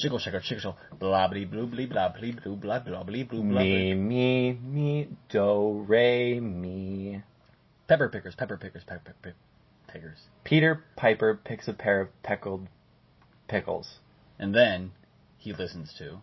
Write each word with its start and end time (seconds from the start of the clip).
Shiggle 0.00 0.18
shaker, 0.18 0.40
shiggle 0.40 0.60
shell, 0.62 0.78
blah 0.98 1.28
blee 1.28 1.44
blue 1.44 1.66
blee 1.66 1.84
blah 1.84 2.08
blee 2.08 2.32
blue 2.32 2.56
blah 2.56 2.78
blah 2.78 3.02
blee 3.02 3.22
blue 3.22 3.42
blah. 3.42 3.60
Me 3.60 3.92
me 3.92 4.52
me 4.52 5.08
do 5.28 5.84
re 5.86 6.40
me. 6.40 7.22
Pepper 7.86 8.08
pickers, 8.08 8.34
pepper 8.34 8.56
pickers, 8.56 8.82
pepper 8.84 9.14
pick, 9.20 9.34
pickers. 9.88 10.16
Peter 10.44 10.82
Piper 10.96 11.38
picks 11.44 11.68
a 11.68 11.74
pair 11.74 12.00
of 12.00 12.08
peckled 12.22 12.66
pickles, 13.46 13.98
and 14.38 14.54
then 14.54 14.92
he 15.36 15.52
listens 15.52 15.92
to 15.98 16.22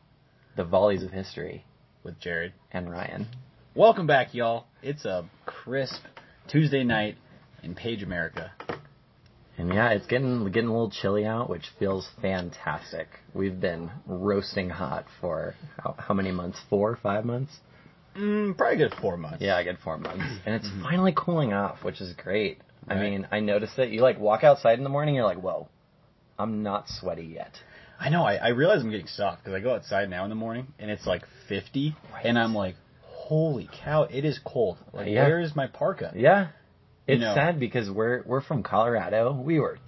the 0.55 0.63
volleys 0.63 1.03
of 1.03 1.11
history 1.11 1.63
with 2.03 2.19
Jared 2.19 2.53
and 2.71 2.89
Ryan. 2.89 3.27
Welcome 3.75 4.07
back, 4.07 4.33
y'all. 4.33 4.65
It's 4.81 5.05
a 5.05 5.29
crisp 5.45 6.01
Tuesday 6.47 6.83
night 6.83 7.17
in 7.61 7.75
Page 7.75 8.01
America. 8.01 8.51
And 9.57 9.73
yeah, 9.73 9.89
it's 9.89 10.05
getting 10.05 10.45
getting 10.51 10.69
a 10.69 10.71
little 10.71 10.91
chilly 10.91 11.25
out, 11.25 11.49
which 11.49 11.65
feels 11.79 12.07
fantastic. 12.21 13.07
We've 13.33 13.59
been 13.59 13.89
roasting 14.05 14.69
hot 14.69 15.05
for 15.19 15.55
how, 15.83 15.95
how 15.97 16.13
many 16.13 16.31
months? 16.31 16.59
Four, 16.69 16.97
five 17.01 17.25
months? 17.25 17.51
Mm, 18.15 18.55
probably 18.57 18.77
good 18.77 18.93
four 19.01 19.17
months. 19.17 19.37
Yeah, 19.41 19.55
I 19.57 19.63
get 19.63 19.77
four 19.83 19.97
months, 19.97 20.23
and 20.45 20.55
it's 20.55 20.69
finally 20.83 21.13
cooling 21.15 21.53
off, 21.53 21.83
which 21.83 22.01
is 22.01 22.13
great. 22.13 22.59
I 22.87 22.95
mean, 22.95 23.27
I 23.31 23.41
notice 23.41 23.71
it. 23.77 23.89
You 23.89 24.01
like 24.01 24.17
walk 24.19 24.43
outside 24.43 24.77
in 24.77 24.83
the 24.83 24.89
morning, 24.89 25.15
you're 25.15 25.25
like, 25.25 25.41
whoa, 25.41 25.67
I'm 26.39 26.63
not 26.63 26.85
sweaty 26.87 27.25
yet. 27.25 27.51
I 27.99 28.09
know. 28.09 28.23
I, 28.23 28.35
I 28.35 28.47
realize 28.49 28.81
I'm 28.81 28.91
getting 28.91 29.07
soft 29.07 29.43
because 29.43 29.53
I 29.55 29.59
go 29.59 29.73
outside 29.75 30.09
now 30.09 30.23
in 30.23 30.29
the 30.29 30.35
morning 30.35 30.67
and 30.79 30.89
it's 30.91 31.05
like 31.05 31.23
50, 31.49 31.95
and 32.23 32.37
I'm 32.39 32.53
like, 32.55 32.75
holy 33.01 33.69
cow, 33.83 34.03
it 34.03 34.23
is 34.23 34.39
cold. 34.45 34.77
Like, 34.93 35.07
Yeah. 35.09 35.23
where 35.27 35.39
is 35.39 35.55
my 35.55 35.67
parka? 35.67 36.13
Yeah, 36.15 36.47
it's 37.07 37.21
know. 37.21 37.33
sad 37.35 37.59
because 37.59 37.89
we're 37.89 38.23
we're 38.25 38.41
from 38.41 38.63
Colorado. 38.63 39.33
We 39.33 39.59
were 39.59 39.79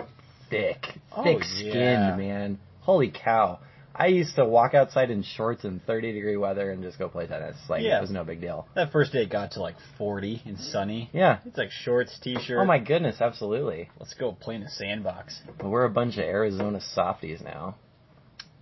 thick, 0.49 0.85
Oh, 1.15 1.23
thick 1.23 1.43
skinned, 1.43 1.73
yeah. 1.73 2.15
man. 2.15 2.59
Holy 2.81 3.11
cow! 3.11 3.59
I 3.93 4.07
used 4.07 4.35
to 4.37 4.45
walk 4.45 4.73
outside 4.73 5.11
in 5.11 5.23
shorts 5.23 5.65
in 5.65 5.81
30 5.85 6.13
degree 6.13 6.37
weather 6.37 6.71
and 6.71 6.81
just 6.81 6.97
go 6.97 7.09
play 7.09 7.27
tennis. 7.27 7.57
Like 7.67 7.81
Yeah. 7.83 7.97
it 7.97 8.01
was 8.01 8.11
no 8.11 8.23
big 8.23 8.39
deal. 8.39 8.65
That 8.73 8.91
first 8.93 9.11
day 9.11 9.23
it 9.23 9.29
got 9.29 9.51
to 9.53 9.61
like 9.61 9.75
40 9.97 10.41
and 10.45 10.57
sunny. 10.57 11.09
Yeah. 11.11 11.39
It's 11.45 11.57
like 11.57 11.69
shorts, 11.71 12.17
t-shirt. 12.23 12.59
Oh 12.59 12.65
my 12.65 12.79
goodness, 12.79 13.17
absolutely. 13.19 13.89
Let's 13.99 14.13
go 14.13 14.31
play 14.31 14.55
in 14.55 14.61
the 14.61 14.69
sandbox. 14.69 15.41
But 15.57 15.67
we're 15.69 15.83
a 15.83 15.89
bunch 15.89 16.13
of 16.17 16.23
Arizona 16.23 16.79
softies 16.79 17.41
now. 17.43 17.75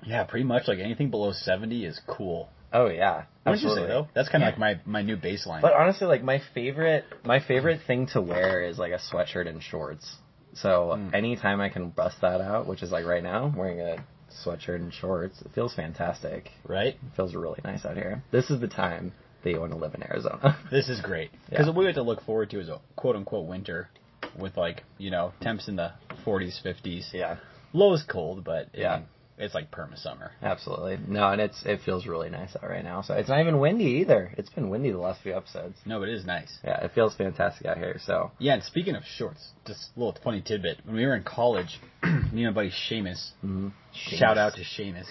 Yeah, 0.04 0.24
pretty 0.24 0.46
much 0.46 0.68
like 0.68 0.80
anything 0.80 1.12
below 1.12 1.34
70 1.34 1.86
is 1.86 2.00
cool. 2.08 2.50
Oh 2.74 2.88
yeah, 2.88 3.24
Wouldn't 3.46 3.62
you 3.64 3.70
say 3.70 3.82
absolutely. 3.82 3.88
though? 3.88 4.08
That's 4.14 4.30
kind 4.30 4.44
of 4.44 4.48
Yeah. 4.48 4.52
like 4.52 4.84
my, 4.86 5.02
my 5.02 5.02
new 5.02 5.18
baseline. 5.18 5.62
But 5.62 5.74
honestly, 5.74 6.08
like 6.08 6.24
my 6.24 6.42
favorite, 6.54 7.06
my 7.24 7.40
favorite 7.40 7.82
thing 7.88 8.08
to 8.08 8.22
wear 8.22 8.62
is 8.64 8.78
like 8.78 8.92
a 8.92 9.00
sweatshirt 9.00 9.48
and 9.48 9.62
shorts. 9.64 10.18
So 10.54 10.96
Mm. 10.98 11.14
anytime 11.14 11.62
I 11.62 11.70
can 11.70 11.90
bust 11.90 12.18
that 12.22 12.42
out, 12.42 12.68
which 12.68 12.82
is 12.84 12.92
like 12.92 13.06
right 13.06 13.24
now, 13.24 13.54
wearing 13.56 13.80
a 13.80 13.98
sweatshirt 14.44 14.76
and 14.76 14.94
shorts, 14.94 15.42
it 15.42 15.52
feels 15.54 15.74
fantastic. 15.74 16.52
right? 16.66 16.96
It 16.96 17.16
feels 17.16 17.34
really 17.36 17.60
nice 17.64 17.86
out 17.86 17.96
here. 17.96 18.22
This 18.32 18.50
is 18.50 18.60
the 18.60 18.68
time 18.68 19.14
that 19.44 19.52
you 19.52 19.60
want 19.60 19.72
to 19.72 19.78
live 19.78 19.94
in 19.96 20.04
Arizona. 20.04 20.58
This 20.72 20.90
is 20.90 21.00
great 21.02 21.32
because 21.50 21.68
Yeah. 21.68 21.72
what 21.72 21.78
we 21.78 21.86
have 21.86 21.96
to 21.96 22.02
look 22.04 22.22
forward 22.24 22.50
to 22.50 22.60
is 22.60 22.68
a 22.70 22.80
quote 22.98 23.16
unquote 23.16 23.48
winter 23.48 23.90
with 24.38 24.58
like 24.58 24.84
you 24.98 25.10
know 25.12 25.32
temps 25.42 25.68
in 25.70 25.76
the 25.78 25.94
40s, 26.26 26.62
50s. 26.64 27.14
yeah, 27.14 27.38
Low 27.74 27.94
is 27.94 28.04
cold, 28.04 28.44
but 28.44 28.68
I 28.76 28.78
Yeah. 28.80 28.96
mean, 28.98 29.08
it's 29.38 29.54
like 29.54 29.70
perma 29.72 29.98
summer. 30.02 30.32
absolutely. 30.42 30.98
No, 31.08 31.30
and 31.30 31.40
it's 31.42 31.64
it 31.66 31.82
feels 31.86 32.06
really 32.08 32.30
nice 32.30 32.56
out 32.56 32.70
right 32.70 32.84
now. 32.84 33.02
So 33.02 33.14
it's 33.14 33.30
not 33.30 33.40
even 33.40 33.60
windy 33.60 34.02
either. 34.02 34.34
It's 34.38 34.50
been 34.50 34.70
windy 34.70 34.92
the 34.92 34.98
last 34.98 35.22
few 35.22 35.36
episodes. 35.36 35.78
No, 35.86 36.00
but 36.00 36.10
it 36.10 36.16
is 36.16 36.26
nice. 36.26 36.58
Yeah, 36.64 36.84
it 36.84 36.92
feels 36.96 37.16
fantastic 37.16 37.66
out 37.68 37.78
here. 37.78 38.00
So 38.06 38.32
Yeah, 38.40 38.54
and 38.54 38.64
speaking 38.64 38.96
of 38.96 39.04
shorts, 39.04 39.50
just 39.66 39.92
a 39.96 40.00
little 40.00 40.18
funny 40.24 40.42
tidbit. 40.42 40.80
When 40.86 40.96
we 40.96 41.06
were 41.06 41.16
in 41.16 41.24
college, 41.24 41.80
me 42.04 42.46
and 42.46 42.46
my 42.46 42.52
buddy 42.52 42.72
Seamus, 42.90 43.32
mhm. 43.46 43.72
shout 43.94 44.38
out 44.38 44.54
to 44.56 44.62
Seamus, 44.78 45.06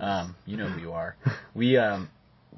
um, 0.00 0.36
you 0.46 0.56
know 0.56 0.68
who 0.68 0.80
you 0.80 0.92
are. 0.92 1.16
We 1.54 1.76
um, 1.78 2.08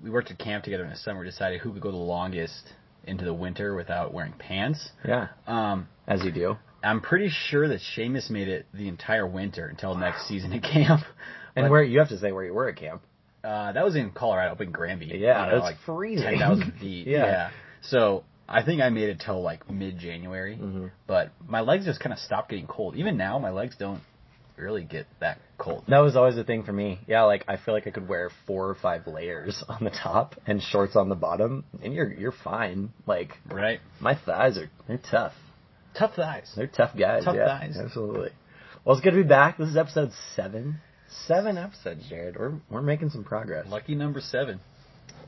we 0.03 0.11
worked 0.11 0.31
at 0.31 0.39
camp 0.39 0.65
together 0.65 0.85
in 0.85 0.91
the 0.91 0.97
summer. 0.97 1.25
Decided 1.25 1.61
who 1.61 1.73
could 1.73 1.83
go 1.83 1.91
the 1.91 1.97
longest 1.97 2.63
into 3.05 3.25
the 3.25 3.35
winter 3.35 3.75
without 3.75 4.13
wearing 4.13 4.33
pants. 4.39 4.91
yeah, 5.07 5.29
Um, 5.47 5.89
as 6.09 6.25
you 6.25 6.33
do. 6.33 6.57
I'm 6.83 7.01
pretty 7.01 7.29
sure 7.31 7.67
that 7.69 7.81
Seamus 7.97 8.31
made 8.31 8.49
it 8.49 8.67
the 8.73 8.89
entire 8.89 9.27
winter 9.27 9.67
until 9.67 9.95
next 9.95 10.29
season 10.29 10.53
at 10.53 10.63
camp. 10.63 11.03
And 11.59 11.65
But, 11.65 11.71
where 11.71 11.83
you 11.83 12.01
have 12.01 12.11
to 12.11 12.19
say 12.19 12.33
where 12.33 12.45
you 12.45 12.53
were 12.53 12.69
at 12.69 12.77
camp. 12.77 13.01
uh, 13.43 13.73
that 13.73 13.83
was 13.83 13.97
in 13.97 14.11
Colorado, 14.11 14.53
up 14.53 14.61
in 14.61 14.73
Granby. 14.73 15.07
Yeah, 15.07 15.47
you 15.47 15.51
know, 15.53 15.57
it's 15.57 15.63
like 15.65 15.79
freezing. 15.87 16.27
ten 16.27 16.39
thousand 16.39 16.73
feet. 16.81 17.07
Yeah. 17.07 17.25
yeah. 17.25 17.51
So 17.81 18.25
I 18.47 18.63
think 18.63 18.83
I 18.83 18.91
made 18.91 19.09
it 19.09 19.23
till 19.25 19.41
like 19.41 19.71
mid 19.71 19.99
January, 19.99 20.59
Mhm. 20.61 20.91
but 21.07 21.31
my 21.49 21.61
legs 21.63 21.87
just 21.87 21.99
kind 21.99 22.13
of 22.13 22.19
stopped 22.19 22.51
getting 22.51 22.67
cold. 22.67 22.95
Even 22.97 23.17
now, 23.17 23.39
my 23.39 23.49
legs 23.49 23.75
don't 23.79 24.03
really 24.59 24.85
get 24.85 25.07
that 25.21 25.39
cold. 25.57 25.85
That 25.89 26.01
was 26.01 26.15
always 26.15 26.35
the 26.35 26.45
thing 26.45 26.63
for 26.63 26.75
me. 26.75 26.99
Yeah, 27.07 27.23
like 27.23 27.45
I 27.49 27.57
feel 27.57 27.73
like 27.73 27.87
I 27.87 27.91
could 27.91 28.07
wear 28.07 28.31
four 28.47 28.69
or 28.69 28.75
five 28.75 29.07
layers 29.07 29.65
on 29.67 29.83
the 29.83 29.91
top 29.91 30.35
and 30.47 30.61
shorts 30.63 30.95
on 30.95 31.09
the 31.09 31.15
bottom, 31.17 31.65
and 31.83 31.95
you're 31.95 32.13
you're 32.13 32.33
fine. 32.45 32.91
Like 33.07 33.31
Right? 33.51 33.81
my 33.99 34.15
thighs 34.15 34.59
are 34.59 34.69
they're 34.87 34.99
tough. 35.11 35.33
Tough 35.99 36.15
thighs. 36.15 36.53
They're 36.55 36.67
tough 36.67 36.97
guys. 36.97 37.25
Tough 37.25 37.37
yeah, 37.37 37.47
guys. 37.47 37.77
Absolutely. 37.79 38.31
Well, 38.85 38.97
it's 38.97 39.05
good 39.05 39.13
to 39.13 39.17
be 39.23 39.29
back. 39.29 39.59
This 39.59 39.69
is 39.69 39.77
episode 39.77 40.11
seven. 40.35 40.81
Seven 41.27 41.57
episodes, 41.57 42.07
Jared. 42.09 42.37
We're 42.39 42.55
we're 42.71 42.83
making 42.83 43.11
some 43.11 43.25
progress. 43.25 43.67
Lucky 43.69 43.95
number 43.95 44.21
seven. 44.21 44.61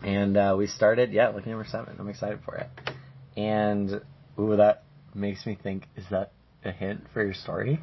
And 0.02 0.36
uh, 0.36 0.54
we 0.56 0.66
started, 0.66 1.10
yeah, 1.12 1.28
lucky 1.28 1.50
number 1.50 1.64
seven. 1.68 1.96
I'm 1.98 2.08
excited 2.08 2.40
for 2.44 2.56
it. 2.56 2.68
And 3.36 4.00
ooh, 4.38 4.56
that 4.56 4.84
makes 5.14 5.46
me 5.46 5.58
think: 5.60 5.84
is 5.96 6.04
that 6.10 6.32
a 6.64 6.70
hint 6.72 7.04
for 7.14 7.24
your 7.24 7.34
story, 7.34 7.80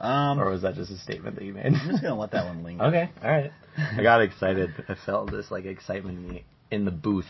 Um, 0.00 0.40
or 0.40 0.50
was 0.50 0.62
that 0.62 0.74
just 0.76 0.90
a 0.90 0.98
statement 0.98 1.36
that 1.36 1.44
you 1.44 1.52
made? 1.52 1.66
I'm 1.66 1.90
just 1.90 2.02
gonna 2.02 2.18
let 2.18 2.30
that 2.32 2.46
one 2.46 2.62
linger. 2.62 2.84
Okay, 2.86 3.10
all 3.22 3.30
right. 3.30 3.52
I 3.76 4.02
got 4.02 4.22
excited. 4.22 4.70
I 4.88 4.94
felt 5.06 5.30
this 5.30 5.50
like 5.50 5.64
excitement 5.64 6.18
in 6.18 6.28
the 6.28 6.42
in 6.70 6.84
the 6.84 6.90
booth, 6.90 7.28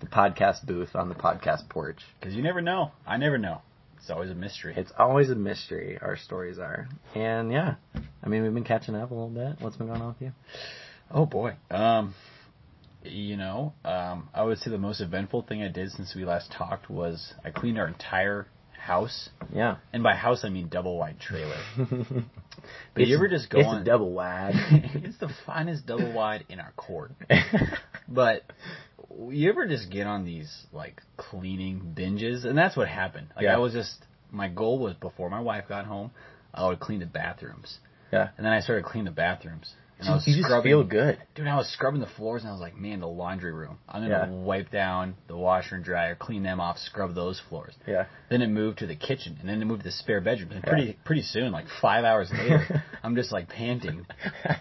the 0.00 0.06
podcast 0.06 0.66
booth 0.66 0.94
on 0.94 1.08
the 1.08 1.14
podcast 1.14 1.68
porch. 1.68 2.00
Because 2.18 2.34
you 2.34 2.42
never 2.42 2.60
know. 2.60 2.92
I 3.06 3.16
never 3.16 3.38
know. 3.38 3.62
It's 4.00 4.10
always 4.10 4.30
a 4.30 4.34
mystery. 4.34 4.74
It's 4.76 4.92
always 4.98 5.30
a 5.30 5.34
mystery. 5.34 5.98
Our 6.00 6.16
stories 6.16 6.58
are, 6.58 6.88
and 7.14 7.52
yeah, 7.52 7.74
I 8.22 8.28
mean 8.28 8.42
we've 8.42 8.54
been 8.54 8.64
catching 8.64 8.94
up 8.94 9.10
a 9.10 9.14
little 9.14 9.28
bit. 9.28 9.56
What's 9.60 9.76
been 9.76 9.88
going 9.88 10.00
on 10.00 10.08
with 10.08 10.20
you? 10.22 10.32
Oh 11.10 11.26
boy. 11.26 11.54
Um, 11.70 12.14
you 13.02 13.36
know, 13.36 13.72
um, 13.84 14.28
I 14.34 14.42
would 14.44 14.58
say 14.58 14.70
the 14.70 14.78
most 14.78 15.00
eventful 15.00 15.42
thing 15.42 15.62
I 15.62 15.68
did 15.68 15.90
since 15.92 16.14
we 16.14 16.24
last 16.24 16.52
talked 16.52 16.90
was 16.90 17.32
I 17.44 17.50
cleaned 17.50 17.78
our 17.78 17.86
entire 17.86 18.46
house, 18.78 19.28
Yeah. 19.52 19.76
and 19.92 20.02
by 20.02 20.14
house 20.14 20.44
I 20.44 20.48
mean 20.48 20.68
double 20.68 20.98
wide 20.98 21.18
trailer. 21.20 21.56
but 21.78 21.88
But 22.94 23.06
you 23.06 23.16
ever 23.16 23.28
just 23.28 23.50
go 23.50 23.58
it's 23.60 23.68
on? 23.68 23.82
a 23.82 23.84
double 23.84 24.12
wide. 24.12 24.54
it's 24.94 25.18
the 25.18 25.30
finest 25.46 25.86
double 25.86 26.12
wide 26.12 26.44
in 26.48 26.60
our 26.60 26.72
court. 26.76 27.12
But 28.10 28.42
you 29.30 29.48
ever 29.48 29.66
just 29.66 29.90
get 29.90 30.06
on 30.06 30.24
these 30.24 30.66
like 30.72 31.00
cleaning 31.16 31.94
binges, 31.96 32.44
and 32.44 32.56
that's 32.56 32.76
what 32.76 32.88
happened. 32.88 33.28
Like 33.36 33.44
Yeah. 33.44 33.54
I 33.54 33.58
was 33.58 33.72
just 33.72 34.04
my 34.30 34.48
goal 34.48 34.78
was 34.78 34.94
before 34.94 35.30
my 35.30 35.40
wife 35.40 35.64
got 35.68 35.86
home, 35.86 36.10
I 36.52 36.66
would 36.66 36.80
clean 36.80 37.00
the 37.00 37.06
bathrooms, 37.06 37.78
yeah. 38.12 38.28
and 38.36 38.44
then 38.44 38.52
I 38.52 38.60
started 38.60 38.84
cleaning 38.84 39.06
the 39.06 39.10
bathrooms. 39.16 39.72
And 40.00 40.08
I 40.08 40.12
was 40.14 40.28
you 40.28 40.40
just 40.40 40.62
feel 40.62 40.84
good. 40.84 41.18
Dude, 41.34 41.48
I 41.48 41.56
was 41.56 41.66
scrubbing 41.72 42.00
the 42.00 42.06
floors 42.06 42.42
and 42.42 42.50
I 42.50 42.52
was 42.52 42.60
like, 42.60 42.76
man, 42.76 43.00
the 43.00 43.08
laundry 43.08 43.50
room. 43.52 43.78
I'm 43.88 44.00
gonna 44.02 44.26
Yeah. 44.26 44.30
wipe 44.30 44.70
down 44.70 45.16
the 45.26 45.36
washer 45.36 45.74
and 45.74 45.82
dryer, 45.84 46.14
clean 46.14 46.44
them 46.44 46.60
off, 46.60 46.78
scrub 46.78 47.16
those 47.16 47.40
floors. 47.48 47.74
Yeah. 47.84 48.04
Then 48.30 48.40
it 48.40 48.46
moved 48.46 48.78
to 48.78 48.86
the 48.86 48.94
kitchen, 48.94 49.36
and 49.40 49.48
then 49.48 49.60
it 49.60 49.64
moved 49.64 49.80
to 49.80 49.88
the 49.88 49.90
spare 49.92 50.20
bedroom. 50.20 50.52
And 50.52 50.62
Yeah. 50.62 50.70
pretty 50.70 50.92
pretty 51.04 51.22
soon, 51.22 51.50
like 51.50 51.66
five 51.82 52.04
hours 52.04 52.30
later, 52.30 52.84
I'm 53.02 53.16
just 53.16 53.32
like 53.32 53.48
panting, 53.48 54.06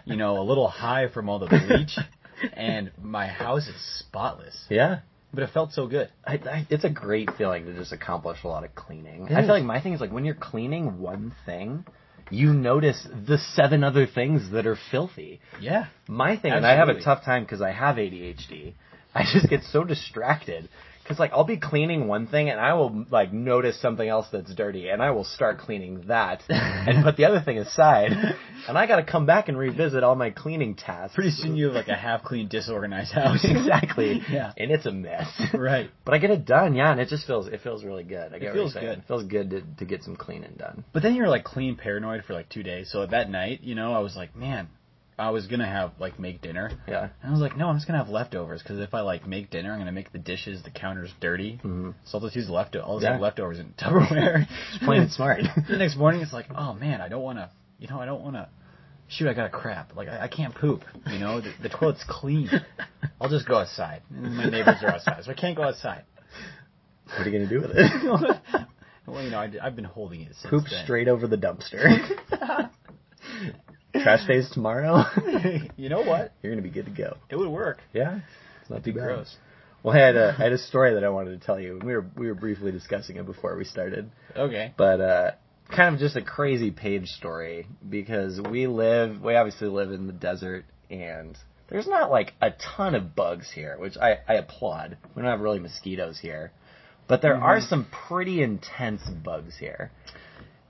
you 0.05 0.15
know, 0.15 0.39
a 0.39 0.45
little 0.45 0.67
high 0.67 1.07
from 1.09 1.29
all 1.29 1.37
the 1.37 1.45
bleach, 1.67 1.95
and 2.53 2.91
my 3.01 3.27
house 3.27 3.67
is 3.67 3.99
spotless. 3.99 4.65
Yeah. 4.69 4.99
But 5.33 5.43
it 5.43 5.49
felt 5.53 5.73
so 5.73 5.87
good. 5.87 6.09
I, 6.25 6.33
I, 6.33 6.67
it's 6.69 6.83
a 6.85 6.89
great 6.89 7.29
feeling 7.37 7.65
to 7.65 7.73
just 7.73 7.91
accomplish 7.91 8.39
a 8.43 8.47
lot 8.47 8.63
of 8.63 8.73
cleaning. 8.75 9.27
It 9.27 9.33
I 9.33 9.41
is. 9.41 9.45
feel 9.45 9.55
like 9.55 9.63
my 9.65 9.81
thing 9.81 9.93
is 9.93 10.01
like 10.01 10.11
when 10.11 10.25
you're 10.25 10.35
cleaning 10.35 10.99
one 10.99 11.33
thing, 11.45 11.85
you 12.29 12.53
notice 12.53 13.07
the 13.27 13.37
seven 13.37 13.83
other 13.83 14.07
things 14.07 14.51
that 14.51 14.65
are 14.65 14.77
filthy. 14.91 15.41
Yeah. 15.59 15.87
My 16.07 16.37
thing, 16.37 16.53
and 16.53 16.65
I 16.65 16.75
have 16.75 16.89
a 16.89 16.99
tough 17.01 17.23
time 17.23 17.43
because 17.43 17.61
I 17.61 17.71
have 17.71 17.97
ADHD. 17.97 18.73
I 19.13 19.23
just 19.33 19.49
get 19.49 19.63
so 19.63 19.83
distracted 19.83 20.69
because 21.07 21.19
like 21.19 21.31
I'll 21.31 21.45
be 21.45 21.57
cleaning 21.57 22.07
one 22.07 22.27
thing 22.27 22.49
and 22.49 22.59
I 22.59 22.73
will 22.73 23.05
like 23.09 23.31
notice 23.31 23.81
something 23.81 24.07
else 24.07 24.27
that's 24.31 24.53
dirty 24.53 24.89
and 24.89 25.01
I 25.01 25.11
will 25.11 25.23
start 25.23 25.59
cleaning 25.59 26.03
that 26.07 26.43
and 26.49 27.03
put 27.03 27.15
the 27.15 27.25
other 27.25 27.39
thing 27.39 27.57
aside 27.57 28.11
and 28.67 28.77
I 28.77 28.87
got 28.87 28.97
to 28.97 29.03
come 29.03 29.25
back 29.25 29.47
and 29.47 29.57
revisit 29.57 30.03
all 30.03 30.15
my 30.15 30.31
cleaning 30.31 30.75
tasks. 30.75 31.15
Pretty 31.15 31.31
soon 31.31 31.55
you 31.55 31.67
have 31.67 31.75
like 31.75 31.87
a 31.87 31.95
half 31.95 32.23
clean, 32.23 32.49
disorganized 32.49 33.13
house. 33.13 33.43
exactly. 33.43 34.21
Yeah. 34.37 34.51
And 34.57 34.71
it's 34.71 34.85
a 34.85 34.91
mess. 34.91 35.27
Right. 35.53 35.89
But 36.03 36.13
I 36.13 36.17
get 36.17 36.31
it 36.31 36.45
done, 36.45 36.75
yeah, 36.75 36.91
and 36.91 36.99
it 36.99 37.07
just 37.07 37.25
feels 37.25 37.47
it 37.47 37.61
feels 37.61 37.83
really 37.83 38.03
good. 38.03 38.33
I 38.33 38.39
get 38.39 38.47
what 38.47 38.53
feels 38.55 38.73
good. 38.73 38.83
It 38.83 39.03
feels 39.07 39.23
good 39.23 39.49
to, 39.51 39.61
to 39.79 39.85
get 39.85 40.03
some 40.03 40.15
cleaning 40.15 40.55
done. 40.57 40.83
But 40.91 41.01
then 41.01 41.15
you're 41.15 41.29
like 41.29 41.43
clean 41.43 41.75
paranoid 41.77 42.25
for 42.25 42.33
like 42.33 42.49
two 42.49 42.63
days. 42.63 42.91
So 42.91 43.05
that 43.05 43.29
night, 43.29 43.61
you 43.63 43.73
know, 43.73 43.93
I 43.93 43.99
was 43.99 44.15
like, 44.15 44.35
man, 44.35 44.67
I 45.19 45.31
was 45.31 45.47
gonna 45.47 45.65
have 45.67 45.93
like 45.99 46.19
make 46.19 46.41
dinner. 46.41 46.71
Yeah. 46.87 47.09
And 47.23 47.29
I 47.29 47.31
was 47.31 47.41
like, 47.41 47.57
no, 47.57 47.69
I'm 47.69 47.75
just 47.77 47.87
gonna 47.87 47.97
have 47.97 48.09
leftovers 48.09 48.61
because 48.61 48.79
if 48.79 48.93
I 48.93 49.01
like 49.01 49.25
make 49.27 49.49
dinner, 49.49 49.71
I'm 49.73 49.79
gonna 49.79 49.91
make 49.91 50.11
the 50.11 50.19
dishes, 50.19 50.61
the 50.63 50.69
counters 50.69 51.09
dirty. 51.19 51.59
Mhm. 51.63 51.95
So 52.05 52.17
I'll 52.17 52.23
just 52.23 52.35
use 52.35 52.49
leftovers. 52.49 52.85
I'll 52.87 52.95
just 52.97 53.05
Yeah. 53.05 53.13
have 53.13 53.21
leftovers 53.21 53.57
in 53.59 53.73
Tupperware. 53.79 54.47
Just 54.71 54.83
plain 54.83 55.01
and 55.01 55.11
smart. 55.11 55.41
the 55.69 55.77
next 55.77 55.95
morning, 55.97 56.21
it's 56.21 56.33
like, 56.33 56.45
oh 56.55 56.73
man, 56.73 57.01
I 57.01 57.09
don't 57.09 57.23
want 57.23 57.39
to. 57.39 57.49
You 57.79 57.87
know, 57.87 57.99
I 57.99 58.05
don't 58.05 58.21
want 58.21 58.35
to 58.35 58.47
shoot, 59.07 59.27
I 59.27 59.33
got 59.33 59.45
a 59.47 59.49
crap. 59.49 59.95
Like 59.95 60.07
I, 60.07 60.25
I 60.25 60.27
can't 60.27 60.53
poop. 60.53 60.83
You 61.07 61.17
know, 61.19 61.41
the, 61.41 61.51
the 61.63 61.69
toilet's 61.69 62.03
clean. 62.07 62.49
I'll 63.21 63.29
just 63.29 63.47
go 63.47 63.55
outside. 63.57 64.01
And 64.13 64.35
my 64.37 64.45
neighbors 64.45 64.77
are 64.83 64.89
outside, 64.89 65.23
so 65.23 65.31
I 65.31 65.33
can't 65.33 65.55
go 65.55 65.63
outside. 65.63 66.03
What 67.07 67.25
are 67.25 67.29
you 67.29 67.39
gonna 67.39 67.49
do 67.49 67.61
with 67.61 67.71
it? 67.73 68.37
well, 69.07 69.23
you 69.23 69.31
know, 69.31 69.39
I, 69.39 69.49
have 69.63 69.75
been 69.75 69.85
holding 69.85 70.21
it 70.21 70.33
since 70.41 70.49
Poop 70.51 70.65
then. 70.69 70.83
straight 70.83 71.07
over 71.07 71.25
the 71.27 71.37
dumpster. 71.37 72.69
Trash 73.93 74.27
days 74.27 74.49
tomorrow. 74.51 75.03
you 75.77 75.89
know 75.89 76.01
what? 76.01 76.33
You're 76.41 76.51
gonna 76.51 76.61
be 76.61 76.69
good 76.69 76.85
to 76.85 76.91
go. 76.91 77.17
It 77.29 77.35
would 77.35 77.49
work. 77.49 77.79
Yeah, 77.93 78.19
it's 78.61 78.69
not 78.69 78.83
too 78.83 78.93
bad. 78.93 79.03
Gross. 79.05 79.35
Well, 79.83 79.95
I 79.95 79.99
had 79.99 80.15
a 80.15 80.35
I 80.37 80.43
had 80.43 80.51
a 80.51 80.57
story 80.69 80.93
that 80.95 81.03
I 81.03 81.09
wanted 81.09 81.39
to 81.39 81.45
tell 81.45 81.59
you. 81.59 81.79
We 81.83 81.93
were 81.93 82.05
we 82.15 82.27
were 82.27 82.35
briefly 82.35 82.71
discussing 82.71 83.15
it 83.17 83.25
before 83.25 83.55
we 83.55 83.63
started, 83.63 84.11
Okay. 84.35 84.73
but 84.77 85.01
uh, 85.01 85.31
kind 85.75 85.93
of 85.93 85.99
just 85.99 86.15
a 86.15 86.21
crazy 86.21 86.71
page 86.71 87.07
story 87.07 87.67
because 87.87 88.39
we 88.41 88.67
live 88.67 89.21
we 89.21 89.35
obviously 89.35 89.67
live 89.67 89.91
in 89.91 90.07
the 90.07 90.13
desert 90.13 90.65
and 90.89 91.37
there's 91.69 91.87
not 91.87 92.09
like 92.11 92.33
a 92.41 92.51
ton 92.75 92.95
of 92.95 93.15
bugs 93.15 93.51
here, 93.53 93.77
which 93.79 93.97
I 93.97 94.17
I 94.27 94.35
applaud. 94.35 94.97
We 95.15 95.21
don't 95.21 95.31
have 95.31 95.41
really 95.41 95.59
mosquitoes 95.59 96.19
here, 96.19 96.51
but 97.07 97.21
there 97.21 97.35
are 97.35 97.61
some 97.61 97.87
pretty 98.07 98.41
intense 98.41 99.01
bugs 99.23 99.57
here. 99.57 99.91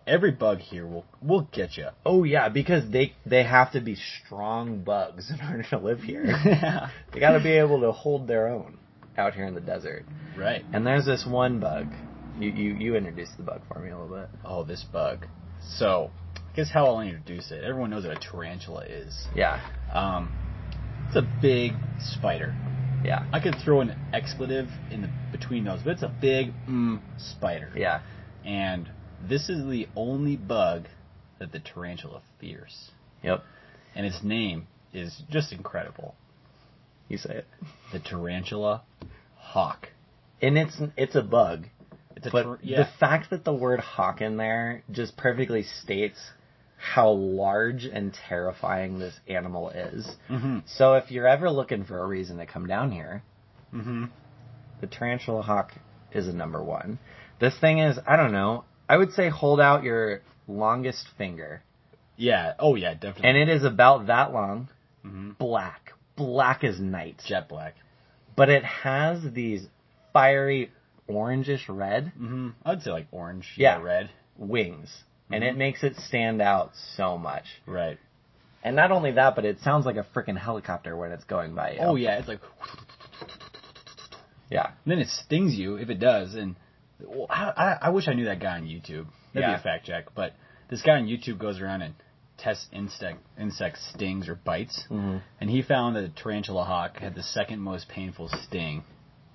Every 0.07 0.31
bug 0.31 0.59
here 0.59 0.87
will 0.87 1.05
will 1.21 1.47
get 1.51 1.77
you. 1.77 1.87
Oh 2.05 2.23
yeah, 2.23 2.49
because 2.49 2.89
they 2.89 3.13
they 3.25 3.43
have 3.43 3.73
to 3.73 3.81
be 3.81 3.95
strong 4.25 4.83
bugs 4.83 5.29
in 5.39 5.45
order 5.45 5.63
to 5.69 5.77
live 5.77 5.99
here. 5.99 6.23
yeah. 6.45 6.89
they 7.13 7.19
got 7.19 7.31
to 7.33 7.43
be 7.43 7.51
able 7.57 7.81
to 7.81 7.91
hold 7.91 8.27
their 8.27 8.47
own 8.47 8.77
out 9.17 9.33
here 9.33 9.45
in 9.45 9.53
the 9.53 9.61
desert. 9.61 10.05
Right. 10.37 10.63
And 10.73 10.85
there's 10.87 11.05
this 11.05 11.25
one 11.27 11.59
bug. 11.59 11.87
You 12.39 12.49
you 12.51 12.73
you 12.75 12.95
introduced 12.95 13.35
the 13.37 13.43
bug 13.43 13.61
for 13.71 13.79
me 13.79 13.89
a 13.89 13.99
little 13.99 14.15
bit. 14.17 14.29
Oh, 14.45 14.63
this 14.63 14.83
bug. 14.83 15.25
So, 15.77 16.11
I 16.35 16.55
guess 16.55 16.69
how 16.71 16.85
I'll 16.85 17.01
introduce 17.01 17.51
it. 17.51 17.63
Everyone 17.63 17.89
knows 17.89 18.05
what 18.05 18.15
a 18.15 18.19
tarantula 18.19 18.85
is. 18.85 19.27
Yeah, 19.35 19.59
Um, 19.91 20.31
it's 21.07 21.15
a 21.17 21.27
big 21.41 21.73
spider. 21.99 22.55
yeah, 23.03 23.25
I 23.33 23.39
could 23.39 23.55
throw 23.65 23.81
an 23.81 23.95
expletive 24.13 24.69
in 24.91 25.01
the 25.01 25.09
between 25.31 25.63
those, 25.65 25.81
but 25.83 25.93
it's 25.93 26.03
a 26.03 26.13
big 26.21 26.53
mm, 26.69 26.99
spider. 27.17 27.71
yeah. 27.75 28.01
And 28.45 28.89
this 29.21 29.49
is 29.49 29.65
the 29.65 29.87
only 29.95 30.35
bug 30.35 30.85
that 31.39 31.51
the 31.51 31.59
tarantula 31.59 32.21
fears. 32.39 32.91
Yep. 33.23 33.43
And 33.95 34.05
its 34.05 34.23
name 34.23 34.67
is 34.93 35.21
just 35.29 35.51
incredible. 35.51 36.15
You 37.09 37.17
say 37.17 37.37
it. 37.37 37.45
The 37.93 37.99
tarantula 37.99 38.83
hawk. 39.35 39.89
And 40.41 40.57
it's 40.57 40.77
it's 40.95 41.15
a 41.15 41.21
bug. 41.21 41.65
It's 42.15 42.27
a 42.27 42.31
But 42.31 42.43
tar- 42.43 42.59
yeah. 42.61 42.83
the 42.83 42.89
fact 42.99 43.29
that 43.29 43.43
the 43.45 43.53
word 43.53 43.79
hawk 43.79 44.21
in 44.21 44.37
there 44.37 44.83
just 44.91 45.15
perfectly 45.17 45.63
states 45.63 46.19
how 46.77 47.09
large 47.09 47.85
and 47.85 48.13
terrifying 48.27 48.99
this 48.99 49.19
animal 49.27 49.69
is. 49.69 50.07
mm-hmm. 50.29 50.59
So 50.67 50.93
if 50.93 51.09
you're 51.11 51.27
ever 51.27 51.49
looking 51.49 51.85
for 51.85 51.97
a 51.99 52.05
reason 52.05 52.37
to 52.37 52.45
come 52.45 52.67
down 52.67 52.91
here, 52.91 53.23
Mm-hmm. 53.73 54.05
the 54.79 54.87
tarantula 54.87 55.41
hawk 55.41 55.73
is 56.13 56.27
a 56.27 56.33
number 56.33 56.63
one. 56.63 56.99
This 57.39 57.57
thing 57.59 57.79
is, 57.79 57.97
I 58.07 58.15
don't 58.15 58.31
know, 58.31 58.63
I 58.89 58.97
would 58.97 59.11
say 59.13 59.29
hold 59.29 59.59
out 59.59 59.83
your 59.83 60.21
longest 60.47 61.05
finger. 61.17 61.61
Yeah. 62.15 62.53
Oh 62.59 62.75
yeah, 62.75 62.93
definitely. 62.93 63.29
And 63.29 63.37
it 63.37 63.49
is 63.49 63.63
about 63.63 64.07
that 64.07 64.33
long, 64.33 64.69
Mm-hmm. 65.05 65.31
black, 65.39 65.93
black 66.15 66.63
as 66.63 66.79
night. 66.79 67.21
jet 67.25 67.47
black. 67.47 67.75
But 68.35 68.49
it 68.49 68.63
has 68.63 69.19
these 69.33 69.65
fiery 70.13 70.71
orangish 71.09 71.63
red 71.69 72.11
Mm-hmm. 72.19 72.49
I'd 72.65 72.81
say 72.81 72.91
like 72.91 73.07
orange. 73.11 73.47
Yeah. 73.55 73.81
red. 73.81 74.09
wings. 74.37 74.93
And 75.31 75.43
Mhm. 75.43 75.47
it 75.49 75.57
makes 75.57 75.83
it 75.83 75.95
stand 75.97 76.41
out 76.41 76.71
so 76.95 77.17
much. 77.17 77.45
Right. 77.65 77.97
And 78.63 78.75
not 78.75 78.91
only 78.91 79.11
that, 79.11 79.35
but 79.35 79.45
it 79.45 79.59
sounds 79.59 79.85
like 79.85 79.95
a 79.97 80.03
freaking 80.15 80.37
helicopter 80.37 80.95
when 80.95 81.11
it's 81.11 81.23
going 81.25 81.53
by 81.55 81.71
you. 81.73 81.79
Oh 81.81 81.95
yeah, 81.95 82.17
it's 82.19 82.27
like. 82.27 82.39
Yeah. 84.49 84.65
And 84.67 84.91
then 84.91 84.99
it 84.99 85.07
stings 85.09 85.55
you 85.55 85.75
if 85.75 85.89
it 85.89 85.99
does. 85.99 86.33
And 86.35 86.55
well, 87.03 87.27
I, 87.29 87.43
I, 87.55 87.77
I 87.83 87.89
wish 87.89 88.07
I 88.07 88.13
knew 88.13 88.25
that 88.25 88.39
guy 88.39 88.55
on 88.57 88.63
YouTube. 88.63 89.05
That'd 89.33 89.49
Yeah. 89.49 89.55
be 89.55 89.59
a 89.59 89.63
fact 89.63 89.85
check. 89.85 90.05
But 90.15 90.33
this 90.69 90.81
guy 90.81 90.93
on 90.97 91.05
YouTube 91.07 91.37
goes 91.39 91.59
around 91.61 91.81
and 91.81 91.93
tests 92.37 92.67
insect 92.71 93.19
insect 93.39 93.77
stings 93.93 94.29
or 94.29 94.35
bites, 94.35 94.83
Mhm. 94.91 95.21
and 95.41 95.49
he 95.49 95.61
found 95.63 95.95
that 95.95 96.03
a 96.03 96.09
tarantula 96.09 96.63
hawk 96.63 96.97
had 96.97 97.15
the 97.15 97.23
second 97.23 97.59
most 97.61 97.87
painful 97.89 98.29
sting 98.29 98.83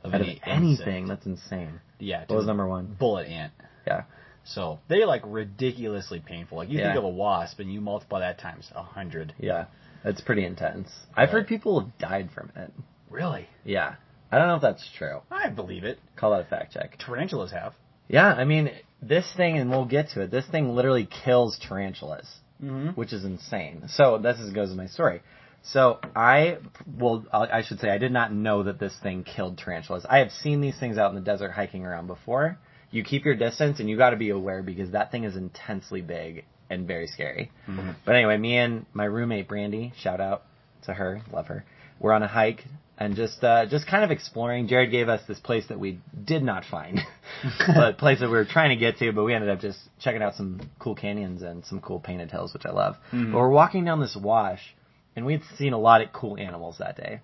of 0.04 0.14
Out 0.14 0.20
of 0.20 0.26
any 0.26 0.40
anything, 0.44 1.02
insect. 1.04 1.08
that's 1.08 1.26
insane. 1.26 1.80
Yeah. 1.98 2.20
What 2.26 2.36
was 2.36 2.46
number 2.46 2.66
one? 2.66 2.96
Bullet 2.98 3.26
ant. 3.28 3.52
Yeah. 3.86 4.02
So 4.44 4.80
they're 4.88 5.06
like 5.06 5.22
ridiculously 5.24 6.20
painful. 6.20 6.58
Like 6.58 6.68
you 6.68 6.78
Yeah. 6.78 6.86
think 6.88 6.98
of 6.98 7.04
a 7.04 7.08
wasp 7.08 7.60
and 7.60 7.72
you 7.72 7.80
multiply 7.80 8.20
that 8.20 8.38
times 8.38 8.70
a 8.74 8.82
hundred. 8.82 9.34
Yeah. 9.38 9.66
That's 10.02 10.20
pretty 10.20 10.44
intense. 10.44 10.90
I've 11.16 11.30
heard 11.30 11.46
people 11.46 11.78
have 11.80 11.96
died 11.98 12.30
from 12.32 12.50
it. 12.56 12.72
Really? 13.08 13.48
Yeah. 13.64 13.94
I 14.32 14.38
don't 14.38 14.48
know 14.48 14.56
if 14.56 14.62
that's 14.62 14.88
true. 14.96 15.20
I 15.30 15.48
believe 15.50 15.84
it. 15.84 15.98
Call 16.16 16.30
that 16.32 16.40
a 16.40 16.44
fact 16.44 16.72
check. 16.72 16.98
Tarantulas 16.98 17.52
have. 17.52 17.74
Yeah, 18.08 18.26
I 18.32 18.44
mean, 18.44 18.70
this 19.00 19.30
thing, 19.36 19.58
and 19.58 19.70
we'll 19.70 19.84
get 19.84 20.10
to 20.10 20.22
it, 20.22 20.30
this 20.30 20.46
thing 20.48 20.74
literally 20.74 21.06
kills 21.24 21.58
tarantulas, 21.58 22.26
Mm-hmm. 22.62 22.90
which 22.90 23.12
is 23.12 23.24
insane. 23.24 23.84
So, 23.88 24.18
this 24.18 24.38
is, 24.38 24.52
goes 24.52 24.70
to 24.70 24.76
my 24.76 24.86
story. 24.86 25.20
So, 25.64 25.98
I, 26.16 26.58
well, 26.98 27.24
I 27.32 27.62
should 27.62 27.80
say, 27.80 27.88
I 27.90 27.98
did 27.98 28.12
not 28.12 28.32
know 28.32 28.62
that 28.64 28.78
this 28.80 28.96
thing 29.02 29.24
killed 29.24 29.58
tarantulas. 29.58 30.06
I 30.08 30.18
have 30.18 30.30
seen 30.30 30.60
these 30.60 30.78
things 30.78 30.96
out 30.96 31.10
in 31.10 31.14
the 31.16 31.20
desert 31.22 31.50
hiking 31.50 31.84
around 31.84 32.06
before. 32.06 32.58
You 32.90 33.02
keep 33.04 33.24
your 33.24 33.34
distance, 33.34 33.80
and 33.80 33.88
you 33.90 33.96
gotta 33.96 34.16
be 34.16 34.30
aware 34.30 34.62
because 34.62 34.90
that 34.92 35.10
thing 35.10 35.24
is 35.24 35.34
intensely 35.36 36.00
big 36.02 36.44
and 36.70 36.86
very 36.86 37.06
scary. 37.06 37.50
Mhm. 37.68 37.96
But 38.04 38.14
anyway, 38.14 38.36
me 38.38 38.56
and 38.58 38.86
my 38.92 39.04
roommate 39.04 39.48
Brandy, 39.48 39.92
shout 39.96 40.20
out 40.20 40.42
to 40.84 40.94
her, 40.94 41.20
love 41.32 41.46
her. 41.48 41.64
We're 42.00 42.12
on 42.12 42.22
a 42.22 42.28
hike 42.28 42.64
and 43.02 43.16
just 43.16 43.42
uh, 43.42 43.66
just 43.66 43.88
kind 43.88 44.04
of 44.04 44.12
exploring. 44.12 44.68
Jared 44.68 44.92
gave 44.92 45.08
us 45.08 45.20
this 45.26 45.40
place 45.40 45.66
that 45.68 45.80
we 45.80 45.98
did 46.24 46.42
not 46.42 46.64
find, 46.64 47.00
but 47.74 47.98
place 47.98 48.20
that 48.20 48.28
we 48.28 48.36
were 48.36 48.44
trying 48.44 48.70
to 48.70 48.76
get 48.76 48.98
to, 48.98 49.12
but 49.12 49.24
we 49.24 49.34
ended 49.34 49.50
up 49.50 49.58
just 49.60 49.78
checking 50.00 50.22
out 50.22 50.36
some 50.36 50.60
cool 50.78 50.94
canyons 50.94 51.42
and 51.42 51.64
some 51.64 51.80
cool 51.80 51.98
painted 51.98 52.30
hills, 52.30 52.52
which 52.54 52.64
I 52.64 52.70
love. 52.70 52.94
Mhm. 53.12 53.32
But 53.32 53.38
we're 53.38 53.50
walking 53.50 53.84
down 53.84 54.00
this 54.00 54.16
wash, 54.16 54.74
and 55.16 55.26
we'd 55.26 55.42
seen 55.58 55.72
a 55.72 55.78
lot 55.78 56.00
of 56.00 56.12
cool 56.12 56.38
animals 56.38 56.78
that 56.78 56.96
day, 56.96 57.20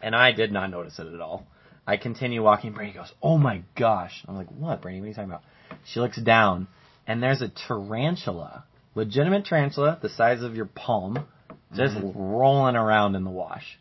and 0.00 0.16
I 0.16 0.32
did 0.32 0.50
not 0.50 0.70
notice 0.70 0.98
it 0.98 1.06
at 1.06 1.20
all. 1.20 1.46
I 1.86 1.98
continue 1.98 2.42
walking. 2.42 2.72
Brandy 2.72 2.94
goes, 2.94 3.12
"Oh 3.22 3.36
my 3.36 3.62
gosh!" 3.76 4.24
I'm 4.26 4.34
like, 4.36 4.48
"What, 4.50 4.80
Brandy? 4.80 5.00
What 5.00 5.06
are 5.06 5.08
you 5.08 5.14
talking 5.14 5.30
about?" 5.30 5.42
She 5.84 6.00
looks 6.00 6.16
down, 6.16 6.68
and 7.06 7.22
there's 7.22 7.42
a 7.42 7.48
tarantula, 7.48 8.64
legitimate 8.94 9.44
tarantula, 9.44 9.98
the 10.00 10.08
size 10.08 10.42
of 10.42 10.56
your 10.56 10.66
palm, 10.66 11.26
just 11.74 11.96
rolling 12.14 12.76
around 12.76 13.14
in 13.14 13.24
the 13.24 13.30
wash. 13.30 13.78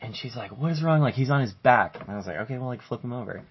And 0.00 0.16
she's 0.16 0.36
like, 0.36 0.50
"What 0.50 0.72
is 0.72 0.82
wrong?" 0.82 1.00
Like 1.00 1.14
he's 1.14 1.30
on 1.30 1.40
his 1.40 1.52
back. 1.52 1.96
And 2.00 2.08
I 2.08 2.16
was 2.16 2.26
like, 2.26 2.36
"Okay, 2.38 2.58
well, 2.58 2.68
like 2.68 2.82
flip 2.82 3.02
him 3.02 3.12
over." 3.12 3.42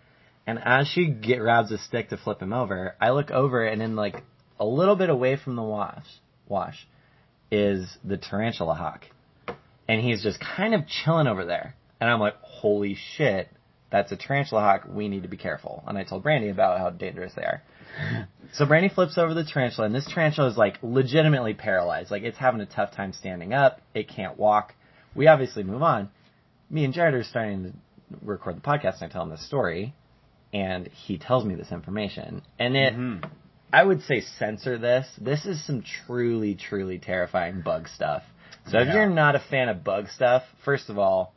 And 0.46 0.60
as 0.64 0.88
she 0.88 1.08
get, 1.08 1.40
grabs 1.40 1.72
a 1.72 1.78
stick 1.78 2.10
to 2.10 2.18
flip 2.18 2.42
him 2.42 2.54
over, 2.54 2.96
I 3.02 3.10
look 3.10 3.32
over, 3.32 3.66
and 3.66 3.82
then 3.82 3.96
like 3.96 4.24
a 4.60 4.66
little 4.66 4.96
bit 4.96 5.10
away 5.10 5.36
from 5.36 5.56
the 5.56 5.64
wash, 5.64 6.06
wash, 6.48 6.88
is 7.52 7.98
the 8.04 8.18
tarantula 8.18 8.76
hawk, 8.76 9.04
and 9.90 10.02
he's 10.02 10.24
just 10.24 10.40
kind 10.40 10.74
of 10.74 10.88
chilling 10.88 11.28
over 11.28 11.46
there. 11.46 11.76
And 12.00 12.10
I'm 12.10 12.20
like, 12.20 12.36
"Holy 12.42 12.96
shit!" 13.16 13.50
That's 13.90 14.12
a 14.12 14.18
tarantula 14.18 14.62
hawk. 14.62 14.84
We 14.90 15.08
need 15.08 15.24
to 15.24 15.30
be 15.30 15.38
careful. 15.38 15.84
And 15.88 15.98
I 15.98 16.04
told 16.04 16.24
Brandy 16.24 16.50
about 16.50 16.80
how 16.80 16.90
dangerous 16.90 17.34
they 17.36 17.44
are. 17.44 17.62
So 18.54 18.66
Brandy 18.66 18.88
flips 18.88 19.18
over 19.18 19.34
the 19.34 19.44
tarantula, 19.44 19.88
and 19.88 19.94
this 19.94 20.08
tarantula 20.10 20.50
is 20.50 20.58
like 20.58 20.78
legitimately 20.82 21.54
paralyzed. 21.54 22.10
Like 22.10 22.24
it's 22.24 22.38
having 22.38 22.62
a 22.62 22.66
tough 22.66 22.92
time 22.96 23.12
standing 23.12 23.54
up. 23.54 23.82
It 23.94 24.08
can't 24.08 24.38
walk. 24.38 24.74
We 25.14 25.28
obviously 25.28 25.64
move 25.64 25.84
on. 25.84 26.10
Me 26.70 26.84
and 26.86 26.94
Jared 26.94 27.14
are 27.14 27.24
starting 27.24 27.64
to 27.64 27.74
record 28.22 28.58
the 28.58 28.62
podcast, 28.62 29.02
and 29.02 29.04
I 29.04 29.08
tell 29.14 29.24
him 29.24 29.30
this 29.30 29.46
story, 29.46 29.94
and 30.54 30.88
he 30.88 31.18
tells 31.18 31.46
me 31.46 31.56
this 31.56 31.72
information. 31.72 32.42
And 32.60 32.76
it, 32.76 32.94
Mhm. 32.96 33.30
I 33.72 33.84
would 33.84 34.02
say, 34.04 34.22
censor 34.22 34.78
this. 34.78 35.08
This 35.20 35.46
is 35.46 35.64
some 35.66 35.82
truly, 36.06 36.56
truly 36.56 37.00
terrifying 37.00 37.62
bug 37.62 37.88
stuff. 37.90 38.24
So 38.68 38.80
if 38.80 38.94
you're 38.94 39.10
not 39.10 39.36
a 39.36 39.40
fan 39.40 39.70
of 39.70 39.84
bug 39.84 40.10
stuff, 40.10 40.44
first 40.64 40.90
of 40.90 40.98
all, 41.00 41.34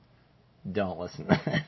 don't 0.71 0.99
listen 0.99 1.27
to 1.27 1.41
this. 1.45 1.63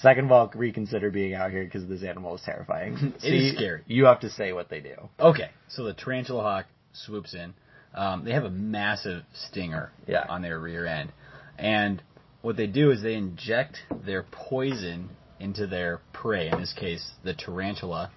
Second 0.00 0.26
of 0.26 0.32
all, 0.32 0.50
reconsider 0.54 1.10
being 1.10 1.34
out 1.34 1.50
here 1.50 1.64
because 1.64 1.86
this 1.86 2.02
animal 2.02 2.34
is 2.34 2.42
terrifying. 2.42 3.14
It 3.22 3.34
is 3.34 3.54
scary. 3.56 3.82
You 3.86 4.04
have 4.06 4.20
to 4.20 4.30
say 4.30 4.52
what 4.52 4.68
they 4.68 4.80
do. 4.80 5.08
Okay, 5.18 5.50
so 5.68 5.84
the 5.84 5.94
tarantula 5.94 6.42
hawk 6.42 6.66
swoops 6.92 7.34
in. 7.34 7.54
Um, 7.94 8.24
they 8.24 8.32
have 8.32 8.44
a 8.44 8.50
massive 8.50 9.24
stinger 9.34 9.92
Yeah. 10.06 10.24
on 10.28 10.40
their 10.42 10.58
rear 10.58 10.86
end, 10.86 11.12
and 11.58 12.02
what 12.42 12.56
they 12.56 12.66
do 12.66 12.90
is 12.90 13.02
they 13.02 13.14
inject 13.14 13.78
their 14.04 14.24
poison 14.30 15.10
into 15.40 15.66
their 15.66 16.00
prey. 16.12 16.50
In 16.50 16.60
this 16.60 16.72
case, 16.72 17.10
the 17.24 17.34
tarantula. 17.34 18.10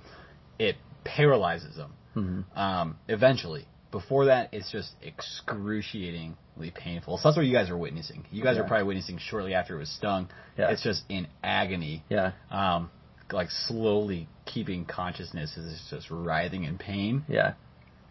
It 0.60 0.76
paralyzes 1.04 1.76
them. 1.76 1.94
Mm-hmm. 2.16 2.58
Um, 2.60 2.98
eventually, 3.08 3.68
before 3.92 4.26
that, 4.26 4.50
it's 4.54 4.72
just 4.72 4.92
excruciatingly 5.04 6.72
painful. 6.74 7.18
So 7.18 7.28
that's 7.30 7.38
what 7.38 7.46
you 7.46 7.54
guys 7.54 7.70
are 7.70 7.78
witnessing. 7.78 8.26
You 8.32 8.44
guys 8.44 8.56
Yeah. 8.58 8.64
are 8.64 8.68
probably 8.68 8.86
witnessing 8.88 9.18
shortly 9.18 9.54
after 9.54 9.76
it 9.76 9.80
was 9.80 9.90
stung. 9.90 10.30
Yeah. 10.58 10.70
It's 10.72 10.84
just 10.84 11.04
in 11.10 11.28
agony 11.44 12.04
Yeah. 12.10 12.32
um, 12.52 12.90
like 13.32 13.50
slowly 13.50 14.28
keeping 14.46 14.86
consciousness 14.86 15.58
as 15.58 15.66
it's 15.66 15.90
just 15.90 16.10
writhing 16.12 16.64
in 16.64 16.78
pain. 16.78 17.26
Yeah. 17.28 17.54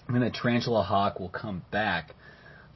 And 0.07 0.17
then 0.17 0.23
the 0.23 0.31
tarantula 0.31 0.83
hawk 0.83 1.19
will 1.21 1.29
come 1.31 1.63
back 1.71 2.15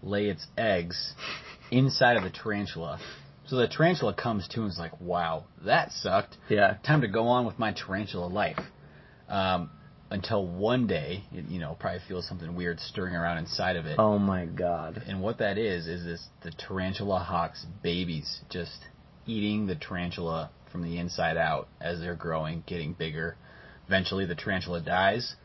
lay 0.03 0.27
its 0.29 0.47
eggs 0.57 1.15
inside 1.71 2.17
of 2.17 2.23
the 2.23 2.31
tarantula. 2.31 3.01
So 3.49 3.57
the 3.57 3.69
tarantula 3.69 4.15
comes 4.15 4.47
to 4.49 4.63
and 4.63 4.71
is 4.71 4.79
like, 4.79 5.01
"Wow, 5.01 5.45
that 5.65 5.91
sucked. 5.93 6.37
Yeah. 6.49 6.77
Time 6.85 7.01
to 7.01 7.09
go 7.09 7.29
on 7.29 7.47
with 7.47 7.59
my 7.59 7.73
tarantula 7.73 8.27
life." 8.27 8.59
Um, 9.29 9.71
until 10.11 10.47
one 10.47 10.87
day, 10.87 11.25
it, 11.33 11.47
you 11.49 11.59
know, 11.59 11.77
probably 11.79 12.01
feels 12.09 12.27
something 12.27 12.55
weird 12.55 12.81
stirring 12.81 13.15
around 13.15 13.39
inside 13.39 13.77
of 13.77 13.87
it. 13.87 13.99
Oh 13.99 14.19
my 14.19 14.47
god. 14.47 15.03
And 15.07 15.21
what 15.23 15.39
that 15.39 15.59
is 15.59 15.87
is 15.87 16.05
this 16.05 16.29
the 16.43 16.51
tarantula 16.51 17.19
hawk's 17.19 17.67
babies 17.83 18.41
just 18.49 18.79
eating 19.27 19.67
the 19.67 19.75
tarantula 19.75 20.51
from 20.73 20.83
the 20.83 20.99
inside 20.99 21.37
out 21.37 21.69
as 21.81 22.01
they're 22.01 22.15
growing, 22.15 22.63
getting 22.67 22.93
bigger. 22.93 23.37
Eventually, 23.87 24.27
the 24.27 24.35
tarantula 24.35 24.81
dies. 24.81 25.37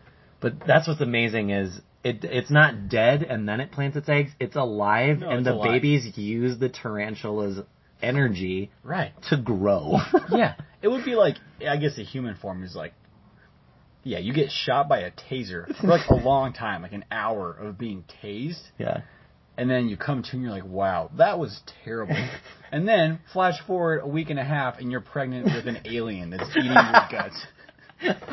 But 0.41 0.65
that's 0.65 0.87
what's 0.87 1.01
amazing 1.01 1.51
is 1.51 1.79
it 2.03 2.23
it's 2.23 2.51
not 2.51 2.89
dead 2.89 3.23
and 3.23 3.47
then 3.47 3.61
it 3.61 3.71
plants 3.71 3.95
its 3.95 4.09
eggs. 4.09 4.31
It's 4.39 4.55
alive 4.55 5.19
No, 5.19 5.29
and 5.29 5.39
it's 5.39 5.47
the 5.47 5.53
alive. 5.53 5.71
babies 5.81 6.17
use 6.17 6.57
the 6.57 6.69
tarantula's 6.69 7.59
energy 8.03 8.69
Right. 8.83 9.13
to 9.29 9.37
grow. 9.37 9.97
yeah, 10.31 10.55
it 10.81 10.87
would 10.89 11.05
be 11.05 11.15
like 11.15 11.37
I 11.67 11.77
guess 11.77 11.95
the 11.95 12.03
human 12.03 12.35
form 12.35 12.63
is 12.63 12.75
like, 12.75 12.93
yeah, 14.03 14.19
you 14.19 14.33
get 14.33 14.51
shot 14.51 14.89
by 14.89 14.99
a 14.99 15.11
taser 15.11 15.73
for 15.79 15.87
like 15.87 16.07
a 16.09 16.15
long 16.15 16.53
time, 16.53 16.81
like 16.81 16.91
an 16.93 17.05
hour 17.09 17.53
of 17.53 17.77
being 17.77 18.03
tased, 18.21 18.61
yeah. 18.77 19.01
and 19.57 19.69
then 19.69 19.87
you 19.87 19.95
come 19.95 20.23
to 20.23 20.31
and 20.33 20.41
you're 20.43 20.51
like, 20.51 20.65
wow, 20.65 21.09
that 21.17 21.39
was 21.39 21.61
terrible. 21.85 22.15
and 22.71 22.87
then 22.87 23.19
flash 23.31 23.55
forward 23.65 24.01
a 24.03 24.07
week 24.07 24.29
and 24.29 24.39
a 24.39 24.43
half, 24.43 24.79
and 24.79 24.91
you're 24.91 24.99
pregnant 25.01 25.45
with 25.45 25.67
an 25.67 25.79
alien 25.85 26.29
that's 26.31 26.49
eating 26.51 26.73
your 26.73 27.07
guts. 27.09 27.45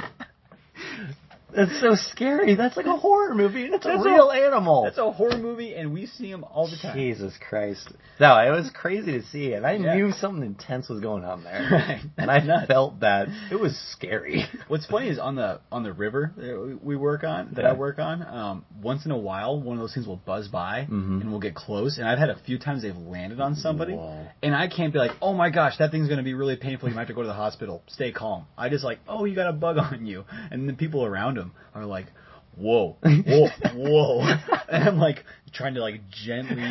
That's 1.55 1.81
so 1.81 1.95
scary. 1.95 2.55
That's 2.55 2.77
like 2.77 2.87
a 2.87 2.97
horror 2.97 3.35
movie 3.35 3.65
and 3.65 3.75
it's 3.75 3.87
a 3.87 3.99
real 3.99 4.31
a- 4.31 4.47
animal. 4.47 4.85
That's 4.85 4.99
a 4.99 5.11
horror 5.11 5.37
movie, 5.39 5.75
and 5.75 5.93
we 5.93 6.07
see 6.07 6.31
them 6.31 6.45
all 6.45 6.69
the 6.69 6.77
time. 6.77 6.97
Jesus 6.97 7.35
Christ. 7.49 7.89
No, 8.19 8.37
it 8.39 8.51
was 8.51 8.71
crazy 8.75 9.13
to 9.13 9.23
see 9.27 9.53
and 9.55 9.67
I 9.67 9.73
Yeah. 9.73 9.95
knew 9.95 10.13
something 10.13 10.45
intense 10.45 10.89
was 10.89 11.01
going 11.01 11.25
on 11.25 11.45
there. 11.45 11.61
Right. 11.71 12.01
And 12.19 12.31
I 12.31 12.39
Nuts. 12.41 12.67
felt 12.67 13.01
that 13.01 13.29
it 13.51 13.59
was 13.59 13.77
scary. 13.93 14.45
What's 14.69 14.87
funny 14.87 15.09
is 15.09 15.19
on 15.19 15.37
the 15.37 15.61
on 15.73 15.83
the 15.83 15.93
river 15.93 16.33
that 16.37 16.79
we 16.83 16.97
work 16.97 17.25
on, 17.25 17.51
that 17.55 17.65
I 17.65 17.73
work 17.73 17.99
on. 17.99 18.23
Um, 18.23 18.65
once 18.83 19.05
in 19.07 19.11
a 19.11 19.19
while, 19.19 19.61
one 19.61 19.77
of 19.77 19.81
those 19.81 19.95
things 19.95 20.07
will 20.07 20.17
buzz 20.17 20.49
by, 20.49 20.87
Mhm. 20.91 21.21
and 21.23 21.31
we'll 21.31 21.41
get 21.41 21.55
close. 21.55 21.99
And 21.99 22.09
I've 22.09 22.19
had 22.19 22.29
a 22.31 22.37
few 22.37 22.59
times 22.59 22.83
they've 22.83 22.97
landed 22.97 23.41
on 23.41 23.55
somebody, 23.57 23.95
Whoa. 23.95 24.27
and 24.43 24.55
I 24.55 24.69
can't 24.69 24.93
be 24.93 24.99
like, 24.99 25.13
"Oh 25.23 25.33
my 25.33 25.51
gosh, 25.51 25.79
that 25.79 25.91
thing's 25.91 26.09
gonna 26.09 26.23
be 26.23 26.35
really 26.35 26.57
painful. 26.57 26.89
You 26.89 26.95
might 26.95 27.03
have 27.03 27.09
to 27.09 27.15
go 27.15 27.23
to 27.23 27.29
the 27.29 27.35
hospital. 27.35 27.83
Stay 27.89 28.13
calm." 28.13 28.45
I 28.59 28.69
just 28.69 28.85
like, 28.85 28.99
"Oh, 29.09 29.25
you 29.25 29.35
got 29.35 29.49
a 29.49 29.53
bug 29.53 29.79
on 29.93 30.07
you," 30.07 30.25
and 30.51 30.69
the 30.69 30.75
people 30.75 31.05
around 31.05 31.37
him 31.41 31.53
are 31.75 31.85
like. 31.87 32.07
Whoa, 32.57 32.97
whoa, 33.03 33.49
whoa. 33.75 34.35
And 34.71 34.85
I'm 34.89 34.99
like 34.99 35.25
trying 35.53 35.75
to 35.75 35.81
like 35.81 36.01
gently 36.11 36.69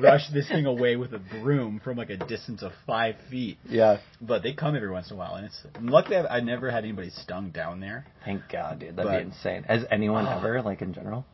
brush 0.00 0.22
this 0.32 0.48
thing 0.48 0.64
away 0.66 0.96
with 0.96 1.12
a 1.12 1.18
broom 1.18 1.80
from 1.82 1.98
like 1.98 2.10
a 2.10 2.16
distance 2.16 2.62
of 2.62 2.72
five 2.86 3.16
feet. 3.28 3.58
Yeah. 3.68 3.98
But 4.20 4.42
they 4.42 4.52
come 4.54 4.74
every 4.76 4.90
once 4.90 5.10
in 5.10 5.16
a 5.16 5.18
while, 5.18 5.34
and 5.34 5.44
it's 5.44 5.60
luckily 5.80 6.16
I've, 6.16 6.26
I 6.30 6.40
never 6.40 6.70
had 6.70 6.84
anybody 6.84 7.10
stung 7.10 7.50
down 7.50 7.80
there. 7.80 8.06
Thank 8.24 8.42
God, 8.50 8.78
dude. 8.78 8.96
That'd 8.96 9.10
But- 9.12 9.18
be 9.18 9.24
insane. 9.26 9.64
Has 9.64 9.84
anyone 9.90 10.26
Oh. 10.26 10.38
ever, 10.38 10.62
like 10.62 10.80
in 10.80 10.94
general? 10.94 11.26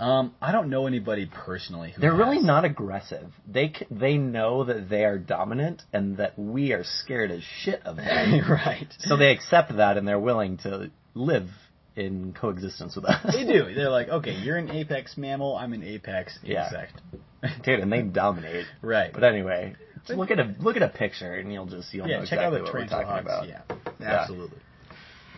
Um, 0.00 0.34
I 0.42 0.52
don't 0.52 0.68
know 0.68 0.86
anybody 0.86 1.26
personally 1.32 1.92
who 1.92 2.00
They're 2.02 2.14
really 2.14 2.40
not 2.40 2.64
aggressive. 2.66 3.30
They 3.46 3.68
c- 3.78 3.86
they 3.90 4.18
know 4.18 4.64
that 4.64 4.90
they 4.90 5.04
are 5.04 5.18
dominant 5.18 5.82
and 5.92 6.18
that 6.18 6.38
we 6.38 6.72
are 6.72 6.82
scared 6.84 7.30
as 7.30 7.42
shit 7.42 7.80
of 7.86 7.96
them. 7.96 8.42
right. 8.50 8.88
so 8.98 9.16
they 9.16 9.30
accept 9.30 9.74
that 9.76 9.96
and 9.96 10.06
they're 10.08 10.18
willing 10.20 10.58
to 10.58 10.90
live 11.14 11.48
in 11.96 12.34
coexistence 12.38 12.94
with 12.96 13.06
us. 13.06 13.34
They 13.34 13.44
do. 13.44 13.74
They're 13.74 13.90
like, 13.90 14.08
okay, 14.08 14.32
you're 14.34 14.58
an 14.58 14.70
apex 14.70 15.16
mammal. 15.16 15.56
I'm 15.56 15.72
an 15.72 15.82
apex 15.82 16.38
Yeah. 16.42 16.64
insect. 16.66 17.00
Dude, 17.64 17.80
and 17.80 17.90
they 17.92 18.02
dominate. 18.02 18.66
Right. 18.82 19.12
But 19.12 19.24
anyway, 19.24 19.74
look 20.08 20.30
at 20.30 20.38
a 20.38 20.54
look 20.60 20.76
at 20.76 20.82
a 20.82 20.88
picture 20.88 21.34
and 21.34 21.52
you'll 21.52 21.66
just 21.66 21.92
you'll 21.94 22.06
yeah, 22.08 22.18
know 22.18 22.22
check 22.24 22.34
exactly 22.38 22.46
out 22.46 22.50
the 22.58 22.62
what 22.64 22.74
we're 22.74 22.86
talking 22.86 23.06
hawks. 23.08 23.22
about. 23.22 23.48
Yeah, 23.48 23.60
Yeah. 24.00 24.20
absolutely. 24.20 24.58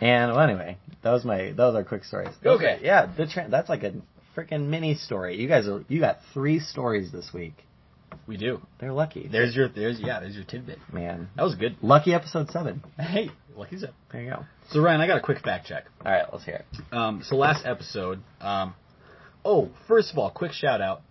And 0.01 0.31
well, 0.31 0.41
anyway, 0.41 0.77
that 1.03 1.11
was 1.11 1.23
my 1.25 1.51
those 1.51 1.75
are 1.75 1.83
quick 1.83 2.03
stories. 2.03 2.29
Okay. 2.45 2.79
yeah, 2.81 3.05
the 3.17 3.27
tra- 3.27 3.47
that's 3.49 3.69
like 3.69 3.83
a 3.83 3.93
freaking 4.35 4.67
mini 4.67 4.95
story. 4.95 5.35
You 5.39 5.47
guys 5.47 5.67
are 5.67 5.83
you 5.87 5.99
got 5.99 6.19
three 6.33 6.59
stories 6.59 7.11
this 7.11 7.29
week. 7.33 7.55
We 8.29 8.37
do. 8.37 8.61
They're 8.79 8.93
lucky. 8.93 9.27
There's 9.27 9.55
your 9.55 9.69
there's 9.69 9.99
yeah 9.99 10.19
there's 10.19 10.35
your 10.35 10.43
tidbit. 10.45 10.77
Man, 10.93 11.29
That 11.35 11.41
was 11.41 11.55
good. 11.55 11.77
lucky 11.81 12.13
episode 12.13 12.51
seven. 12.51 12.83
Hey, 12.95 13.31
lucky 13.55 13.77
up. 13.77 13.95
There 14.11 14.21
you 14.21 14.29
go. 14.29 14.45
So 14.69 14.81
Ryan, 14.81 15.01
I 15.01 15.07
got 15.07 15.17
a 15.17 15.21
quick 15.21 15.39
fact 15.39 15.65
check. 15.65 15.85
All 16.05 16.11
right, 16.11 16.25
let's 16.31 16.45
hear 16.45 16.57
it. 16.57 16.93
Um, 16.93 17.23
so 17.25 17.35
last 17.37 17.65
episode, 17.65 18.19
um, 18.39 18.75
oh, 19.43 19.71
first 19.87 20.11
of 20.11 20.19
all, 20.19 20.29
quick 20.29 20.51
shout 20.51 20.79
out, 20.79 21.01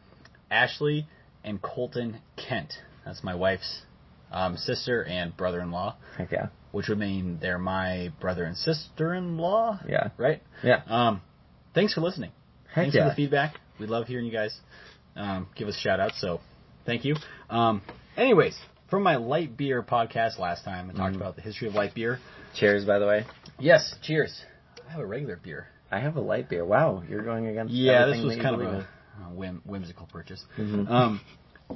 Ashley 0.49 1.09
and 1.43 1.61
Colton 1.61 2.21
Kent. 2.37 2.73
That's 3.05 3.25
my 3.25 3.35
wife's 3.35 3.83
um, 4.31 4.57
sister 4.57 5.03
and 5.03 5.37
brother-in-law, 5.37 5.97
Heck 6.19 6.31
yeah. 6.31 6.51
which 6.71 6.87
would 6.89 6.99
mean 6.99 7.39
they're 7.43 7.59
my 7.59 8.13
brother 8.21 8.45
and 8.45 8.57
sister-in-law. 8.57 9.81
Yeah. 9.89 10.11
Right. 10.19 10.41
Yeah. 10.63 10.83
Um, 10.87 11.21
thanks 11.75 11.95
for 11.95 12.01
listening. 12.01 12.31
Heck 12.69 12.75
thanks 12.85 12.95
yeah. 12.95 13.07
for 13.07 13.09
the 13.09 13.17
feedback. 13.17 13.57
We 13.81 13.89
love 13.89 14.07
hearing 14.07 14.25
you 14.27 14.33
guys. 14.33 14.57
Um, 15.17 15.49
give 15.57 15.67
us 15.67 15.77
a 15.77 15.81
shout 15.81 15.99
outs. 15.99 16.21
So 16.21 16.39
thank 16.85 17.05
you. 17.05 17.17
Um, 17.51 17.83
anyways, 18.17 18.59
from 18.91 19.03
my 19.03 19.17
light 19.17 19.57
beer 19.57 19.83
podcast 19.83 20.39
last 20.39 20.65
time, 20.65 20.91
I 20.91 20.97
talked 20.97 21.15
Mhm. 21.15 21.17
about 21.17 21.37
the 21.37 21.43
history 21.43 21.69
of 21.69 21.75
light 21.75 21.95
beer. 21.95 22.19
Cheers, 22.55 22.85
by 22.85 22.99
the 22.99 23.07
way. 23.07 23.27
Yes. 23.59 23.95
Cheers. 24.03 24.45
I 24.89 24.93
have 24.93 25.01
a 25.01 25.07
regular 25.07 25.37
beer. 25.37 25.69
I 25.91 26.01
have 26.01 26.17
a 26.17 26.21
light 26.21 26.49
beer. 26.49 26.65
Wow, 26.65 27.03
you're 27.09 27.23
going 27.23 27.47
against. 27.47 27.73
Yeah, 27.73 28.07
this 28.07 28.17
everything 28.17 28.25
was 28.27 28.33
that 28.33 28.37
you 28.37 28.43
kind 28.43 28.55
of 28.55 28.61
believe 28.61 28.87
a, 29.23 29.31
a 29.31 29.35
whim, 29.35 29.63
whimsical 29.65 30.07
purchase. 30.07 30.45
Mhm. 30.59 30.91
Um, 30.91 31.21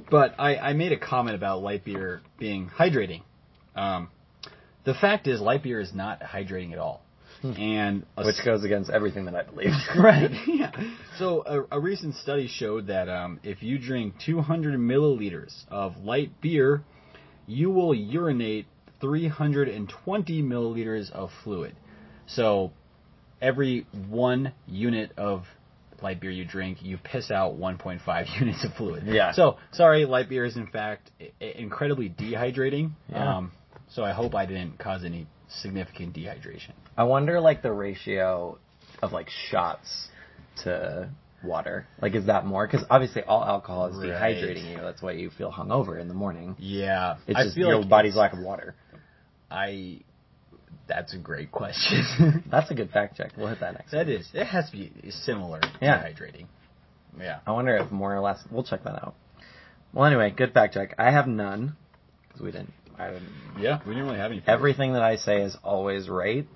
but 0.09 0.35
I, 0.39 0.57
I 0.57 0.73
made 0.73 0.91
a 0.91 0.97
comment 0.97 1.35
about 1.35 1.61
light 1.61 1.83
beer 1.83 2.21
being 2.39 2.69
hydrating. 2.69 3.21
Um, 3.75 4.09
the 4.83 4.93
fact 4.93 5.27
is, 5.27 5.39
light 5.39 5.63
beer 5.63 5.79
is 5.79 5.93
not 5.93 6.21
hydrating 6.21 6.73
at 6.73 6.79
all. 6.79 7.02
And 7.43 8.05
which 8.17 8.43
goes 8.45 8.63
against 8.63 8.89
everything 8.89 9.25
that 9.25 9.35
I 9.35 9.43
believe. 9.43 9.73
right, 9.97 10.31
yeah. 10.47 10.71
So 11.17 11.43
a, 11.45 11.77
a 11.77 11.79
recent 11.79 12.15
study 12.15 12.47
showed 12.47 12.87
that 12.87 13.09
um, 13.09 13.39
if 13.43 13.61
you 13.61 13.77
drink 13.77 14.15
200 14.25 14.79
milliliters 14.79 15.53
of 15.69 15.97
light 15.97 16.31
beer, 16.41 16.83
you 17.47 17.69
will 17.69 17.93
urinate 17.93 18.65
320 19.01 20.41
milliliters 20.43 21.11
of 21.11 21.29
fluid. 21.43 21.75
So 22.27 22.71
every 23.41 23.85
one 24.07 24.53
unit 24.65 25.11
of 25.17 25.43
light 26.01 26.19
beer 26.21 26.31
you 26.31 26.45
drink, 26.45 26.79
you 26.81 26.97
piss 26.97 27.31
out 27.31 27.57
1.5 27.57 28.25
units 28.39 28.63
of 28.65 28.73
fluid. 28.73 29.03
Yeah. 29.05 29.33
So 29.33 29.57
sorry, 29.71 30.05
light 30.05 30.29
beer 30.29 30.45
is 30.45 30.55
in 30.55 30.67
fact 30.67 31.11
i- 31.19 31.45
incredibly 31.45 32.09
dehydrating. 32.09 32.91
Yeah. 33.09 33.37
Um, 33.37 33.51
so 33.89 34.03
I 34.03 34.11
hope 34.13 34.33
I 34.35 34.45
didn't 34.45 34.79
cause 34.79 35.03
any 35.03 35.27
significant 35.61 36.15
dehydration. 36.15 36.71
I 36.97 37.03
wonder, 37.03 37.39
like, 37.39 37.61
the 37.61 37.71
ratio 37.71 38.57
of 39.01 39.11
like 39.11 39.29
shots 39.49 40.07
to 40.63 41.09
water. 41.43 41.85
Like, 42.01 42.15
is 42.15 42.27
that 42.27 42.45
more? 42.45 42.65
Because 42.67 42.85
obviously, 42.89 43.23
all 43.23 43.43
alcohol 43.43 43.87
is 43.87 43.97
Right. 43.97 44.09
dehydrating 44.09 44.71
you. 44.71 44.77
That's 44.81 45.01
why 45.01 45.11
you 45.11 45.29
feel 45.29 45.51
hungover 45.51 45.99
in 45.99 46.07
the 46.07 46.13
morning. 46.13 46.55
Yeah, 46.59 47.17
It's 47.27 47.37
I 47.37 47.43
just 47.45 47.57
your 47.57 47.77
like 47.77 47.89
body's 47.89 48.15
lack 48.15 48.33
of 48.33 48.39
water. 48.39 48.75
I. 49.51 49.99
That's 50.87 51.13
a 51.13 51.17
great 51.17 51.49
question. 51.51 52.43
That's 52.51 52.69
a 52.69 52.73
good 52.75 52.89
fact 52.91 53.15
check. 53.15 53.31
We'll 53.37 53.47
hit 53.47 53.61
that 53.61 53.73
next. 53.73 53.91
that 53.91 54.09
is. 54.09 54.27
It 54.33 54.45
has 54.45 54.65
to 54.69 54.71
be 54.73 54.91
similar. 55.11 55.61
Yeah. 55.81 56.03
Dehydrating. 56.03 56.45
Yeah. 57.17 57.39
I 57.47 57.51
wonder 57.53 57.77
if 57.77 57.89
more 57.91 58.13
or 58.13 58.19
less. 58.19 58.39
We'll 58.51 58.63
check 58.65 58.83
that 58.83 58.95
out. 58.95 59.15
Well, 59.93 60.05
anyway, 60.05 60.33
good 60.35 60.51
fact 60.53 60.73
check. 60.73 60.93
I 60.97 61.11
have 61.11 61.25
none 61.27 61.77
because 62.27 62.41
we 62.41 62.51
didn't. 62.51 62.73
I. 62.99 63.19
Yeah. 63.59 63.79
We 63.85 63.93
didn't 63.93 64.07
really 64.07 64.19
have 64.19 64.31
any. 64.31 64.43
Everything 64.47 64.93
that 64.93 65.01
I 65.03 65.15
say 65.17 65.41
is 65.41 65.55
always 65.63 66.09
right. 66.09 66.47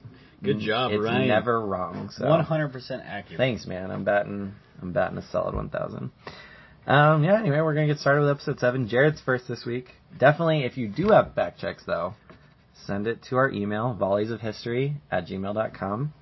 Good 0.44 0.60
job, 0.60 0.92
it's 0.92 1.04
Ryan. 1.04 1.28
never 1.30 1.60
wrong. 1.66 2.10
So 2.16 2.28
One 2.28 2.44
hundred 2.44 2.72
percent 2.72 3.02
accurate. 3.06 3.38
thanks, 3.40 3.66
man. 3.66 3.90
I'm 3.90 4.04
batting. 4.04 4.54
I'm 4.82 4.94
batting 4.94 5.18
a 5.18 5.24
solid 5.32 5.56
1,000. 5.56 6.12
Um, 6.86 7.24
yeah. 7.24 7.40
Anyway, 7.40 7.60
we're 7.62 7.74
gonna 7.74 7.88
get 7.88 7.98
started 7.98 8.22
with 8.22 8.30
episode 8.30 8.60
seven. 8.60 8.88
Jared's 8.88 9.20
first 9.22 9.48
this 9.48 9.66
week. 9.66 9.88
Definitely, 10.20 10.64
if 10.64 10.78
you 10.78 10.88
do 10.88 11.08
have 11.10 11.34
fact 11.34 11.60
checks 11.60 11.84
though, 11.88 12.14
send 12.86 13.08
it 13.08 13.24
to 13.30 13.38
our 13.38 13.50
email 13.50 13.98
volleysofhistory 14.00 14.96
at 15.12 15.28
gmail.com. 15.28 16.14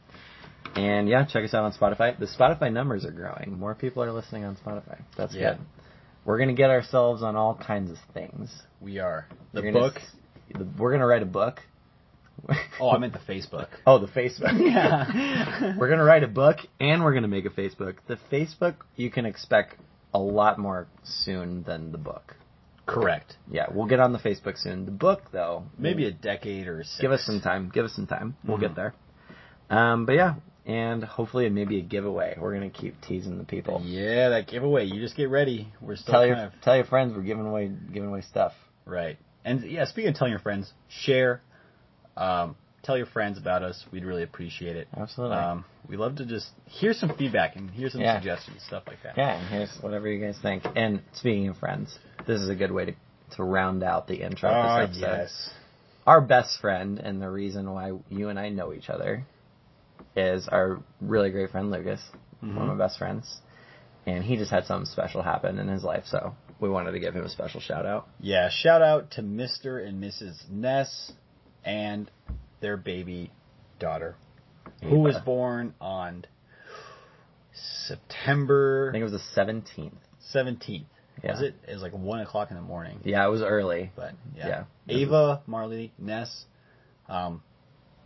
And 0.75 1.07
yeah, 1.09 1.25
check 1.25 1.43
us 1.43 1.53
out 1.53 1.63
on 1.65 1.73
Spotify. 1.73 2.17
The 2.17 2.25
Spotify 2.27 2.71
numbers 2.71 3.05
are 3.05 3.11
growing. 3.11 3.57
More 3.59 3.75
people 3.75 4.01
are 4.03 4.11
listening 4.11 4.45
on 4.45 4.55
Spotify. 4.55 5.01
That's 5.17 5.35
Yeah. 5.35 5.55
good. 5.55 5.65
We're 6.25 6.39
gonna 6.39 6.53
get 6.53 6.69
ourselves 6.71 7.23
on 7.23 7.35
all 7.35 7.55
kinds 7.55 7.91
of 7.91 7.97
things. 8.13 8.51
We 8.81 8.99
are 8.99 9.27
the 9.53 9.61
You're 9.61 9.71
gonna 9.71 9.85
book. 9.87 9.97
s- 9.97 10.11
the- 10.53 10.67
we're 10.77 10.91
gonna 10.91 11.07
write 11.07 11.23
a 11.23 11.27
book. 11.27 11.59
Oh, 12.79 12.91
I 12.91 12.97
meant 12.97 13.13
the 13.13 13.19
Facebook. 13.19 13.67
Oh, 13.87 13.99
the 13.99 14.07
Facebook. 14.07 14.59
Yeah. 14.59 15.75
we're 15.77 15.89
gonna 15.89 16.03
write 16.03 16.23
a 16.23 16.27
book 16.27 16.57
and 16.79 17.03
we're 17.03 17.13
gonna 17.13 17.27
make 17.29 17.45
a 17.45 17.49
Facebook. 17.49 17.95
The 18.07 18.17
Facebook 18.31 18.75
you 18.97 19.09
can 19.09 19.25
expect 19.25 19.75
a 20.13 20.19
lot 20.19 20.57
more 20.59 20.87
soon 21.03 21.63
than 21.63 21.91
the 21.93 21.97
book. 21.97 22.35
Correct. 22.85 23.37
Yeah, 23.49 23.65
we'll 23.71 23.87
get 23.87 23.99
on 23.99 24.11
the 24.13 24.19
Facebook 24.19 24.57
soon. 24.57 24.85
The 24.85 24.91
book 24.91 25.21
though, 25.31 25.63
Maybe 25.77 26.05
a 26.07 26.11
decade 26.11 26.67
or 26.67 26.83
six. 26.83 26.99
give 27.01 27.11
us 27.11 27.23
some 27.25 27.39
time. 27.41 27.71
Give 27.73 27.85
us 27.85 27.93
some 27.95 28.05
time. 28.07 28.35
We'll 28.45 28.57
get 28.59 28.75
there. 28.75 28.93
Um, 29.69 30.05
but 30.05 30.13
yeah, 30.13 30.35
and 30.65 31.03
hopefully 31.03 31.49
maybe 31.49 31.79
a 31.79 31.83
giveaway. 31.83 32.35
We're 32.39 32.53
gonna 32.53 32.69
keep 32.69 32.99
teasing 33.01 33.37
the 33.37 33.43
people. 33.43 33.81
Yeah, 33.85 34.29
that 34.29 34.47
giveaway. 34.47 34.85
You 34.85 34.99
just 35.01 35.15
get 35.15 35.29
ready. 35.29 35.67
We're 35.81 35.95
still 35.95 36.13
Tell 36.13 36.21
kind 36.21 36.37
your 36.37 36.45
of 36.47 36.53
tell 36.63 36.75
your 36.75 36.85
friends 36.85 37.13
we're 37.15 37.21
giving 37.23 37.45
away 37.45 37.71
giving 37.93 38.09
away 38.09 38.21
stuff. 38.21 38.53
right. 38.85 39.17
And 39.43 39.63
yeah, 39.69 39.85
speaking 39.85 40.09
of 40.09 40.15
telling 40.15 40.31
your 40.31 40.39
friends, 40.39 40.73
share. 40.89 41.41
Um, 42.17 42.55
tell 42.83 42.97
your 42.97 43.05
friends 43.05 43.37
about 43.37 43.61
us. 43.61 43.83
We'd 43.91 44.03
really 44.05 44.23
appreciate 44.23 44.75
it. 44.75 44.87
Absolutely. 44.95 45.37
Um, 45.37 45.65
we 45.87 45.97
love 45.97 46.15
to 46.15 46.25
just 46.25 46.47
hear 46.65 46.93
some 46.93 47.15
feedback 47.15 47.55
and 47.55 47.69
hear 47.69 47.89
some 47.89 48.01
Yeah. 48.01 48.17
suggestions, 48.19 48.63
stuff 48.63 48.83
like 48.87 49.03
that. 49.03 49.17
Yeah, 49.17 49.37
and 49.37 49.47
here's 49.49 49.77
whatever 49.81 50.07
you 50.07 50.23
guys 50.25 50.37
think. 50.41 50.63
And 50.75 51.01
speaking 51.13 51.47
of 51.49 51.57
friends, 51.57 51.97
this 52.25 52.41
is 52.41 52.49
a 52.49 52.55
good 52.55 52.71
way 52.71 52.85
to 52.85 52.93
to 53.37 53.43
round 53.43 53.83
out 53.83 54.07
the 54.07 54.21
intro 54.21 54.49
of 54.49 54.55
Ah, 54.55 54.79
this 54.87 54.97
episode. 54.97 55.17
yes. 55.17 55.53
Our 56.07 56.21
best 56.21 56.59
friend 56.61 56.99
and 56.99 57.19
the 57.21 57.29
reason 57.29 57.69
why 57.71 57.91
you 58.09 58.29
and 58.29 58.39
I 58.39 58.49
know 58.49 58.71
each 58.71 58.89
other 58.89 59.25
is 60.15 60.47
our 60.47 60.81
really 61.01 61.29
great 61.31 61.51
friend 61.51 61.71
Lucas, 61.71 62.01
one 62.41 62.51
of 62.57 62.67
my 62.67 62.73
Mhm. 62.73 62.77
best 62.77 62.97
friends. 62.97 63.41
And 64.05 64.23
he 64.23 64.37
just 64.37 64.51
had 64.51 64.65
something 64.65 64.85
special 64.85 65.21
happen 65.23 65.57
in 65.57 65.67
his 65.67 65.83
life, 65.83 66.05
so 66.05 66.35
we 66.59 66.69
wanted 66.69 66.91
to 66.91 66.99
give 66.99 67.15
him 67.15 67.25
a 67.25 67.29
special 67.29 67.59
shout 67.59 67.85
out. 67.85 68.07
Yeah, 68.19 68.49
shout 68.49 68.81
out 68.83 69.11
to 69.11 69.23
Mr. 69.23 69.83
and 69.85 70.01
Mrs. 70.01 70.47
Ness 70.49 71.11
and 71.63 72.09
their 72.59 72.77
baby 72.77 73.31
daughter, 73.79 74.15
who 74.83 74.99
was 74.99 75.17
born 75.19 75.73
on 75.81 76.25
September 77.53 78.89
I 78.89 78.91
think 78.91 79.01
it 79.01 79.05
was 79.05 79.13
the 79.13 79.19
seventeenth. 79.33 79.97
17th. 80.33 80.85
Yeah. 81.23 81.31
Was 81.31 81.41
it? 81.41 81.55
It 81.67 81.73
was 81.73 81.81
like 81.81 81.93
1 81.93 82.19
o'clock 82.19 82.49
in 82.51 82.57
the 82.57 82.61
morning. 82.61 82.99
Yeah, 83.03 83.25
it 83.25 83.29
was 83.29 83.41
early. 83.41 83.91
But 83.95 84.13
yeah. 84.35 84.65
Yeah. 84.87 84.95
Ava, 84.97 85.41
Marley, 85.47 85.93
Ness, 85.97 86.45
um, 87.07 87.41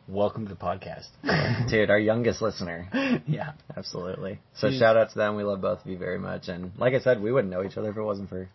welcome 0.09 0.47
to 0.47 0.53
the 0.53 0.59
podcast. 0.59 1.07
Dude, 1.69 1.89
our 1.89 1.99
youngest 1.99 2.41
listener. 2.41 2.89
yeah. 3.27 3.51
Absolutely. 3.77 4.39
So 4.55 4.69
She's- 4.69 4.79
shout 4.79 4.97
out 4.97 5.11
to 5.11 5.15
them. 5.17 5.35
We 5.35 5.43
love 5.43 5.61
both 5.61 5.81
of 5.81 5.87
you 5.87 5.97
very 5.97 6.19
much. 6.19 6.47
And 6.47 6.71
like 6.77 6.93
I 6.93 6.99
said, 6.99 7.21
we 7.21 7.31
wouldn't 7.31 7.51
know 7.51 7.63
each 7.63 7.77
other 7.77 7.89
if 7.91 7.97
it 7.97 8.01
wasn't 8.01 8.29
for 8.29 8.49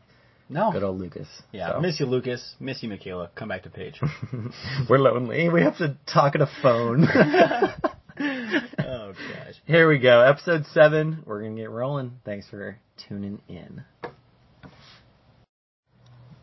No. 0.49 0.73
good 0.73 0.83
old 0.83 0.99
Lucas. 0.99 1.29
yeah. 1.53 1.73
So. 1.73 1.81
Miss 1.81 2.01
you, 2.01 2.07
Lucas. 2.07 2.55
Miss 2.61 2.83
you, 2.83 2.89
Michaela. 2.89 3.31
Come 3.37 3.49
back 3.49 3.63
to 3.65 3.71
Page. 3.71 4.01
We're 4.91 4.99
lonely. 4.99 5.49
We 5.49 5.63
have 5.63 5.79
to 5.79 5.97
talk 6.13 6.35
at 6.35 6.41
a 6.43 6.51
phone. 6.63 7.07
oh, 7.09 7.73
gosh. 8.19 9.55
Here 9.67 9.89
we 9.89 9.99
go. 9.99 10.21
Episode 10.23 10.67
7. 10.67 11.23
We're 11.25 11.41
going 11.43 11.57
to 11.57 11.63
get 11.63 11.71
rolling. 11.71 12.13
Thanks 12.25 12.49
for 12.49 12.79
tuning 13.09 13.41
in. 13.49 13.85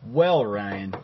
Well, 0.06 0.44
Ryan, 0.44 0.94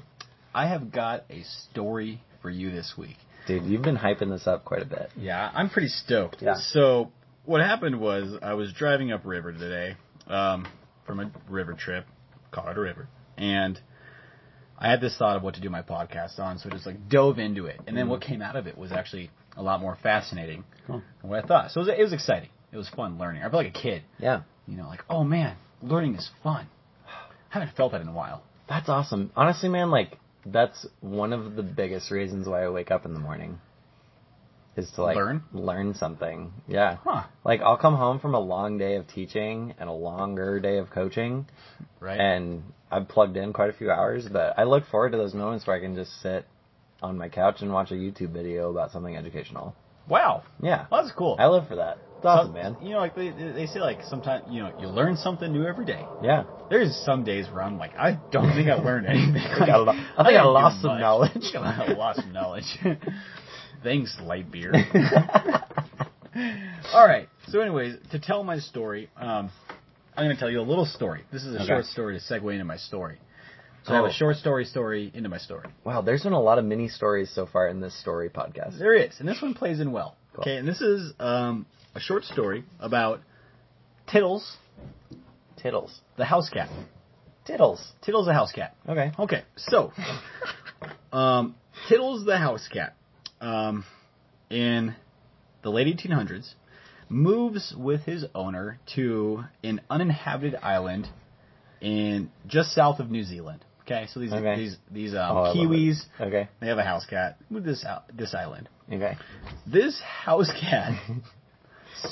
I 0.55 0.67
have 0.69 0.91
got 0.91 1.25
a 1.31 1.43
story 1.71 2.21
for 2.43 2.51
you 2.51 2.71
this 2.73 2.95
week. 2.99 3.17
Dude, 3.49 3.65
you've 3.65 3.83
been 3.83 3.97
hyping 3.97 4.29
this 4.31 4.47
up 4.47 4.65
quite 4.65 4.83
a 4.83 4.87
bit. 4.87 5.11
Yeah, 5.17 5.51
I'm 5.55 5.71
pretty 5.71 5.89
stoked. 5.89 6.43
Yeah. 6.43 6.55
So 6.59 7.11
what 7.47 7.61
happened 7.63 7.99
was 8.01 8.39
I 8.43 8.53
was 8.53 8.73
driving 8.75 9.11
up 9.11 9.23
river 9.25 9.53
today 9.53 9.97
um, 10.29 10.67
from 11.07 11.19
a 11.21 11.31
river 11.49 11.73
trip, 11.73 12.05
Colorado 12.53 12.83
River, 12.83 13.09
and 13.39 13.81
I 14.79 14.91
had 14.91 15.01
this 15.01 15.17
thought 15.17 15.37
of 15.37 15.43
what 15.43 15.55
to 15.55 15.61
do 15.63 15.71
my 15.71 15.83
podcast 15.83 16.39
on, 16.39 16.59
so 16.59 16.69
I 16.69 16.73
just 16.75 16.87
like 16.87 17.09
dove 17.09 17.39
into 17.39 17.67
it, 17.67 17.81
and 17.87 17.97
then 17.97 18.09
what 18.09 18.21
came 18.21 18.43
out 18.43 18.55
of 18.55 18.67
it 18.67 18.77
was 18.77 18.93
actually 18.93 19.31
a 19.57 19.63
lot 19.63 19.81
more 19.81 19.97
fascinating 20.03 20.63
Cool. 20.87 21.03
than 21.23 21.31
what 21.31 21.43
I 21.43 21.47
thought. 21.49 21.71
So 21.73 21.81
it 21.81 21.85
was, 21.87 21.95
it 21.99 22.03
was 22.03 22.13
exciting. 22.13 22.51
It 22.71 22.77
was 22.77 22.89
fun 22.91 23.19
learning. 23.19 23.41
I 23.43 23.51
felt 23.51 23.65
like 23.65 23.75
a 23.75 23.81
kid, 23.81 24.03
Yeah. 24.19 24.43
you 24.67 24.77
know, 24.77 24.87
like 24.89 25.01
oh 25.09 25.25
man, 25.25 25.57
learning 25.83 26.17
is 26.17 26.31
fun. 26.43 26.67
I 27.09 27.11
haven't 27.49 27.75
felt 27.77 27.93
that 27.93 28.03
in 28.03 28.09
a 28.09 28.13
while. 28.13 28.43
That's 28.69 28.91
awesome. 28.91 29.31
Honestly, 29.35 29.71
man, 29.71 29.91
like, 29.91 30.19
that's 30.53 30.87
one 31.01 31.33
of 31.33 31.57
the 31.57 31.63
biggest 31.63 32.11
reasons 32.11 32.47
why 32.49 32.65
I 32.65 32.69
wake 32.69 32.91
up 32.91 33.05
in 33.05 33.13
the 33.15 33.21
morning. 33.21 33.59
Is 34.77 34.91
to 34.93 35.03
like 35.03 35.17
Learn? 35.17 35.43
learn 35.53 35.95
something. 35.95 36.53
Yeah. 36.69 36.99
Huh? 37.03 37.25
Like 37.45 37.61
I'll 37.63 37.77
come 37.79 37.97
home 37.97 38.21
from 38.21 38.35
a 38.35 38.39
long 38.41 38.79
day 38.79 38.95
of 38.95 39.09
teaching 39.09 39.75
and 39.81 39.89
a 39.89 39.93
longer 39.93 40.61
day 40.61 40.79
of 40.79 40.91
coaching 40.91 41.47
Right. 41.99 42.19
and 42.21 42.63
I've 42.91 43.09
plugged 43.09 43.37
in 43.37 43.53
quite 43.53 43.71
a 43.71 43.73
few 43.73 43.91
hours, 43.91 44.29
but 44.33 44.57
I 44.59 44.63
look 44.65 44.87
forward 44.87 45.11
to 45.13 45.19
those 45.19 45.35
moments 45.35 45.67
where 45.67 45.77
I 45.77 45.81
can 45.81 45.95
just 45.97 46.23
sit 46.23 46.47
on 47.03 47.19
my 47.19 47.29
couch 47.29 47.57
and 47.61 47.73
watch 47.73 47.91
a 47.91 47.95
YouTube 47.95 48.31
video 48.33 48.71
about 48.71 48.93
something 48.93 49.17
educational. 49.17 49.75
wow. 50.09 50.43
Yeah. 50.63 50.87
Well, 50.91 51.03
that's 51.03 51.15
cool. 51.15 51.37
I 51.41 51.49
live 51.49 51.67
for 51.69 51.77
that. 51.77 51.99
It's 52.19 52.27
awesome, 52.27 52.53
Some- 52.53 52.55
man. 52.55 52.77
You 52.83 52.91
know, 52.91 52.99
like 52.99 53.15
they, 53.15 53.31
they 53.31 53.67
say, 53.67 53.81
like 53.81 54.03
sometimes 54.05 54.45
you 54.51 54.61
know 54.63 54.73
you 54.81 54.89
learn 54.89 55.17
something 55.17 55.51
new 55.53 55.65
every 55.67 55.85
day. 55.85 56.05
Yeah. 56.23 56.45
There's 56.69 56.95
some 57.05 57.25
days 57.25 57.47
where 57.51 57.63
I'm 57.63 57.79
like, 57.79 57.95
I 57.97 58.19
don't 58.31 58.53
think 58.55 58.69
I 58.69 58.75
learned 58.75 59.07
anything. 59.09 59.37
I 59.43 59.59
think 59.59 59.71
I 59.71 59.77
lo- 59.77 59.93
I 59.93 60.25
think 60.25 60.37
I 60.37 60.43
didn't 60.43 60.53
lost 60.53 60.83
some 60.83 60.91
much. 60.93 61.01
knowledge. 61.01 61.45
I 61.55 61.93
lost 61.93 62.21
some 62.21 62.33
knowledge. 62.33 62.79
Thanks, 63.83 64.17
light 64.23 64.51
beer. 64.51 64.73
All 66.93 67.07
right. 67.07 67.29
So, 67.49 67.61
anyways, 67.61 67.97
to 68.13 68.19
tell 68.19 68.45
my 68.45 68.59
story, 68.59 69.11
um, 69.17 69.51
I'm 70.17 70.25
going 70.25 70.35
to 70.37 70.41
tell 70.41 70.51
you 70.51 70.61
a 70.61 70.63
little 70.63 70.85
story. 70.87 71.23
This 71.33 71.45
is 71.45 71.55
a 71.55 71.59
Okay. 71.59 71.67
short 71.67 71.85
story 71.87 72.19
to 72.19 72.25
segue 72.25 72.53
into 72.53 72.65
my 72.65 72.77
story. 72.77 73.19
So 73.85 73.93
I 73.93 73.97
have 73.97 74.05
Oh. 74.05 74.09
a 74.09 74.13
short 74.13 74.37
story 74.37 74.65
story 74.65 75.11
into 75.15 75.29
my 75.29 75.39
story. 75.39 75.69
wow, 75.85 76.03
there's 76.03 76.23
been 76.25 76.33
a 76.33 76.41
lot 76.41 76.59
of 76.59 76.65
mini 76.65 76.89
stories 76.89 77.31
so 77.33 77.47
far 77.47 77.69
in 77.69 77.81
this 77.81 77.99
story 78.01 78.29
podcast. 78.29 78.79
There 78.79 78.95
is, 78.95 79.15
and 79.21 79.29
this 79.29 79.41
one 79.41 79.55
plays 79.55 79.81
in 79.81 79.93
well. 79.93 80.17
Cool. 80.35 80.43
Okay, 80.43 80.57
and 80.57 80.69
this 80.69 80.81
is 80.81 81.13
um, 81.21 81.65
a 81.95 82.01
short 82.01 82.25
story 82.25 82.65
about 82.81 83.21
Tittles, 84.07 84.57
Tittles. 85.57 86.01
the 86.17 86.25
house 86.25 86.49
cat. 86.51 86.69
Tittles. 87.45 87.93
Tittles, 88.03 88.27
the 88.27 88.35
house 88.35 88.53
cat. 88.53 88.75
Okay. 88.89 89.11
Okay, 89.19 89.43
so 89.57 89.93
um, 91.13 91.55
Tittles 91.89 92.25
the 92.27 92.37
house 92.39 92.69
cat 92.73 92.95
um, 93.41 93.85
in 94.51 94.95
the 95.63 95.71
late 95.71 95.87
1800s 95.97 96.55
moves 97.09 97.75
with 97.77 98.03
his 98.03 98.25
owner 98.35 98.79
to 98.95 99.45
an 99.65 99.81
uninhabited 99.89 100.55
island 100.63 101.09
in 101.81 102.31
just 102.47 102.73
south 102.75 103.01
of 103.01 103.11
New 103.11 103.23
Zealand. 103.25 103.65
Okay, 103.83 104.07
so 104.13 104.21
these 104.21 104.33
Okay. 104.33 104.57
these 104.57 104.77
these 104.91 105.15
Oh, 105.15 105.19
I 105.19 105.29
um, 105.29 105.35
love 105.37 105.57
Kiwis. 105.57 106.03
Okay. 106.21 106.49
they 106.61 106.67
have 106.67 106.77
a 106.77 106.85
house 106.85 107.07
cat 107.07 107.39
this 107.51 107.85
out 107.87 108.05
this 108.15 108.35
island. 108.35 108.69
Okay. 108.93 109.17
This 109.67 109.99
house 110.01 110.51
cat 110.61 110.93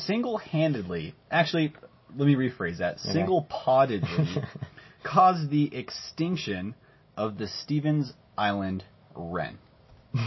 single-handedly, 0.07 1.15
actually, 1.31 1.73
let 2.17 2.27
me 2.27 2.35
rephrase 2.35 2.79
that, 2.79 2.95
Okay. 3.05 3.13
single-poddedly 3.13 4.47
caused 5.05 5.51
the 5.51 5.75
extinction 5.77 6.75
of 7.17 7.39
the 7.39 7.47
Stephens 7.49 8.13
Island 8.37 8.85
wren. 9.15 9.59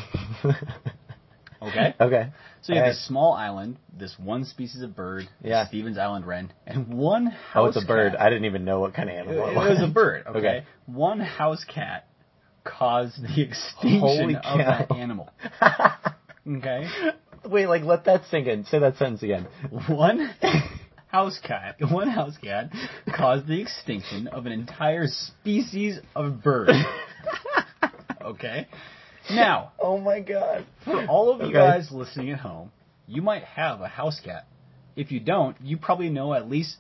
Okay? 1.62 1.94
Okay. 2.00 2.30
So 2.62 2.72
you 2.72 2.80
have 2.80 2.88
this 2.92 3.06
small 3.06 3.34
island, 3.34 3.80
this 3.98 4.16
one 4.18 4.46
species 4.46 4.82
of 4.82 4.96
bird, 4.96 5.28
Yeah. 5.44 5.68
Stephens 5.68 5.98
Island 5.98 6.26
wren, 6.26 6.54
and 6.66 6.88
one 6.94 7.26
house 7.26 7.54
Oh, 7.54 7.66
it's 7.66 7.84
a 7.84 7.86
bird. 7.86 8.16
I 8.16 8.30
didn't 8.30 8.46
even 8.46 8.64
know 8.64 8.80
what 8.80 8.94
kind 8.94 9.10
of 9.10 9.16
animal 9.18 9.46
it 9.46 9.52
it 9.52 9.56
was. 9.58 9.80
was 9.80 9.90
a 9.90 9.92
bird, 9.92 10.26
okay? 10.28 10.38
Okay. 10.38 10.64
One 10.86 11.20
house 11.20 11.66
cat 11.66 12.08
caused 12.64 13.22
the 13.22 13.42
extinction 13.42 14.00
Holy 14.00 14.36
of 14.38 14.42
that 14.60 14.88
cow. 14.88 14.96
animal. 14.96 15.30
Okay? 16.48 16.88
Wait, 17.50 17.68
like 17.68 17.84
let 17.84 18.06
that 18.06 18.24
sink 18.30 18.48
in. 18.48 18.66
Say 18.66 18.80
that 18.80 18.98
sentence 18.98 19.24
again. 19.24 19.48
One 19.88 20.30
house 21.08 21.40
cat, 21.44 21.76
one 21.90 22.08
house 22.10 22.38
cat 22.42 22.70
caused 23.16 23.48
the 23.48 23.60
extinction 23.62 24.28
of 24.28 24.46
an 24.46 24.52
entire 24.52 25.06
species 25.08 26.00
of 26.16 26.44
bird. 26.44 26.70
Okay? 28.22 28.68
Now, 29.32 29.72
Oh 29.80 29.98
my 29.98 30.20
god. 30.20 30.66
for 30.86 31.06
all 31.08 31.32
of 31.32 31.40
you 31.40 31.48
Okay. 31.48 31.54
guys 31.54 31.90
listening 31.92 32.32
at 32.32 32.40
home, 32.40 32.72
you 33.08 33.22
might 33.22 33.44
have 33.44 33.82
a 33.82 33.88
house 33.88 34.20
cat. 34.24 34.46
If 34.96 35.12
you 35.12 35.20
don't, 35.20 35.56
you 35.64 35.78
probably 35.78 36.10
know 36.10 36.34
at 36.34 36.50
least 36.50 36.76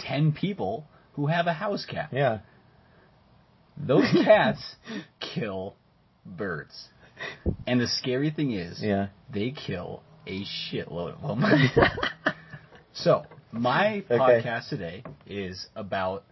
10 0.00 0.32
people 0.32 0.86
who 1.14 1.26
have 1.26 1.46
a 1.46 1.52
house 1.52 1.86
cat. 1.86 2.10
Yeah. 2.12 2.40
Those 3.76 4.04
cats 4.24 4.60
kill 5.18 5.74
birds. 6.24 6.88
And 7.66 7.80
the 7.80 7.88
scary 7.88 8.30
thing 8.30 8.52
is, 8.52 8.80
Yeah. 8.82 9.08
they 9.32 9.50
kill 9.50 10.02
a 10.26 10.42
shitload 10.44 11.22
of 11.22 11.38
them. 11.40 11.44
so, 12.92 13.24
my 13.50 14.04
Okay. 14.10 14.16
podcast 14.42 14.68
today 14.68 15.04
is 15.26 15.66
about 15.76 16.24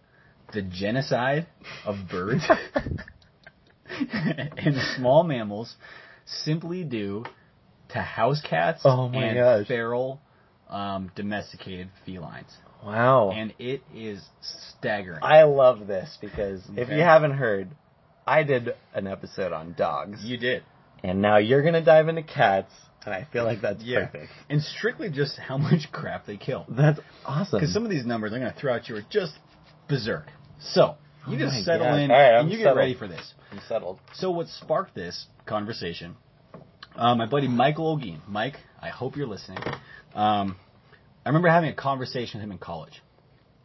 the 0.53 0.61
genocide 0.61 1.47
of 1.85 1.95
birds 2.09 2.43
and 3.87 4.75
small 4.95 5.23
mammals 5.23 5.75
simply 6.25 6.83
due 6.83 7.25
to 7.89 7.99
house 7.99 8.41
cats 8.41 8.81
Oh 8.85 9.09
my 9.09 9.25
and 9.25 9.37
gosh. 9.37 9.67
feral 9.67 10.19
um, 10.69 11.11
domesticated 11.15 11.89
felines. 12.05 12.51
Wow. 12.83 13.31
And 13.31 13.53
it 13.59 13.81
is 13.93 14.23
staggering. 14.79 15.19
I 15.21 15.43
love 15.43 15.85
this 15.87 16.17
because 16.21 16.61
if 16.75 16.89
you 16.89 17.01
haven't 17.01 17.33
heard, 17.33 17.69
I 18.25 18.43
did 18.43 18.69
an 18.93 19.07
episode 19.07 19.51
on 19.51 19.73
dogs. 19.73 20.23
you 20.23 20.37
did. 20.37 20.63
and 21.03 21.21
now 21.21 21.37
you're 21.37 21.61
gonna 21.63 21.83
dive 21.83 22.07
into 22.07 22.23
cats, 22.23 22.73
and 23.05 23.13
I 23.13 23.25
feel 23.31 23.43
like 23.43 23.61
that's 23.61 23.81
Yeah. 23.83 24.05
perfect. 24.07 24.31
And 24.49 24.61
strictly 24.61 25.09
just 25.09 25.37
how 25.37 25.57
much 25.57 25.91
crap 25.91 26.25
they 26.25 26.37
kill. 26.37 26.65
That's 26.69 26.99
awesome. 27.25 27.59
Because 27.59 27.73
some 27.73 27.83
of 27.83 27.89
these 27.89 28.05
numbers 28.05 28.33
I'm 28.33 28.39
going 28.39 28.53
to 28.53 28.59
throw 28.59 28.75
at 28.75 28.87
you 28.89 28.95
are 28.97 29.03
just 29.09 29.33
berserk. 29.87 30.27
So, 30.59 30.95
you 31.27 31.35
Oh 31.35 31.39
just 31.39 31.65
settle 31.65 31.87
gosh. 31.87 31.99
in 32.01 32.11
All 32.11 32.17
right, 32.17 32.35
I'm 32.35 32.41
and 32.45 32.51
you 32.51 32.57
get 32.57 32.75
ready 32.75 32.93
for 32.95 33.07
this. 33.07 33.33
I'm 33.51 33.59
settled. 33.67 33.99
So, 34.13 34.31
what 34.31 34.47
sparked 34.47 34.93
this 34.95 35.25
conversation, 35.45 36.15
uh, 36.95 37.15
my 37.15 37.25
buddy 37.25 37.47
Michael 37.47 37.97
Ogeen, 37.97 38.19
Mike, 38.27 38.57
I 38.81 38.89
hope 38.89 39.15
you're 39.15 39.27
listening, 39.27 39.59
Um, 40.13 40.57
I 41.25 41.29
remember 41.29 41.47
having 41.49 41.69
a 41.69 41.73
conversation 41.75 42.39
with 42.39 42.43
him 42.45 42.51
in 42.51 42.57
college, 42.57 43.01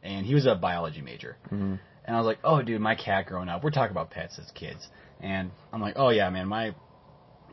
and 0.03 0.25
he 0.27 0.35
was 0.35 0.47
a 0.47 0.55
biology 0.55 1.01
major. 1.01 1.37
Mhm. 1.51 1.79
And 2.05 2.15
I 2.17 2.19
was 2.21 2.27
like, 2.27 2.39
"Oh, 2.45 2.63
dude, 2.63 2.81
my 2.81 2.95
cat 2.95 3.27
growing 3.27 3.49
up. 3.49 3.65
We're 3.65 3.71
talking 3.71 3.91
about 3.91 4.11
pets 4.11 4.39
as 4.39 4.49
kids." 4.53 4.89
And 5.21 5.51
I'm 5.73 5.81
like, 5.81 5.95
"Oh 5.97 6.11
yeah, 6.11 6.29
man, 6.31 6.47
my 6.47 6.75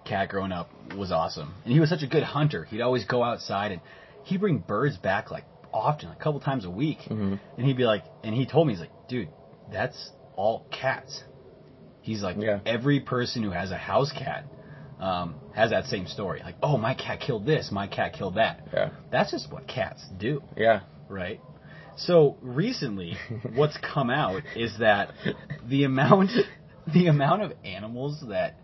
cat 0.06 0.30
growing 0.30 0.52
up 0.52 0.70
was 0.96 1.12
awesome." 1.12 1.54
And 1.64 1.74
he 1.74 1.80
was 1.80 1.90
such 1.90 2.04
a 2.04 2.08
good 2.08 2.24
hunter. 2.24 2.64
He'd 2.66 2.82
always 2.82 3.06
go 3.06 3.24
outside 3.24 3.72
and 3.72 3.82
he'd 4.24 4.40
bring 4.40 4.60
birds 4.60 4.98
back 4.98 5.32
like 5.32 5.46
often, 5.74 6.10
a 6.10 6.16
couple 6.16 6.40
times 6.40 6.66
a 6.66 6.70
week. 6.70 7.00
Mhm. 7.10 7.40
And 7.58 7.66
he'd 7.66 7.78
be 7.78 7.86
like, 7.86 8.04
and 8.24 8.34
he 8.36 8.46
told 8.46 8.68
me, 8.68 8.74
he's 8.74 8.80
like, 8.82 9.08
"Dude, 9.08 9.30
that's 9.72 10.12
all 10.36 10.66
cats." 10.72 11.24
He's 12.02 12.22
like, 12.22 12.38
Yeah. 12.38 12.60
every 12.66 13.00
person 13.00 13.44
who 13.44 13.52
has 13.52 13.72
a 13.72 13.78
house 13.78 14.12
cat 14.12 14.46
um, 15.00 15.36
has 15.54 15.72
that 15.72 15.86
same 15.86 16.06
story. 16.08 16.42
Like, 16.44 16.56
oh, 16.62 16.78
my 16.78 16.94
cat 16.94 17.20
killed 17.20 17.46
this, 17.46 17.72
my 17.72 17.88
cat 17.88 18.14
killed 18.14 18.36
that. 18.36 18.62
Yeah. 18.74 18.90
That's 19.12 19.32
just 19.32 19.52
what 19.52 19.68
cats 19.68 20.06
do, 20.18 20.44
Yeah. 20.56 20.82
right? 21.10 21.42
So 21.96 22.38
recently, 22.42 23.18
what's 23.56 23.78
come 23.78 24.10
out 24.10 24.44
is 24.56 24.78
that 24.80 25.12
the 25.68 25.84
amount, 25.86 26.32
the 26.94 27.08
amount 27.08 27.42
of 27.42 27.54
animals 27.66 28.24
that 28.30 28.56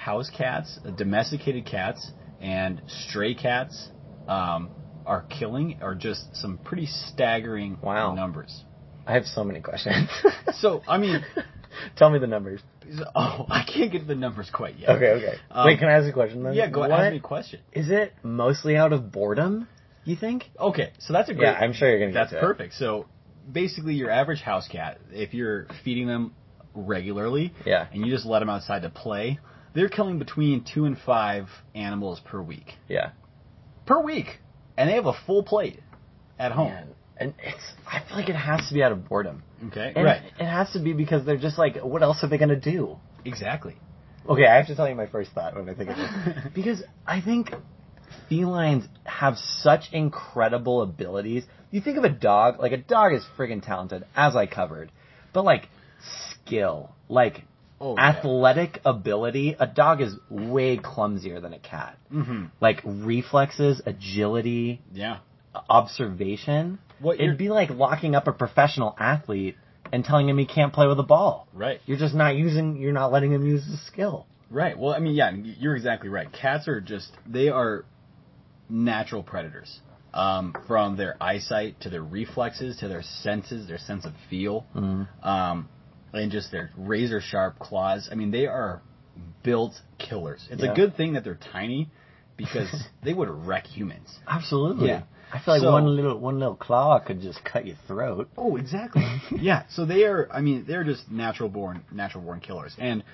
house 0.00 0.30
cats, 0.36 0.78
uh, 0.84 0.90
domesticated 0.90 1.66
cats, 1.66 2.10
and 2.40 2.80
stray 2.86 3.34
cats 3.34 3.88
um, 4.28 4.70
are 5.04 5.22
killing 5.28 5.78
are 5.82 5.94
just 5.94 6.34
some 6.34 6.58
pretty 6.58 6.86
staggering 6.86 7.76
Wow. 7.82 8.14
numbers. 8.14 8.64
I 9.06 9.14
have 9.14 9.24
so 9.26 9.44
many 9.44 9.60
questions. 9.60 10.08
So, 10.54 10.82
I 10.86 10.98
mean, 10.98 11.24
tell 11.96 12.10
me 12.10 12.18
the 12.18 12.26
numbers. 12.26 12.60
oh, 13.14 13.46
I 13.50 13.62
can't 13.64 13.90
get 13.92 14.06
the 14.06 14.14
numbers 14.14 14.50
quite 14.52 14.78
yet. 14.78 14.90
Okay, 14.90 15.10
okay. 15.12 15.34
Um, 15.50 15.66
Wait, 15.66 15.78
can 15.78 15.88
I 15.88 15.92
ask 15.92 16.06
a 16.08 16.12
question 16.12 16.42
then? 16.42 16.52
Yeah, 16.54 16.68
go 16.68 16.80
ahead. 16.80 16.90
What- 16.90 17.00
Ask 17.00 17.12
me 17.12 17.18
a 17.18 17.20
question. 17.20 17.60
Is 17.72 17.88
it 17.88 18.12
mostly 18.22 18.76
out 18.76 18.92
of 18.92 19.10
boredom? 19.12 19.68
You 20.04 20.16
think? 20.16 20.44
Okay, 20.58 20.92
so 20.98 21.12
that's 21.12 21.28
a 21.30 21.34
great. 21.34 21.46
Yeah, 21.46 21.52
I'm 21.60 21.72
sure 21.72 21.88
you're 21.88 22.00
gonna. 22.00 22.12
That's 22.12 22.32
get 22.32 22.40
to 22.40 22.44
it. 22.44 22.48
perfect. 22.48 22.74
So 22.74 23.06
basically, 23.50 23.94
your 23.94 24.10
average 24.10 24.40
house 24.40 24.66
cat, 24.68 24.98
if 25.12 25.32
you're 25.34 25.66
feeding 25.84 26.06
them 26.08 26.34
regularly 26.74 27.52
Yeah. 27.66 27.86
and 27.92 28.04
you 28.04 28.12
just 28.12 28.26
let 28.26 28.40
them 28.40 28.48
outside 28.50 28.82
to 28.82 28.90
play, 28.90 29.38
they're 29.74 29.88
killing 29.88 30.18
between 30.18 30.64
two 30.64 30.84
and 30.84 30.96
five 30.98 31.48
animals 31.74 32.20
per 32.24 32.40
week. 32.40 32.74
Yeah. 32.88 33.10
Per 33.86 34.00
week, 34.00 34.40
and 34.76 34.88
they 34.88 34.94
have 34.94 35.06
a 35.06 35.14
full 35.26 35.42
plate 35.42 35.80
at 36.38 36.52
home. 36.52 36.72
Man. 36.72 36.88
And 37.16 37.34
it's. 37.38 37.62
I 37.86 38.00
feel 38.06 38.16
like 38.16 38.28
it 38.28 38.36
has 38.36 38.66
to 38.68 38.74
be 38.74 38.82
out 38.82 38.92
of 38.92 39.08
boredom. 39.08 39.42
Okay, 39.68 39.92
And 39.94 40.04
right? 40.04 40.22
It 40.38 40.46
has 40.46 40.72
to 40.72 40.80
be 40.80 40.94
because 40.94 41.26
they're 41.26 41.36
just 41.36 41.58
like, 41.58 41.76
what 41.76 42.02
else 42.02 42.18
are 42.22 42.28
they 42.28 42.38
gonna 42.38 42.58
do? 42.58 42.96
Exactly. 43.24 43.76
Okay, 44.28 44.46
I 44.46 44.56
have 44.56 44.66
to 44.68 44.74
tell 44.76 44.88
you 44.88 44.94
my 44.94 45.06
first 45.06 45.32
thought 45.32 45.54
when 45.54 45.68
I 45.68 45.74
think 45.74 45.90
of 45.90 45.96
this. 45.96 46.10
because 46.54 46.82
I 47.06 47.20
think 47.20 47.50
felines 48.30 48.86
have 49.04 49.36
such 49.36 49.92
incredible 49.92 50.82
abilities. 50.82 51.44
You 51.70 51.80
think 51.80 51.98
of 51.98 52.04
a 52.04 52.10
dog, 52.10 52.58
like 52.58 52.72
a 52.72 52.78
dog 52.78 53.12
is 53.12 53.24
friggin' 53.36 53.64
talented, 53.64 54.04
as 54.16 54.34
I 54.34 54.46
covered. 54.46 54.90
But 55.32 55.44
like 55.44 55.68
skill, 56.44 56.94
like 57.08 57.44
Oh, 57.82 57.94
yeah. 57.96 58.08
athletic 58.10 58.80
ability, 58.84 59.56
a 59.58 59.66
dog 59.66 60.02
is 60.02 60.14
way 60.28 60.76
clumsier 60.76 61.40
than 61.40 61.54
a 61.54 61.58
cat. 61.58 61.98
Mm-hmm. 62.12 62.46
Like 62.60 62.82
reflexes, 62.84 63.80
agility, 63.86 64.82
Yeah. 64.92 65.18
observation. 65.68 66.78
What 67.00 67.18
It'd 67.20 67.38
be 67.38 67.48
like 67.48 67.70
locking 67.70 68.14
up 68.14 68.26
a 68.28 68.32
professional 68.32 68.94
athlete 68.98 69.56
and 69.92 70.04
telling 70.04 70.28
him 70.28 70.36
he 70.38 70.44
can't 70.46 70.72
play 70.72 70.86
with 70.86 70.98
a 71.00 71.02
ball. 71.04 71.48
Right. 71.54 71.80
You're 71.86 71.98
just 71.98 72.14
not 72.14 72.36
using, 72.36 72.76
you're 72.76 72.92
not 72.92 73.12
letting 73.12 73.32
him 73.32 73.46
use 73.46 73.64
the 73.66 73.78
skill. 73.78 74.26
Right. 74.50 74.78
Well, 74.78 74.92
I 74.92 74.98
mean, 74.98 75.14
yeah, 75.14 75.30
you're 75.32 75.74
exactly 75.76 76.08
right. 76.10 76.28
Cats 76.32 76.68
are 76.68 76.80
just 76.80 77.10
they 77.26 77.48
are 77.48 77.84
natural 78.68 79.22
predators. 79.22 79.80
Um, 80.12 80.56
from 80.66 80.96
their 80.96 81.16
eyesight 81.22 81.80
to 81.82 81.88
their 81.88 82.02
reflexes 82.02 82.78
to 82.78 82.88
their 82.88 83.02
senses, 83.02 83.68
their 83.68 83.78
sense 83.78 84.04
of 84.04 84.12
feel, 84.28 84.66
um, 85.22 85.68
and 86.12 86.30
just 86.30 86.50
their 86.50 86.70
razor 86.76 87.20
sharp 87.20 87.58
claws. 87.58 88.08
I 88.10 88.14
mean, 88.14 88.30
they 88.30 88.46
are 88.46 88.82
built 89.42 89.72
killers. 89.98 90.46
It's 90.50 90.62
Yeah. 90.62 90.72
a 90.72 90.74
good 90.74 90.96
thing 90.96 91.14
that 91.14 91.24
they're 91.24 91.38
tiny 91.52 91.88
because 92.36 92.68
they 93.02 93.12
would 93.14 93.28
wreck 93.28 93.66
humans. 93.66 94.18
Absolutely. 94.26 94.88
Yeah. 94.88 95.02
I 95.32 95.38
feel 95.38 95.54
like 95.54 95.62
So- 95.62 95.72
one 95.72 95.86
little 95.86 96.18
one 96.18 96.38
little 96.38 96.56
claw 96.56 96.98
could 96.98 97.20
just 97.20 97.44
cut 97.44 97.66
your 97.66 97.76
throat. 97.86 98.28
Oh, 98.36 98.56
exactly. 98.56 99.04
yeah. 99.40 99.64
So 99.70 99.84
they 99.84 100.04
are. 100.04 100.28
I 100.32 100.40
mean, 100.40 100.64
they're 100.66 100.84
just 100.84 101.10
natural 101.10 101.48
born, 101.48 101.84
natural 101.92 102.24
born 102.24 102.40
killers. 102.40 102.74
And 102.78 103.04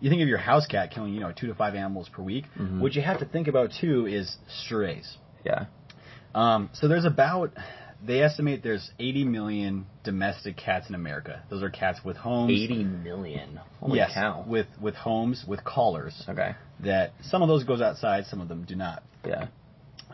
you 0.00 0.08
think 0.10 0.22
of 0.22 0.28
your 0.28 0.38
house 0.38 0.66
cat 0.66 0.90
killing, 0.92 1.12
you 1.14 1.20
know, 1.20 1.32
two 1.32 1.46
to 1.48 1.54
five 1.54 1.74
animals 1.74 2.08
per 2.08 2.22
week. 2.22 2.44
Mhm. 2.58 2.78
What 2.80 2.94
you 2.94 3.02
have 3.02 3.18
to 3.20 3.24
think 3.24 3.48
about 3.48 3.72
too 3.80 4.06
is 4.06 4.36
strays. 4.66 5.16
Yeah. 5.44 5.66
Um, 6.34 6.68
so 6.72 6.88
there's 6.88 7.04
about, 7.04 7.52
they 8.06 8.22
estimate 8.22 8.62
there's 8.62 8.90
80 8.98 9.24
million 9.24 9.86
domestic 10.02 10.56
cats 10.56 10.88
in 10.88 10.94
America. 10.94 11.42
Those 11.50 11.62
are 11.62 11.70
cats 11.70 12.00
with 12.04 12.16
homes. 12.16 12.52
Eighty 12.52 12.84
million. 12.84 13.60
Holy 13.80 13.98
yes, 13.98 14.12
cow. 14.14 14.44
with 14.46 14.66
with 14.80 14.94
homes 14.94 15.44
with 15.46 15.64
collars. 15.64 16.22
Okay. 16.28 16.54
That 16.80 17.12
some 17.22 17.42
of 17.42 17.48
those 17.48 17.64
goes 17.64 17.80
outside, 17.80 18.26
some 18.26 18.40
of 18.40 18.48
them 18.48 18.64
do 18.64 18.74
not. 18.74 19.02
Yeah. 19.24 19.46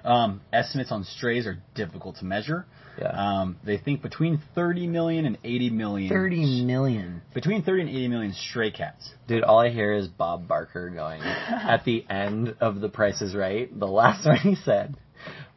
Um, 0.05 0.41
estimates 0.53 0.91
on 0.93 1.05
strays 1.05 1.47
are 1.47 1.59
difficult 1.75 2.17
to 2.17 2.25
measure. 2.25 2.65
Yeah. 2.99 3.11
Um, 3.11 3.59
they 3.65 3.79
think 3.79 4.03
between 4.03 4.41
30 4.55 4.87
million 4.87 5.27
and 5.27 5.39
80 5.45 5.71
million. 5.71 6.09
Thirty 6.09 6.65
million. 6.65 7.23
Between 7.35 7.63
30 7.63 7.83
and 7.83 7.91
80 7.91 8.09
million 8.09 8.33
stray 8.33 8.71
cats. 8.71 9.11
Dude, 9.29 9.43
all 9.43 9.61
I 9.61 9.71
hear 9.71 9.93
is 9.93 10.09
Bob 10.09 10.49
Barker 10.49 10.91
going 10.91 11.21
at 11.23 11.85
the 11.85 12.05
end 12.09 12.57
of 12.61 12.81
The 12.81 12.89
Price 12.89 13.21
is 13.21 13.35
Right. 13.35 13.79
The 13.79 13.87
last 13.87 14.27
one 14.27 14.39
he 14.39 14.55
said, 14.55 14.97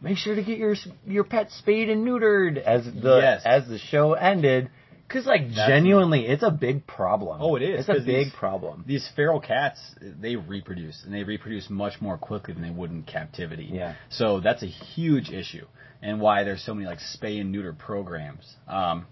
"Make 0.02 0.18
sure 0.18 0.36
to 0.36 0.44
get 0.44 0.58
your 0.58 0.76
your 1.06 1.24
pet 1.24 1.52
spayed 1.52 1.90
and 1.90 2.06
neutered." 2.08 2.58
As 2.58 2.86
the 2.86 3.18
Yes. 3.18 3.42
as 3.46 3.68
the 3.68 3.78
show 3.78 4.14
ended, 4.14 4.70
because 5.08 5.26
like 5.26 5.50
That's- 5.50 5.68
genuinely, 5.68 6.26
it's 6.28 6.44
a 6.44 6.52
big 6.52 6.86
problem. 6.88 7.38
Oh, 7.42 7.56
it 7.56 7.62
is, 7.62 7.82
It's 7.82 7.90
a 7.90 7.94
big 8.06 8.26
these- 8.26 8.34
problem. 8.34 8.84
These 8.88 9.08
feral 9.10 9.40
cats, 9.40 9.80
they 10.02 10.36
reproduce, 10.36 11.04
and 11.06 11.14
they 11.14 11.24
reproduce 11.24 11.70
much 11.70 12.02
more 12.02 12.18
quickly 12.18 12.54
than 12.54 12.64
they 12.64 12.70
would 12.72 12.92
in 12.92 13.04
captivity. 13.04 13.66
Yeah. 13.72 13.94
So 14.10 14.40
that's 14.40 14.64
a 14.64 14.68
huge 14.68 15.32
issue, 15.32 15.68
and 16.02 16.20
why 16.20 16.44
there's 16.44 16.62
so 16.64 16.74
many 16.74 16.88
like 16.88 17.00
spay 17.00 17.40
and 17.42 17.52
neuter 17.52 17.74
programs, 17.74 18.56
um, 18.68 19.06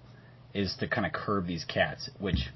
is 0.53 0.75
to 0.77 0.87
kind 0.87 1.05
of 1.05 1.13
curb 1.13 1.45
these 1.47 1.63
cats, 1.65 2.09
which 2.19 2.49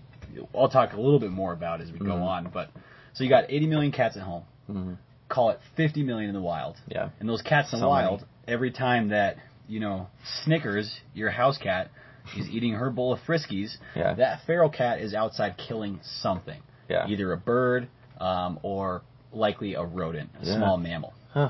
I'll 0.53 0.67
talk 0.67 0.91
a 0.93 0.99
little 0.99 1.19
bit 1.19 1.31
more 1.31 1.53
about 1.53 1.79
as 1.81 1.91
we 1.91 1.99
go 1.99 2.15
Mhm. 2.15 2.21
on. 2.27 2.49
But 2.53 2.69
so 3.13 3.23
you 3.23 3.29
got 3.29 3.45
80 3.47 3.67
million 3.67 3.91
cats 3.93 4.17
at 4.17 4.23
home. 4.23 4.43
Mhm. 4.69 4.97
Call 5.35 5.49
it 5.49 5.59
50 5.75 6.03
million 6.03 6.29
in 6.29 6.33
the 6.35 6.41
wild. 6.41 6.77
Yeah. 6.87 7.09
And 7.19 7.27
those 7.27 7.41
cats 7.41 7.73
in 7.73 7.79
the 7.79 7.83
So 7.83 7.89
wild, 7.89 8.21
many. 8.21 8.31
every 8.47 8.71
time 8.71 9.09
that 9.09 9.35
you 9.67 9.81
know 9.81 10.07
Snickers, 10.45 10.97
your 11.13 11.29
house 11.29 11.57
cat, 11.57 11.89
is 12.37 12.47
eating 12.49 12.73
her 12.73 12.89
bowl 12.89 13.11
of 13.11 13.19
Friskies, 13.27 13.75
Yeah. 13.95 14.13
that 14.13 14.39
feral 14.47 14.69
cat 14.69 14.99
is 15.01 15.13
outside 15.13 15.57
killing 15.57 15.99
something 16.21 16.61
Yeah. 16.89 17.05
either 17.09 17.33
a 17.33 17.37
bird 17.37 17.89
um, 18.19 18.59
or 18.63 19.01
likely 19.33 19.73
a 19.73 19.83
rodent, 19.83 20.29
a 20.41 20.45
Yeah. 20.45 20.55
small 20.55 20.77
mammal. 20.77 21.13
Huh. 21.33 21.49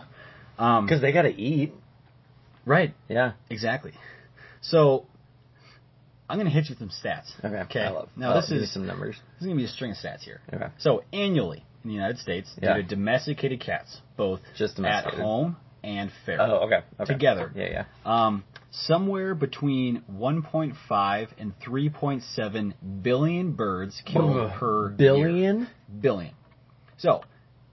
Um, 0.58 0.86
Because 0.88 1.02
they 1.02 1.12
gotta 1.12 1.30
eat. 1.40 1.72
right, 2.66 2.92
Yeah. 3.08 3.34
exactly. 3.52 3.94
So 4.62 5.06
I'm 6.28 6.38
going 6.38 6.48
to 6.48 6.52
hit 6.52 6.68
you 6.70 6.76
with 6.80 6.80
some 6.80 6.90
stats. 6.90 7.32
Okay. 7.46 7.56
Okay. 7.66 7.84
I 7.86 7.90
love. 7.92 8.10
now 8.16 8.34
this 8.34 8.50
is 8.50 8.72
some 8.74 8.88
numbers. 8.88 9.16
this 9.36 9.42
is 9.42 9.46
going 9.46 9.58
to 9.58 9.62
be 9.62 9.66
a 9.66 9.68
string 9.68 9.92
of 9.92 9.98
stats 9.98 10.22
here. 10.24 10.42
Okay. 10.52 10.70
So 10.80 11.04
annually 11.14 11.64
in 11.86 11.90
the 11.90 11.96
United 11.96 12.18
States, 12.18 12.52
Yeah. 12.62 12.74
due 12.76 12.82
to 12.82 12.88
domesticated 12.88 13.60
cats, 13.62 14.02
both 14.18 14.42
Just 14.58 14.80
at 14.80 15.06
home 15.06 15.56
and 15.84 16.12
feral, 16.26 16.52
Oh, 16.52 16.66
okay. 16.66 16.80
okay. 17.00 17.14
Together. 17.14 17.52
Yeah, 17.56 17.70
yeah. 17.70 17.84
um, 18.06 18.44
somewhere 18.72 19.36
between 19.36 20.02
1.5 20.12 21.30
and 21.38 21.54
3.7 21.60 22.74
billion 23.04 23.52
birds 23.54 24.02
killed 24.06 24.52
per 24.54 24.88
year. 24.90 24.98
billion. 24.98 25.68
billion. 26.02 26.34
So 26.98 27.22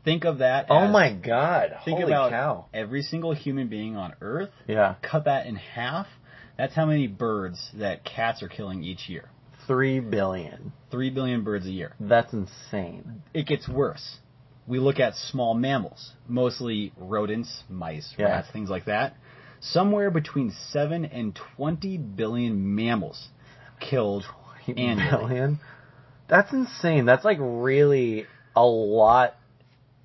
think 0.05 0.25
of 0.25 0.39
that. 0.39 0.67
Oh 0.69 0.85
as- 0.85 0.93
my 0.93 1.13
god! 1.13 1.77
Think 1.85 2.01
Holy 2.01 2.13
about 2.13 2.31
cow! 2.31 2.67
every 2.75 3.03
single 3.03 3.33
human 3.33 3.69
being 3.69 3.97
on 3.97 4.15
Earth. 4.21 4.51
Yeah, 4.69 4.97
Cut 5.03 5.25
that 5.25 5.47
in 5.47 5.57
half. 5.57 6.07
That's 6.59 6.75
how 6.75 6.85
many 6.87 7.07
birds 7.07 7.71
that 7.75 8.05
cats 8.05 8.43
are 8.43 8.49
killing 8.49 8.85
each 8.85 9.09
year. 9.09 9.31
Three 9.67 10.01
billion. 10.01 10.73
Three 10.91 11.11
billion 11.11 11.43
birds 11.45 11.67
a 11.67 11.71
year. 11.71 11.93
That's 12.01 12.33
insane. 12.33 13.23
It 13.35 13.47
gets 13.47 13.69
worse. 13.69 14.19
We 14.67 14.79
look 14.79 15.01
at 15.01 15.15
small 15.17 15.55
mammals, 15.55 16.13
mostly 16.29 16.93
rodents, 16.97 17.65
mice, 17.69 18.15
Yeah. 18.17 18.27
rats, 18.27 18.49
things 18.53 18.71
like 18.71 18.85
that. 18.87 19.15
Somewhere 19.61 20.11
between 20.11 20.53
seven 20.71 21.05
and 21.05 21.39
twenty 21.57 21.97
billion 21.99 22.75
mammals 22.75 23.29
killed 23.81 24.25
annually. 24.67 25.11
Billion. 25.29 25.61
That's 26.29 26.53
insane. 26.53 27.05
That's 27.07 27.25
like 27.25 27.39
really 27.41 28.27
a 28.55 28.65
lot. 28.65 29.35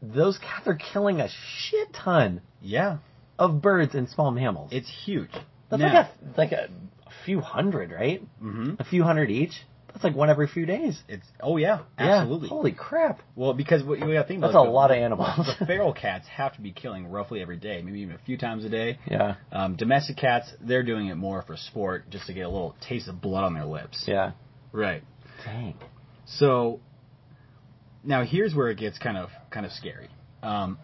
Those 0.01 0.37
cats 0.39 0.67
are 0.67 0.75
killing 0.75 1.21
a 1.21 1.27
shit 1.29 1.93
ton 1.93 2.41
Yeah, 2.61 2.97
of 3.39 3.61
birds 3.61 3.95
and 3.95 4.07
small 4.09 4.31
mammals. 4.31 4.69
it's 4.71 4.89
huge. 5.05 5.31
That's 5.69 5.79
Now- 5.81 5.93
like 5.93 6.05
a 6.05 6.39
like 6.39 6.51
a, 6.51 6.63
a 6.65 6.96
few 7.27 7.41
hundred, 7.41 7.91
right? 7.91 8.21
hmm 8.39 8.73
A 8.79 8.83
few 8.83 9.03
hundred 9.03 9.29
each. 9.29 9.53
That's 9.93 10.03
like 10.03 10.15
one 10.15 10.29
every 10.29 10.47
few 10.47 10.65
days. 10.67 10.99
It's 11.07 11.25
oh 11.41 11.57
yeah, 11.57 11.79
Yeah. 11.99 12.19
absolutely. 12.19 12.49
Holy 12.49 12.71
crap. 12.71 13.21
Well, 13.35 13.53
because 13.53 13.83
what 13.83 13.97
you 13.99 14.05
got 14.13 14.21
to 14.23 14.27
think 14.27 14.39
about 14.39 14.53
That's 14.53 14.67
a 14.67 14.69
lot 14.69 14.91
of 14.91 14.97
animals. 14.97 15.47
the 15.59 15.65
feral 15.71 15.91
cats 15.93 16.27
have 16.27 16.53
to 16.55 16.61
be 16.61 16.71
killing 16.71 17.07
roughly 17.09 17.41
every 17.41 17.57
day, 17.57 17.81
maybe 17.81 17.99
even 18.01 18.13
a 18.15 18.19
few 18.19 18.37
times 18.37 18.63
a 18.65 18.69
day. 18.69 18.99
Yeah. 19.09 19.35
Um, 19.51 19.75
domestic 19.75 20.17
cats, 20.17 20.51
they're 20.61 20.83
doing 20.83 21.07
it 21.07 21.15
more 21.15 21.41
for 21.41 21.55
sport, 21.57 22.09
just 22.11 22.27
to 22.27 22.33
get 22.33 22.41
a 22.45 22.49
little 22.49 22.75
taste 22.87 23.07
of 23.07 23.21
blood 23.21 23.43
on 23.43 23.53
their 23.55 23.65
lips. 23.65 24.03
Yeah. 24.07 24.31
Right. 24.71 25.03
Dang. 25.45 25.73
So 26.25 26.79
now 28.03 28.23
here's 28.23 28.53
where 28.53 28.69
it 28.69 28.77
gets 28.77 28.97
kind 28.99 29.17
of 29.17 29.29
kind 29.49 29.65
of 29.65 29.71
scary. 29.71 30.09
Um, 30.43 30.77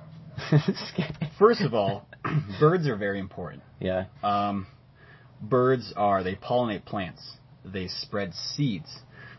first 1.37 1.61
of 1.61 1.73
all, 1.75 2.07
birds 2.59 2.87
are 2.87 2.95
very 2.95 3.19
important. 3.19 3.61
yeah. 3.79 4.05
Um, 4.23 4.65
birds 5.43 5.93
are 5.95 6.23
they 6.23 6.35
pollinate 6.35 6.85
plants, 6.85 7.37
they 7.65 7.87
spread 7.87 8.33
seeds, 8.33 8.89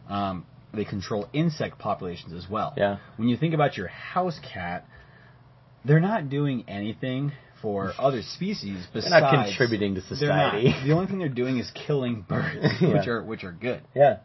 um, 0.09 0.47
they 0.73 0.85
control 0.85 1.29
insect 1.33 1.79
populations 1.79 2.33
as 2.33 2.49
well. 2.49 2.75
Yeah. 2.77 2.99
When 3.17 3.29
you 3.29 3.37
think 3.37 3.55
about 3.55 3.77
your 3.77 3.89
house 3.89 4.39
cat, 4.53 4.87
they're 5.85 6.01
not 6.01 6.29
doing 6.29 6.65
anything 6.69 7.33
for 7.63 7.93
other 7.99 8.23
species 8.23 8.87
besides 8.93 9.11
They're 9.11 9.21
not 9.21 9.47
contributing 9.47 9.95
to 9.95 10.03
society. 10.03 10.75
The 10.85 10.93
only 10.93 11.07
thing 11.07 11.19
they're 11.19 11.29
doing 11.29 11.59
is 11.59 11.71
killing 11.87 12.25
birds, 12.29 12.67
which 12.81 13.07
are 13.07 13.23
which 13.23 13.45
are 13.45 13.53
good. 13.53 13.83
Yeah. 13.95 14.19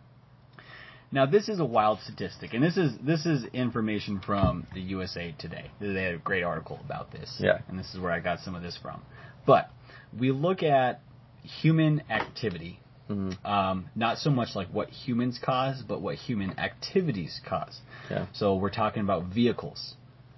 Now 1.11 1.25
this 1.25 1.49
is 1.49 1.59
a 1.59 1.65
wild 1.65 1.99
statistic, 2.01 2.53
and 2.53 2.63
this 2.63 2.77
is 2.77 2.93
this 3.01 3.25
is 3.25 3.45
information 3.53 4.19
from 4.19 4.67
the 4.73 4.81
USA 4.81 5.33
Today. 5.39 5.71
They 5.79 6.03
had 6.03 6.15
a 6.15 6.17
great 6.17 6.43
article 6.43 6.79
about 6.83 7.11
this. 7.11 7.35
Yeah. 7.39 7.59
And 7.67 7.79
this 7.79 7.93
is 7.93 7.99
where 7.99 8.11
I 8.11 8.19
got 8.19 8.39
some 8.39 8.55
of 8.55 8.61
this 8.61 8.77
from. 8.81 9.01
But 9.45 9.69
we 10.17 10.31
look 10.31 10.61
at 10.63 11.01
human 11.43 12.01
activity, 12.09 12.79
Mhm. 13.09 13.43
um, 13.45 13.85
not 13.95 14.17
so 14.19 14.29
much 14.29 14.55
like 14.55 14.67
what 14.69 14.89
humans 14.89 15.39
cause, 15.39 15.81
but 15.81 16.01
what 16.01 16.15
human 16.15 16.57
activities 16.59 17.41
cause. 17.45 17.81
Yeah. 18.09 18.25
So 18.33 18.55
we're 18.55 18.69
talking 18.69 19.01
about 19.03 19.25
vehicles. 19.25 19.95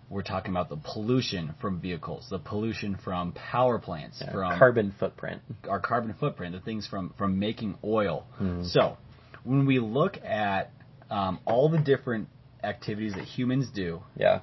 We're 0.09 0.23
talking 0.23 0.51
about 0.51 0.67
the 0.69 0.77
pollution 0.77 1.53
from 1.59 1.79
vehicles, 1.79 2.27
the 2.29 2.39
pollution 2.39 2.95
from 2.95 3.31
power 3.31 3.79
plants, 3.79 4.21
Yeah. 4.21 4.31
from 4.31 4.57
Carbon 4.59 4.91
footprint. 4.91 5.41
our 5.69 5.79
carbon 5.79 6.13
footprint, 6.13 6.53
the 6.53 6.59
things 6.59 6.85
from 6.87 7.09
from 7.17 7.39
making 7.39 7.77
oil. 7.83 8.25
Mhm. 8.41 8.65
So, 8.65 8.97
when 9.43 9.65
we 9.65 9.79
look 9.79 10.17
at 10.23 10.71
um, 11.09 11.39
all 11.45 11.67
the 11.67 11.77
different 11.77 12.29
activities 12.63 13.13
that 13.15 13.25
humans 13.25 13.69
do, 13.69 14.01
Yeah. 14.15 14.39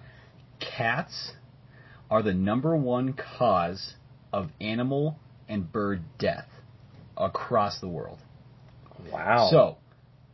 cats 0.60 1.32
are 2.10 2.22
the 2.22 2.34
number 2.34 2.76
one 2.76 3.12
cause 3.14 3.94
of 4.32 4.50
animal 4.60 5.18
and 5.48 5.70
bird 5.70 6.02
death 6.18 6.48
across 7.16 7.80
the 7.80 7.88
world. 7.88 8.18
Wow. 9.12 9.48
So, 9.50 9.76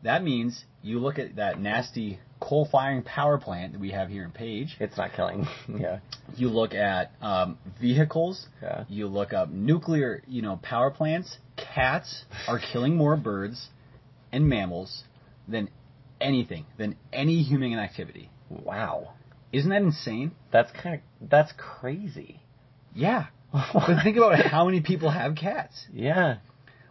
that 0.02 0.22
means 0.22 0.64
you 0.82 0.98
look 0.98 1.18
at 1.18 1.36
that 1.36 1.58
nasty 1.58 2.18
coal-firing 2.40 3.02
power 3.02 3.38
plant 3.38 3.72
that 3.72 3.80
we 3.80 3.90
have 3.90 4.10
here 4.10 4.22
in 4.24 4.30
Page. 4.30 4.76
it's 4.78 4.98
not 4.98 5.14
killing. 5.14 5.46
yeah. 5.68 6.00
You 6.36 6.48
look 6.48 6.74
at 6.74 7.12
um, 7.22 7.58
vehicles. 7.80 8.46
Yeah. 8.62 8.84
You 8.88 9.06
look 9.06 9.32
up 9.32 9.48
nuclear, 9.48 10.22
you 10.26 10.42
know, 10.42 10.60
power 10.62 10.90
plants. 10.90 11.38
Cats 11.56 12.24
are 12.46 12.58
killing 12.58 12.96
more 12.96 13.16
birds 13.16 13.68
and 14.30 14.46
mammals 14.46 15.04
than 15.48 15.70
anything, 16.20 16.66
than 16.76 16.96
any 17.12 17.42
human 17.42 17.78
activity. 17.78 18.30
Wow. 18.50 19.14
Isn't 19.52 19.70
that 19.70 19.82
insane? 19.82 20.32
That's 20.52 20.70
kind 20.72 20.96
of 20.96 21.30
that's 21.30 21.52
crazy. 21.56 22.40
Yeah. 22.94 23.26
But 23.54 24.00
think 24.02 24.16
about 24.16 24.44
how 24.46 24.64
many 24.64 24.80
people 24.80 25.10
have 25.10 25.36
cats. 25.36 25.86
Yeah. 25.92 26.38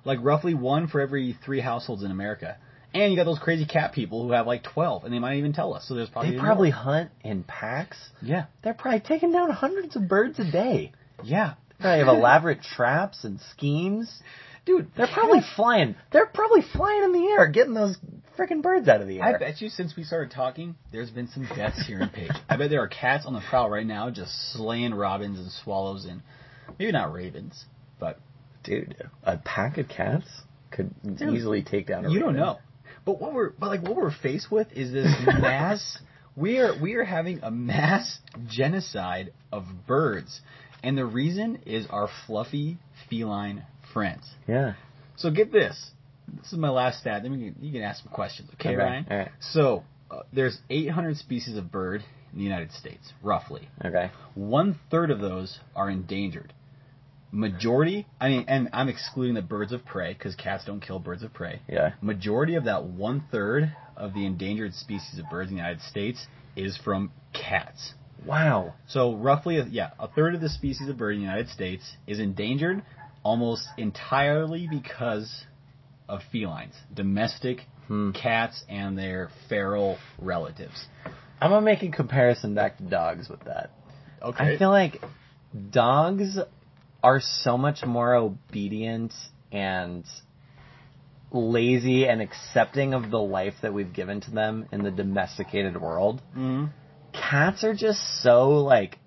Like 0.06 0.20
roughly 0.22 0.54
one 0.54 0.88
for 0.88 1.02
every 1.02 1.38
three 1.46 1.60
households 1.60 2.04
in 2.04 2.12
America. 2.12 2.58
And 2.94 3.12
you 3.12 3.18
got 3.18 3.26
those 3.26 3.40
crazy 3.40 3.66
cat 3.66 3.92
people 3.94 4.24
who 4.24 4.32
have 4.34 4.46
like 4.48 4.64
12, 4.64 5.04
and 5.04 5.14
they 5.14 5.20
might 5.20 5.38
even 5.38 5.52
tell 5.52 5.74
us. 5.74 5.88
So 5.88 5.96
there's 5.96 6.10
probably 6.10 6.32
They 6.32 6.38
more. 6.38 6.46
probably 6.46 6.70
hunt 6.70 7.10
in 7.24 7.44
packs. 7.44 7.98
Yeah. 8.22 8.46
They're 8.64 8.76
probably 8.76 9.00
taking 9.00 9.32
down 9.32 9.50
hundreds 9.50 9.96
of 9.96 10.08
birds 10.08 10.40
a 10.40 10.50
day. 10.50 10.92
Yeah. 11.24 11.56
They 11.82 11.98
have 12.00 12.08
elaborate 12.08 12.62
traps 12.76 13.24
and 13.24 13.40
schemes. 13.52 14.22
Dude, 14.66 14.90
They're 14.96 15.08
probably 15.12 15.42
flying. 15.58 15.96
They're 16.12 16.28
probably 16.28 16.62
flying 16.62 17.04
in 17.04 17.12
the 17.12 17.26
air, 17.28 17.48
getting 17.48 17.74
those 17.74 17.98
freaking 18.40 18.62
birds 18.62 18.88
out 18.88 19.02
of 19.02 19.08
the 19.08 19.20
air. 19.20 19.36
I 19.36 19.38
bet 19.38 19.60
you 19.60 19.68
since 19.70 19.96
we 19.98 20.04
started 20.04 20.32
talking, 20.32 20.76
there's 20.92 21.10
been 21.10 21.28
some 21.28 21.46
deaths 21.48 21.86
here 21.86 22.00
in 22.00 22.10
Page. 22.10 22.32
I 22.48 22.56
bet 22.56 22.70
there 22.70 22.82
are 22.82 22.88
cats 22.88 23.26
on 23.26 23.34
the 23.34 23.42
prowl 23.50 23.70
right 23.70 23.86
now 23.86 24.10
just 24.12 24.32
slaying 24.54 24.94
robins 24.94 25.38
and 25.40 25.52
swallows 25.52 26.06
and 26.06 26.22
maybe 26.80 26.92
not 26.92 27.14
ravens, 27.14 27.66
but 28.00 28.20
Dude, 28.64 28.96
a 29.24 29.38
pack 29.38 29.78
of 29.78 29.90
cats 29.90 30.26
could 30.72 30.92
Dude, 31.04 31.34
easily 31.34 31.64
take 31.64 31.88
down 31.88 32.06
a 32.06 32.10
you 32.10 32.20
don't 32.20 32.36
know. 32.36 32.60
But 33.06 33.20
what 33.20 33.34
we're 33.34 33.50
but 33.50 33.68
like 33.68 33.82
what 33.82 33.96
we're 33.96 34.12
faced 34.12 34.50
with 34.50 34.68
is 34.72 34.92
this 34.94 35.08
mass 35.26 36.00
we 36.36 36.60
are 36.60 36.74
we 36.82 36.96
are 36.96 37.04
having 37.04 37.40
a 37.44 37.52
mass 37.52 38.20
genocide 38.48 39.34
of 39.52 39.66
birds. 39.86 40.42
And 40.82 40.98
the 40.98 41.06
reason 41.06 41.60
is 41.66 41.88
our 41.90 42.10
fluffy 42.28 42.78
feline 43.10 43.66
friends. 43.94 44.30
Yeah. 44.48 44.74
So 45.16 45.32
get 45.32 45.52
this. 45.52 45.92
This 46.28 46.52
is 46.52 46.58
my 46.58 46.70
last 46.70 47.00
stat. 47.00 47.24
Then 47.24 47.32
we 47.32 47.38
can, 47.52 47.56
you 47.62 47.72
can 47.72 47.82
ask 47.82 48.04
some 48.04 48.12
questions, 48.12 48.50
okay, 48.56 48.70
Okay, 48.70 48.76
Ryan? 48.78 49.06
all 49.10 49.18
right. 49.18 49.32
So 49.40 49.84
uh, 50.12 50.22
there's 50.34 50.58
800 50.70 51.18
species 51.18 51.58
of 51.58 51.72
bird 51.72 52.04
in 52.32 52.38
the 52.38 52.44
United 52.44 52.72
States, 52.72 53.14
roughly. 53.22 53.70
Okay. 53.84 54.12
One 54.36 54.80
third 54.90 55.12
of 55.12 55.20
those 55.20 55.60
are 55.76 55.90
endangered. 55.90 56.54
Majority, 57.36 58.06
I 58.22 58.30
mean, 58.30 58.46
and 58.48 58.70
I'm 58.74 58.90
excluding 58.90 59.34
the 59.34 59.42
birds 59.42 59.72
of 59.72 59.84
prey 59.84 60.14
because 60.14 60.36
cats 60.36 60.66
don't 60.66 60.82
kill 60.82 61.00
birds 61.00 61.24
of 61.24 61.34
prey. 61.34 61.62
Yeah. 61.68 61.94
Majority 62.00 62.54
of 62.56 62.66
that 62.66 62.86
one 62.86 63.24
third 63.32 63.76
of 63.98 64.14
the 64.14 64.26
endangered 64.26 64.76
species 64.76 65.18
of 65.18 65.30
birds 65.32 65.50
in 65.50 65.56
the 65.56 65.62
United 65.62 65.82
States 65.82 66.28
is 66.56 66.78
from 66.78 67.12
cats. 67.34 67.94
Wow. 68.24 68.76
So 68.88 69.16
roughly, 69.16 69.60
yeah, 69.72 69.92
a 70.00 70.08
third 70.08 70.36
of 70.36 70.42
the 70.42 70.50
species 70.50 70.88
of 70.88 70.98
bird 70.98 71.16
in 71.16 71.22
the 71.22 71.26
United 71.26 71.50
States 71.50 71.98
is 72.06 72.20
endangered 72.20 72.84
almost 73.24 73.68
entirely 73.78 74.68
because 74.70 75.46
of 76.08 76.22
felines, 76.32 76.76
domestic 76.94 77.62
Hmm. 77.88 78.12
cats 78.12 78.64
and 78.70 78.98
their 78.98 79.30
feral 79.50 79.98
relatives. 80.20 80.86
I'm 81.42 81.50
gonna 81.50 81.66
make 81.66 81.84
a 81.84 81.90
comparison 81.90 82.54
back 82.56 82.78
to 82.78 82.84
dogs 82.84 83.28
with 83.28 83.42
that. 83.46 83.72
Okay. 84.22 84.54
I 84.54 84.58
feel 84.58 84.70
like 84.70 85.04
dogs 85.72 86.40
are 87.04 87.20
so 87.20 87.58
much 87.58 87.86
more 87.86 88.16
obedient 88.16 89.14
and 89.52 90.06
lazy 91.32 92.08
and 92.08 92.22
accepting 92.22 92.94
of 92.94 93.12
the 93.12 93.20
life 93.20 93.56
that 93.62 93.74
we've 93.74 93.94
given 93.94 94.22
to 94.22 94.32
them 94.32 94.68
in 94.72 94.84
the 94.84 94.92
domesticated 94.92 95.80
world. 95.80 96.22
Mhm. 96.36 96.70
Cats 97.12 97.64
are 97.64 97.74
just 97.74 98.00
so 98.22 98.50
like 98.60 99.00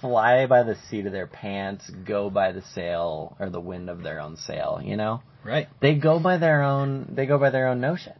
fly 0.00 0.46
by 0.46 0.64
the 0.64 0.74
seat 0.74 1.06
of 1.06 1.12
their 1.12 1.28
pants, 1.28 1.88
go 1.88 2.28
by 2.28 2.50
the 2.52 2.62
sail 2.62 3.36
or 3.38 3.48
the 3.50 3.60
wind 3.60 3.88
of 3.88 4.02
their 4.02 4.20
own 4.20 4.36
sail, 4.36 4.80
you 4.82 4.96
know? 4.96 5.22
Right. 5.44 5.68
They 5.80 5.94
go 5.94 6.18
by 6.18 6.38
their 6.38 6.62
own 6.62 7.12
they 7.14 7.26
go 7.26 7.38
by 7.38 7.50
their 7.50 7.68
own 7.68 7.80
notion. 7.80 8.14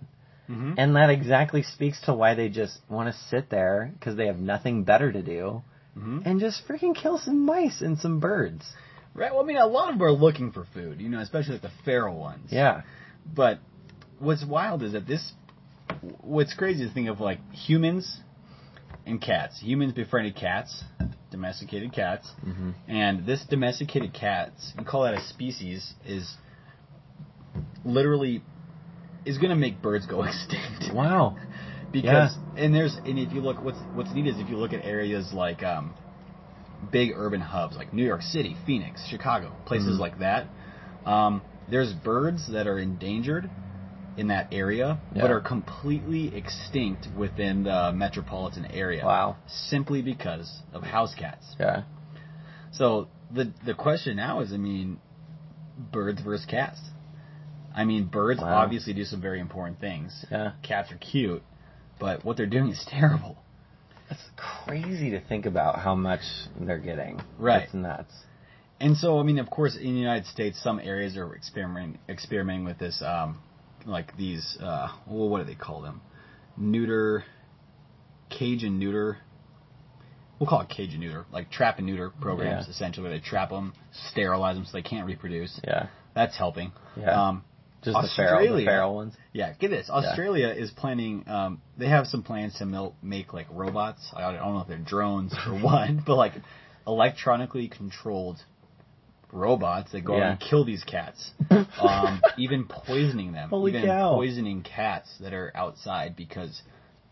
Mm-hmm. 0.49 0.75
And 0.77 0.97
that 0.97 1.11
exactly 1.11 1.63
speaks 1.63 2.01
to 2.03 2.15
why 2.15 2.35
they 2.35 2.49
just 2.49 2.79
want 2.89 3.13
to 3.13 3.21
sit 3.29 3.49
there 3.49 3.91
because 3.95 4.17
they 4.17 4.27
have 4.27 4.39
nothing 4.39 4.85
better 4.85 5.11
to 5.11 5.23
do 5.23 5.63
hmm 5.95 6.21
and 6.25 6.41
just 6.41 6.67
freaking 6.69 6.95
kill 6.95 7.19
some 7.19 7.45
mice 7.45 7.81
and 7.83 7.99
some 7.99 8.21
birds. 8.21 8.65
Right. 9.15 9.31
Well, 9.33 9.43
I 9.43 9.47
mean, 9.47 9.59
a 9.59 9.67
lot 9.67 9.91
of 9.93 9.99
them 9.99 10.07
are 10.07 10.13
looking 10.13 10.53
for 10.53 10.65
food, 10.73 11.01
you 11.01 11.09
know, 11.11 11.21
especially 11.21 11.53
like 11.55 11.63
the 11.63 11.71
feral 11.85 12.19
ones. 12.19 12.49
Yeah. 12.51 12.83
But 13.35 13.59
what's 14.19 14.45
wild 14.45 14.83
is 14.83 14.93
that 14.93 15.07
this. 15.07 15.33
What's 16.23 16.55
crazy 16.55 16.83
is 16.85 16.89
to 16.91 16.95
think 16.95 17.09
of 17.09 17.21
like 17.21 17.39
humans 17.53 18.21
and 19.05 19.21
cats. 19.21 19.61
Humans 19.61 19.93
befriended 19.93 20.35
cats, 20.37 20.83
domesticated 21.31 21.93
cats, 21.93 22.31
Mm-hmm. 22.47 22.71
and 22.89 23.27
this 23.27 23.45
domesticated 23.45 24.15
cats, 24.15 24.73
you 24.79 24.85
call 24.85 25.03
that 25.03 25.15
a 25.15 25.21
species, 25.21 25.93
is 26.07 26.35
literally 27.85 28.43
is 29.25 29.39
going 29.39 29.51
to 29.51 29.57
make 29.57 29.81
birds 29.83 30.07
go 30.07 30.23
extinct. 30.25 30.95
Wow. 30.95 31.37
Because 31.93 32.37
and 32.57 32.75
there's 32.75 32.99
and 33.05 33.19
if 33.19 33.33
you 33.33 33.41
look 33.41 33.61
what's 33.63 33.79
what's 33.93 34.13
neat 34.15 34.27
is 34.27 34.39
if 34.39 34.49
you 34.49 34.57
look 34.57 34.73
at 34.73 34.85
areas 34.85 35.33
like 35.33 35.63
um, 35.63 35.95
big 36.91 37.13
urban 37.15 37.41
hubs 37.41 37.77
like 37.77 37.93
New 37.93 38.05
York 38.05 38.23
City, 38.23 38.57
Phoenix, 38.67 39.05
Chicago, 39.09 39.53
places 39.65 39.97
Mhm. 39.97 40.01
like 40.01 40.19
that. 40.19 40.49
Um, 41.07 41.43
there's 41.69 41.93
birds 41.93 42.47
that 42.49 42.67
are 42.67 42.79
endangered 42.79 43.49
in 44.17 44.29
that 44.29 44.49
area, 44.53 44.99
Yeah. 45.15 45.23
but 45.23 45.31
are 45.31 45.41
completely 45.41 46.35
extinct 46.37 47.09
within 47.17 47.63
the 47.65 47.93
metropolitan 47.93 48.67
area. 48.67 49.05
Wow. 49.07 49.37
Simply 49.47 50.03
because 50.03 50.63
of 50.73 50.83
house 50.83 51.15
cats. 51.15 51.57
Yeah. 51.59 51.83
So 52.73 53.09
the 53.31 53.53
the 53.65 53.75
question 53.75 54.17
now 54.17 54.41
is, 54.41 54.53
I 54.53 54.57
mean, 54.59 54.99
birds 55.93 56.21
versus 56.21 56.47
cats. 56.47 56.81
I 57.75 57.85
mean, 57.85 58.05
birds 58.05 58.41
Wow. 58.41 58.55
obviously 58.63 58.93
do 58.93 59.05
some 59.05 59.21
very 59.21 59.41
important 59.41 59.79
things. 59.81 60.25
Yeah. 60.31 60.53
Cats 60.63 60.93
are 60.93 60.97
cute, 60.97 61.43
but 62.03 62.25
what 62.25 62.37
they're 62.37 62.47
doing 62.47 62.69
is 62.71 62.85
terrible. 62.89 63.37
It's 64.11 64.21
crazy 64.67 65.11
to 65.11 65.21
think 65.21 65.47
about 65.47 65.79
how 65.79 65.95
much 65.95 66.21
they're 66.61 66.79
getting. 66.79 67.21
Right. 67.39 67.61
That's 67.61 67.75
nuts. 67.75 68.13
And 68.81 68.97
so, 68.97 69.19
I 69.19 69.23
mean, 69.23 69.39
of 69.39 69.49
course, 69.49 69.77
in 69.77 69.95
the 69.95 70.01
United 70.01 70.27
States, 70.27 70.61
some 70.63 70.81
areas 70.81 71.17
are 71.17 71.35
experimenting 71.35 71.99
experimenting 72.09 72.65
with 72.65 72.79
this 72.79 73.01
um, 73.07 73.39
like 73.87 74.17
these. 74.17 74.59
Uh, 74.61 74.89
well, 75.07 75.29
what 75.29 75.39
do 75.39 75.45
they 75.45 75.55
call 75.55 75.81
them? 75.81 76.01
Neuter, 76.57 77.25
cage 78.29 78.65
and 78.65 78.79
neuter. 78.79 79.19
We'll 80.39 80.49
call 80.49 80.61
it 80.63 80.69
cage 80.69 80.91
and 80.91 81.01
neuter, 81.01 81.25
like 81.33 81.51
trap 81.53 81.79
and 81.79 81.87
neuter 81.87 82.11
programs, 82.21 82.67
Yeah. 82.67 82.71
essentially, 82.73 83.05
where 83.09 83.17
they 83.17 83.25
trap 83.25 83.51
them, 83.51 83.73
sterilize 84.11 84.57
them 84.57 84.65
so 84.65 84.73
they 84.73 84.83
can't 84.83 85.07
reproduce. 85.07 85.61
Yeah. 85.63 85.87
That's 86.17 86.37
helping. 86.37 86.73
Yeah. 86.97 87.29
Um, 87.29 87.45
Just 87.83 87.95
the 88.01 88.09
feral, 88.15 88.31
the 88.35 88.43
Australia- 88.45 88.67
feral 88.67 88.95
ones. 88.95 89.15
yeah, 89.33 89.55
get 89.55 89.69
this. 89.71 89.91
Australia 89.91 90.49
is 90.49 90.71
planning. 90.71 91.25
Um, 91.29 91.61
they 91.77 91.89
have 91.89 92.07
some 92.07 92.23
plans 92.23 92.55
to 92.59 92.67
mil- 92.67 92.95
make 93.03 93.33
like 93.33 93.47
robots. 93.51 94.09
I 94.15 94.21
don't 94.21 94.37
I 94.37 94.45
don't 94.45 94.55
know 94.55 94.61
if 94.61 94.69
they're 94.69 94.79
drones 94.79 95.35
or 95.47 95.53
what, 95.61 95.91
but 96.07 96.15
like 96.17 96.35
electronically 96.87 97.69
controlled 97.69 98.39
robots 99.33 99.93
that 99.93 100.03
go 100.05 100.17
out 100.17 100.23
and 100.23 100.41
kill 100.41 100.65
these 100.65 100.85
cats. 100.85 101.31
um, 101.51 102.21
even 102.39 102.67
poisoning 102.67 103.33
them. 103.33 103.49
Holy 103.49 103.73
even 103.73 103.87
cow. 103.87 104.15
poisoning 104.15 104.63
cats 104.63 105.09
that 105.21 105.33
are 105.33 105.51
outside 105.55 106.15
because 106.17 106.63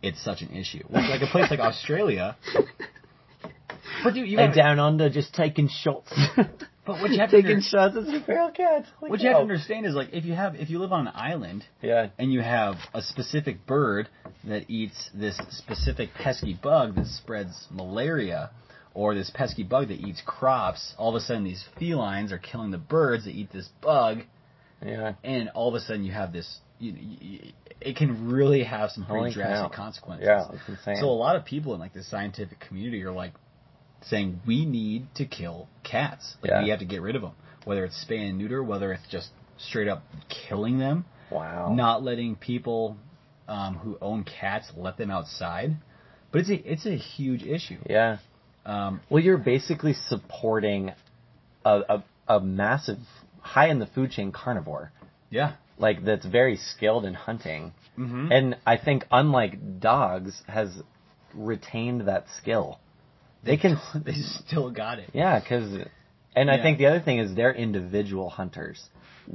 it's 0.02 0.22
such 0.22 0.42
an 0.42 0.54
issue. 0.54 0.84
Like, 0.88 1.08
like 1.10 1.22
a 1.22 1.30
place 1.32 1.50
like 1.50 1.60
Australia. 1.60 2.36
But 4.04 4.14
dude, 4.14 4.28
you 4.28 4.38
And 4.38 4.54
down 4.54 4.78
under 4.78 5.10
just 5.10 5.34
taking 5.34 5.68
shots. 5.68 6.12
But 6.92 7.02
what 7.02 7.10
you 7.10 7.18
have 7.18 7.30
to 7.30 7.36
taking 7.36 7.50
under- 7.56 7.62
shots 7.62 7.96
at 7.96 8.04
some 8.06 8.22
feral 8.24 8.50
cats. 8.50 8.88
Holy 8.98 9.10
what 9.10 9.20
you 9.20 9.28
have 9.28 9.36
to 9.38 9.42
understand 9.42 9.86
is 9.86 9.94
like 9.94 10.08
if 10.12 10.24
you 10.24 10.34
have 10.34 10.54
if 10.56 10.70
you 10.70 10.78
live 10.78 10.92
on 10.92 11.06
an 11.06 11.12
island 11.14 11.64
Yeah. 11.82 12.08
and 12.18 12.32
you 12.32 12.40
have 12.40 12.76
a 12.94 13.02
specific 13.02 13.66
bird 13.66 14.08
that 14.44 14.70
eats 14.70 15.10
this 15.14 15.36
specific 15.50 16.10
pesky 16.14 16.54
bug 16.54 16.94
that 16.96 17.06
spreads 17.06 17.66
malaria, 17.70 18.50
or 18.94 19.14
this 19.14 19.30
pesky 19.30 19.62
bug 19.62 19.88
that 19.88 20.00
eats 20.00 20.22
crops, 20.24 20.94
all 20.98 21.10
of 21.10 21.14
a 21.14 21.20
sudden 21.20 21.44
these 21.44 21.64
felines 21.78 22.32
are 22.32 22.38
killing 22.38 22.70
the 22.70 22.78
birds 22.78 23.24
that 23.24 23.30
eat 23.34 23.52
this 23.52 23.68
bug, 23.80 24.22
Yeah. 24.84 25.12
and 25.22 25.48
all 25.50 25.68
of 25.68 25.74
a 25.74 25.80
sudden 25.80 26.04
you 26.04 26.12
have 26.12 26.32
this. 26.32 26.58
You, 26.78 26.94
you, 26.98 27.52
it 27.82 27.96
can 27.96 28.30
really 28.30 28.64
have 28.64 28.90
some 28.90 29.04
pretty 29.04 29.20
Holy 29.20 29.32
drastic 29.34 29.70
cow. 29.72 29.76
consequences. 29.76 30.26
Yeah, 30.26 30.48
it's 30.52 30.68
insane. 30.68 30.96
So 30.96 31.06
a 31.10 31.12
lot 31.26 31.36
of 31.36 31.44
people 31.44 31.74
in 31.74 31.80
like 31.80 31.92
the 31.92 32.02
scientific 32.02 32.58
community 32.60 33.02
are 33.04 33.12
like 33.12 33.32
saying 34.02 34.40
we 34.46 34.64
need 34.64 35.06
to 35.16 35.24
kill 35.26 35.68
cats. 35.82 36.36
Like 36.42 36.50
Yeah. 36.50 36.62
we 36.62 36.70
have 36.70 36.78
to 36.80 36.84
get 36.84 37.02
rid 37.02 37.16
of 37.16 37.22
them, 37.22 37.32
whether 37.64 37.84
it's 37.84 38.04
spay 38.04 38.28
and 38.28 38.38
neuter, 38.38 38.62
whether 38.62 38.92
it's 38.92 39.06
just 39.08 39.28
straight 39.58 39.88
up 39.88 40.02
killing 40.28 40.78
them 40.78 41.04
wow. 41.30 41.72
not 41.74 42.02
letting 42.02 42.34
people 42.36 42.96
um, 43.48 43.76
who 43.76 43.98
own 44.00 44.24
cats 44.24 44.70
let 44.76 44.96
them 44.96 45.10
outside. 45.10 45.76
But 46.32 46.42
it's 46.42 46.50
a 46.50 46.72
it's 46.72 46.86
a 46.86 46.96
huge 46.96 47.42
issue. 47.42 47.78
Yeah. 47.88 48.18
Um, 48.64 49.00
Well, 49.10 49.22
you're 49.22 49.38
basically 49.38 49.94
supporting 49.94 50.92
a, 51.64 51.80
a, 51.88 52.04
a 52.36 52.40
massive, 52.40 52.98
high 53.40 53.68
in 53.68 53.78
the 53.80 53.86
food 53.86 54.10
chain 54.12 54.30
carnivore, 54.32 54.92
yeah. 55.30 55.54
like 55.78 56.04
that's 56.04 56.26
very 56.26 56.56
skilled 56.56 57.04
in 57.04 57.14
hunting, 57.14 57.72
Mm-hmm. 57.98 58.32
and 58.32 58.56
I 58.64 58.76
think 58.78 59.04
unlike 59.10 59.80
dogs 59.80 60.42
has 60.46 60.70
retained 61.34 62.02
that 62.08 62.26
skill. 62.38 62.78
They 63.44 63.56
can, 63.56 63.78
they 64.04 64.14
still 64.14 64.70
got 64.70 64.98
it. 64.98 65.10
yeah, 65.12 65.40
because, 65.40 65.86
and 66.34 66.50
I 66.50 66.62
think 66.62 66.78
the 66.78 66.86
other 66.86 67.00
thing 67.00 67.18
is 67.18 67.34
they're 67.34 67.54
individual 67.54 68.28
hunters. 68.28 68.82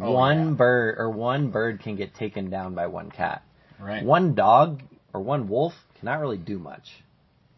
Oh, 0.02 0.12
one 0.12 0.50
yeah. 0.50 0.54
bird 0.56 0.96
or 0.98 1.10
one 1.10 1.52
bird 1.52 1.82
can 1.82 1.96
get 1.96 2.16
taken 2.16 2.50
down 2.50 2.76
by 2.76 2.88
one 2.88 3.12
cat. 3.12 3.44
Right. 3.80 4.04
One 4.04 4.36
dog 4.36 4.82
or 5.14 5.22
one 5.22 5.48
wolf 5.48 5.74
cannot 6.00 6.20
really 6.20 6.38
do 6.38 6.60
much. 6.60 6.84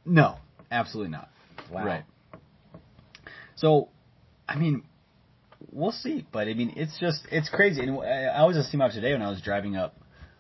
No, 0.06 0.38
absolutely 0.72 1.12
not. 1.12 1.30
Wow. 1.72 1.86
Right. 1.86 2.04
So, 3.56 3.90
I 4.48 4.56
mean, 4.56 4.84
we'll 5.72 5.92
see. 5.92 6.26
But 6.32 6.48
I 6.48 6.54
mean, 6.54 6.74
it's 6.76 6.98
just 7.00 7.22
it's 7.32 7.50
crazy. 7.50 7.82
And 7.82 8.00
I 8.00 8.26
I 8.26 8.46
was 8.46 8.56
just 8.56 8.72
seeing 8.72 8.82
out 8.82 8.92
today 8.92 9.14
when 9.14 9.22
I 9.22 9.30
was 9.30 9.42
driving 9.42 9.76
up, 9.76 9.96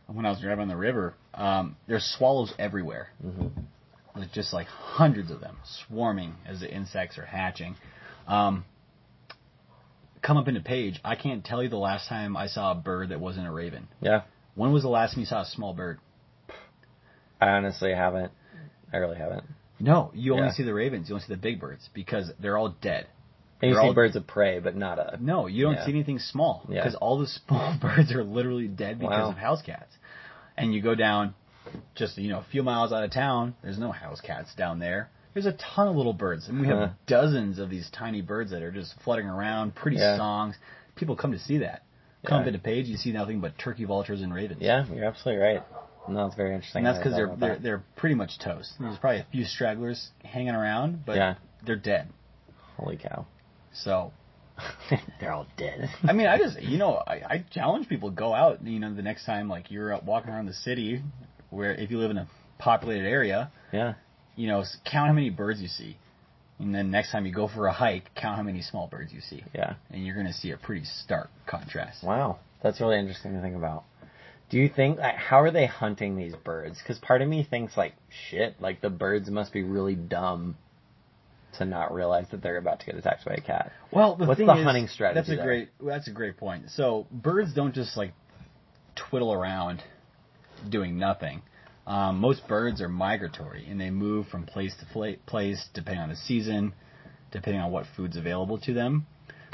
when 0.06 0.26
I 0.26 0.30
was 0.30 0.39
driving 0.39 0.63
on 0.63 0.67
the 0.67 0.78
river. 0.78 1.15
Um, 1.34 1.76
there's 1.88 2.04
swallows 2.17 2.54
everywhere. 2.58 3.10
Mm-hmm. 3.26 3.62
There's 4.17 4.32
just 4.32 4.53
like 4.53 4.67
hundreds 4.67 5.32
of 5.32 5.39
them 5.39 5.58
swarming 5.88 6.36
as 6.45 6.60
the 6.60 6.71
insects 6.73 7.17
are 7.17 7.25
hatching. 7.25 7.75
Um, 8.27 8.65
come 10.21 10.38
up 10.38 10.47
into 10.47 10.62
Page. 10.62 10.99
I 11.03 11.15
can't 11.15 11.43
tell 11.43 11.62
you 11.63 11.69
the 11.69 11.77
last 11.77 12.08
time 12.10 12.36
I 12.36 12.47
saw 12.47 12.71
a 12.71 12.75
bird 12.75 13.10
that 13.10 13.19
wasn't 13.19 13.47
a 13.47 13.51
raven. 13.51 13.88
Yeah. 14.01 14.21
When 14.56 14.71
was 14.73 14.84
the 14.84 14.89
last 14.89 15.12
time 15.13 15.19
you 15.21 15.25
saw 15.25 15.41
a 15.41 15.45
small 15.45 15.73
bird? 15.73 15.99
I 17.39 17.49
honestly 17.49 17.93
haven't. 17.93 18.32
I 18.91 18.97
really 18.97 19.17
haven't. 19.17 19.43
No, 19.80 20.12
you 20.15 20.34
only 20.34 20.47
Yeah. 20.47 20.53
see 20.53 20.63
the 20.63 20.73
ravens. 20.73 21.08
You 21.10 21.15
only 21.15 21.25
see 21.27 21.34
the 21.34 21.39
big 21.39 21.60
birds 21.60 21.88
because 21.93 22.32
they're 22.39 22.58
all 22.58 22.69
dead. 22.82 23.06
And 23.62 23.69
you 23.69 23.75
They're 23.75 23.84
see 23.84 23.88
all- 23.89 23.93
birds 23.93 24.15
of 24.15 24.25
prey, 24.25 24.60
but 24.60 24.75
not 24.75 24.97
a. 24.99 25.17
No, 25.23 25.45
you 25.47 25.63
don't 25.63 25.75
Yeah. 25.75 25.86
see 25.86 25.91
anything 25.91 26.19
small 26.19 26.63
Yeah. 26.67 26.75
because 26.82 26.95
all 26.95 27.19
the 27.19 27.27
small 27.47 27.75
birds 27.80 28.12
are 28.12 28.23
literally 28.23 28.67
dead 28.67 28.97
because 28.99 29.19
Wow. 29.21 29.30
of 29.30 29.38
house 29.38 29.62
cats. 29.62 29.95
And 30.58 30.73
you 30.73 30.82
go 30.82 30.95
down 30.95 31.36
just 31.95 32.17
you 32.17 32.30
know 32.30 32.39
a 32.39 32.45
few 32.51 32.63
miles 32.63 32.91
out 32.91 33.03
of 33.03 33.12
town. 33.12 33.56
There's 33.63 33.80
no 33.80 33.91
house 33.91 34.21
cats 34.21 34.53
down 34.56 34.80
there. 34.80 35.10
There's 35.34 35.45
a 35.45 35.53
ton 35.75 35.88
of 35.88 35.95
little 35.95 36.13
birds, 36.13 36.47
and 36.47 36.60
we 36.60 36.67
have 36.67 36.77
Huh. 36.77 36.89
dozens 37.06 37.60
of 37.60 37.69
these 37.69 37.89
tiny 37.91 38.21
birds 38.21 38.51
that 38.51 38.63
are 38.63 38.71
just 38.71 38.95
fluttering 39.03 39.27
around, 39.27 39.75
pretty 39.75 39.97
Yeah. 39.97 40.17
songs. 40.17 40.56
People 40.95 41.15
come 41.15 41.32
to 41.32 41.39
see 41.39 41.60
that. 41.60 41.84
Come 42.25 42.38
Yeah. 42.38 42.41
up 42.41 42.47
into 42.47 42.60
Page, 42.60 42.88
you 42.88 42.97
see 42.97 43.12
nothing 43.12 43.39
but 43.39 43.56
turkey 43.58 43.84
vultures 43.86 44.21
and 44.21 44.34
ravens. 44.34 44.62
Yeah, 44.62 44.86
you're 44.91 45.06
absolutely 45.06 45.43
right. 45.43 45.63
No, 46.10 46.25
it's 46.25 46.36
very 46.36 46.53
interesting. 46.56 46.80
and 46.80 46.88
that's 46.88 46.97
because 46.97 47.15
they're 47.15 47.36
they're 47.36 47.58
they're 47.58 47.84
pretty 47.97 48.15
much 48.15 48.39
toast. 48.39 48.73
There's 48.80 48.97
probably 48.97 49.19
a 49.19 49.25
few 49.32 49.43
stragglers 49.45 50.10
hanging 50.23 50.56
around, 50.56 51.06
but 51.06 51.17
Yeah. 51.17 51.36
they're 51.63 51.75
dead. 51.75 52.08
Holy 52.77 52.97
cow! 52.97 53.25
So 53.73 54.12
they're 55.19 55.34
all 55.34 55.45
dead. 55.58 55.89
I 56.03 56.13
mean, 56.13 56.27
I 56.27 56.38
just, 56.38 56.60
you 56.62 56.77
know, 56.80 56.95
I, 57.06 57.21
I 57.30 57.45
challenge 57.51 57.88
people 57.89 58.10
go 58.10 58.34
out, 58.34 58.63
you 58.65 58.80
know, 58.80 58.91
the 58.93 59.01
next 59.03 59.25
time 59.25 59.49
like 59.49 59.69
you're 59.69 59.93
out 59.93 60.03
walking 60.06 60.32
around 60.32 60.45
the 60.47 60.53
city, 60.53 61.03
where 61.49 61.73
if 61.73 61.91
you 61.91 61.99
live 61.99 62.12
in 62.12 62.17
a 62.17 62.27
populated 62.60 63.07
area, 63.07 63.51
yeah, 63.71 63.95
you 64.36 64.47
know, 64.47 64.63
count 64.86 65.07
how 65.07 65.13
many 65.13 65.29
birds 65.29 65.62
you 65.62 65.67
see, 65.67 65.97
and 66.60 66.73
then 66.73 66.91
next 66.91 67.12
time 67.12 67.25
you 67.25 67.33
go 67.33 67.47
for 67.47 67.67
a 67.67 67.73
hike, 67.73 68.13
count 68.15 68.38
how 68.38 68.43
many 68.43 68.62
small 68.62 68.88
birds 68.88 69.12
you 69.13 69.21
see, 69.21 69.43
yeah. 69.53 69.75
and 69.89 70.05
you're 70.05 70.15
gonna 70.15 70.33
see 70.33 70.51
a 70.51 70.57
pretty 70.57 70.86
stark 70.86 71.29
contrast. 71.45 72.03
Wow, 72.03 72.39
that's 72.62 72.79
really 72.81 72.99
interesting 72.99 73.33
to 73.33 73.41
think 73.41 73.55
about. 73.55 73.83
Do 74.49 74.57
you 74.57 74.69
think 74.69 74.97
like 74.99 75.15
how 75.15 75.41
are 75.41 75.51
they 75.51 75.65
hunting 75.65 76.15
these 76.15 76.33
birds? 76.43 76.77
Because 76.81 76.99
part 76.99 77.21
of 77.21 77.27
me 77.27 77.45
thinks 77.49 77.75
like 77.75 77.93
shit, 78.29 78.62
like 78.62 78.81
the 78.81 78.89
birds 78.89 79.29
must 79.29 79.51
be 79.51 79.63
really 79.63 79.95
dumb 79.95 80.55
to 81.57 81.65
not 81.65 81.93
realize 81.93 82.25
that 82.31 82.41
they're 82.41 82.57
about 82.57 82.79
to 82.79 82.86
get 82.86 82.95
attacked 82.95 83.25
by 83.25 83.33
a 83.33 83.41
cat. 83.41 83.71
Well, 83.91 84.15
the 84.15 84.25
What's 84.25 84.39
the 84.39 84.45
is, 84.45 84.63
hunting 84.63 84.88
strategy 84.88 85.19
That's 85.19 85.29
a 85.29 85.36
there? 85.36 85.45
great. 85.45 85.69
That's 85.81 86.07
a 86.07 86.12
great 86.12 86.38
point. 86.38 86.69
So 86.69 87.07
birds 87.12 87.53
don't 87.53 87.73
just 87.73 87.97
like 87.97 88.13
twiddle 88.95 89.33
around 89.33 89.83
doing 90.70 90.98
nothing. 90.98 91.41
Um, 91.86 92.20
most 92.20 92.48
birds 92.48 92.82
are 92.82 92.89
migratory 92.89 93.65
and 93.70 93.80
they 93.80 93.89
move 93.89 94.28
from 94.28 94.46
place 94.46 94.76
to 94.80 94.86
fla- 94.93 95.15
place 95.26 95.70
depending 95.74 96.02
on 96.02 96.10
the 96.10 96.15
season, 96.15 96.74
depending 97.32 97.62
on 97.62 97.72
what 97.72 97.86
food's 97.96 98.17
available 98.17 98.58
to 98.62 98.74
them. 98.74 99.06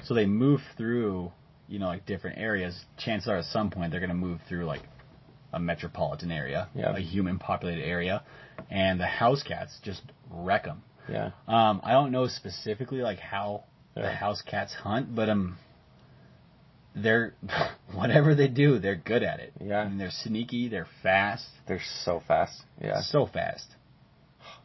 So 0.04 0.14
they 0.14 0.26
move 0.26 0.62
through, 0.76 1.32
you 1.68 1.80
know, 1.80 1.88
like 1.88 2.06
different 2.06 2.40
areas. 2.40 2.86
Chances 2.98 3.30
are, 3.30 3.38
at 3.38 3.46
some 3.46 3.70
point, 3.70 3.92
they're 3.92 4.00
going 4.00 4.10
to 4.10 4.16
move 4.16 4.40
through 4.50 4.66
like 4.66 4.82
a 5.54 5.60
metropolitan 5.60 6.32
area, 6.32 6.68
Yeah. 6.76 6.96
a 6.96 7.00
human 7.00 7.38
populated 7.38 7.84
area, 7.86 8.24
and 8.72 9.00
the 9.00 9.06
house 9.06 9.44
cats 9.44 9.78
just 9.84 10.02
wreck 10.32 10.64
them. 10.64 10.82
Yeah, 11.08 11.32
Um, 11.48 11.82
I 11.84 11.92
don't 11.92 12.12
know 12.12 12.28
specifically 12.28 13.02
like 13.02 13.20
how 13.20 13.66
the 13.94 14.10
house 14.10 14.42
cats 14.42 14.74
hunt, 14.74 15.14
but 15.14 15.30
um, 15.30 15.58
they're 16.96 17.34
whatever 17.94 18.36
they 18.36 18.48
do, 18.48 18.80
they're 18.80 18.96
good 18.96 19.24
at 19.24 19.40
it. 19.40 19.54
Yeah. 19.64 19.80
I 19.82 19.90
mean, 19.90 19.98
they're 19.98 20.12
sneaky, 20.12 20.68
they're 20.70 20.88
fast, 21.02 21.46
they're 21.68 21.82
so 22.04 22.22
fast. 22.28 22.62
Yeah, 22.82 23.02
so 23.02 23.26
fast. 23.26 23.68
Oh 24.42 24.62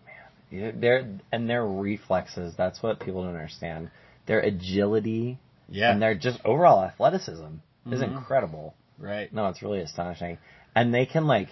man. 0.52 0.80
They're 0.80 1.08
and 1.32 1.48
their 1.48 1.66
reflexes. 1.66 2.54
That's 2.56 2.82
what 2.82 3.00
people 3.00 3.22
don't 3.24 3.34
understand. 3.34 3.90
Their 4.26 4.40
agility 4.40 5.38
Yeah, 5.68 5.92
and 5.92 6.02
their 6.02 6.14
just 6.14 6.40
overall 6.44 6.82
athleticism 6.84 7.46
is 7.86 8.00
Mhm. 8.00 8.16
incredible. 8.18 8.74
right. 8.98 9.32
No, 9.32 9.48
it's 9.48 9.62
really 9.62 9.80
astonishing. 9.80 10.38
And 10.74 10.92
they 10.92 11.06
can 11.06 11.26
like, 11.26 11.48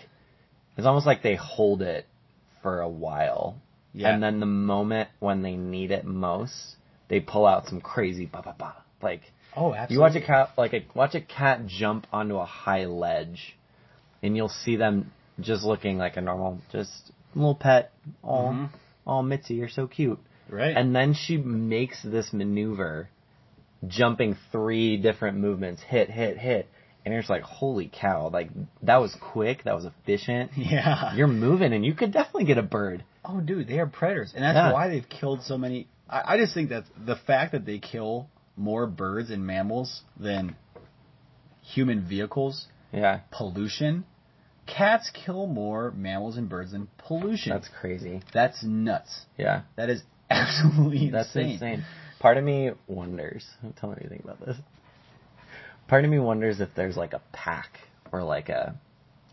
it's 0.77 0.87
almost 0.87 1.07
like 1.07 1.23
they 1.23 1.37
hold 1.37 1.81
it 1.83 2.05
for 2.63 2.81
a 2.81 2.89
while, 2.89 3.57
Yeah, 3.95 4.13
and 4.13 4.23
then 4.23 4.41
the 4.41 4.47
moment 4.47 5.09
when 5.21 5.43
they 5.43 5.57
need 5.57 5.91
it 5.91 6.05
most, 6.05 6.77
they 7.09 7.21
pull 7.21 7.47
out 7.47 7.67
some 7.67 7.81
crazy 7.81 8.27
ba 8.27 8.43
ba 8.43 8.55
ba. 8.59 8.75
Like 9.01 9.23
oh, 9.57 9.75
absolutely. 9.75 9.95
you 9.95 10.01
watch 10.01 10.17
a 10.17 10.27
cat, 10.27 10.51
like 10.57 10.73
a, 10.75 10.85
watch 10.95 11.15
a 11.15 11.21
cat 11.21 11.67
jump 11.67 12.07
onto 12.13 12.37
a 12.37 12.45
high 12.45 12.85
ledge, 12.87 13.57
and 14.23 14.37
you'll 14.37 14.49
see 14.49 14.77
them 14.77 15.13
just 15.41 15.65
looking 15.65 15.99
like 15.99 16.17
a 16.17 16.21
normal, 16.21 16.61
just 16.73 17.13
little 17.35 17.55
pet. 17.55 17.93
Oh, 18.25 18.49
Mhm. 18.51 18.69
oh, 19.07 19.23
Mitzi, 19.23 19.55
you're 19.55 19.69
so 19.69 19.87
cute. 19.87 20.19
right? 20.49 20.77
And 20.77 20.95
then 20.95 21.13
she 21.15 21.37
makes 21.37 22.01
this 22.03 22.33
maneuver, 22.33 23.09
jumping 23.87 24.37
three 24.53 24.97
different 24.97 25.39
movements, 25.39 25.83
hit, 25.83 26.09
hit, 26.11 26.39
hit. 26.39 26.69
And 27.05 27.13
you're 27.13 27.21
just 27.23 27.31
like, 27.31 27.43
holy 27.43 27.89
cow, 27.93 28.29
like, 28.31 28.51
that 28.83 28.97
was 29.01 29.15
quick, 29.21 29.65
that 29.65 29.75
was 29.75 29.85
efficient. 29.85 30.53
yeah. 30.57 31.15
You're 31.15 31.29
moving, 31.29 31.73
and 31.73 31.85
you 31.85 31.95
could 31.95 32.13
definitely 32.13 32.45
get 32.45 32.59
a 32.59 32.63
bird. 32.63 33.05
oh, 33.29 33.41
dude, 33.41 33.67
they 33.67 33.81
are 33.81 33.87
predators, 33.89 34.33
and 34.37 34.45
that's 34.45 34.55
Yeah. 34.55 34.73
why 34.73 34.89
they've 34.89 35.09
killed 35.09 35.43
so 35.43 35.59
many. 35.59 35.89
I, 36.09 36.35
I 36.35 36.37
just 36.37 36.55
think 36.55 36.69
that 36.69 36.85
the 37.05 37.17
fact 37.17 37.51
that 37.53 37.67
they 37.67 37.79
kill 37.81 38.29
more 38.57 38.87
birds 38.87 39.31
and 39.31 39.47
mammals 39.47 40.03
than 40.19 40.57
human 41.63 42.07
vehicles 42.07 42.67
Yeah. 42.93 43.21
pollution. 43.31 44.05
Cats 44.67 45.11
kill 45.13 45.47
more 45.47 45.93
mammals 45.93 46.37
and 46.37 46.49
birds 46.49 46.73
than 46.73 46.89
pollution. 46.99 47.53
That's 47.53 47.69
crazy. 47.69 48.23
That's 48.33 48.63
nuts. 48.65 49.27
Yeah. 49.37 49.63
That 49.77 49.91
is 49.91 50.03
absolutely 50.31 51.11
That's 51.11 51.29
insane. 51.29 51.53
insane. 51.53 51.85
Part 52.19 52.37
of 52.39 52.45
me 52.45 52.71
wonders. 52.89 53.47
Tell 53.81 53.89
me 53.91 53.95
what 53.95 54.03
you 54.03 54.09
think 54.09 54.25
about 54.25 54.45
this. 54.45 54.57
Part 55.89 56.05
of 56.05 56.11
me 56.11 56.19
wonders 56.19 56.61
if 56.61 56.71
there's 56.75 56.97
like 56.97 57.13
a 57.13 57.21
pack 57.33 57.79
or 58.11 58.23
like 58.25 58.49
a 58.49 58.75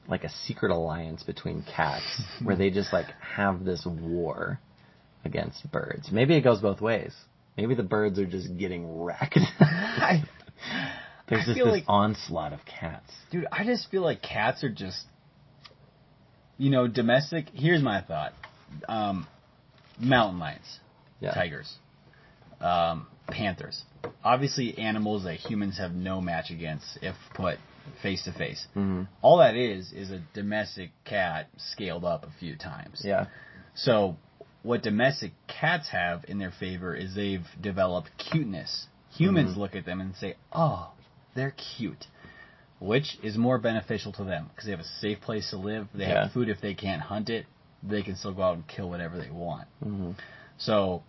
like 0.07 0.23
a 0.25 0.29
secret 0.29 0.69
alliance 0.69 1.23
between 1.23 1.63
cats 1.63 2.21
where 2.43 2.55
they 2.57 2.69
just 2.69 2.91
like 2.93 3.07
have 3.21 3.63
this 3.63 3.85
war 3.87 4.59
against 5.25 5.71
birds. 5.71 6.09
Maybe 6.11 6.35
it 6.35 6.41
goes 6.41 6.59
both 6.59 6.81
ways. 6.81 7.13
Maybe 7.57 7.75
the 7.75 7.83
birds 7.83 8.17
are 8.19 8.25
just 8.25 8.57
getting 8.57 9.01
wrecked. 9.03 9.37
I, 9.59 10.23
There's 11.29 11.43
I 11.43 11.45
just 11.45 11.55
this 11.57 11.65
like- 11.67 11.83
onslaught 11.87 12.53
of 12.53 12.59
cats. 12.65 13.11
dude, 13.31 13.45
I 13.51 13.63
just 13.63 13.89
feel 13.91 14.01
like 14.01 14.21
cats 14.21 14.63
are 14.63 14.69
just, 14.69 15.05
you 16.57 16.69
know, 16.69 16.87
domestic. 16.87 17.45
Here's 17.53 17.81
my 17.81 18.01
thought: 18.01 18.33
um, 18.87 19.27
mountain 19.99 20.39
lions, 20.39 20.79
Yeah. 21.19 21.33
tigers, 21.33 21.73
um, 22.59 23.07
panthers. 23.27 23.83
Obviously, 24.23 24.77
animals 24.77 25.23
that 25.23 25.35
humans 25.35 25.77
have 25.77 25.93
no 25.93 26.19
match 26.21 26.49
against 26.51 26.97
if 27.01 27.15
put 27.33 27.57
face 28.01 28.23
to 28.23 28.33
face. 28.33 28.65
Mhm. 28.75 29.07
All 29.21 29.37
that 29.37 29.55
is 29.55 29.91
is 29.93 30.11
a 30.11 30.19
domestic 30.33 30.91
cat 31.05 31.47
scaled 31.57 32.03
up 32.05 32.23
a 32.25 32.31
few 32.39 32.55
times. 32.57 33.01
Yeah. 33.03 33.27
So, 33.75 34.17
what 34.63 34.81
domestic 34.81 35.31
cats 35.47 35.89
have 35.89 36.25
in 36.27 36.39
their 36.39 36.51
favor 36.51 36.95
is 36.95 37.13
they've 37.15 37.45
developed 37.61 38.09
cuteness. 38.17 38.87
Humans 39.11 39.53
Mhm. 39.53 39.57
look 39.57 39.75
at 39.75 39.85
them 39.85 40.01
and 40.01 40.15
say, 40.15 40.35
"Oh, 40.51 40.91
they're 41.35 41.51
cute," 41.51 42.07
which 42.79 43.17
is 43.21 43.37
more 43.37 43.59
beneficial 43.59 44.11
to 44.13 44.23
them 44.23 44.47
because 44.49 44.65
they 44.65 44.71
have 44.71 44.79
a 44.79 44.83
safe 45.01 45.21
place 45.21 45.49
to 45.51 45.57
live. 45.57 45.87
They 45.93 46.07
Yeah. 46.07 46.23
have 46.23 46.31
food 46.31 46.49
if 46.49 46.59
they 46.61 46.73
can't 46.73 47.01
hunt 47.01 47.29
it. 47.29 47.45
They 47.83 48.01
can 48.01 48.15
still 48.15 48.33
go 48.33 48.43
out 48.43 48.55
and 48.55 48.65
kill 48.67 48.89
whatever 48.89 49.17
they 49.17 49.29
want. 49.29 49.67
hmm 49.83 50.11
So, 50.57 51.03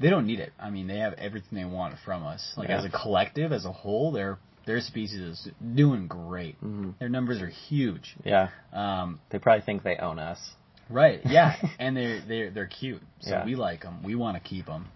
they 0.00 0.10
don't 0.10 0.26
need 0.26 0.38
it. 0.40 0.52
I 0.60 0.70
mean, 0.70 0.86
they 0.86 0.98
have 0.98 1.14
everything 1.14 1.58
they 1.58 1.64
want 1.64 1.98
from 1.98 2.24
us. 2.24 2.54
Like 2.56 2.68
Yeah. 2.68 2.78
as 2.78 2.84
a 2.84 2.90
collective, 2.90 3.52
as 3.52 3.64
a 3.64 3.72
whole, 3.72 4.12
their 4.12 4.38
their 4.66 4.80
species 4.82 5.18
is 5.20 5.48
doing 5.74 6.06
great. 6.08 6.60
Mhm. 6.62 6.98
Their 6.98 7.08
numbers 7.08 7.40
are 7.40 7.46
huge. 7.48 8.14
Yeah. 8.22 8.50
Um, 8.70 9.18
They 9.30 9.38
probably 9.38 9.62
think 9.62 9.82
they 9.82 9.96
own 9.96 10.18
us. 10.18 10.54
Right. 10.90 11.20
Yeah, 11.24 11.54
and 11.78 11.96
they're 11.96 12.20
they're 12.26 12.50
they're 12.50 12.66
cute, 12.66 13.02
so 13.20 13.30
Yeah. 13.30 13.44
we 13.44 13.54
like 13.54 13.82
them. 13.82 14.02
We 14.02 14.14
want 14.14 14.42
to 14.42 14.48
keep 14.48 14.66
them. 14.66 14.86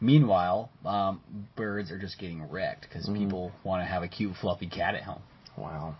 Meanwhile, 0.00 0.70
um, 0.84 1.20
birds 1.56 1.90
are 1.90 1.98
just 1.98 2.18
getting 2.18 2.48
wrecked 2.48 2.82
because 2.82 3.08
Mhm. 3.08 3.18
people 3.18 3.52
want 3.64 3.82
to 3.82 3.86
have 3.86 4.02
a 4.02 4.08
cute, 4.08 4.36
fluffy 4.36 4.68
cat 4.68 4.94
at 4.94 5.02
home. 5.02 5.22
Wow. 5.56 5.96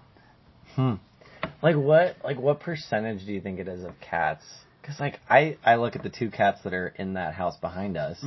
Hmm. 0.76 0.94
Like 1.62 1.76
what? 1.76 2.16
Like 2.24 2.38
what 2.38 2.60
percentage 2.60 3.24
do 3.26 3.32
you 3.32 3.40
think 3.40 3.58
it 3.58 3.68
is 3.68 3.84
of 3.84 3.98
cats? 4.00 4.44
Because 4.80 5.00
like 5.00 5.20
I 5.28 5.56
I 5.64 5.76
look 5.76 5.96
at 5.96 6.02
the 6.02 6.10
two 6.10 6.30
cats 6.30 6.62
that 6.62 6.72
are 6.74 6.88
in 6.88 7.14
that 7.14 7.34
house 7.34 7.56
behind 7.56 7.96
us. 7.96 8.24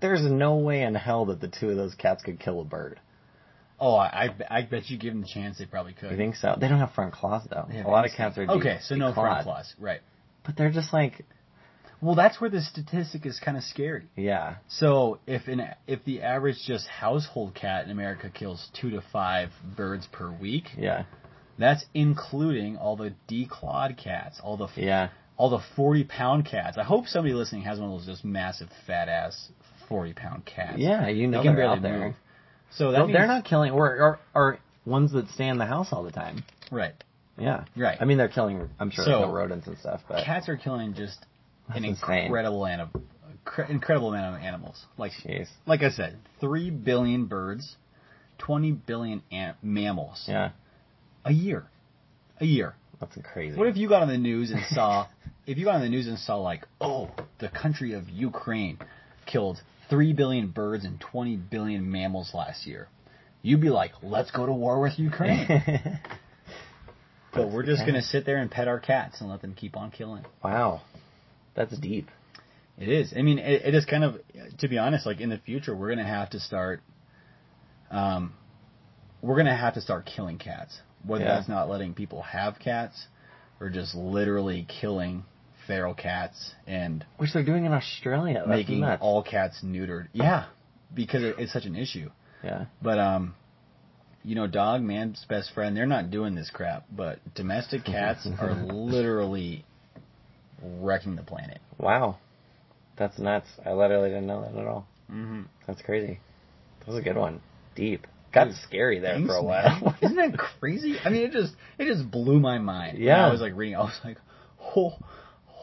There's 0.00 0.22
no 0.22 0.56
way 0.56 0.82
in 0.82 0.94
hell 0.94 1.26
that 1.26 1.40
the 1.40 1.48
two 1.48 1.70
of 1.70 1.76
those 1.76 1.94
cats 1.94 2.22
could 2.22 2.38
kill 2.38 2.60
a 2.60 2.64
bird. 2.64 3.00
Oh, 3.80 3.94
I, 3.96 4.26
I, 4.50 4.58
I 4.58 4.62
bet 4.62 4.88
you 4.88 4.98
give 4.98 5.12
them 5.12 5.22
the 5.22 5.28
chance, 5.28 5.58
they 5.58 5.66
probably 5.66 5.94
could. 5.94 6.10
You 6.12 6.16
think 6.16 6.36
so? 6.36 6.56
They 6.60 6.68
don't 6.68 6.78
have 6.78 6.92
front 6.92 7.12
claws 7.12 7.42
though. 7.50 7.66
Have 7.72 7.86
a 7.86 7.90
lot 7.90 8.04
of 8.04 8.12
cats 8.12 8.36
are 8.38 8.42
okay. 8.48 8.78
So 8.82 8.94
no 8.96 9.12
front 9.14 9.44
claws, 9.44 9.74
right? 9.78 10.00
But 10.44 10.56
they're 10.56 10.70
just 10.70 10.92
like 10.92 11.24
Well, 12.00 12.14
that's 12.14 12.40
where 12.40 12.50
the 12.50 12.60
statistic 12.60 13.24
is 13.24 13.40
kind 13.40 13.56
of 13.56 13.62
scary. 13.64 14.04
yeah. 14.16 14.56
So 14.68 15.18
if 15.26 15.48
an 15.48 15.62
if 15.86 16.04
the 16.04 16.22
average 16.22 16.58
just 16.66 16.86
household 16.86 17.54
cat 17.54 17.84
in 17.86 17.90
America 17.90 18.28
kills 18.30 18.68
two 18.80 18.90
to 18.90 19.00
five 19.12 19.50
birds 19.76 20.06
per 20.12 20.30
week, 20.30 20.70
Yeah. 20.76 21.04
that's 21.58 21.84
including 21.94 22.76
all 22.76 22.96
the 22.96 23.14
declawed 23.28 23.96
cats, 23.96 24.40
all 24.42 24.56
the 24.56 24.68
Yeah. 24.76 25.08
all 25.36 25.50
the 25.50 25.58
40 25.76 26.04
pound 26.04 26.44
cats. 26.46 26.76
I 26.78 26.84
hope 26.84 27.06
somebody 27.08 27.34
listening 27.34 27.62
has 27.62 27.80
one 27.80 27.90
of 27.90 27.96
those 27.98 28.06
just 28.06 28.24
massive 28.24 28.68
fat 28.86 29.08
ass 29.08 29.50
40 29.88 30.12
pound 30.12 30.44
cats. 30.44 30.78
Yeah, 30.78 31.08
you 31.08 31.26
know 31.26 31.42
They 31.42 31.48
they're 31.54 31.66
out 31.66 31.82
there. 31.82 31.98
move. 32.08 32.14
So 32.70 32.92
that 32.92 32.98
No, 32.98 33.06
they're 33.12 33.26
not 33.26 33.44
killing 33.44 33.72
or, 33.72 33.86
or 34.00 34.18
or 34.34 34.58
ones 34.84 35.12
that 35.12 35.28
stay 35.30 35.48
in 35.48 35.58
the 35.58 35.66
house 35.66 35.92
all 35.92 36.02
the 36.02 36.12
time. 36.12 36.44
right. 36.70 36.94
Yeah. 37.38 37.64
Right. 37.76 37.98
I 38.00 38.04
mean 38.04 38.18
they're 38.18 38.28
killing 38.28 38.68
I'm 38.78 38.90
sure 38.90 39.04
So, 39.04 39.30
rodents 39.32 39.66
and 39.66 39.76
stuff, 39.78 40.02
but 40.08 40.24
Cats 40.24 40.48
are 40.48 40.56
killing 40.56 40.94
just 40.94 41.18
an 41.68 41.84
insane. 41.84 42.24
incredible 42.26 42.64
anim- 42.66 42.90
cre- 43.44 43.62
incredible 43.62 44.12
amount 44.14 44.36
of 44.36 44.42
animals. 44.42 44.84
Like 44.98 45.12
jeez. 45.24 45.48
like 45.66 45.82
I 45.82 45.90
said, 45.90 46.18
3 46.40 46.70
billion 46.70 47.26
birds, 47.26 47.76
20 48.38 48.72
billion 48.72 49.22
an- 49.32 49.54
mammals 49.62 50.24
Yeah. 50.28 50.50
a 51.24 51.32
year. 51.32 51.64
A 52.40 52.44
year. 52.44 52.74
That's 53.00 53.16
crazy. 53.24 53.56
What 53.58 53.66
if 53.68 53.76
you 53.76 53.88
got 53.88 54.02
on 54.02 54.08
the 54.08 54.18
news 54.18 54.50
and 54.52 54.60
saw, 54.70 55.06
if 55.46 55.58
you 55.58 55.64
got 55.64 55.74
on 55.76 55.80
the 55.82 55.88
news 55.88 56.06
and 56.06 56.18
saw 56.18 56.36
like, 56.36 56.66
oh, 56.80 57.10
the 57.40 57.48
country 57.48 57.92
of 57.94 58.08
Ukraine 58.08 58.78
killed 59.26 59.60
three 59.90 60.12
billion 60.12 60.48
birds 60.48 60.84
and 60.84 61.00
twenty 61.00 61.36
billion 61.36 61.90
mammals 61.90 62.32
last 62.32 62.66
year? 62.66 62.88
You'd 63.42 63.60
be 63.60 63.68
like, 63.70 63.90
let's 64.02 64.30
go 64.30 64.46
to 64.46 64.52
war 64.52 64.80
with 64.80 64.98
Ukraine. 64.98 65.46
but 67.34 67.50
we're 67.50 67.64
just 67.64 67.84
gonna 67.86 68.02
sit 68.02 68.24
there 68.26 68.36
and 68.38 68.50
pet 68.50 68.68
our 68.68 68.78
cats 68.80 69.20
and 69.20 69.28
let 69.30 69.40
them 69.42 69.54
keep 69.54 69.76
on 69.76 69.90
killing. 69.90 70.24
wow. 70.42 70.82
That's 71.54 71.76
deep. 71.78 72.08
It 72.76 72.88
is. 72.88 73.14
I 73.16 73.22
mean, 73.22 73.38
it, 73.38 73.62
it 73.66 73.74
is 73.76 73.84
kind 73.84 74.02
of, 74.02 74.16
to 74.58 74.66
be 74.68 74.78
honest, 74.78 75.06
like 75.06 75.20
in 75.20 75.30
the 75.30 75.38
future, 75.38 75.76
we're 75.76 75.88
gonna 75.90 76.04
have 76.06 76.30
to 76.30 76.40
start, 76.40 76.80
um, 77.90 78.32
we're 79.22 79.36
gonna 79.36 79.56
have 79.56 79.74
to 79.74 79.80
start 79.80 80.06
killing 80.06 80.38
cats. 80.38 80.80
Whether 81.06 81.24
Yeah. 81.24 81.34
that's 81.36 81.48
not 81.48 81.68
letting 81.68 81.94
people 81.94 82.22
have 82.22 82.58
cats, 82.58 83.06
or 83.60 83.70
just 83.70 83.94
literally 83.94 84.66
killing 84.80 85.24
feral 85.66 85.94
cats 85.94 86.54
and 86.66 87.04
Which 87.18 87.32
they're 87.32 87.44
doing 87.44 87.64
in 87.64 87.72
Australia. 87.72 88.34
That's 88.46 88.48
making 88.48 88.80
nuts. 88.80 89.00
all 89.02 89.22
cats 89.22 89.60
neutered. 89.62 90.08
Yeah, 90.12 90.46
because 90.92 91.22
it, 91.22 91.36
it's 91.38 91.52
such 91.52 91.66
an 91.66 91.76
issue. 91.76 92.10
Yeah. 92.42 92.66
But 92.82 92.98
um, 92.98 93.34
you 94.24 94.34
know, 94.34 94.46
dog 94.46 94.82
man's 94.82 95.24
best 95.28 95.52
friend. 95.54 95.76
They're 95.76 95.86
not 95.86 96.10
doing 96.10 96.34
this 96.34 96.50
crap, 96.52 96.86
but 96.90 97.18
domestic 97.34 97.84
cats 97.84 98.26
are 98.40 98.54
literally 98.54 99.64
wrecking 100.62 101.16
the 101.16 101.22
planet. 101.22 101.60
Wow. 101.78 102.18
That's 102.96 103.18
nuts. 103.18 103.48
I 103.64 103.72
literally 103.72 104.08
didn't 104.08 104.26
know 104.26 104.42
that 104.42 104.58
at 104.58 104.66
all. 104.66 104.86
Mm-hmm. 105.10 105.42
That's 105.66 105.82
crazy. 105.82 106.20
That 106.80 106.88
was 106.88 106.96
a 106.96 107.02
good 107.02 107.16
one. 107.16 107.40
Deep. 107.74 108.06
Got 108.32 108.48
Dude, 108.48 108.56
scary 108.66 108.98
there 108.98 109.14
Thanks, 109.14 109.28
for 109.28 109.36
a 109.36 109.42
while. 109.42 109.96
Isn't 110.02 110.16
that 110.16 110.36
crazy? 110.36 110.96
I 111.04 111.10
mean, 111.10 111.22
it 111.22 111.32
just 111.32 111.54
it 111.78 111.86
just 111.86 112.10
blew 112.10 112.40
my 112.40 112.58
mind. 112.58 112.98
Yeah. 112.98 113.26
I 113.26 113.30
was 113.30 113.40
like 113.40 113.54
reading. 113.54 113.76
I 113.76 113.80
was 113.80 113.98
like, 114.04 114.18
oh, 114.76 114.94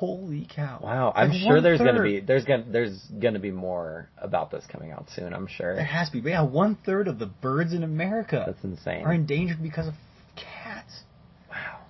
holy 0.02 0.48
cow! 0.54 0.80
wow. 0.82 1.14
I'm 1.16 1.30
Like, 1.30 1.40
sure 1.42 1.62
there's 1.62 1.80
one-third. 1.80 1.94
gonna 1.98 2.04
be 2.10 2.20
there's 2.20 2.44
gonna 2.46 2.66
there's 2.68 2.98
gonna 3.22 3.40
be 3.40 3.52
more 3.52 4.10
about 4.18 4.50
this 4.50 4.66
coming 4.68 4.92
out 4.92 5.06
soon. 5.16 5.32
I'm 5.34 5.48
sure 5.48 5.76
There 5.76 5.86
has 5.86 6.10
to 6.10 6.20
be. 6.22 6.30
Yeah, 6.30 6.42
one 6.44 6.76
third 6.86 7.08
of 7.08 7.20
the 7.20 7.28
birds 7.28 7.72
in 7.74 7.84
America 7.84 8.44
That's 8.48 8.64
insane. 8.64 9.06
are 9.06 9.14
endangered 9.14 9.62
because 9.62 9.88
of 9.88 9.94
cats. 10.36 11.04
Wow. 11.50 11.82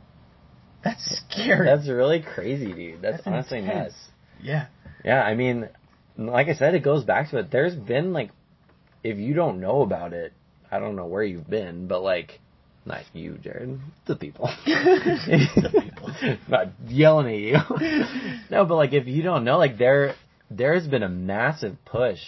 That's 0.84 1.22
scary. 1.30 1.66
That's 1.68 1.88
really 1.88 2.22
crazy, 2.22 2.74
dude. 2.74 3.01
That's, 3.01 3.18
That's 3.18 3.28
honestly 3.28 3.59
intense. 3.59 3.93
nuts. 3.93 3.95
yeah. 4.41 4.66
Yeah, 5.05 5.22
I 5.22 5.34
mean, 5.36 5.70
like 6.18 6.47
I 6.47 6.53
said, 6.55 6.76
it 6.76 6.84
goes 6.84 7.03
back 7.05 7.30
to 7.32 7.38
it. 7.39 7.49
There's 7.51 7.76
been 7.76 8.14
like, 8.14 8.32
if 9.03 9.18
you 9.18 9.34
don't 9.34 9.59
know 9.62 9.82
about 9.84 10.12
it, 10.14 10.34
I 10.72 10.80
don't 10.80 10.95
know 10.95 11.05
where 11.07 11.24
you've 11.24 11.49
been, 11.49 11.88
but 11.88 12.01
like, 12.03 12.39
not 12.86 13.01
you, 13.14 13.38
Jared, 13.43 13.80
the 14.07 14.16
people. 14.16 14.49
Not 16.47 16.67
yelling 16.88 17.28
at 17.28 17.39
you. 17.39 18.05
no, 18.49 18.65
but 18.65 18.76
like 18.76 18.93
if 18.93 19.07
you 19.07 19.24
don't 19.24 19.43
know, 19.43 19.57
like 19.57 19.78
there, 19.78 20.15
there's 20.49 20.88
been 20.88 21.03
a 21.03 21.09
massive 21.09 21.78
push 21.86 22.19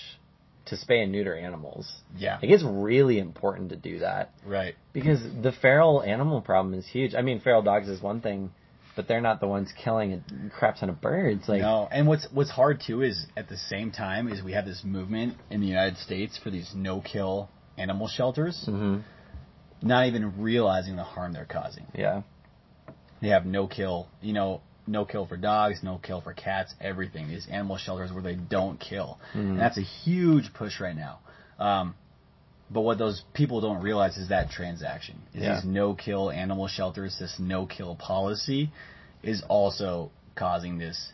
to 0.65 0.75
spay 0.75 1.03
and 1.03 1.11
neuter 1.11 1.35
animals. 1.35 1.91
Yeah. 2.15 2.35
Like 2.41 2.49
it's 2.51 2.63
really 2.65 3.19
important 3.19 3.69
to 3.71 3.75
do 3.75 3.99
that 3.99 4.31
Right. 4.45 4.75
because 4.93 5.21
the 5.41 5.51
feral 5.51 6.01
animal 6.01 6.41
problem 6.41 6.73
is 6.73 6.85
huge. 6.87 7.15
I 7.15 7.21
mean, 7.21 7.41
feral 7.41 7.61
dogs 7.61 7.89
is 7.89 8.01
one 8.01 8.21
thing, 8.21 8.51
but 8.95 9.07
they're 9.07 9.19
not 9.21 9.39
the 9.41 9.47
ones 9.47 9.73
killing 9.83 10.13
a 10.13 10.49
crap 10.57 10.77
ton 10.77 10.89
of 10.89 11.01
birds. 11.01 11.49
Like, 11.49 11.61
no, 11.61 11.87
and 11.91 12.07
what's 12.07 12.27
what's 12.31 12.51
hard 12.51 12.81
too 12.85 13.01
is 13.01 13.25
at 13.35 13.49
the 13.49 13.57
same 13.57 13.91
time 13.91 14.29
is 14.29 14.41
we 14.41 14.53
have 14.53 14.65
this 14.65 14.83
movement 14.85 15.35
in 15.49 15.59
the 15.61 15.67
United 15.67 15.97
States 15.97 16.39
for 16.41 16.49
these 16.49 16.71
no-kill 16.75 17.49
animal 17.77 18.07
shelters, 18.07 18.63
hmm 18.65 18.99
not 19.81 20.07
even 20.07 20.41
realizing 20.41 20.95
the 20.95 21.03
harm 21.03 21.33
they're 21.33 21.43
causing. 21.43 21.85
yeah. 21.93 22.21
They 23.23 23.29
have 23.29 23.45
no 23.45 23.67
kill, 23.67 24.07
you 24.21 24.33
know, 24.33 24.59
no 24.85 25.05
kill 25.05 25.25
for 25.25 25.37
dogs, 25.37 25.79
no 25.81 25.97
kill 25.97 26.19
for 26.19 26.33
cats, 26.33 26.75
everything. 26.81 27.29
These 27.29 27.47
animal 27.49 27.77
shelters 27.77 28.11
where 28.11 28.21
they 28.21 28.35
don't 28.35 28.77
kill. 28.81 29.17
Mhm. 29.33 29.51
And 29.51 29.59
that's 29.59 29.77
a 29.77 29.81
huge 29.81 30.53
push 30.53 30.81
right 30.81 30.95
now. 30.95 31.19
Um, 31.57 31.95
but 32.69 32.81
what 32.81 32.97
those 32.97 33.23
people 33.33 33.61
don't 33.61 33.81
realize 33.81 34.17
is 34.17 34.27
that 34.27 34.49
transaction. 34.49 35.21
Is 35.33 35.41
Yeah. 35.41 35.55
These 35.55 35.63
no 35.63 35.93
kill 35.93 36.31
animal 36.31 36.67
shelters, 36.67 37.17
this 37.17 37.39
no 37.39 37.65
kill 37.65 37.95
policy 37.95 38.71
is 39.21 39.41
also 39.47 40.11
causing 40.35 40.77
this, 40.77 41.13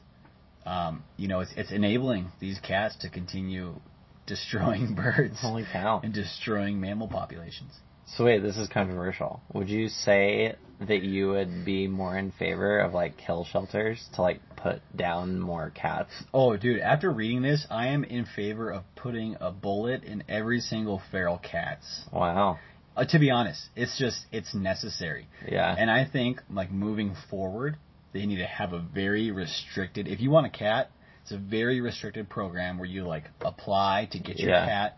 um, 0.66 1.04
you 1.16 1.28
know, 1.28 1.42
it's, 1.42 1.54
it's 1.56 1.72
enabling 1.72 2.32
these 2.40 2.58
cats 2.60 2.96
to 3.02 3.10
continue 3.10 3.76
destroying 4.26 4.96
birds 5.04 5.40
Holy 5.42 5.66
cow. 5.72 6.02
and 6.04 6.12
destroying 6.12 6.82
mammal 6.82 7.08
populations. 7.08 7.74
So 8.08 8.26
wait, 8.26 8.40
this 8.40 8.58
is 8.58 8.68
controversial. 8.68 9.44
Would 9.54 9.70
you 9.70 9.90
say 9.90 10.56
that 10.88 11.04
you 11.04 11.30
would 11.30 11.66
be 11.66 11.88
more 11.88 12.18
in 12.18 12.32
favor 12.32 12.80
of 12.80 12.94
like 12.94 13.18
kill 13.18 13.46
shelters 13.46 14.04
to 14.16 14.22
like 14.22 14.40
put 14.56 14.82
down 14.96 15.40
more 15.40 15.72
cats? 15.76 16.12
Oh, 16.34 16.56
dude, 16.58 16.80
after 16.82 17.12
reading 17.12 17.42
this, 17.42 17.66
I 17.70 17.88
am 17.88 18.04
in 18.04 18.26
favor 18.26 18.72
of 18.72 18.84
putting 18.96 19.36
a 19.42 19.52
bullet 19.52 20.04
in 20.04 20.24
every 20.30 20.60
single 20.62 21.02
feral 21.12 21.38
cat's. 21.38 22.06
Wow. 22.14 22.60
Uh, 22.96 23.06
to 23.06 23.20
be 23.20 23.30
honest, 23.30 23.62
it's 23.76 23.98
just 23.98 24.26
it's 24.32 24.54
necessary. 24.56 25.28
Yeah. 25.48 25.74
And 25.78 25.90
I 25.92 26.06
think 26.06 26.42
like 26.50 26.72
moving 26.72 27.16
forward, 27.30 27.78
they 28.14 28.26
need 28.26 28.38
to 28.38 28.46
have 28.48 28.74
a 28.74 28.80
very 28.80 29.32
restricted. 29.32 30.08
If 30.08 30.20
you 30.22 30.32
want 30.32 30.48
a 30.48 30.50
cat, 30.50 30.92
it's 31.22 31.32
a 31.32 31.38
very 31.38 31.82
restricted 31.82 32.30
program 32.30 32.78
where 32.80 32.88
you 32.88 33.06
like 33.06 33.26
apply 33.42 34.08
to 34.12 34.20
get 34.20 34.40
your 34.40 34.50
Yeah. 34.52 34.66
cat. 34.66 34.98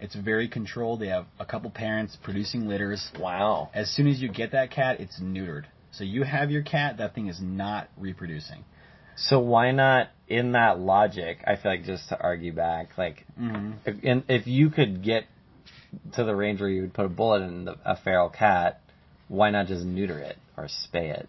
It's 0.00 0.14
very 0.14 0.48
controlled. 0.48 1.00
They 1.00 1.08
have 1.08 1.26
a 1.38 1.44
couple 1.44 1.70
parents 1.70 2.16
producing 2.22 2.66
litters. 2.68 3.10
wow. 3.18 3.70
As 3.74 3.90
soon 3.90 4.06
as 4.06 4.20
you 4.20 4.28
get 4.28 4.52
that 4.52 4.70
cat, 4.70 5.00
it's 5.00 5.20
neutered. 5.20 5.64
So 5.92 6.04
you 6.04 6.22
have 6.22 6.50
your 6.50 6.62
cat, 6.62 6.98
that 6.98 7.14
thing 7.14 7.26
is 7.28 7.40
not 7.42 7.88
reproducing. 7.96 8.64
So 9.16 9.38
why 9.40 9.72
not 9.72 10.08
in 10.28 10.52
that 10.52 10.78
logic? 10.78 11.38
I 11.46 11.56
feel 11.56 11.72
like 11.72 11.84
just 11.84 12.08
to 12.10 12.20
argue 12.20 12.52
back, 12.52 12.96
like 12.96 13.26
Mm-hmm. 13.38 13.72
if, 13.84 13.96
and 14.04 14.22
if 14.28 14.46
you 14.46 14.70
could 14.70 15.02
get 15.02 15.24
to 16.14 16.24
the 16.24 16.34
range 16.34 16.60
where 16.60 16.70
you 16.70 16.82
would 16.82 16.94
put 16.94 17.06
a 17.06 17.08
bullet 17.10 17.42
in 17.42 17.64
the, 17.64 17.76
a 17.84 17.96
feral 17.96 18.30
cat, 18.30 18.80
why 19.28 19.50
not 19.50 19.66
just 19.66 19.84
neuter 19.84 20.18
it 20.18 20.36
or 20.56 20.64
spay 20.64 21.10
it? 21.18 21.28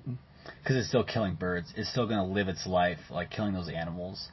Because 0.64 0.76
it's 0.78 0.88
still 0.88 1.04
killing 1.04 1.36
birds. 1.36 1.74
It's 1.76 1.90
still 1.90 2.08
going 2.08 2.20
to 2.26 2.34
live 2.34 2.48
its 2.48 2.66
life, 2.68 3.00
like 3.10 3.30
killing 3.32 3.54
those 3.54 3.70
animals. 3.70 4.30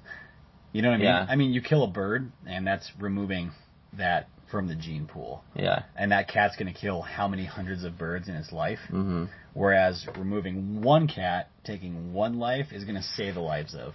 You 0.72 0.82
know 0.82 0.88
what 0.88 0.96
I 0.96 0.98
mean? 0.98 1.06
Yeah. 1.06 1.26
I 1.28 1.36
mean, 1.36 1.52
you 1.52 1.62
kill 1.62 1.82
a 1.84 1.88
bird, 1.88 2.30
and 2.46 2.66
that's 2.66 2.90
removing 3.00 3.52
that 3.94 4.28
from 4.50 4.66
the 4.68 4.74
gene 4.74 5.06
pool. 5.06 5.42
Yeah. 5.54 5.82
And 5.96 6.12
that 6.12 6.28
cat's 6.28 6.56
going 6.56 6.72
to 6.72 6.78
kill 6.78 7.02
how 7.02 7.28
many 7.28 7.44
hundreds 7.44 7.84
of 7.84 7.98
birds 7.98 8.28
in 8.28 8.34
its 8.34 8.52
life? 8.52 8.78
hmm 8.88 9.24
Whereas 9.54 10.06
removing 10.16 10.82
one 10.82 11.08
cat, 11.08 11.48
taking 11.64 12.12
one 12.12 12.38
life, 12.38 12.66
is 12.72 12.84
going 12.84 12.94
to 12.96 13.02
save 13.02 13.34
the 13.34 13.40
lives 13.40 13.74
of 13.74 13.92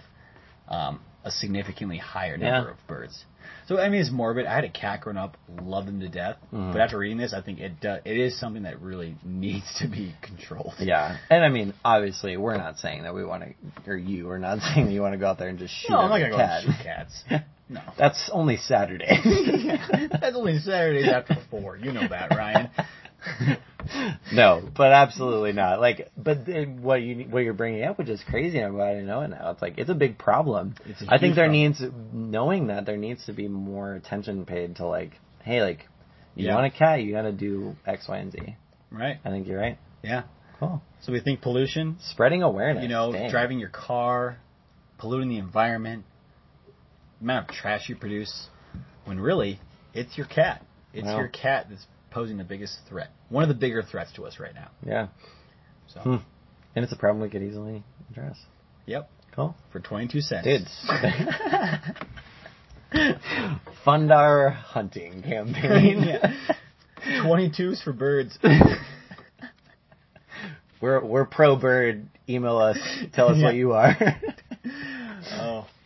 um, 0.68 1.00
a 1.24 1.30
significantly 1.30 1.96
higher 1.98 2.36
number 2.36 2.68
Yeah. 2.68 2.70
of 2.72 2.86
birds. 2.86 3.24
So 3.66 3.78
I 3.78 3.88
mean, 3.90 4.00
it's 4.00 4.10
morbid. 4.10 4.46
I 4.46 4.54
had 4.54 4.64
a 4.64 4.70
cat 4.70 5.00
growing 5.02 5.16
up, 5.18 5.36
loved 5.62 5.88
him 5.88 6.00
to 6.00 6.08
death. 6.08 6.36
Mhm. 6.52 6.72
But 6.72 6.80
after 6.80 6.98
reading 6.98 7.18
this, 7.18 7.34
I 7.34 7.40
think 7.42 7.60
it 7.60 7.80
do, 7.80 7.96
it 8.04 8.16
is 8.16 8.38
something 8.38 8.62
that 8.62 8.80
really 8.80 9.16
needs 9.24 9.66
to 9.80 9.88
be 9.88 10.14
controlled. 10.22 10.74
Yeah, 10.78 11.16
and 11.30 11.44
I 11.44 11.48
mean, 11.50 11.74
obviously, 11.84 12.36
we're 12.38 12.56
not 12.56 12.78
saying 12.78 13.02
that 13.02 13.14
we 13.14 13.24
want 13.24 13.44
to, 13.44 13.90
or 13.90 13.96
you 13.96 14.30
are 14.30 14.38
not 14.38 14.58
saying 14.74 14.86
that 14.86 14.92
you 14.92 15.00
want 15.02 15.12
to 15.14 15.18
go 15.18 15.26
out 15.26 15.38
there 15.38 15.48
and 15.48 15.58
just 15.58 15.74
shoot 15.74 15.90
No, 15.90 15.98
I'm 15.98 16.10
not 16.10 16.18
gonna 16.18 16.30
go 16.30 16.36
cat. 16.36 16.62
shoot 16.62 16.74
cats. 16.82 17.24
No. 17.68 17.80
That's 17.98 18.28
only 18.32 18.56
Saturday. 18.58 19.08
That's 20.20 20.36
only 20.36 20.58
Saturdays 20.58 21.08
after 21.08 21.36
four. 21.50 21.76
You 21.78 21.92
know 21.92 22.06
that, 22.06 22.30
Ryan. 22.30 22.70
no, 24.32 24.68
but 24.76 24.92
absolutely 24.92 25.52
not. 25.52 25.80
Like, 25.80 26.10
but 26.16 26.44
then 26.46 26.82
what 26.82 27.02
you 27.02 27.24
what 27.24 27.40
you're 27.40 27.54
bringing 27.54 27.84
up, 27.84 27.98
which 27.98 28.08
is 28.08 28.22
crazy, 28.28 28.58
and 28.58 28.66
I'm 28.66 28.74
glad 28.74 28.96
I 28.96 29.00
know 29.00 29.22
it 29.22 29.28
now. 29.28 29.50
It's 29.50 29.62
like 29.62 29.78
it's 29.78 29.90
a 29.90 29.94
big 29.94 30.18
problem. 30.18 30.74
It's 30.84 31.02
a 31.02 31.06
I 31.08 31.18
think 31.18 31.34
there 31.36 31.46
problem. 31.46 31.52
needs 31.52 31.82
knowing 32.12 32.66
that 32.68 32.86
there 32.86 32.96
needs 32.96 33.24
to 33.26 33.32
be 33.32 33.48
more 33.48 33.94
attention 33.94 34.44
paid 34.44 34.76
to 34.76 34.86
like, 34.86 35.12
hey, 35.42 35.62
like, 35.62 35.86
you 36.34 36.46
Yeah. 36.46 36.54
want 36.54 36.66
a 36.66 36.76
cat, 36.76 37.02
you 37.02 37.12
got 37.12 37.22
to 37.22 37.32
do 37.32 37.76
X, 37.86 38.06
Y, 38.08 38.18
and 38.18 38.32
Z. 38.32 38.56
Right? 38.90 39.18
I 39.24 39.30
think 39.30 39.46
you're 39.46 39.58
right. 39.60 39.78
Yeah. 40.02 40.24
Cool. 40.60 40.82
So 41.02 41.12
we 41.12 41.20
think 41.20 41.40
pollution, 41.42 41.96
Spreading 42.00 42.42
awareness. 42.42 42.82
you 42.82 42.88
know, 42.88 43.12
Dang. 43.12 43.30
driving 43.30 43.58
your 43.58 43.70
car, 43.70 44.36
polluting 44.98 45.28
the 45.28 45.38
environment, 45.38 46.04
amount 47.24 47.48
of 47.50 47.54
trash 47.56 47.88
you 47.88 47.96
produce, 47.96 48.48
when 49.06 49.18
really 49.18 49.58
it's 49.92 50.16
your 50.16 50.26
cat. 50.26 50.64
It's 50.92 51.04
Well. 51.06 51.18
your 51.18 51.28
cat 51.28 51.66
that's 51.70 51.86
posing 52.10 52.36
the 52.38 52.44
biggest 52.44 52.78
threat. 52.88 53.08
One 53.28 53.42
of 53.42 53.48
the 53.48 53.54
bigger 53.54 53.82
threats 53.82 54.12
to 54.12 54.24
us 54.24 54.38
right 54.38 54.54
now. 54.54 54.70
Yeah, 54.86 55.08
So, 55.88 56.00
Hmm. 56.00 56.16
and 56.76 56.84
it's 56.84 56.92
a 56.92 56.96
problem 56.96 57.22
we 57.22 57.28
could 57.30 57.42
easily 57.42 57.82
address. 58.10 58.38
yep, 58.86 59.10
Cool. 59.32 59.56
for 59.72 59.80
22 59.80 60.20
cents. 60.20 60.44
Dude. 60.46 60.68
Fund 63.84 64.12
our 64.12 64.50
hunting 64.50 65.22
campaign. 65.22 66.02
yeah. 66.06 66.32
22s 67.22 67.82
for 67.82 67.92
birds. 67.92 68.38
We're 70.80 71.02
we're 71.04 71.24
pro 71.24 71.56
bird. 71.56 72.08
Email 72.28 72.58
us. 72.58 72.78
Tell 73.14 73.28
us 73.30 73.38
Yeah. 73.38 73.44
what 73.46 73.54
you 73.54 73.72
are. 73.72 73.96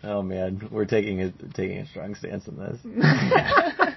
Oh. 0.08 0.22
man, 0.22 0.68
we're 0.70 0.84
taking 0.84 1.20
a 1.22 1.32
taking 1.54 1.78
a 1.78 1.86
strong 1.86 2.14
stance 2.14 2.46
on 2.48 2.56
this. 2.56 2.78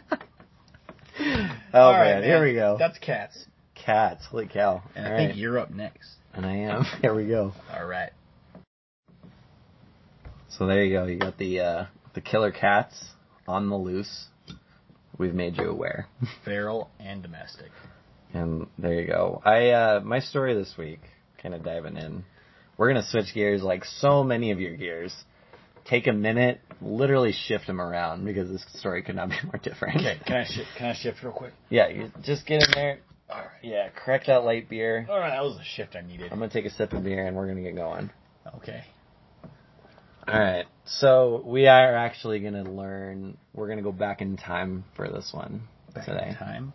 oh 1.74 1.80
All 1.80 1.92
right, 1.92 2.16
man, 2.16 2.24
here 2.24 2.44
we 2.44 2.54
go. 2.54 2.76
That's 2.78 2.98
cats. 3.00 3.46
Cats. 3.76 4.26
Holy 4.30 4.48
cow! 4.48 4.84
And 4.96 5.08
All 5.08 5.14
I 5.14 5.18
think 5.18 5.38
you're 5.38 5.58
up 5.58 5.72
next. 5.72 6.10
and 6.34 6.46
I 6.46 6.56
am. 6.58 6.84
Here 7.02 7.16
we 7.16 7.28
go. 7.28 7.54
All 7.74 7.86
right. 7.86 8.12
So 10.50 10.68
there 10.68 10.84
you 10.84 10.94
go. 10.96 11.06
You 11.06 11.18
got 11.18 11.38
the 11.38 11.60
uh, 11.60 11.86
the 12.14 12.22
killer 12.22 12.52
cats 12.52 13.06
on 13.48 13.70
the 13.70 13.76
loose. 13.78 14.28
We've 15.18 15.34
made 15.34 15.58
you 15.58 15.70
aware. 15.70 16.08
Feral 16.46 16.90
and 17.00 17.22
domestic. 17.24 17.72
And 18.34 18.68
there 18.78 18.94
you 19.00 19.08
go. 19.08 19.42
I 19.44 19.70
uh 19.70 20.00
my 20.02 20.20
story 20.20 20.54
this 20.54 20.76
week, 20.78 21.02
kind 21.42 21.54
of 21.54 21.64
diving 21.64 21.98
in. 21.98 22.24
We're 22.78 22.88
gonna 22.90 23.06
switch 23.08 23.34
gears 23.34 23.62
like 23.62 23.86
so 23.86 24.24
many 24.24 24.52
of 24.52 24.60
your 24.60 24.76
gears. 24.76 25.14
Take 25.86 26.08
a 26.08 26.14
minute, 26.14 26.62
literally 26.82 27.32
shift 27.48 27.68
them 27.68 27.82
around 27.82 28.24
because 28.26 28.50
this 28.50 28.64
story 28.80 29.02
could 29.04 29.16
not 29.16 29.30
be 29.30 29.36
more 29.46 29.60
different. 29.62 29.98
Okay, 29.98 30.20
can 30.26 30.38
I 30.38 30.46
shift? 30.48 30.68
can 30.78 30.88
I 30.88 30.94
shift 30.94 31.24
real 31.24 31.34
quick? 31.34 31.54
Yeah, 31.70 31.88
you 31.90 32.12
just 32.24 32.46
get 32.46 32.64
in 32.64 32.70
there. 32.74 33.00
All 33.30 33.38
right. 33.38 33.48
Yeah, 33.64 33.90
correct 33.90 34.28
that 34.28 34.44
light 34.44 34.70
beer. 34.70 35.08
All 35.10 35.18
right, 35.20 35.30
that 35.32 35.42
was 35.44 35.58
the 35.58 35.64
shift 35.64 35.96
I 35.96 36.02
needed. 36.02 36.32
I'm 36.32 36.40
gonna 36.40 36.52
take 36.52 36.66
a 36.66 36.70
sip 36.70 36.94
of 36.94 37.04
beer 37.04 37.26
and 37.26 37.36
we're 37.36 37.48
gonna 37.48 37.62
get 37.62 37.76
going. 37.76 38.10
Okay. 38.58 38.84
All 40.28 40.40
right. 40.40 40.66
So 40.86 41.42
we 41.46 41.68
are 41.68 41.96
actually 41.96 42.40
gonna 42.42 42.64
learn. 42.64 43.38
We're 43.54 43.68
gonna 43.68 43.82
go 43.82 43.92
back 43.92 44.22
in 44.22 44.38
time 44.38 44.84
for 44.96 45.08
this 45.10 45.32
one 45.34 45.64
Back 45.96 46.06
today. 46.06 46.28
in 46.30 46.36
time, 46.36 46.74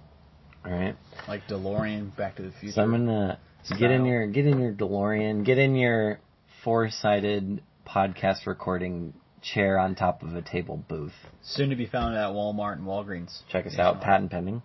All 0.65 0.73
right. 0.73 0.97
like 1.29 1.47
DeLorean, 1.49 2.17
Back 2.17 2.37
to 2.37 2.43
the 2.43 2.51
Future. 2.53 2.75
So 2.75 2.83
I'm 2.83 2.91
gonna 2.91 3.39
get 3.79 3.91
in 3.91 4.05
your 4.05 4.27
get 4.27 4.47
in 4.47 4.59
your 4.59 4.73
DeLorean, 4.73 5.45
get 5.45 5.59
in 5.59 5.75
your 5.77 6.19
four 6.65 6.89
sided 6.91 7.63
podcast 7.87 8.47
recording 8.47 9.15
chair 9.43 9.79
on 9.79 9.95
top 9.95 10.23
of 10.23 10.35
a 10.35 10.43
table 10.43 10.77
booth. 10.89 11.15
Soon 11.43 11.71
to 11.71 11.77
be 11.77 11.87
found 11.87 12.17
at 12.17 12.31
Walmart 12.31 12.75
and 12.75 12.87
Walgreens. 12.87 13.41
Check 13.51 13.67
us 13.67 13.79
out, 13.79 14.01
patent 14.01 14.31
pending. 14.31 14.63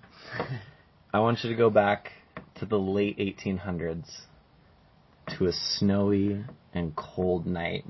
I 1.13 1.19
want 1.19 1.43
you 1.43 1.49
to 1.49 1.55
go 1.55 1.69
back 1.69 2.11
to 2.55 2.65
the 2.65 2.79
late 2.79 3.17
1800s 3.17 4.09
to 5.37 5.45
a 5.45 5.51
snowy 5.51 6.43
and 6.73 6.95
cold 6.95 7.45
night 7.45 7.85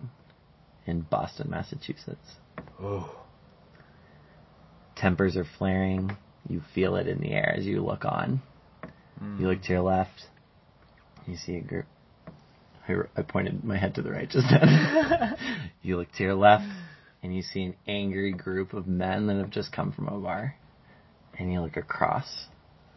in 0.86 1.02
Boston, 1.02 1.50
Massachusetts. 1.50 2.36
Oh. 2.82 3.16
Tempers 4.96 5.38
are 5.38 5.48
flaring. 5.58 6.18
You 6.48 6.62
feel 6.74 6.96
it 6.96 7.08
in 7.08 7.20
the 7.20 7.32
air 7.32 7.56
as 7.58 7.66
you 7.66 7.82
look 7.82 8.06
on. 8.06 8.42
You 9.22 9.28
hmm. 9.28 9.46
look 9.46 9.62
to 9.64 9.70
your 9.70 9.82
left. 9.82 10.26
You 11.28 11.38
see 11.38 11.56
a 11.56 11.62
group. 11.62 11.86
I, 12.88 13.22
pointed 13.22 13.64
my 13.64 13.78
head 13.78 13.96
to 13.96 14.02
the 14.02 14.12
right 14.12 14.30
just 14.30 14.48
then. 14.50 15.36
you 15.82 15.98
look 15.98 16.12
to 16.14 16.24
your 16.24 16.36
left, 16.36 16.66
and 17.24 17.36
you 17.36 17.42
see 17.42 17.64
an 17.64 17.76
angry 17.88 18.34
group 18.34 18.74
of 18.74 18.88
men 18.88 19.28
that 19.28 19.38
have 19.38 19.52
just 19.52 19.72
come 19.72 19.92
from 19.92 20.08
a 20.08 20.20
bar. 20.20 20.56
And 21.38 21.52
you 21.52 21.62
look 21.62 21.78
across 21.78 22.48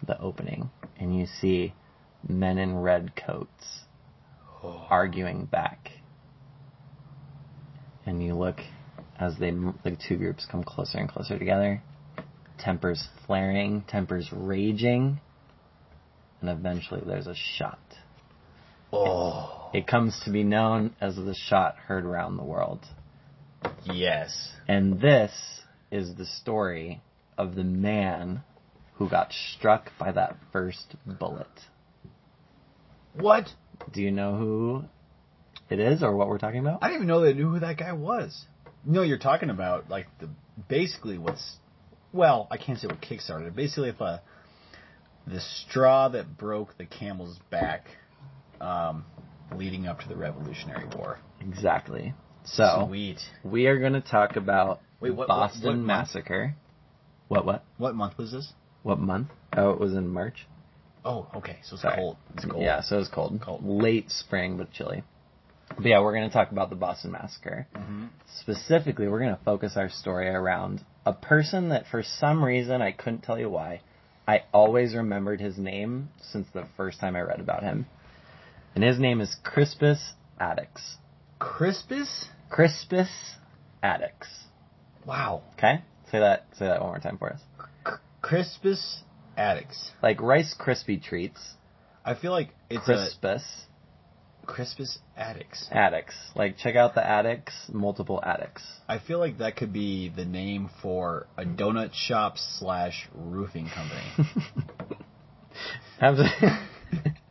the 0.06 0.20
opening, 0.20 0.70
and 0.98 1.16
you 1.16 1.26
see 1.40 1.74
men 2.26 2.58
in 2.58 2.76
red 2.78 3.12
coats 3.14 3.84
arguing 4.62 5.44
back. 5.44 5.90
And 8.06 8.22
you 8.22 8.34
look 8.34 8.60
as 9.18 9.36
they 9.38 9.50
the 9.50 9.96
two 10.08 10.16
groups 10.16 10.46
come 10.50 10.64
closer 10.64 10.98
and 10.98 11.08
closer 11.08 11.38
together. 11.38 11.82
Tempers 12.58 13.08
flaring, 13.26 13.84
tempers 13.88 14.28
raging, 14.32 15.20
and 16.40 16.50
eventually 16.50 17.02
there's 17.04 17.26
a 17.26 17.34
shot. 17.34 17.78
Oh. 18.92 19.63
It 19.74 19.88
comes 19.88 20.20
to 20.24 20.30
be 20.30 20.44
known 20.44 20.94
as 21.00 21.16
the 21.16 21.34
shot 21.34 21.74
heard 21.76 22.04
around 22.04 22.36
the 22.36 22.44
world. 22.44 22.78
Yes. 23.84 24.52
And 24.68 25.00
this 25.00 25.32
is 25.90 26.14
the 26.14 26.26
story 26.26 27.02
of 27.36 27.56
the 27.56 27.64
man 27.64 28.42
who 28.94 29.08
got 29.08 29.32
struck 29.32 29.90
by 29.98 30.12
that 30.12 30.36
first 30.52 30.94
bullet. 31.04 31.48
What? 33.14 33.48
Do 33.92 34.00
you 34.00 34.12
know 34.12 34.36
who 34.36 34.84
it 35.68 35.80
is 35.80 36.04
or 36.04 36.14
what 36.14 36.28
we're 36.28 36.38
talking 36.38 36.60
about? 36.60 36.78
I 36.80 36.86
didn't 36.86 36.98
even 36.98 37.08
know 37.08 37.20
they 37.20 37.32
knew 37.32 37.50
who 37.50 37.58
that 37.58 37.76
guy 37.76 37.94
was. 37.94 38.46
No, 38.84 39.02
you're 39.02 39.18
talking 39.18 39.50
about 39.50 39.90
like 39.90 40.06
the 40.20 40.28
basically 40.68 41.18
what's 41.18 41.56
well, 42.12 42.46
I 42.48 42.58
can't 42.58 42.78
say 42.78 42.86
what 42.86 43.00
kickstarted. 43.00 43.48
it. 43.48 43.56
Basically, 43.56 43.88
if 43.88 44.00
uh, 44.00 44.18
the 45.26 45.40
straw 45.40 46.10
that 46.10 46.38
broke 46.38 46.78
the 46.78 46.86
camel's 46.86 47.40
back, 47.50 47.86
um, 48.60 49.04
leading 49.56 49.86
up 49.86 50.00
to 50.00 50.08
the 50.08 50.16
Revolutionary 50.16 50.86
War. 50.96 51.18
Exactly. 51.40 52.14
So 52.44 52.84
Sweet. 52.88 53.20
we 53.42 53.66
are 53.66 53.78
going 53.78 53.94
to 53.94 54.00
talk 54.00 54.36
about 54.36 54.80
Wait, 55.00 55.10
what- 55.10 55.18
what- 55.20 55.28
Boston 55.28 55.62
what 55.64 55.76
month? 55.76 55.86
Massacre. 55.86 56.54
What 57.28 57.46
what 57.46 57.64
What 57.78 57.94
month 57.94 58.18
was 58.18 58.32
this? 58.32 58.52
what 58.82 58.98
month? 58.98 59.28
Oh, 59.56 59.70
it 59.70 59.80
was 59.80 59.94
in 59.94 60.08
March. 60.08 60.46
Oh, 61.06 61.26
okay. 61.36 61.58
So 61.62 61.74
it's 61.74 61.82
Sorry. 61.82 61.96
cold. 61.96 62.16
It's 62.34 62.44
cold. 62.44 62.62
Yeah, 62.62 62.80
so 62.82 62.96
it 62.96 62.98
was 63.00 63.08
cold. 63.08 63.40
Cold. 63.42 63.64
Late 63.64 64.10
spring, 64.10 64.56
but 64.56 64.72
chilly. 64.72 65.02
But 65.76 65.86
yeah, 65.86 66.00
we're 66.00 66.12
going 66.14 66.28
to 66.28 66.32
talk 66.32 66.50
about 66.52 66.70
the 66.70 66.76
Boston 66.76 67.12
Massacre. 67.12 67.66
Mhm. 67.74 68.08
Specifically, 68.40 69.08
we're 69.08 69.18
going 69.20 69.34
to 69.36 69.42
focus 69.44 69.76
our 69.76 69.88
story 69.88 70.28
around 70.28 70.84
a 71.06 71.12
person 71.12 71.70
that 71.70 71.86
for 71.86 72.02
some 72.02 72.44
reason, 72.44 72.80
I 72.82 72.92
couldn't 72.92 73.22
tell 73.22 73.38
you 73.38 73.48
why, 73.50 73.80
I 74.28 74.42
always 74.52 74.94
remembered 74.94 75.40
his 75.40 75.58
name 75.58 76.10
since 76.20 76.46
the 76.52 76.64
first 76.76 77.00
time 77.00 77.16
I 77.16 77.20
read 77.22 77.40
about 77.40 77.62
him. 77.62 77.86
And 78.74 78.82
his 78.82 78.98
name 78.98 79.20
is 79.20 79.36
Crispus 79.44 80.14
Attucks. 80.40 80.96
Crispus? 81.38 82.26
Crispus 82.50 83.08
Attucks. 83.82 84.28
Wow. 85.06 85.42
Okay? 85.56 85.82
Say 86.10 86.18
that 86.18 86.46
say 86.58 86.66
that 86.66 86.80
one 86.80 86.90
more 86.90 86.98
time 86.98 87.18
for 87.18 87.32
us. 87.32 87.40
C- 87.86 87.92
Crispus 88.20 89.02
Attucks. 89.38 89.90
Like 90.02 90.20
Rice 90.20 90.54
Krispie 90.58 91.02
treats. 91.02 91.40
I 92.04 92.14
feel 92.14 92.32
like 92.32 92.50
it's 92.68 92.84
Crispus 92.84 93.42
a 94.42 94.46
Crispus 94.46 94.98
Attucks. 95.16 95.68
Attucks. 95.70 96.14
Like 96.34 96.58
check 96.58 96.74
out 96.74 96.94
the 96.94 97.06
attics, 97.06 97.54
multiple 97.72 98.20
attics. 98.24 98.62
I 98.88 98.98
feel 98.98 99.18
like 99.18 99.38
that 99.38 99.56
could 99.56 99.72
be 99.72 100.08
the 100.14 100.24
name 100.24 100.68
for 100.82 101.26
a 101.36 101.44
donut 101.44 101.90
shop 101.94 102.38
slash 102.38 103.08
roofing 103.14 103.68
company. 103.68 104.28
Absolutely. 106.00 106.48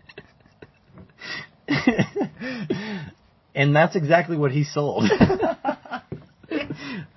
and 3.56 3.76
that's 3.76 3.96
exactly 3.96 4.38
what 4.38 4.52
he 4.52 4.64
sold. 4.64 5.04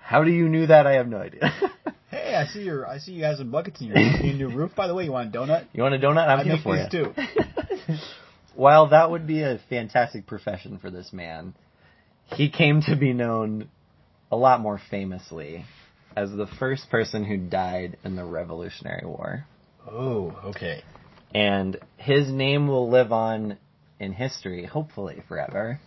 How 0.01 0.25
do 0.25 0.31
you 0.31 0.49
knew 0.49 0.67
that? 0.67 0.87
I 0.87 0.93
have 0.95 1.09
no 1.09 1.19
idea. 1.19 1.53
hey, 2.11 2.35
I 2.35 2.47
see 2.47 2.63
your 2.63 2.87
I 2.87 2.99
see 2.99 3.13
you 3.13 3.21
guys 3.21 3.41
in 3.41 3.51
buckets 3.51 3.81
in 3.81 3.89
your, 3.89 3.97
in 3.97 4.37
your 4.37 4.51
roof. 4.51 4.73
By 4.77 4.87
the 4.87 4.95
way, 4.95 5.05
you 5.05 5.13
want 5.13 5.35
a 5.35 5.39
donut? 5.39 5.67
You 5.73 5.83
want 5.83 5.95
a 5.95 5.99
donut? 5.99 6.29
I'm 6.29 6.41
I 6.41 6.45
here 6.45 6.59
for 6.63 6.77
you. 6.77 6.87
too. 6.91 7.13
While 8.55 8.89
that 8.91 9.11
would 9.11 9.27
be 9.27 9.43
a 9.43 9.61
fantastic 9.69 10.27
profession 10.27 10.79
for 10.79 10.91
this 10.91 11.13
man, 11.13 11.55
he 12.27 12.51
came 12.51 12.81
to 12.83 12.97
be 12.97 13.13
known 13.13 13.69
a 14.31 14.37
lot 14.37 14.61
more 14.61 14.81
famously 14.91 15.65
as 16.17 16.31
the 16.31 16.47
first 16.59 16.89
person 16.91 17.25
who 17.25 17.37
died 17.37 17.99
in 18.03 18.17
the 18.17 18.25
Revolutionary 18.25 19.07
War. 19.07 19.45
Oh, 19.89 20.39
okay. 20.47 20.83
And 21.35 21.79
his 21.99 22.31
name 22.31 22.67
will 22.67 22.89
live 22.89 23.13
on 23.13 23.59
in 23.99 24.13
history, 24.13 24.65
hopefully 24.67 25.23
forever, 25.29 25.81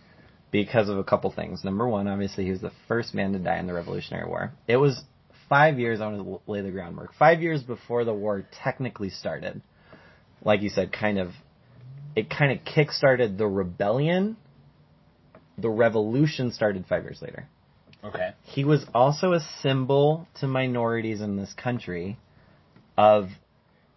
because 0.50 0.88
of 0.88 0.98
a 0.98 1.04
couple 1.04 1.30
things. 1.30 1.64
Number 1.64 1.88
one, 1.88 2.08
obviously, 2.08 2.44
he 2.44 2.50
was 2.50 2.60
the 2.60 2.72
first 2.88 3.14
man 3.14 3.32
to 3.32 3.38
die 3.38 3.58
in 3.58 3.66
the 3.66 3.74
Revolutionary 3.74 4.28
War. 4.28 4.52
It 4.66 4.76
was 4.76 5.02
five 5.48 5.78
years, 5.78 6.00
I 6.00 6.06
want 6.06 6.24
to 6.24 6.50
lay 6.50 6.62
the 6.62 6.70
groundwork, 6.70 7.14
five 7.14 7.40
years 7.40 7.62
before 7.62 8.04
the 8.04 8.14
war 8.14 8.44
technically 8.62 9.10
started. 9.10 9.62
Like 10.44 10.62
you 10.62 10.70
said, 10.70 10.92
kind 10.92 11.18
of, 11.18 11.32
it 12.16 12.30
kind 12.30 12.52
of 12.52 12.64
kick-started 12.64 13.38
the 13.38 13.46
rebellion. 13.46 14.36
The 15.58 15.68
revolution 15.68 16.52
started 16.52 16.86
five 16.88 17.04
years 17.04 17.20
later. 17.20 17.46
Okay. 18.02 18.32
He 18.44 18.64
was 18.64 18.86
also 18.94 19.34
a 19.34 19.40
symbol 19.60 20.26
to 20.40 20.46
minorities 20.46 21.20
in 21.20 21.36
this 21.36 21.52
country 21.52 22.16
of 22.96 23.28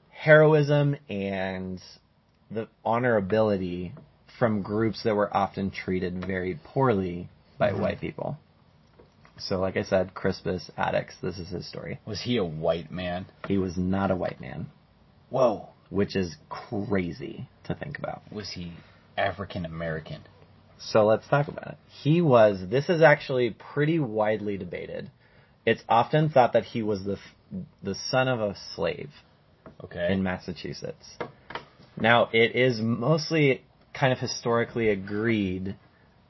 heroism 0.10 0.98
and 1.10 1.82
the 2.54 2.68
honorability 2.86 3.92
from 4.40 4.62
groups 4.62 5.04
that 5.04 5.16
were 5.16 5.36
often 5.36 5.72
treated 5.72 6.26
very 6.26 6.56
poorly 6.64 7.30
by 7.58 7.72
Mhm. 7.72 7.80
white 7.80 8.02
people. 8.02 8.38
So, 9.38 9.60
like 9.60 9.78
I 9.78 9.84
said, 9.84 10.14
Crispus 10.14 10.70
Attucks, 10.78 11.16
this 11.22 11.40
is 11.40 11.50
his 11.50 11.68
story. 11.68 12.00
Was 12.06 12.22
he 12.22 12.38
a 12.38 12.44
white 12.44 12.92
man? 12.92 13.26
He 13.48 13.58
was 13.58 13.78
not 13.78 14.12
a 14.12 14.16
white 14.16 14.40
man, 14.40 14.68
Whoa. 15.30 15.70
which 15.90 16.16
is 16.16 16.36
crazy 16.50 17.48
to 17.64 17.74
think 17.74 17.98
about. 17.98 18.22
Was 18.32 18.52
he 18.52 18.74
African 19.18 19.66
American? 19.66 20.22
So 20.78 21.06
let's 21.06 21.28
talk 21.28 21.48
about 21.48 21.68
it. 21.68 21.78
He 21.88 22.22
was, 22.22 22.68
this 22.70 22.90
is 22.90 23.02
actually 23.02 23.52
pretty 23.52 24.00
widely 24.00 24.58
debated. 24.58 25.10
It's 25.66 25.84
often 25.88 26.30
thought 26.30 26.54
that 26.54 26.66
he 26.66 26.84
was 26.84 27.04
the, 27.04 27.18
the 27.82 27.96
son 27.96 28.28
of 28.28 28.40
a 28.42 28.56
slave 28.76 29.10
Okay. 29.84 30.12
in 30.12 30.22
Massachusetts. 30.24 31.18
Now, 32.00 32.30
it 32.34 32.56
is 32.56 32.82
mostly 32.82 33.64
kind 33.94 34.12
of 34.12 34.20
historically 34.20 34.90
agreed 34.90 35.76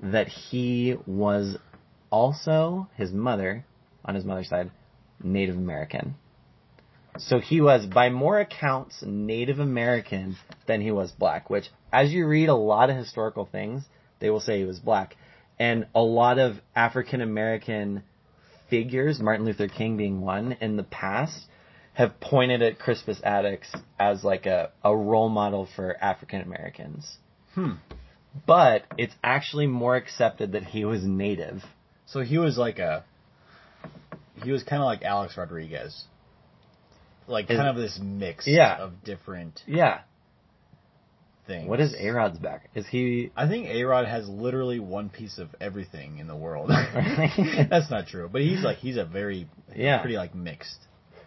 that 0.01 0.27
he 0.27 0.95
was 1.05 1.57
also, 2.09 2.89
his 2.95 3.11
mother, 3.11 3.65
on 4.05 4.15
his 4.15 4.25
mother's 4.25 4.49
side, 4.49 4.71
Native 5.23 5.55
American. 5.55 6.15
So 7.17 7.39
he 7.39 7.61
was, 7.61 7.85
by 7.85 8.09
more 8.09 8.39
accounts, 8.39 9.03
Native 9.05 9.59
American 9.59 10.35
than 10.67 10.81
he 10.81 10.91
was 10.91 11.11
black, 11.11 11.49
which, 11.49 11.69
as 11.91 12.11
you 12.11 12.27
read 12.27 12.49
a 12.49 12.55
lot 12.55 12.89
of 12.89 12.97
historical 12.97 13.45
things, 13.45 13.83
they 14.19 14.29
will 14.29 14.39
say 14.39 14.59
he 14.59 14.65
was 14.65 14.79
black. 14.79 15.15
And 15.59 15.87
a 15.93 16.01
lot 16.01 16.39
of 16.39 16.57
African 16.75 17.21
American 17.21 18.03
figures, 18.69 19.19
Martin 19.19 19.45
Luther 19.45 19.67
King 19.67 19.95
being 19.95 20.21
one, 20.21 20.57
in 20.59 20.75
the 20.75 20.83
past, 20.83 21.45
have 21.93 22.19
pointed 22.19 22.61
at 22.61 22.79
Crispus 22.79 23.19
Attucks 23.23 23.67
as 23.99 24.23
like 24.23 24.45
a, 24.45 24.71
a 24.83 24.95
role 24.95 25.29
model 25.29 25.67
for 25.75 25.95
African 26.01 26.41
Americans. 26.41 27.17
hmm. 27.53 27.73
But 28.47 28.83
it's 28.97 29.13
actually 29.23 29.67
more 29.67 29.95
accepted 29.95 30.53
that 30.53 30.63
he 30.63 30.85
was 30.85 31.03
native. 31.03 31.61
So 32.07 32.21
he 32.21 32.39
was 32.39 32.57
like 32.57 32.79
a. 32.79 33.03
He 34.43 34.51
was 34.51 34.63
kind 34.63 34.81
of 34.81 34.85
like 34.87 35.03
Alex 35.03 35.37
Rodriguez. 35.37 36.03
Like 37.27 37.49
Is- 37.51 37.57
kind 37.57 37.69
of 37.69 37.75
this 37.75 37.99
mix 38.01 38.47
Yeah. 38.47 38.77
of 38.77 39.03
different 39.03 39.61
Yeah. 39.67 39.99
things. 41.47 41.69
What 41.69 41.79
is 41.79 41.93
A-Rod's 41.97 42.39
back? 42.39 42.69
Is 42.73 42.87
he 42.87 43.31
I 43.35 43.47
think 43.47 43.67
A 43.67 43.83
Rod 43.83 44.07
has 44.07 44.27
literally 44.27 44.79
one 44.79 45.09
piece 45.09 45.37
of 45.37 45.49
everything 45.61 46.17
in 46.17 46.27
the 46.27 46.35
world. 46.35 46.69
That's 47.69 47.89
not 47.91 48.07
true, 48.07 48.27
but 48.31 48.41
he's 48.41 48.63
like 48.63 48.77
he's 48.77 48.97
a 48.97 49.05
very 49.05 49.47
Yeah. 49.75 49.99
pretty 50.01 50.17
like 50.17 50.33
mixed. 50.33 50.79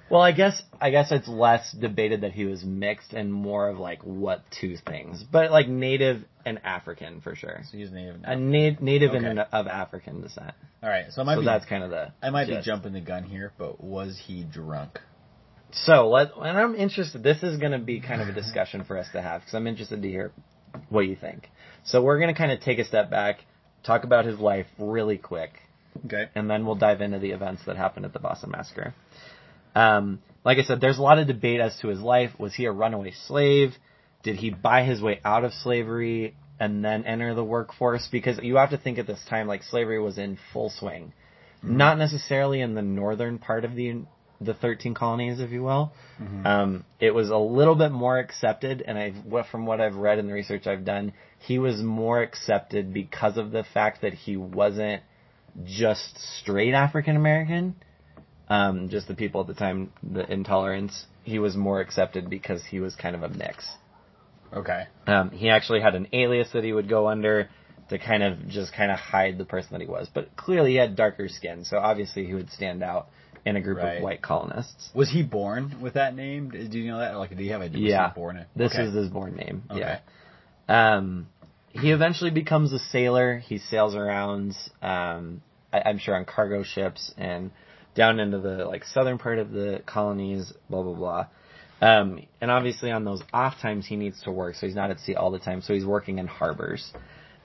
Well, 0.08 0.20
I 0.22 0.30
guess 0.32 0.62
I 0.80 0.90
guess 0.90 1.10
it's 1.10 1.26
less 1.26 1.72
debated 1.72 2.20
that 2.20 2.32
he 2.32 2.44
was 2.44 2.62
mixed 2.64 3.12
and 3.12 3.32
more 3.32 3.68
of 3.68 3.78
like 3.78 4.02
what 4.02 4.42
two 4.60 4.76
things, 4.76 5.24
but 5.24 5.50
like 5.50 5.66
native 5.68 6.22
and 6.44 6.60
African 6.64 7.20
for 7.20 7.34
sure. 7.34 7.60
So 7.70 7.76
he's 7.76 7.90
native. 7.90 8.20
A 8.22 8.36
na- 8.36 8.76
native 8.80 9.10
Okay. 9.14 9.24
and 9.26 9.40
of 9.40 9.66
African 9.66 10.20
descent. 10.22 10.52
All 10.82 10.88
right, 10.88 11.06
so 11.10 11.22
I 11.22 11.24
might 11.24 11.34
So 11.34 11.40
be 11.40 11.46
that's 11.46 11.66
kind 11.66 11.82
of 11.82 11.90
the. 11.90 12.12
I 12.22 12.30
might 12.30 12.46
be 12.46 12.60
jumping 12.62 12.92
the 12.92 13.00
gun 13.00 13.24
here, 13.24 13.52
but 13.58 13.82
was 13.82 14.20
he 14.26 14.44
drunk? 14.44 15.00
So 15.72 16.08
let 16.10 16.30
and 16.36 16.56
I'm 16.56 16.76
interested. 16.76 17.24
This 17.24 17.42
is 17.42 17.58
going 17.58 17.72
to 17.72 17.78
be 17.78 18.00
kind 18.00 18.22
of 18.22 18.28
a 18.28 18.32
discussion 18.32 18.84
for 18.84 18.96
us 18.96 19.08
to 19.12 19.20
have 19.20 19.40
because 19.40 19.54
I'm 19.54 19.66
interested 19.66 20.02
to 20.02 20.08
hear 20.08 20.30
what 20.88 21.00
you 21.08 21.16
think. 21.16 21.48
So 21.84 22.00
we're 22.02 22.20
going 22.20 22.32
to 22.32 22.38
kind 22.38 22.52
of 22.52 22.60
take 22.60 22.78
a 22.78 22.84
step 22.84 23.10
back, 23.10 23.40
talk 23.82 24.04
about 24.04 24.24
his 24.24 24.38
life 24.38 24.66
really 24.78 25.18
quick, 25.18 25.50
Okay. 26.04 26.26
and 26.36 26.48
then 26.48 26.64
we'll 26.64 26.74
dive 26.76 27.00
into 27.00 27.18
the 27.18 27.30
events 27.32 27.62
that 27.66 27.76
happened 27.76 28.04
at 28.06 28.12
the 28.12 28.18
Boston 28.20 28.50
Massacre. 28.52 28.94
Um, 29.76 30.20
like 30.42 30.58
I 30.58 30.62
said, 30.62 30.80
there's 30.80 30.98
a 30.98 31.02
lot 31.02 31.18
of 31.18 31.26
debate 31.26 31.60
as 31.60 31.76
to 31.80 31.88
his 31.88 32.00
life. 32.00 32.30
Was 32.38 32.54
he 32.54 32.64
a 32.64 32.72
runaway 32.72 33.12
slave? 33.26 33.74
Did 34.22 34.36
he 34.36 34.50
buy 34.50 34.84
his 34.84 35.02
way 35.02 35.20
out 35.24 35.44
of 35.44 35.52
slavery 35.52 36.34
and 36.58 36.84
then 36.84 37.04
enter 37.04 37.34
the 37.34 37.44
workforce? 37.44 38.08
Because 38.10 38.38
you 38.42 38.56
have 38.56 38.70
to 38.70 38.78
think 38.78 38.98
at 38.98 39.06
this 39.06 39.22
time, 39.28 39.46
like 39.46 39.62
slavery 39.62 40.00
was 40.00 40.18
in 40.18 40.38
full 40.52 40.70
swing. 40.70 41.12
Not 41.62 41.98
necessarily 41.98 42.60
in 42.60 42.74
the 42.74 42.82
northern 42.82 43.38
part 43.38 43.64
of 43.64 43.74
the 43.74 44.04
the 44.40 44.54
13 44.54 44.94
colonies, 44.94 45.40
if 45.40 45.50
you 45.50 45.62
will. 45.62 45.92
Um, 46.46 46.84
it 47.00 47.12
was 47.12 47.30
a 47.30 47.36
little 47.38 47.74
bit 47.74 47.90
more 47.90 48.18
accepted, 48.18 48.82
and 48.86 48.98
I, 48.98 49.14
from 49.50 49.64
what 49.64 49.80
I've 49.80 49.96
read 49.96 50.18
in 50.18 50.26
the 50.26 50.34
research 50.34 50.66
I've 50.66 50.84
done, 50.84 51.14
he 51.38 51.58
was 51.58 51.80
more 51.80 52.20
accepted 52.20 52.92
because 52.92 53.38
of 53.38 53.50
the 53.50 53.64
fact 53.64 54.02
that 54.02 54.12
he 54.12 54.36
wasn't 54.36 55.02
just 55.64 56.18
straight 56.38 56.74
African 56.74 57.16
American. 57.16 57.76
Um, 58.48 58.88
just 58.88 59.08
the 59.08 59.14
people 59.14 59.40
at 59.40 59.48
the 59.48 59.54
time, 59.54 59.92
the 60.02 60.30
intolerance. 60.30 61.06
He 61.24 61.38
was 61.38 61.56
more 61.56 61.80
accepted 61.80 62.30
because 62.30 62.64
he 62.64 62.78
was 62.78 62.94
kind 62.94 63.16
of 63.16 63.22
a 63.22 63.28
mix. 63.28 63.68
Okay. 64.52 64.84
Um, 65.06 65.30
he 65.30 65.48
actually 65.48 65.80
had 65.80 65.94
an 65.94 66.08
alias 66.12 66.48
that 66.52 66.62
he 66.62 66.72
would 66.72 66.88
go 66.88 67.08
under 67.08 67.48
to 67.90 67.98
kind 67.98 68.22
of 68.22 68.48
just 68.48 68.72
kind 68.72 68.90
of 68.90 68.98
hide 68.98 69.38
the 69.38 69.44
person 69.44 69.70
that 69.72 69.80
he 69.80 69.86
was. 69.86 70.08
But 70.12 70.36
clearly 70.36 70.72
he 70.72 70.76
had 70.76 70.96
darker 70.96 71.28
skin, 71.28 71.64
so 71.64 71.78
obviously 71.78 72.26
he 72.26 72.34
would 72.34 72.50
stand 72.50 72.82
out 72.82 73.08
in 73.44 73.56
a 73.56 73.60
group 73.60 73.78
Right. 73.78 73.98
of 73.98 74.02
white 74.02 74.22
colonists. 74.22 74.90
Was 74.94 75.10
he 75.10 75.22
born 75.22 75.80
with 75.80 75.94
that 75.94 76.14
name? 76.14 76.50
Do 76.50 76.78
you 76.78 76.90
know 76.90 76.98
that? 76.98 77.16
Like, 77.16 77.30
did 77.30 77.38
he 77.38 77.48
have 77.48 77.62
a? 77.62 77.68
Yeah. 77.68 78.12
Born. 78.12 78.44
This 78.56 78.72
okay. 78.72 78.84
is 78.84 78.94
his 78.94 79.08
born 79.08 79.36
name. 79.36 79.62
Okay. 79.70 79.98
Yeah. 80.68 80.96
Um, 80.96 81.28
he 81.70 81.92
eventually 81.92 82.30
becomes 82.30 82.72
a 82.72 82.78
sailor. 82.78 83.38
He 83.38 83.58
sails 83.58 83.94
around, 83.94 84.56
um, 84.82 85.42
I, 85.72 85.82
I'm 85.86 85.98
sure 85.98 86.16
on 86.16 86.24
cargo 86.24 86.64
ships 86.64 87.12
and 87.16 87.50
down 87.96 88.20
into 88.20 88.38
the 88.38 88.64
like 88.66 88.84
southern 88.84 89.18
part 89.18 89.38
of 89.38 89.50
the 89.50 89.82
colonies. 89.86 90.52
Blah 90.70 90.82
blah 90.82 90.94
blah. 90.94 91.26
Um, 91.80 92.20
and 92.40 92.50
obviously 92.50 92.90
on 92.90 93.04
those 93.04 93.22
off 93.32 93.60
times 93.60 93.86
he 93.86 93.96
needs 93.96 94.22
to 94.22 94.32
work, 94.32 94.54
so 94.54 94.66
he's 94.66 94.76
not 94.76 94.90
at 94.90 95.00
sea 95.00 95.14
all 95.14 95.30
the 95.30 95.38
time. 95.38 95.60
So 95.60 95.74
he's 95.74 95.84
working 95.84 96.18
in 96.18 96.26
harbors. 96.26 96.92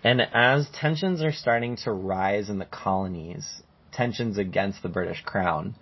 And 0.04 0.22
as 0.34 0.68
tensions 0.74 1.22
are 1.22 1.34
starting 1.34 1.78
to 1.84 1.92
rise 1.92 2.50
in 2.50 2.58
the 2.58 2.66
colonies, 2.66 3.62
tensions 3.92 4.38
against 4.38 4.82
the 4.82 4.90
British 4.90 5.22
crown, 5.24 5.76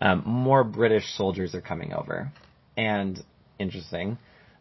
um, 0.00 0.22
more 0.26 0.64
British 0.64 1.12
soldiers 1.16 1.54
are 1.54 1.60
coming 1.60 1.92
over. 1.92 2.30
And 2.76 3.22
interesting, 3.58 4.18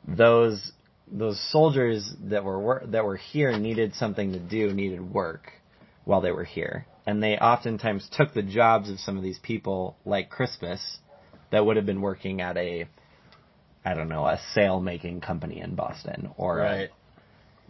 those 0.08 0.72
those 1.10 1.40
soldiers 1.52 2.12
that 2.26 2.44
were 2.44 2.84
that 2.88 3.06
were 3.06 3.18
here 3.18 3.58
needed 3.58 3.94
something 3.96 4.34
to 4.34 4.40
do, 4.40 4.74
needed 4.74 5.14
work 5.14 5.52
while 6.06 6.22
they 6.22 6.32
were 6.32 6.44
here, 6.44 6.86
and 7.08 7.24
they 7.24 7.38
oftentimes 7.38 8.08
took 8.12 8.34
the 8.34 8.44
jobs 8.44 8.90
of 8.90 9.00
some 9.00 9.18
of 9.18 9.24
these 9.24 9.40
people, 9.40 9.96
like 10.06 10.30
Crispus, 10.30 11.00
that 11.52 11.66
would 11.66 11.78
have 11.78 11.86
been 11.86 12.02
working 12.02 12.42
at 12.42 12.58
a 12.58 12.88
I 13.86 13.94
don't 13.94 14.10
know 14.10 14.26
a 14.26 14.38
sail 14.54 14.82
making 14.82 15.22
company 15.22 15.62
in 15.62 15.74
Boston, 15.74 16.30
or 16.38 16.60
a- 16.60 16.90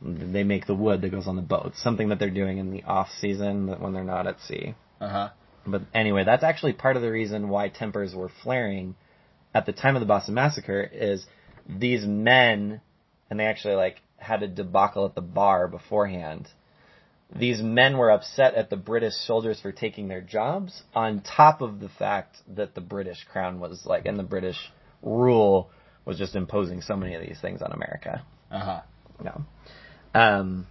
they 0.02 0.44
make 0.44 0.66
the 0.66 0.74
wood 0.76 1.02
that 1.02 1.10
goes 1.10 1.28
on 1.28 1.36
the 1.36 1.42
boats, 1.44 1.82
something 1.82 2.10
that 2.10 2.20
they're 2.20 2.30
doing 2.32 2.58
in 2.58 2.72
the 2.72 2.84
off 2.84 3.10
season 3.20 3.68
when 3.80 3.94
they're 3.94 4.04
not 4.04 4.26
at 4.28 4.40
sea. 4.42 4.74
Uh 5.00 5.10
huh. 5.10 5.30
But 5.66 5.84
anyway, 5.94 6.24
that's 6.24 6.44
actually 6.44 6.74
part 6.74 6.96
of 6.96 7.02
the 7.04 7.12
reason 7.12 7.50
why 7.50 7.70
tempers 7.70 8.16
were 8.16 8.32
flaring 8.44 8.96
at 9.54 9.66
the 9.66 9.74
time 9.74 9.96
of 9.96 10.00
the 10.00 10.06
Boston 10.08 10.34
Massacre 10.34 10.82
is 10.82 11.26
these 11.68 12.06
men, 12.06 12.82
and 13.30 13.40
they 13.40 13.46
actually 13.46 13.76
like 13.76 14.02
had 14.18 14.42
a 14.42 14.48
debacle 14.48 15.06
at 15.06 15.14
the 15.14 15.22
bar 15.22 15.68
beforehand. 15.68 16.48
These 17.36 17.62
men 17.62 17.98
were 17.98 18.10
upset 18.10 18.56
at 18.56 18.70
the 18.70 18.78
British 18.78 19.14
soldiers 19.14 19.60
for 19.60 19.72
taking 19.72 20.08
their 20.08 20.22
jobs, 20.22 20.84
on 20.96 21.22
top 21.22 21.62
of 21.62 21.80
the 21.80 21.90
fact 21.90 22.38
that 22.56 22.74
the 22.74 22.82
British 22.82 23.26
crown 23.30 23.60
was 23.60 23.86
like, 23.86 24.06
and 24.06 24.18
the 24.18 24.24
British 24.24 24.58
rule 25.02 25.70
was 26.06 26.18
just 26.18 26.36
imposing 26.36 26.82
so 26.82 26.96
many 26.96 27.16
of 27.16 27.22
these 27.22 27.40
things 27.42 27.62
on 27.62 27.74
America. 27.74 28.24
Uh 28.50 28.60
huh. 28.60 28.82
No. 29.24 29.46
Um, 30.14 30.68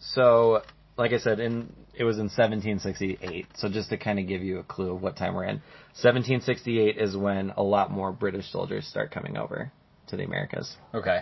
so, 0.00 0.62
like 0.96 1.12
I 1.12 1.18
said, 1.18 1.40
in 1.40 1.72
it 1.94 2.04
was 2.04 2.16
in 2.16 2.24
1768. 2.24 3.46
So 3.56 3.68
just 3.68 3.90
to 3.90 3.98
kind 3.98 4.18
of 4.18 4.26
give 4.26 4.42
you 4.42 4.58
a 4.58 4.62
clue 4.62 4.94
of 4.94 5.02
what 5.02 5.16
time 5.16 5.34
we're 5.34 5.44
in, 5.44 5.56
1768 6.00 6.96
is 6.96 7.16
when 7.16 7.50
a 7.50 7.62
lot 7.62 7.90
more 7.90 8.12
British 8.12 8.50
soldiers 8.50 8.86
start 8.86 9.10
coming 9.10 9.36
over 9.36 9.70
to 10.08 10.16
the 10.16 10.24
Americas. 10.24 10.74
Okay. 10.94 11.20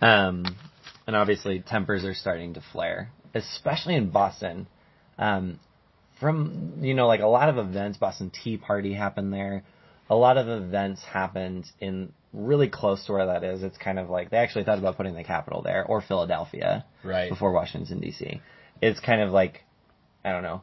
Um, 0.00 0.44
and 1.06 1.14
obviously 1.14 1.60
tempers 1.60 2.04
are 2.04 2.14
starting 2.14 2.54
to 2.54 2.62
flare, 2.72 3.10
especially 3.34 3.94
in 3.94 4.10
Boston. 4.10 4.66
Um, 5.18 5.58
from 6.20 6.74
you 6.80 6.94
know, 6.94 7.06
like 7.06 7.20
a 7.20 7.26
lot 7.26 7.48
of 7.48 7.58
events, 7.58 7.98
Boston 7.98 8.30
Tea 8.30 8.56
Party 8.56 8.94
happened 8.94 9.32
there. 9.32 9.62
A 10.10 10.16
lot 10.16 10.36
of 10.36 10.48
events 10.48 11.02
happened 11.02 11.66
in 11.80 12.12
really 12.32 12.68
close 12.68 13.04
to 13.06 13.12
where 13.12 13.26
that 13.26 13.44
is. 13.44 13.62
It's 13.62 13.78
kind 13.78 13.98
of 13.98 14.08
like 14.10 14.30
they 14.30 14.38
actually 14.38 14.64
thought 14.64 14.78
about 14.78 14.96
putting 14.96 15.14
the 15.14 15.24
capital 15.24 15.62
there 15.62 15.84
or 15.84 16.00
Philadelphia 16.00 16.84
Right. 17.04 17.30
before 17.30 17.52
Washington 17.52 18.00
D.C. 18.00 18.40
It's 18.82 19.00
kind 19.00 19.20
of 19.20 19.30
like 19.30 19.62
I 20.24 20.32
don't 20.32 20.42
know. 20.42 20.62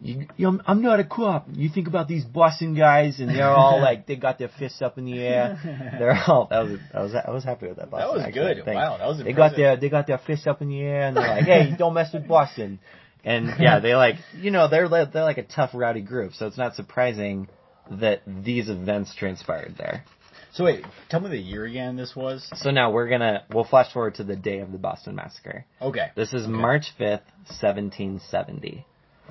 You, 0.00 0.26
you 0.36 0.50
know, 0.50 0.60
I'm 0.64 0.80
not 0.80 1.00
a 1.00 1.04
co-op. 1.04 1.48
You 1.52 1.68
think 1.68 1.88
about 1.88 2.06
these 2.06 2.24
Boston 2.24 2.74
guys, 2.74 3.18
and 3.18 3.28
they're 3.28 3.50
all 3.50 3.80
like 3.88 4.06
they 4.06 4.14
got 4.16 4.38
their 4.38 4.50
fists 4.58 4.80
up 4.80 4.96
in 4.96 5.06
the 5.06 5.18
air. 5.18 5.58
They're 5.98 6.16
all 6.26 6.46
that 6.50 6.60
was 6.64 6.78
I 6.94 7.02
was 7.02 7.14
I 7.14 7.30
was 7.30 7.44
happy 7.44 7.66
with 7.66 7.78
that. 7.78 7.90
Boston 7.90 8.18
that 8.18 8.26
was 8.26 8.34
good. 8.34 8.64
thing. 8.64 8.74
Wow, 8.74 8.96
that 8.98 9.06
was 9.08 9.20
Impressive. 9.20 9.26
They 9.26 9.32
got 9.32 9.56
their 9.56 9.76
they 9.76 9.88
got 9.88 10.06
their 10.06 10.18
fists 10.18 10.46
up 10.46 10.62
in 10.62 10.68
the 10.68 10.80
air, 10.80 11.02
and 11.08 11.16
they're 11.16 11.28
like, 11.28 11.44
"Hey, 11.46 11.74
don't 11.76 11.94
mess 11.94 12.12
with 12.12 12.28
Boston." 12.28 12.78
And 13.24 13.52
yeah, 13.58 13.80
they 13.80 13.94
like 13.96 14.16
you 14.36 14.50
know 14.52 14.68
they're 14.68 14.88
like, 14.88 15.12
they're 15.12 15.24
like 15.24 15.38
a 15.38 15.42
tough 15.42 15.70
rowdy 15.74 16.02
group, 16.02 16.32
so 16.34 16.46
it's 16.46 16.58
not 16.58 16.76
surprising 16.76 17.48
that 17.90 18.22
these 18.26 18.68
events 18.68 19.14
transpired 19.16 19.74
there. 19.76 20.04
So 20.52 20.64
wait, 20.64 20.84
tell 21.08 21.20
me 21.20 21.28
the 21.28 21.38
year 21.38 21.64
again. 21.64 21.96
This 21.96 22.14
was. 22.16 22.48
So 22.54 22.70
now 22.70 22.90
we're 22.92 23.08
gonna 23.08 23.44
we'll 23.52 23.64
flash 23.64 23.92
forward 23.92 24.14
to 24.16 24.24
the 24.24 24.36
day 24.36 24.60
of 24.60 24.70
the 24.72 24.78
Boston 24.78 25.16
Massacre. 25.16 25.64
Okay. 25.82 26.10
This 26.14 26.32
is 26.32 26.44
Okay. 26.44 26.52
March 26.52 26.92
fifth, 26.96 27.22
seventeen 27.46 28.20
seventy. 28.30 28.86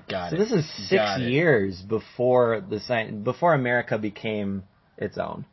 Got 0.09 0.31
So 0.31 0.35
it. 0.35 0.39
this 0.39 0.51
is 0.51 0.89
six 0.89 1.01
Got 1.01 1.21
it. 1.21 1.29
years 1.29 1.81
before 1.81 2.61
the 2.61 2.79
sign 2.79 3.23
before 3.23 3.53
America 3.53 3.97
became 3.97 4.63
its 4.97 5.17
own. 5.17 5.45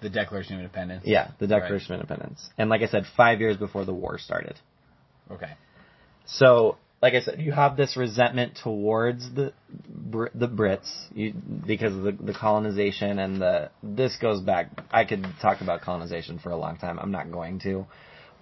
The 0.00 0.10
Declaration 0.10 0.54
of 0.54 0.60
Independence. 0.60 1.02
Yeah, 1.06 1.32
the 1.38 1.46
Declaration 1.48 1.94
of 1.94 2.00
Independence, 2.00 2.48
and 2.56 2.70
like 2.70 2.82
I 2.82 2.86
said, 2.86 3.04
five 3.16 3.40
years 3.40 3.56
before 3.56 3.84
the 3.84 3.94
war 3.94 4.18
started. 4.18 4.54
Okay. 5.30 5.52
So, 6.24 6.76
like 7.02 7.14
I 7.14 7.20
said, 7.20 7.40
you 7.40 7.52
have 7.52 7.76
this 7.76 7.96
resentment 7.96 8.58
towards 8.62 9.32
the 9.34 9.52
Br- 9.88 10.28
the 10.34 10.46
Brits 10.46 10.88
you, 11.14 11.32
because 11.66 11.94
of 11.94 12.02
the, 12.02 12.12
the 12.12 12.32
colonization 12.34 13.18
and 13.18 13.40
the. 13.40 13.70
This 13.82 14.16
goes 14.16 14.40
back. 14.40 14.70
I 14.90 15.04
could 15.04 15.26
talk 15.42 15.60
about 15.60 15.80
colonization 15.80 16.38
for 16.38 16.50
a 16.50 16.56
long 16.56 16.76
time. 16.76 16.98
I'm 17.00 17.10
not 17.10 17.32
going 17.32 17.58
to, 17.60 17.86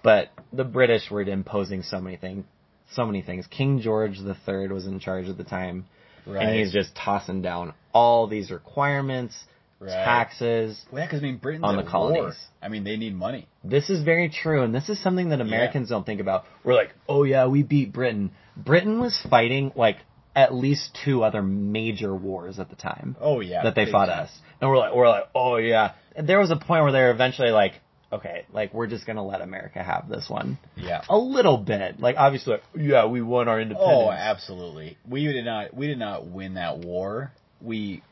but 0.03 0.29
the 0.53 0.63
British 0.63 1.09
were 1.09 1.21
imposing 1.21 1.81
so 1.81 1.99
many 1.99 2.17
things. 2.17 2.45
So 2.91 3.05
many 3.05 3.21
things. 3.21 3.45
King 3.47 3.79
George 3.81 4.19
the 4.19 4.33
Third 4.45 4.71
was 4.71 4.85
in 4.87 4.99
charge 4.99 5.27
at 5.27 5.37
the 5.37 5.43
time, 5.43 5.85
Right. 6.25 6.43
and 6.47 6.55
he's 6.59 6.71
just 6.71 6.95
tossing 6.95 7.41
down 7.41 7.73
all 7.93 8.27
these 8.27 8.49
requirements, 8.51 9.35
Right. 9.79 9.89
taxes. 9.91 10.83
Well, 10.91 11.01
yeah, 11.01 11.05
because 11.07 11.19
I 11.19 11.23
mean, 11.23 11.37
Britain's 11.37 11.63
On 11.63 11.75
the 11.77 11.83
colonies. 11.83 12.19
war. 12.21 12.33
I 12.61 12.67
mean, 12.69 12.83
they 12.83 12.97
need 12.97 13.15
money. 13.15 13.47
This 13.63 13.89
is 13.89 14.01
very 14.03 14.29
true, 14.29 14.63
and 14.63 14.73
this 14.73 14.89
is 14.89 14.99
something 14.99 15.29
that 15.29 15.39
Americans 15.41 15.89
don't 15.89 16.05
think 16.05 16.19
about. 16.21 16.45
We're 16.63 16.73
like, 16.73 16.93
oh 17.07 17.23
yeah, 17.23 17.45
we 17.47 17.61
beat 17.63 17.93
Britain. 17.93 18.31
Britain 18.55 18.99
was 18.99 19.19
fighting 19.29 19.71
like 19.75 19.97
at 20.35 20.53
least 20.53 20.97
two 21.03 21.23
other 21.23 21.41
major 21.43 22.13
wars 22.15 22.59
at 22.59 22.69
the 22.69 22.75
time 22.75 23.15
Oh 23.19 23.39
yeah. 23.39 23.63
that 23.63 23.75
they 23.75 23.85
big 23.85 23.91
fought 23.91 24.07
time. 24.07 24.23
us, 24.23 24.31
and 24.61 24.69
we're 24.69 24.77
like, 24.77 24.93
we're 24.95 25.09
like, 25.09 25.25
oh 25.35 25.57
yeah. 25.57 25.91
And 26.15 26.27
there 26.27 26.39
was 26.39 26.49
a 26.51 26.55
point 26.55 26.83
where 26.83 26.91
they 26.91 27.01
were 27.01 27.11
eventually 27.11 27.51
like, 27.51 27.73
okay, 28.11 28.45
like 28.53 28.73
we're 28.73 28.87
just 28.87 29.05
gonna 29.05 29.25
let 29.25 29.41
America 29.41 29.81
have 29.83 30.07
this 30.09 30.29
one 30.29 30.57
Yeah. 30.75 31.01
a 31.09 31.17
little 31.17 31.57
bit. 31.57 31.99
Like 31.99 32.15
obviously, 32.17 32.53
like, 32.53 32.63
yeah, 32.75 33.05
we 33.05 33.21
won 33.21 33.47
our 33.47 33.59
independence. 33.59 33.93
Oh, 34.07 34.11
absolutely. 34.11 34.97
We 35.07 35.25
did 35.25 35.45
not. 35.45 35.73
We 35.75 35.87
did 35.87 35.99
not 35.99 36.25
win 36.27 36.55
that 36.55 36.79
war. 36.79 37.31
We 37.61 38.03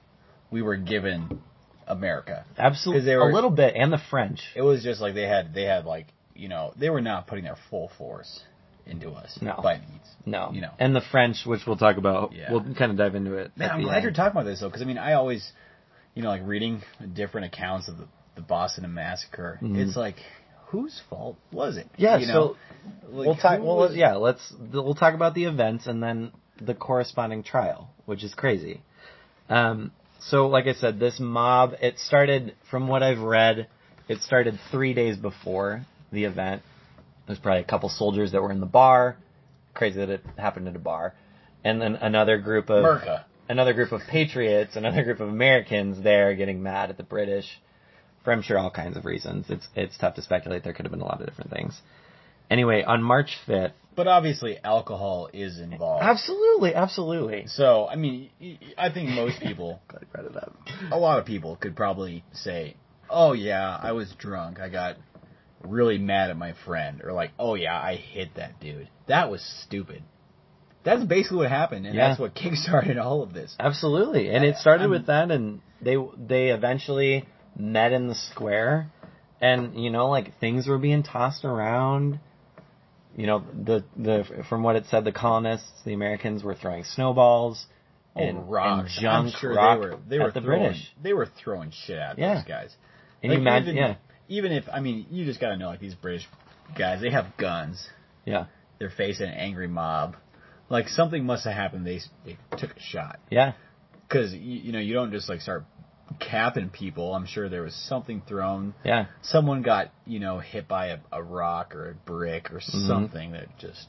we 0.52 0.62
were 0.62 0.76
given 0.76 1.42
America. 1.88 2.46
Absolutely. 2.58 3.06
they 3.06 3.16
were- 3.16 3.30
a 3.30 3.34
little 3.34 3.50
bit, 3.52 3.76
and 3.76 3.92
the 3.94 4.02
French. 4.10 4.42
It 4.56 4.62
was 4.62 4.84
just 4.84 5.02
like 5.02 5.14
they 5.14 5.28
had 5.28 5.54
they 5.54 5.64
had 5.64 5.86
like 5.86 6.08
you 6.36 6.50
know 6.50 6.74
they 6.78 6.90
were 6.90 7.02
not 7.02 7.28
putting 7.28 7.46
their 7.46 7.58
full 7.70 7.90
force 7.98 8.42
into 8.88 9.12
us 9.12 9.40
No. 9.42 9.60
by 9.64 9.78
means. 9.80 10.06
No, 10.28 10.52
You 10.54 10.62
know. 10.62 10.72
and 10.80 10.96
the 10.96 11.02
French, 11.02 11.38
which 11.46 11.62
we'll 11.66 11.76
talk 11.78 11.98
about. 11.98 12.34
Yeah. 12.34 12.52
We'll 12.52 12.62
kind 12.76 12.92
of 12.92 12.98
dive 12.98 13.16
into 13.16 13.34
it. 13.36 13.52
Man, 13.58 13.70
I'm 13.72 13.82
glad 13.82 13.96
end. 13.96 14.04
you're 14.04 14.12
talking 14.14 14.32
about 14.32 14.46
this 14.46 14.60
though, 14.60 14.68
because 14.68 14.82
I 14.82 14.86
mean 14.86 14.98
I 15.00 15.14
always, 15.14 15.52
you 16.14 16.22
know, 16.22 16.30
like 16.30 16.42
reading 16.46 16.82
different 17.14 17.48
accounts 17.54 17.88
of 17.88 17.98
the, 17.98 18.04
the 18.36 18.42
Boston 18.42 18.92
Massacre. 18.94 19.60
It's 19.62 19.96
like 19.96 20.18
whose 20.68 21.02
fault 21.10 21.38
was 21.52 21.78
it? 21.78 21.88
Mm-hmm. 21.94 22.02
Yeah, 22.02 22.18
you 22.18 22.28
know? 22.28 22.34
so 22.34 22.58
Like, 23.10 23.26
we'll 23.28 23.36
talk. 23.36 23.60
Well, 23.62 23.78
was- 23.78 23.96
yeah, 23.96 24.16
let's 24.16 24.54
we'll 24.74 24.96
talk 24.96 25.14
about 25.14 25.34
the 25.34 25.46
events 25.46 25.88
and 25.88 26.02
then 26.02 26.32
the 26.62 26.74
corresponding 26.74 27.44
trial, 27.44 27.90
which 28.06 28.24
is 28.24 28.34
crazy. 28.34 28.82
Um, 29.50 29.92
so, 30.20 30.48
like 30.48 30.66
I 30.66 30.74
said, 30.74 31.00
this 31.00 31.20
mob 31.20 31.74
it 31.82 32.00
started 32.00 32.56
from 32.72 32.88
what 32.88 33.04
I've 33.04 33.20
read. 33.20 33.68
It 34.08 34.22
started 34.22 34.60
three 34.72 34.94
days 34.94 35.18
before 35.18 35.86
the 36.12 36.26
event. 36.26 36.62
There's 37.28 37.40
probably 37.40 37.62
a 37.62 37.66
couple 37.66 37.90
soldiers 37.90 38.32
that 38.32 38.42
were 38.42 38.52
in 38.52 38.60
the 38.60 38.66
bar. 38.66 39.18
Crazy 39.74 39.98
that 39.98 40.10
it 40.10 40.22
happened 40.38 40.68
at 40.68 40.76
a 40.76 40.80
bar, 40.80 41.14
and 41.64 41.82
then 41.82 41.96
another 41.96 42.38
group 42.38 42.70
of 42.70 42.84
Merca. 42.84 43.26
another 43.50 43.74
group 43.74 43.92
of 43.92 44.02
patriots, 44.10 44.76
another 44.78 45.04
group 45.04 45.20
of 45.20 45.28
Americans 45.28 46.02
there 46.02 46.34
getting 46.34 46.64
mad 46.64 46.90
at 46.90 46.98
the 46.98 47.04
British 47.04 47.46
for 48.26 48.32
I'm 48.34 48.42
sure 48.42 48.58
all 48.58 48.70
kinds 48.72 48.98
of 48.98 49.06
reasons. 49.06 49.46
It's 49.50 49.68
it's 49.76 49.98
tough 49.98 50.16
to 50.16 50.22
speculate. 50.22 50.64
There 50.66 50.74
could 50.74 50.84
have 50.86 50.92
been 50.92 51.02
a 51.02 51.06
lot 51.06 51.22
of 51.22 51.28
different 51.28 51.52
things. 51.52 51.80
Anyway, 52.50 52.84
on 52.84 53.02
March 53.02 53.38
5th, 53.48 53.72
But 53.96 54.08
obviously 54.08 54.58
alcohol 54.64 55.30
is 55.34 55.60
involved. 55.60 56.04
absolutely, 56.04 56.76
absolutely. 56.76 57.46
So 57.48 57.88
I 57.88 57.96
mean, 57.96 58.30
I 58.78 58.90
think 58.92 59.10
most 59.12 59.40
people, 59.40 59.80
Glad 59.88 60.02
you 60.02 60.08
brought 60.12 60.26
it 60.26 60.36
up. 60.38 60.56
a 60.92 60.98
lot 60.98 61.20
of 61.20 61.26
people, 61.26 61.56
could 61.56 61.76
probably 61.76 62.24
say, 62.34 62.76
"Oh 63.10 63.32
yeah, 63.34 63.80
I 63.82 63.94
was 63.94 64.14
drunk. 64.20 64.60
I 64.60 64.70
got 64.70 64.98
really 65.64 65.98
mad 65.98 66.30
at 66.30 66.38
my 66.38 66.54
friend," 66.66 67.02
or 67.04 67.14
like, 67.14 67.32
"Oh 67.40 67.56
yeah, 67.56 67.80
I 67.80 67.96
hit 67.96 68.36
that 68.36 68.60
dude. 68.60 68.90
That 69.08 69.32
was 69.32 69.42
stupid." 69.66 70.04
That's 70.84 71.04
basically 71.04 71.38
what 71.38 71.50
happened, 71.50 71.88
and 71.88 71.96
Yeah. 71.96 72.10
that's 72.10 72.20
what 72.20 72.36
kickstarted 72.42 73.02
all 73.04 73.24
of 73.24 73.34
this. 73.34 73.56
Absolutely, 73.60 74.30
and 74.30 74.46
it 74.46 74.58
started 74.58 74.82
I'm- 74.84 74.92
with 74.92 75.08
that, 75.08 75.32
and 75.32 75.62
they 75.82 75.96
they 76.16 76.50
eventually 76.50 77.26
met 77.58 77.92
in 77.92 78.08
the 78.08 78.16
square, 78.16 78.92
and 79.42 79.80
you 79.82 79.90
know, 79.90 80.10
like 80.10 80.40
things 80.40 80.68
were 80.68 80.78
being 80.78 81.04
tossed 81.04 81.46
around. 81.46 82.20
You 83.16 83.28
know, 83.28 83.44
the 83.54 83.84
the 83.96 84.44
from 84.50 84.64
what 84.64 84.76
it 84.76 84.86
said, 84.90 85.06
the 85.06 85.12
colonists, 85.12 85.70
the 85.86 85.94
Americans, 85.94 86.44
were 86.44 86.56
throwing 86.56 86.84
snowballs 86.84 87.66
oh, 88.16 88.22
and, 88.22 88.38
oh, 88.40 88.42
rocks. 88.42 88.96
and 88.98 89.04
junk 89.04 89.34
I'm 89.34 89.40
sure 89.40 89.54
rock 89.56 89.80
they 89.80 89.88
were 89.88 89.98
they 90.10 90.20
were 90.20 90.32
the 90.32 90.42
throwing, 90.42 90.62
British. 90.64 90.94
They 91.02 91.14
were 91.14 91.28
throwing 91.42 91.72
shit 91.72 91.98
at 91.98 92.18
Yeah. 92.20 92.36
those 92.36 92.44
guys. 92.44 92.76
And 93.24 93.32
Like, 93.32 93.38
you 93.38 93.42
imagine, 93.42 93.70
even, 93.70 93.78
yeah, 93.78 93.96
even 94.28 94.52
if 94.52 94.66
I 94.72 94.82
mean, 94.82 95.06
you 95.10 95.24
just 95.26 95.40
gotta 95.40 95.56
know 95.58 95.68
like 95.68 95.80
these 95.80 95.96
British 95.96 96.28
guys, 96.78 97.02
they 97.02 97.10
have 97.10 97.38
guns. 97.38 97.88
yeah, 98.26 98.46
They're 98.80 98.90
facing 98.90 99.28
an 99.30 99.34
angry 99.36 99.68
mob. 99.68 100.18
Like 100.68 100.90
something 100.90 101.24
must 101.26 101.46
have 101.46 101.54
happened. 101.54 101.86
They 101.88 102.02
they 102.26 102.38
took 102.58 102.76
a 102.76 102.80
shot 102.82 103.20
yeah, 103.30 103.54
because 104.08 104.34
you, 104.34 104.40
you 104.40 104.72
know 104.74 104.80
you 104.80 104.94
don't 104.94 105.12
just 105.12 105.30
like 105.30 105.42
start 105.42 105.64
capping 106.20 106.70
people. 106.70 107.14
I'm 107.16 107.26
sure 107.26 107.50
there 107.50 107.64
was 107.64 107.76
something 107.88 108.22
thrown. 108.28 108.74
yeah. 108.84 109.06
Someone 109.22 109.62
got 109.62 109.92
you 110.06 110.20
know 110.20 110.40
hit 110.40 110.68
by 110.68 110.88
a, 110.88 111.00
a 111.12 111.22
rock 111.24 111.76
or 111.76 111.90
a 111.92 111.94
brick 111.94 112.52
or 112.52 112.58
Mm-hmm. 112.60 112.88
something 112.88 113.32
that 113.32 113.48
just 113.60 113.88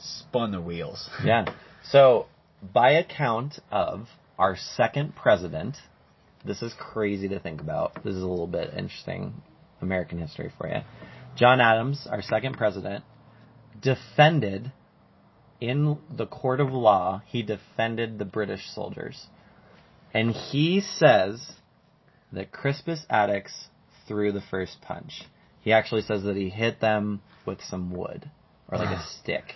spun 0.00 0.52
the 0.52 0.60
wheels. 0.60 1.08
Yeah. 1.24 1.44
So, 1.90 2.26
by 2.74 2.92
account 2.92 3.58
of 3.70 4.06
our 4.38 4.56
second 4.76 5.16
president, 5.16 5.76
this 6.44 6.62
is 6.62 6.72
crazy 6.78 7.28
to 7.28 7.40
think 7.40 7.60
about. 7.60 7.94
This 8.04 8.14
is 8.14 8.22
a 8.22 8.26
little 8.26 8.46
bit 8.46 8.72
interesting. 8.76 9.34
American 9.82 10.18
history 10.18 10.52
for 10.58 10.68
you. 10.68 10.80
John 11.36 11.60
Adams, 11.60 12.06
our 12.10 12.20
second 12.22 12.56
president, 12.56 13.02
defended 13.80 14.72
in 15.60 15.98
the 16.16 16.26
court 16.26 16.60
of 16.60 16.70
law, 16.72 17.22
he 17.26 17.42
defended 17.42 18.18
the 18.18 18.24
British 18.24 18.62
soldiers. 18.74 19.26
And 20.12 20.32
he 20.32 20.80
says 20.80 21.52
that 22.32 22.52
Crispus 22.52 23.04
Attucks 23.10 23.68
threw 24.06 24.32
the 24.32 24.40
first 24.40 24.80
punch. 24.82 25.22
He 25.60 25.72
actually 25.72 26.02
says 26.02 26.24
that 26.24 26.36
he 26.36 26.48
hit 26.48 26.80
them 26.80 27.22
with 27.46 27.62
some 27.62 27.90
wood 27.90 28.30
or 28.68 28.78
like 28.78 28.88
a 28.88 29.00
ah. 29.00 29.08
stick. 29.20 29.54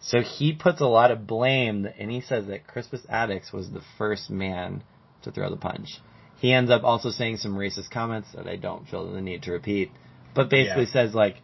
So 0.00 0.20
he 0.20 0.52
puts 0.52 0.80
a 0.80 0.86
lot 0.86 1.12
of 1.12 1.26
blame, 1.28 1.86
and 1.98 2.10
he 2.10 2.20
says 2.20 2.46
that 2.46 2.66
Crispus 2.66 3.02
Attucks 3.08 3.52
was 3.52 3.70
the 3.70 3.82
first 3.98 4.30
man 4.30 4.82
to 5.22 5.30
throw 5.30 5.48
the 5.48 5.56
punch. 5.56 6.00
He 6.38 6.52
ends 6.52 6.72
up 6.72 6.82
also 6.82 7.10
saying 7.10 7.36
some 7.36 7.54
racist 7.54 7.90
comments 7.90 8.28
that 8.34 8.48
I 8.48 8.56
don't 8.56 8.88
feel 8.88 9.12
the 9.12 9.20
need 9.20 9.44
to 9.44 9.52
repeat, 9.52 9.92
but 10.34 10.50
basically 10.50 10.84
Yeah. 10.84 10.92
says 10.92 11.14
like 11.14 11.36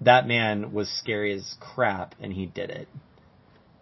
that 0.00 0.26
man 0.26 0.72
was 0.72 0.88
scary 0.88 1.34
as 1.34 1.56
crap, 1.60 2.14
and 2.18 2.32
he 2.32 2.46
did 2.46 2.70
it, 2.70 2.88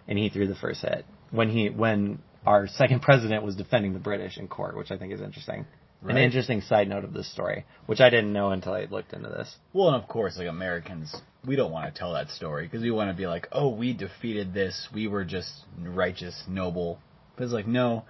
and 0.08 0.18
he 0.18 0.28
threw 0.28 0.48
the 0.48 0.56
first 0.56 0.82
hit 0.82 1.04
when 1.30 1.48
he 1.48 1.70
when 1.70 2.18
our 2.46 2.66
second 2.68 3.00
president 3.02 3.42
was 3.42 3.56
defending 3.56 3.92
the 3.92 3.98
British 3.98 4.38
in 4.38 4.48
court, 4.48 4.76
which 4.76 4.90
I 4.90 4.96
think 4.98 5.12
is 5.12 5.20
interesting. 5.20 5.66
An 6.06 6.18
interesting 6.18 6.60
side 6.60 6.86
note 6.88 7.04
of 7.04 7.14
this 7.14 7.32
story, 7.32 7.64
which 7.86 8.00
I 8.00 8.10
didn't 8.10 8.34
know 8.34 8.50
until 8.50 8.74
I 8.74 8.84
looked 8.84 9.14
into 9.14 9.30
this. 9.30 9.56
Well, 9.72 9.88
and 9.88 9.96
of 10.02 10.06
course, 10.06 10.36
like 10.36 10.48
Americans, 10.48 11.16
we 11.46 11.56
don't 11.56 11.72
want 11.72 11.92
to 11.92 11.98
tell 11.98 12.12
that 12.12 12.28
story 12.28 12.66
because 12.66 12.82
we 12.82 12.90
want 12.90 13.08
to 13.10 13.16
be 13.16 13.26
like, 13.26 13.48
oh, 13.52 13.70
we 13.74 13.94
defeated 13.94 14.52
this. 14.52 14.86
We 14.92 15.06
were 15.08 15.24
just 15.24 15.50
righteous, 15.80 16.44
noble. 16.46 16.98
But 17.36 17.44
it's 17.44 17.54
like, 17.54 17.66
no, 17.66 18.04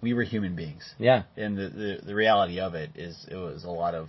we 0.00 0.12
were 0.12 0.24
human 0.24 0.56
beings. 0.56 0.92
Yeah, 0.98 1.22
And 1.36 1.56
the, 1.56 1.68
the, 1.68 1.98
the 2.06 2.14
reality 2.16 2.58
of 2.58 2.74
it 2.74 2.90
is, 2.96 3.26
it 3.30 3.36
was 3.36 3.62
a 3.62 3.70
lot 3.70 3.94
of, 3.94 4.08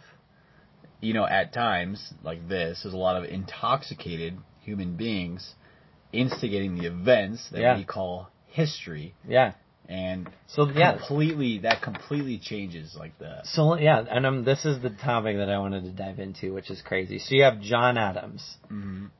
you 0.99 1.13
know, 1.13 1.27
at 1.27 1.53
times 1.53 2.11
like 2.23 2.49
this, 2.49 2.79
there's 2.81 2.95
a 2.95 2.97
lot 2.97 3.17
of 3.17 3.29
intoxicated 3.29 4.35
human 4.61 4.95
beings 4.95 5.53
instigating 6.11 6.75
the 6.75 6.87
events 6.87 7.49
that 7.51 7.59
Yeah. 7.61 7.77
we 7.77 7.83
call 7.85 8.31
history. 8.47 9.13
yeah. 9.27 9.53
And 9.89 10.29
So 10.47 10.69
yeah, 10.69 10.97
completely, 10.97 11.59
that 11.59 11.81
completely 11.81 12.39
changes 12.39 12.93
like 12.97 13.17
the, 13.19 13.41
So 13.45 13.77
yeah, 13.77 14.03
and 14.09 14.25
um, 14.25 14.43
this 14.43 14.65
is 14.65 14.81
the 14.81 14.89
topic 14.89 15.37
that 15.37 15.49
I 15.49 15.59
wanted 15.59 15.83
to 15.83 15.91
dive 15.91 16.19
into, 16.19 16.53
which 16.53 16.69
is 16.69 16.81
crazy. 16.81 17.19
So 17.19 17.35
you 17.35 17.43
have 17.43 17.61
John 17.61 17.97
Adams 17.97 18.57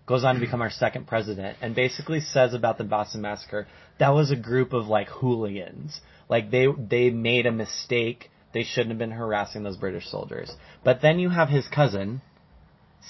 goes 0.05 0.25
on 0.25 0.35
to 0.35 0.41
become 0.41 0.61
our 0.61 0.69
second 0.69 1.07
president, 1.07 1.57
and 1.61 1.73
basically 1.73 2.19
says 2.19 2.53
about 2.53 2.77
the 2.77 2.83
Boston 2.83 3.21
Massacre 3.21 3.65
that 3.99 4.09
was 4.09 4.29
a 4.29 4.35
group 4.35 4.73
of 4.73 4.87
like 4.87 5.07
hooligans, 5.07 6.01
like 6.27 6.51
they 6.51 6.67
they 6.77 7.09
made 7.09 7.45
a 7.45 7.51
mistake. 7.51 8.29
They 8.53 8.63
shouldn't 8.63 8.89
have 8.89 8.97
been 8.97 9.11
harassing 9.11 9.63
those 9.63 9.77
British 9.77 10.09
soldiers. 10.09 10.51
But 10.83 11.01
then 11.01 11.19
you 11.19 11.29
have 11.29 11.49
his 11.49 11.67
cousin 11.67 12.21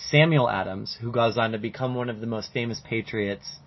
Samuel 0.10 0.50
Adams, 0.50 0.98
who 1.00 1.12
goes 1.12 1.38
on 1.38 1.52
to 1.54 1.58
become 1.58 1.96
one 1.96 2.10
of 2.10 2.20
the 2.20 2.28
most 2.28 2.52
famous 2.54 2.82
patriots 2.88 3.58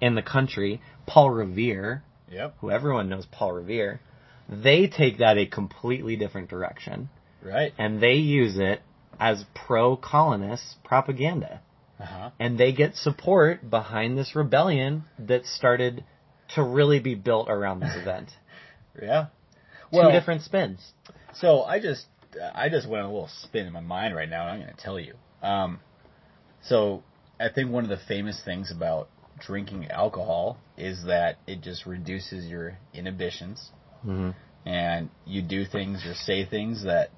in 0.00 0.14
the 0.14 0.22
country, 0.22 0.80
Paul 1.06 1.30
Revere, 1.30 2.02
yep, 2.30 2.56
who 2.60 2.70
everyone 2.70 3.08
knows 3.08 3.26
Paul 3.30 3.52
Revere. 3.52 4.00
They 4.48 4.86
take 4.86 5.18
that 5.18 5.38
a 5.38 5.46
completely 5.46 6.16
different 6.16 6.48
direction 6.48 7.08
right, 7.42 7.72
and 7.78 8.00
they 8.00 8.14
use 8.14 8.56
it 8.58 8.80
as 9.18 9.44
pro 9.54 9.96
colonist 9.96 10.76
propaganda. 10.84 11.60
uh 11.98 12.04
huh, 12.04 12.30
And 12.38 12.58
they 12.58 12.72
get 12.72 12.94
support 12.94 13.68
behind 13.68 14.16
this 14.16 14.36
rebellion 14.36 15.04
that 15.18 15.46
started 15.46 16.04
to 16.54 16.62
really 16.62 17.00
be 17.00 17.14
built 17.14 17.48
around 17.48 17.80
this 17.80 17.96
event. 18.00 18.30
yeah. 19.00 19.26
Two 19.92 19.98
different 20.12 20.42
spins. 20.42 20.92
So 21.34 21.62
I 21.62 21.80
just 21.80 22.06
I 22.54 22.68
just 22.68 22.88
went 22.88 23.02
on 23.04 23.10
a 23.10 23.12
little 23.12 23.30
spin 23.42 23.66
in 23.66 23.72
my 23.72 23.80
mind 23.80 24.14
right 24.14 24.28
now, 24.28 24.42
and 24.42 24.50
I'm 24.50 24.60
going 24.60 24.74
to 24.76 24.82
tell 24.82 24.98
you. 25.00 25.14
Um, 25.42 25.80
so 26.62 27.02
I 27.40 27.48
think 27.48 27.70
one 27.70 27.84
of 27.84 27.90
the 27.90 27.98
famous 28.08 28.40
things 28.44 28.70
about 28.70 29.08
drinking 29.38 29.90
alcohol 29.90 30.58
is 30.76 31.04
that 31.06 31.38
it 31.46 31.60
just 31.62 31.86
reduces 31.86 32.46
your 32.46 32.78
inhibitions, 32.94 33.70
Mm-hmm. 34.04 34.30
and 34.68 35.10
you 35.26 35.42
do 35.42 35.64
things 35.64 36.04
or 36.06 36.14
say 36.14 36.44
things 36.44 36.84
that 36.84 37.10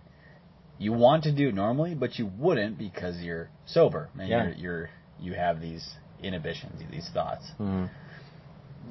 you 0.78 0.92
want 0.92 1.24
to 1.24 1.32
do 1.32 1.50
normally, 1.52 1.94
but 1.94 2.18
you 2.18 2.26
wouldn't 2.38 2.78
because 2.78 3.18
you're 3.20 3.50
sober 3.66 4.08
and 4.18 4.28
Yeah. 4.28 4.44
you're, 4.44 4.54
you're 4.54 4.90
you 5.20 5.32
have 5.34 5.60
these 5.60 5.86
inhibitions, 6.22 6.80
these 6.90 7.10
thoughts. 7.12 7.44
Mm-hmm. 7.60 7.86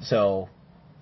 So 0.02 0.50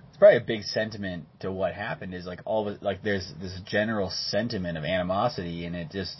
it's 0.09 0.18
probably 0.18 0.38
a 0.38 0.41
big 0.41 0.63
sentiment 0.63 1.26
to 1.39 1.51
what 1.51 1.74
happened 1.74 2.13
is 2.13 2.26
like 2.26 2.39
all 2.45 2.66
the 2.66 2.78
like 2.82 3.03
there's 3.03 3.34
this 3.41 3.59
general 3.66 4.09
sentiment 4.11 4.78
of 4.78 4.84
animosity 4.86 5.66
and 5.66 5.76
it 5.76 5.89
just 5.91 6.16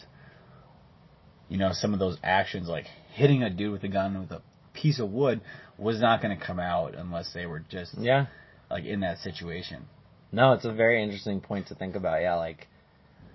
you 1.48 1.58
know 1.58 1.70
some 1.72 1.94
of 1.94 2.00
those 2.00 2.18
actions 2.24 2.68
like 2.68 2.86
hitting 3.14 3.44
a 3.44 3.50
dude 3.50 3.72
with 3.72 3.84
a 3.84 3.88
gun 3.88 4.20
with 4.20 4.32
a 4.32 4.42
piece 4.74 5.00
of 5.00 5.10
wood 5.12 5.40
was 5.78 6.00
not 6.00 6.22
going 6.22 6.38
to 6.38 6.44
come 6.44 6.60
out 6.60 6.96
unless 6.96 7.34
they 7.34 7.46
were 7.46 7.60
just 7.60 7.98
Yeah. 7.98 8.26
like 8.70 8.86
in 8.86 9.02
that 9.02 9.20
situation. 9.20 9.86
No, 10.32 10.54
it's 10.54 10.66
a 10.66 10.72
very 10.74 11.02
interesting 11.04 11.42
point 11.42 11.68
to 11.68 11.76
think 11.76 11.96
about. 11.96 12.22
Yeah, 12.22 12.36
like, 12.36 12.68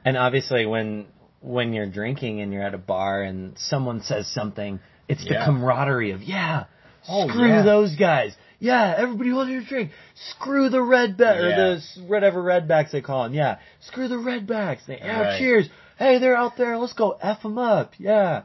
and 0.05 0.17
obviously 0.17 0.67
when 0.67 1.07
when 1.43 1.73
you're 1.73 1.87
drinking 1.89 2.41
and 2.43 2.53
you're 2.53 2.63
at 2.63 2.75
a 2.75 2.79
bar 2.79 3.23
and 3.23 3.57
someone 3.59 4.03
says 4.03 4.27
something, 4.27 4.79
it's 5.09 5.25
the 5.25 5.33
Yeah. 5.35 5.47
camaraderie 5.47 6.11
of 6.11 6.23
yeah, 6.23 6.65
Oh, 7.09 7.29
screw 7.29 7.49
yeah. 7.49 7.63
those 7.63 7.95
guys. 7.97 8.37
Yeah, 8.59 8.95
everybody 8.99 9.31
hold 9.31 9.49
your 9.49 9.63
drink. 9.63 9.91
Screw 10.15 10.69
the 10.69 10.79
redback 10.81 11.41
or 11.43 11.49
Yeah. 11.49 11.57
the 11.57 11.77
s- 11.77 11.99
whatever 12.07 12.43
redbacks 12.43 12.91
they 12.91 13.01
call 13.01 13.23
them. 13.25 13.33
Yeah, 13.33 13.57
screw 13.81 14.09
the 14.09 14.17
redbacks. 14.17 14.85
They 14.85 14.99
yeah, 14.99 15.21
Right. 15.21 15.39
cheers. 15.39 15.71
Hey, 15.99 16.19
they're 16.19 16.37
out 16.37 16.57
there. 16.59 16.77
Let's 16.77 16.93
go 16.93 17.17
f 17.23 17.41
them 17.43 17.57
up. 17.57 17.95
Yeah. 17.99 18.43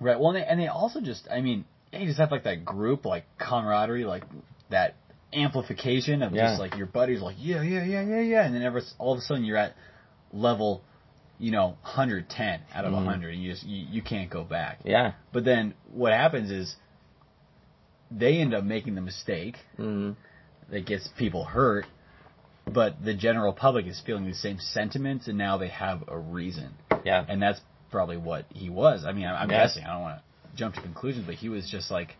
Right. 0.00 0.18
Well, 0.20 0.30
and 0.30 0.36
they, 0.36 0.44
and 0.44 0.60
they 0.60 0.68
also 0.68 1.00
just, 1.00 1.26
I 1.30 1.40
mean, 1.40 1.64
you 1.92 2.06
just 2.06 2.18
have 2.18 2.30
like 2.30 2.44
that 2.44 2.64
group, 2.64 3.04
like 3.04 3.24
camaraderie, 3.38 4.04
like 4.04 4.24
that 4.70 4.96
amplification 5.32 6.22
of 6.22 6.32
Yeah. 6.32 6.48
just 6.48 6.60
like 6.60 6.76
your 6.76 6.86
buddies, 6.86 7.20
like 7.20 7.36
yeah, 7.38 7.62
yeah, 7.62 7.84
yeah, 7.84 8.02
yeah, 8.02 8.20
yeah, 8.20 8.44
and 8.44 8.54
then 8.54 8.62
ever 8.62 8.80
all 8.98 9.12
of 9.12 9.18
a 9.18 9.22
sudden 9.22 9.44
you're 9.44 9.56
at 9.56 9.74
level, 10.32 10.82
you 11.38 11.50
know, 11.52 11.76
110 11.82 12.60
out 12.74 12.84
of 12.84 12.92
Mhm. 12.92 12.96
100. 12.96 13.32
You 13.32 13.52
just 13.52 13.64
you, 13.64 13.86
you 13.90 14.02
can't 14.02 14.30
go 14.30 14.44
back. 14.44 14.80
Yeah. 14.84 15.12
But 15.32 15.44
then 15.44 15.74
what 15.92 16.12
happens 16.12 16.50
is 16.50 16.76
they 18.10 18.38
end 18.38 18.54
up 18.54 18.64
making 18.64 18.94
the 18.94 19.00
mistake 19.00 19.58
Mm. 19.78 20.16
that 20.70 20.86
gets 20.86 21.08
people 21.08 21.44
hurt. 21.44 21.86
But 22.68 23.04
the 23.04 23.14
general 23.14 23.52
public 23.52 23.86
is 23.86 24.00
feeling 24.00 24.24
the 24.26 24.34
same 24.34 24.58
sentiments, 24.58 25.28
and 25.28 25.38
now 25.38 25.56
they 25.56 25.68
have 25.68 26.02
a 26.08 26.18
reason 26.18 26.74
Yeah. 27.04 27.24
and 27.28 27.40
that's 27.40 27.60
probably 27.92 28.16
what 28.16 28.44
he 28.52 28.68
was. 28.70 29.04
I 29.04 29.12
mean, 29.12 29.26
I'm, 29.26 29.36
I'm 29.36 29.50
Yeah. 29.50 29.62
guessing. 29.62 29.84
I 29.84 29.92
don't 29.92 30.02
want 30.02 30.18
to 30.18 30.24
jump 30.56 30.74
to 30.74 30.80
conclusions, 30.80 31.26
but 31.26 31.34
he 31.36 31.48
was 31.48 31.68
just 31.70 31.90
like, 31.90 32.16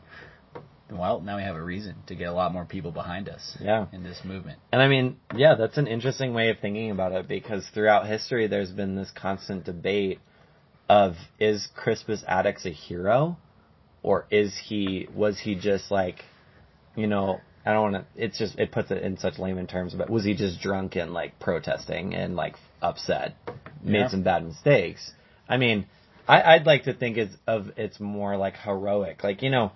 well, 0.91 1.21
now 1.21 1.37
we 1.37 1.43
have 1.43 1.57
a 1.57 1.63
reason 1.63 1.97
to 2.07 2.15
get 2.15 2.29
a 2.29 2.33
lot 2.33 2.53
more 2.53 2.65
people 2.65 2.93
behind 2.93 3.29
us. 3.29 3.57
Yeah. 3.61 3.87
In 3.93 4.05
this 4.05 4.21
movement. 4.25 4.59
And 4.73 4.81
I 4.81 4.89
mean, 4.89 5.17
yeah, 5.35 5.55
that's 5.57 5.79
an 5.79 5.87
interesting 5.89 6.33
way 6.33 6.51
of 6.51 6.59
thinking 6.61 6.91
about 6.91 7.13
it 7.13 7.27
because 7.27 7.67
throughout 7.75 8.07
history 8.07 8.47
there's 8.47 8.71
been 8.71 8.95
this 8.95 9.11
constant 9.15 9.65
debate 9.65 10.21
of 10.89 11.15
is 11.41 11.67
Crispus 11.75 12.23
Attucks 12.29 12.65
a 12.65 12.71
hero 12.71 13.37
or 14.05 14.27
is 14.31 14.57
he 14.69 15.09
was 15.13 15.41
he 15.41 15.57
just 15.57 15.91
like 15.91 16.23
you 16.95 17.09
know, 17.09 17.41
I 17.67 17.73
don't 17.73 17.93
want 17.93 18.05
to 18.17 18.23
it's 18.25 18.39
just 18.39 18.57
it 18.57 18.71
puts 18.71 18.93
it 18.93 19.03
in 19.03 19.19
such 19.19 19.39
layman 19.41 19.67
terms 19.67 19.93
but 19.95 20.09
was 20.09 20.25
he 20.25 20.35
just 20.35 20.61
drunk 20.61 20.95
and 20.95 21.13
like 21.13 21.41
protesting 21.41 22.15
and 22.15 22.37
like 22.37 22.55
upset, 22.81 23.35
made 23.83 23.99
Yeah. 24.03 24.09
some 24.09 24.23
bad 24.23 24.45
mistakes. 24.47 25.11
I 25.49 25.57
mean, 25.57 25.87
I, 26.29 26.43
I'd 26.55 26.67
like 26.67 26.85
to 26.85 26.95
think 26.95 27.17
it's 27.17 27.35
of 27.47 27.71
it's 27.77 28.01
more 28.01 28.37
like 28.37 28.57
heroic. 28.57 29.23
Like, 29.23 29.43
you 29.43 29.51
know, 29.51 29.73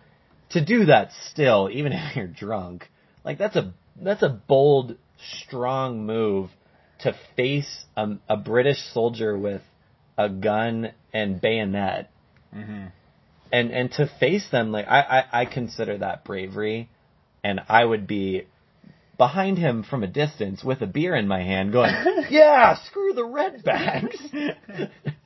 to 0.50 0.64
do 0.64 0.86
that 0.86 1.10
still, 1.30 1.68
even 1.72 1.92
if 1.94 2.16
you're 2.16 2.26
drunk, 2.26 2.88
like 3.24 3.38
that's 3.38 3.56
a 3.56 3.72
that's 4.00 4.22
a 4.22 4.28
bold, 4.28 4.96
strong 5.42 6.06
move 6.06 6.50
to 7.00 7.14
face 7.36 7.84
a, 7.96 8.08
a 8.28 8.36
British 8.36 8.78
soldier 8.92 9.38
with 9.38 9.62
a 10.18 10.28
gun 10.28 10.92
and 11.12 11.40
bayonet, 11.40 12.10
Mm-hmm. 12.54 12.86
and 13.52 13.70
and 13.70 13.92
to 13.92 14.10
face 14.18 14.48
them 14.50 14.72
like 14.72 14.86
I, 14.88 15.00
I 15.32 15.42
I 15.42 15.44
consider 15.44 15.98
that 15.98 16.24
bravery, 16.24 16.88
and 17.44 17.60
I 17.68 17.84
would 17.84 18.06
be 18.08 18.46
behind 19.16 19.56
him 19.58 19.84
from 19.84 20.02
a 20.02 20.06
distance 20.08 20.64
with 20.64 20.80
a 20.82 20.86
beer 20.86 21.14
in 21.14 21.28
my 21.28 21.42
hand, 21.42 21.70
going, 21.72 21.92
"Yeah, 22.30 22.76
screw 22.86 23.12
the 23.12 23.22
redbacks." 23.22 24.90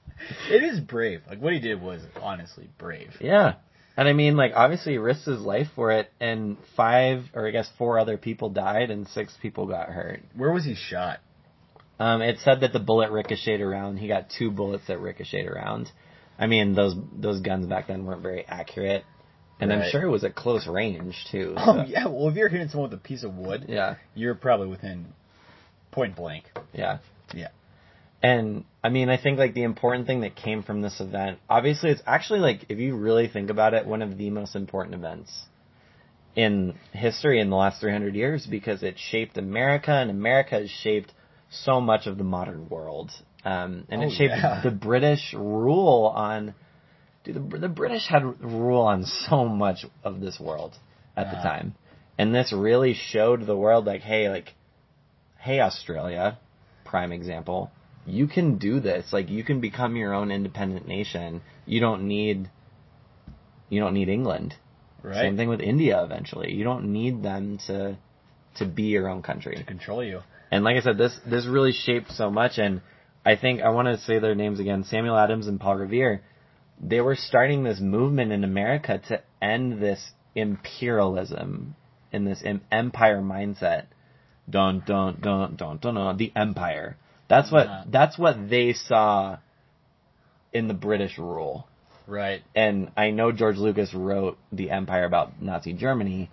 It 0.51 0.63
is 0.63 0.81
brave. 0.81 1.23
Like 1.29 1.41
what 1.41 1.53
he 1.53 1.61
did 1.61 1.81
was 1.81 2.01
honestly 2.21 2.69
brave. 2.79 3.11
Yeah. 3.21 3.55
And 3.97 4.09
I 4.09 4.13
mean, 4.13 4.37
like, 4.37 4.53
obviously 4.57 4.93
he 4.93 4.99
risked 4.99 5.25
his 5.25 5.41
life 5.41 5.69
for 5.77 5.93
it, 5.93 6.11
and 6.19 6.57
five, 6.77 7.23
or 7.33 7.47
I 7.47 7.53
guess 7.53 7.69
four 7.79 7.99
other 8.01 8.17
people 8.19 8.51
died, 8.51 8.91
and 8.91 9.07
six 9.07 9.33
people 9.41 9.67
got 9.67 9.89
hurt. 9.89 10.21
Where 10.35 10.51
was 10.51 10.65
he 10.65 10.75
shot? 10.75 11.21
Um, 12.01 12.21
it 12.21 12.39
said 12.43 12.63
that 12.63 12.73
the 12.73 12.81
bullet 12.81 13.13
ricocheted 13.13 13.61
around. 13.61 13.99
He 13.99 14.09
got 14.09 14.27
two 14.37 14.51
bullets 14.51 14.89
that 14.89 14.99
ricocheted 14.99 15.47
around. 15.47 15.93
I 16.37 16.49
mean, 16.49 16.75
those 16.75 16.97
those 17.17 17.41
guns 17.41 17.67
back 17.67 17.87
then 17.87 18.05
weren't 18.05 18.21
very 18.23 18.45
accurate, 18.45 19.05
and 19.61 19.73
I'm 19.73 19.89
sure 19.93 20.03
it 20.03 20.11
was 20.11 20.25
at 20.25 20.35
close 20.35 20.67
range 20.67 21.15
too. 21.31 21.55
Oh 21.57 21.77
so- 21.77 21.85
yeah. 21.87 22.09
Well, 22.09 22.29
if 22.29 22.35
you're 22.35 22.49
hitting 22.49 22.69
someone 22.69 22.91
with 22.91 22.99
a 22.99 23.03
piece 23.03 23.23
of 23.23 23.37
wood, 23.37 23.67
yeah, 23.69 23.95
you're 24.17 24.35
probably 24.35 24.67
within 24.67 25.07
point 25.93 26.17
blank. 26.17 26.47
yeah. 26.73 26.99
Yeah. 27.33 27.49
And 28.25 28.65
I 28.85 28.91
mean, 28.91 29.09
I 29.09 29.17
think 29.17 29.39
like 29.39 29.55
the 29.55 29.63
important 29.63 30.07
thing 30.07 30.21
that 30.21 30.37
came 30.37 30.63
from 30.63 30.83
this 30.83 31.01
event, 31.01 31.39
obviously, 31.49 31.89
it's 31.91 32.03
actually 32.07 32.41
like 32.41 32.67
if 32.69 32.79
you 32.79 32.95
really 32.97 33.29
think 33.29 33.49
about 33.49 33.73
it, 33.73 33.87
one 33.87 34.03
of 34.03 34.19
the 34.19 34.29
most 34.29 34.55
important 34.55 34.95
events 34.95 35.33
in 36.37 36.75
history 36.93 37.41
in 37.41 37.49
the 37.49 37.57
last 37.57 37.81
300 37.81 38.15
years 38.15 38.47
because 38.47 38.83
it 38.83 38.97
shaped 38.99 39.39
America, 39.39 39.91
and 39.91 40.11
America 40.11 40.57
has 40.57 40.69
shaped 40.69 41.13
so 41.49 41.81
much 41.81 42.07
of 42.07 42.19
the 42.19 42.25
modern 42.25 42.69
world. 42.69 43.11
Um, 43.43 43.87
and 43.89 44.03
Oh, 44.03 44.07
it 44.07 44.11
shaped 44.11 44.35
yeah. 44.37 44.61
the 44.63 44.71
British 44.71 45.33
rule 45.33 46.13
on. 46.15 46.55
Dude, 47.25 47.51
the, 47.51 47.59
the 47.59 47.69
British 47.71 48.07
had 48.07 48.23
rule 48.43 48.83
on 48.83 49.05
so 49.07 49.47
much 49.47 49.87
of 50.03 50.21
this 50.21 50.39
world 50.39 50.77
at 51.17 51.31
the 51.31 51.37
time, 51.37 51.75
and 52.19 52.35
this 52.35 52.53
really 52.53 52.93
showed 52.93 53.47
the 53.47 53.57
world 53.57 53.87
like, 53.87 54.03
hey, 54.03 54.29
like, 54.29 54.53
hey, 55.39 55.61
Australia, 55.61 56.39
prime 56.85 57.13
example, 57.13 57.71
you 58.07 58.27
can 58.27 58.59
do 58.59 58.81
this. 58.81 59.13
Like, 59.13 59.31
you 59.31 59.45
can 59.45 59.61
become 59.61 59.97
your 59.97 60.13
own 60.15 60.31
independent 60.31 60.87
nation. 60.87 61.43
You 61.67 61.81
don't 61.81 62.07
need. 62.07 62.51
You 63.69 63.81
don't 63.81 63.95
need 63.95 64.09
England. 64.09 64.55
Right. 65.03 65.17
Same 65.17 65.37
thing 65.37 65.49
with 65.49 65.61
India 65.61 66.03
eventually. 66.03 66.53
You 66.53 66.65
don't 66.65 66.93
need 66.93 67.23
them 67.23 67.59
to 67.67 67.99
to 68.57 68.65
be 68.67 68.85
your 68.85 69.09
own 69.09 69.23
To 69.23 69.27
country. 69.27 69.65
control 69.67 70.03
you. 70.03 70.21
And 70.51 70.65
like 70.65 70.77
I 70.77 70.81
said, 70.81 70.97
this 70.99 71.19
this 71.27 71.47
really 71.47 71.73
shaped 71.73 72.13
so 72.13 72.31
much 72.31 72.59
and 72.59 72.81
I 73.27 73.37
think 73.37 73.63
I 73.63 73.71
want 73.71 73.89
to 73.89 73.99
say 73.99 74.19
their 74.19 74.35
names 74.35 74.61
again, 74.61 74.85
Samuel 74.85 75.17
Adams 75.17 75.47
and 75.47 75.59
Paul 75.59 75.77
Revere. 75.77 76.23
They 76.81 77.01
were 77.01 77.17
starting 77.17 77.63
this 77.63 77.81
movement 77.81 78.33
in 78.33 78.45
America 78.45 79.01
to 79.09 79.23
end 79.41 79.81
this 79.81 80.13
imperialism 80.35 81.75
in 82.13 82.25
this 82.25 82.43
empire 82.71 83.21
mindset. 83.23 83.87
Dun 84.49 84.83
dun 84.87 85.19
dun 85.21 85.57
dun 85.57 85.79
dun 85.81 85.95
dun. 85.95 86.17
The 86.17 86.33
empire. 86.37 86.97
That's 87.35 87.53
what 87.53 87.91
that's 87.91 88.19
what 88.19 88.49
they 88.49 88.73
saw 88.73 89.39
in 90.53 90.69
the 90.69 90.75
British 90.75 91.19
rule 91.19 91.67
Right. 92.07 92.43
and 92.55 92.93
I 92.97 93.11
know 93.11 93.33
George 93.33 93.57
Lucas 93.57 93.95
wrote 93.95 94.39
The 94.53 94.71
Empire 94.71 95.05
about 95.05 95.41
Nazi 95.41 95.73
Germany, 95.73 96.31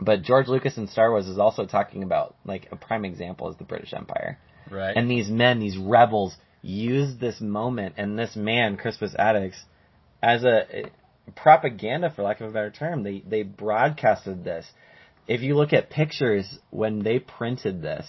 but 0.00 0.22
George 0.22 0.48
Lucas 0.48 0.76
in 0.78 0.88
Star 0.88 1.10
Wars 1.10 1.28
is 1.28 1.38
also 1.38 1.66
talking 1.66 2.02
about 2.02 2.34
like 2.44 2.68
a 2.72 2.76
prime 2.76 3.04
example 3.04 3.50
is 3.50 3.56
the 3.56 3.64
British 3.64 3.92
Empire. 3.92 4.38
Right. 4.70 4.96
And 4.96 5.10
these 5.10 5.28
men, 5.28 5.60
these 5.60 5.76
rebels, 5.76 6.34
used 6.62 7.20
this 7.20 7.40
moment 7.40 7.94
and 7.98 8.18
this 8.18 8.34
man, 8.34 8.76
Crispus 8.76 9.14
Attucks, 9.18 9.62
as 10.22 10.44
a, 10.44 10.86
a 11.28 11.30
propaganda, 11.36 12.10
for 12.10 12.22
lack 12.22 12.40
of 12.40 12.48
a 12.48 12.52
better 12.52 12.70
term. 12.70 13.02
They 13.02 13.22
they 13.26 13.42
broadcasted 13.42 14.42
this. 14.44 14.66
If 15.28 15.42
you 15.42 15.54
look 15.54 15.72
at 15.72 15.90
pictures 15.90 16.58
when 16.70 17.02
they 17.02 17.18
printed 17.18 17.82
this, 17.82 18.06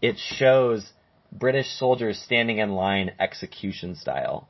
it 0.00 0.16
shows 0.18 0.90
British 1.32 1.68
soldiers 1.78 2.18
standing 2.18 2.58
in 2.58 2.72
line 2.72 3.12
execution 3.18 3.94
style 3.94 4.48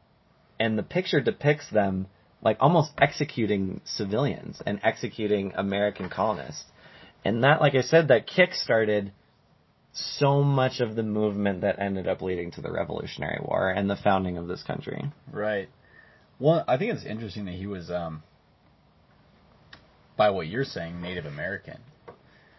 and 0.58 0.78
the 0.78 0.82
picture 0.82 1.20
depicts 1.20 1.68
them 1.70 2.06
like 2.42 2.58
almost 2.60 2.92
executing 3.00 3.80
civilians 3.84 4.62
and 4.64 4.80
executing 4.82 5.52
American 5.56 6.08
colonists. 6.08 6.64
And 7.24 7.44
that, 7.44 7.60
like 7.60 7.74
I 7.74 7.82
said, 7.82 8.08
that 8.08 8.26
kick 8.26 8.54
started 8.54 9.12
so 9.92 10.42
much 10.42 10.80
of 10.80 10.96
the 10.96 11.02
movement 11.02 11.62
that 11.62 11.78
ended 11.78 12.06
up 12.06 12.22
leading 12.22 12.50
to 12.52 12.60
the 12.60 12.70
Revolutionary 12.70 13.40
War 13.42 13.70
and 13.70 13.90
the 13.90 13.96
founding 13.96 14.38
of 14.38 14.46
this 14.46 14.62
country. 14.62 15.10
Right. 15.32 15.68
Well, 16.38 16.64
I 16.66 16.78
think 16.78 16.94
it's 16.94 17.04
interesting 17.04 17.46
that 17.46 17.54
he 17.54 17.66
was, 17.66 17.90
um, 17.90 18.22
by 20.16 20.30
what 20.30 20.46
you're 20.46 20.64
saying, 20.64 21.02
Native 21.02 21.26
American. 21.26 21.78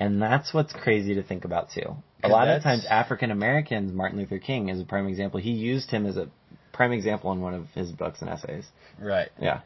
And 0.02 0.20
that's 0.20 0.52
what's 0.52 0.74
crazy 0.74 1.14
to 1.14 1.22
think 1.22 1.46
about 1.46 1.70
too. 1.70 1.96
A 2.24 2.28
lot 2.28 2.48
of 2.48 2.64
times 2.64 2.88
African 2.90 3.30
Americans, 3.30 3.94
Martin 3.94 4.18
Luther 4.18 4.40
King 4.40 4.70
is 4.70 4.82
a 4.82 4.84
prime 4.84 5.08
example. 5.08 5.40
He 5.40 5.52
used 5.52 5.92
him 5.92 6.08
as 6.08 6.18
a 6.18 6.28
prime 6.74 6.92
example 6.92 7.32
in 7.32 7.40
one 7.40 7.54
of 7.54 7.68
his 7.76 7.92
books 7.92 8.20
and 8.20 8.28
essays. 8.28 8.66
Right. 9.00 9.30
Yeah. 9.40 9.62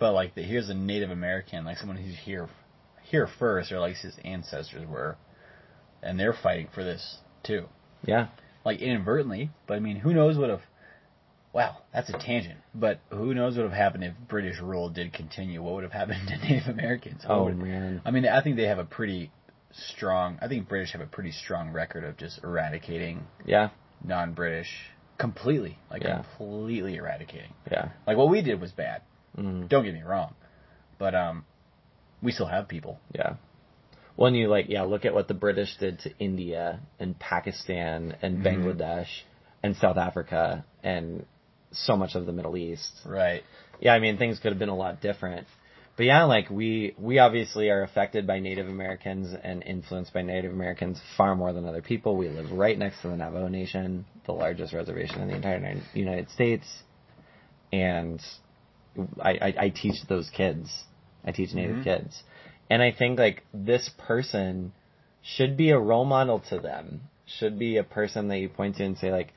But 0.00 0.14
like, 0.14 0.34
the, 0.34 0.42
here's 0.42 0.68
a 0.68 0.74
Native 0.74 1.12
American, 1.12 1.64
like 1.64 1.76
someone 1.76 1.96
who's 1.96 2.16
here, 2.16 2.48
here 3.04 3.28
first, 3.38 3.70
or 3.70 3.78
like 3.78 3.94
his 3.94 4.16
ancestors 4.24 4.84
were, 4.84 5.16
and 6.02 6.18
they're 6.18 6.34
fighting 6.34 6.66
for 6.74 6.82
this 6.82 7.18
too. 7.44 7.66
Yeah. 8.04 8.30
Like 8.64 8.80
inadvertently, 8.80 9.50
but 9.68 9.74
I 9.74 9.78
mean, 9.78 9.94
who 9.94 10.12
knows 10.12 10.36
what 10.36 10.50
have. 10.50 10.62
Wow, 11.52 11.78
that's 11.94 12.10
a 12.10 12.18
tangent. 12.18 12.58
But 12.74 12.98
who 13.10 13.32
knows 13.32 13.56
what 13.56 13.62
would 13.62 13.70
have 13.70 13.78
happened 13.78 14.02
if 14.02 14.14
British 14.28 14.60
rule 14.60 14.90
did 14.90 15.12
continue? 15.12 15.62
What 15.62 15.74
would 15.74 15.84
have 15.84 15.92
happened 15.92 16.18
to 16.28 16.36
Native 16.36 16.66
Americans? 16.66 17.22
What 17.24 17.32
Oh 17.32 17.48
man. 17.50 18.02
I 18.04 18.10
mean, 18.10 18.26
I 18.26 18.42
think 18.42 18.56
they 18.56 18.66
have 18.66 18.80
a 18.80 18.84
pretty 18.84 19.30
strong. 19.78 20.38
I 20.40 20.48
think 20.48 20.68
British 20.68 20.92
have 20.92 21.00
a 21.00 21.06
pretty 21.06 21.32
strong 21.32 21.70
record 21.72 22.04
of 22.04 22.16
just 22.16 22.42
eradicating 22.42 23.26
Yeah. 23.44 23.70
non-British 24.04 24.70
completely, 25.18 25.78
like 25.90 26.02
Yeah. 26.02 26.16
completely 26.22 26.96
eradicating. 26.96 27.52
Yeah. 27.70 27.90
Like 28.06 28.16
what 28.16 28.28
we 28.28 28.42
did 28.42 28.60
was 28.60 28.72
bad. 28.72 29.02
Mm. 29.36 29.68
Don't 29.68 29.84
get 29.84 29.94
me 29.94 30.02
wrong, 30.02 30.34
but 30.98 31.14
um, 31.14 31.44
we 32.22 32.32
still 32.32 32.46
have 32.46 32.68
people. 32.68 32.98
Yeah. 33.12 33.34
When 34.16 34.34
you 34.34 34.48
like, 34.48 34.66
yeah, 34.68 34.82
look 34.82 35.04
at 35.04 35.14
what 35.14 35.28
the 35.28 35.34
British 35.34 35.76
did 35.76 36.00
to 36.00 36.10
India 36.18 36.80
and 36.98 37.18
Pakistan 37.18 38.16
and 38.22 38.38
Mhm. 38.38 38.44
Bangladesh 38.46 39.22
and 39.62 39.76
South 39.76 39.96
Africa 39.96 40.64
and 40.82 41.24
so 41.70 41.96
much 41.96 42.14
of 42.14 42.26
the 42.26 42.32
Middle 42.32 42.56
East. 42.56 42.92
Right. 43.04 43.44
Yeah, 43.80 43.94
I 43.94 44.00
mean 44.00 44.16
things 44.18 44.38
could 44.40 44.50
have 44.52 44.58
been 44.58 44.68
a 44.70 44.74
lot 44.76 45.00
different. 45.00 45.46
But 45.98 46.06
yeah, 46.06 46.22
like 46.24 46.48
we 46.48 46.94
we 46.96 47.18
obviously 47.18 47.70
are 47.70 47.82
affected 47.82 48.24
by 48.24 48.38
Native 48.38 48.68
Americans 48.68 49.34
and 49.42 49.64
influenced 49.64 50.14
by 50.14 50.22
Native 50.22 50.52
Americans 50.52 51.00
far 51.16 51.34
more 51.34 51.52
than 51.52 51.66
other 51.66 51.82
people. 51.82 52.16
We 52.16 52.28
live 52.28 52.52
right 52.52 52.78
next 52.78 53.02
to 53.02 53.08
the 53.08 53.16
Navajo 53.16 53.48
Nation, 53.48 54.06
the 54.24 54.30
largest 54.30 54.72
reservation 54.72 55.20
in 55.22 55.28
the 55.28 55.34
entire 55.34 55.74
United 55.94 56.30
States, 56.30 56.84
and 57.72 58.22
I, 59.20 59.30
I, 59.30 59.54
I 59.58 59.68
teach 59.70 59.96
those 60.08 60.30
kids. 60.30 60.84
I 61.24 61.32
teach 61.32 61.52
Native 61.52 61.78
Mhm. 61.78 61.84
kids, 61.84 62.22
and 62.70 62.80
I 62.80 62.92
think 62.92 63.18
like 63.18 63.42
this 63.52 63.90
person 63.98 64.72
should 65.20 65.56
be 65.56 65.70
a 65.70 65.78
role 65.80 66.04
model 66.04 66.38
to 66.50 66.60
them. 66.60 67.00
Should 67.26 67.58
be 67.58 67.76
a 67.76 67.82
person 67.82 68.28
that 68.28 68.38
you 68.38 68.48
point 68.48 68.76
to 68.76 68.84
and 68.84 68.96
say 68.96 69.10
like 69.10 69.32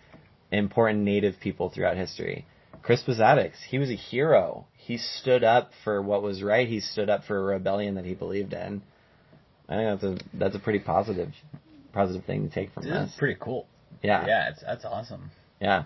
important 0.51 0.99
Native 0.99 1.39
people 1.39 1.69
throughout 1.69 1.97
history. 1.97 2.45
Crispus 2.83 3.19
Attucks, 3.19 3.57
he 3.69 3.77
was 3.77 3.89
a 3.89 3.95
hero. 3.95 4.65
He 4.75 4.97
stood 4.97 5.43
up 5.43 5.71
for 5.83 6.01
what 6.01 6.23
was 6.23 6.41
right. 6.41 6.67
He 6.67 6.79
stood 6.79 7.09
up 7.09 7.23
for 7.25 7.37
a 7.37 7.41
rebellion 7.41 7.95
that 7.95 8.05
he 8.05 8.15
believed 8.15 8.53
in. 8.53 8.81
I 9.69 9.75
think 9.75 10.01
that's 10.01 10.03
a 10.03 10.37
that's 10.37 10.55
a 10.55 10.59
pretty 10.59 10.79
positive 10.79 11.29
positive 11.93 12.25
thing 12.25 12.47
to 12.47 12.53
take 12.53 12.73
from 12.73 12.83
This 12.83 13.15
pretty 13.17 13.37
cool. 13.39 13.67
Yeah. 14.01 14.25
Yeah, 14.25 14.49
it's 14.49 14.61
that's 14.61 14.85
awesome. 14.85 15.31
Yeah. 15.59 15.85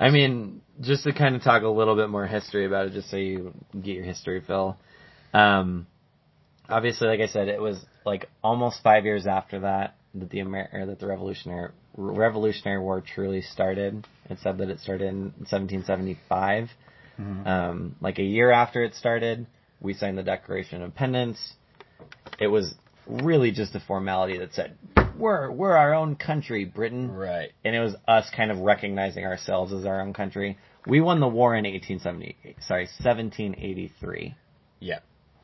I 0.00 0.10
mean, 0.10 0.62
just 0.80 1.04
to 1.04 1.12
kind 1.12 1.36
of 1.36 1.42
talk 1.42 1.62
a 1.62 1.68
little 1.68 1.94
bit 1.94 2.08
more 2.08 2.26
history 2.26 2.66
about 2.66 2.86
it, 2.86 2.92
just 2.92 3.10
so 3.10 3.16
you 3.16 3.54
get 3.72 3.94
your 3.94 4.04
history 4.04 4.42
fill. 4.44 4.76
Um, 5.32 5.86
obviously, 6.68 7.06
like 7.06 7.20
I 7.20 7.26
said, 7.26 7.48
it 7.48 7.60
was 7.60 7.84
like 8.04 8.28
almost 8.42 8.82
five 8.82 9.04
years 9.04 9.26
after 9.26 9.60
that 9.60 9.96
that 10.14 10.30
the 10.30 10.40
Amer- 10.40 10.86
that 10.86 10.98
the 10.98 11.06
Revolutionary 11.06 11.70
Revolutionary 11.96 12.80
War 12.80 13.00
truly 13.00 13.42
started. 13.42 14.06
It 14.30 14.38
said 14.40 14.58
that 14.58 14.70
it 14.70 14.80
started 14.80 15.08
in 15.08 15.32
1775. 15.48 16.70
Mhm. 17.20 17.46
Um, 17.46 17.96
like 18.00 18.18
a 18.18 18.22
year 18.24 18.50
after 18.50 18.82
it 18.82 18.94
started, 18.94 19.46
we 19.80 19.94
signed 19.94 20.18
the 20.18 20.22
Declaration 20.22 20.76
of 20.76 20.82
Independence. 20.82 21.54
It 22.38 22.48
was 22.48 22.74
really 23.06 23.50
just 23.50 23.74
a 23.74 23.80
formality 23.80 24.38
that 24.38 24.54
said 24.54 24.76
we're 25.16 25.50
we're 25.50 25.76
our 25.76 25.94
own 25.94 26.16
country, 26.16 26.64
Britain 26.64 27.12
Right. 27.12 27.52
and 27.64 27.76
it 27.76 27.80
was 27.80 27.94
us 28.08 28.28
kind 28.30 28.50
of 28.50 28.58
recognizing 28.60 29.24
ourselves 29.24 29.72
as 29.72 29.84
our 29.84 30.00
own 30.00 30.12
country. 30.12 30.58
We 30.86 31.00
won 31.00 31.20
the 31.20 31.28
war 31.28 31.54
in 31.54 31.66
1870, 31.66 32.36
sorry, 32.60 32.86
1783, 32.86 34.34
Yeah. 34.80 34.98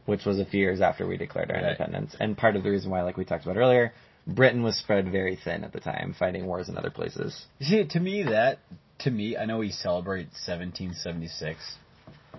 which 0.07 0.25
was 0.25 0.39
a 0.39 0.45
few 0.45 0.61
years 0.61 0.81
after 0.81 1.07
we 1.07 1.17
declared 1.17 1.51
our 1.51 1.57
Right. 1.57 1.65
independence. 1.67 2.17
And 2.19 2.37
part 2.37 2.57
of 2.57 2.63
the 2.63 2.71
reason 2.71 2.91
why, 2.91 3.03
like 3.03 3.17
we 3.17 3.25
talked 3.25 3.45
about 3.45 3.57
earlier, 3.57 3.93
Britain 4.27 4.63
was 4.63 4.77
spread 4.77 5.11
very 5.11 5.37
thin 5.37 5.65
at 5.65 5.73
the 5.73 5.81
time, 5.81 6.15
fighting 6.19 6.47
wars 6.47 6.69
in 6.69 6.77
other 6.77 6.91
places. 6.91 7.47
You 7.59 7.67
see, 7.67 7.89
to 7.89 8.01
me, 8.01 8.23
that 8.25 8.59
to 9.01 9.11
me, 9.11 9.37
I 9.37 9.47
know 9.47 9.59
we 9.59 9.71
celebrate 9.71 10.27
1776 10.47 11.77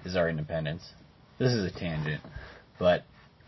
is 0.05 0.15
our 0.15 0.29
independence. 0.29 0.83
This 1.39 1.51
is 1.53 1.65
a 1.73 1.77
tangent, 1.77 2.21
but 2.79 3.03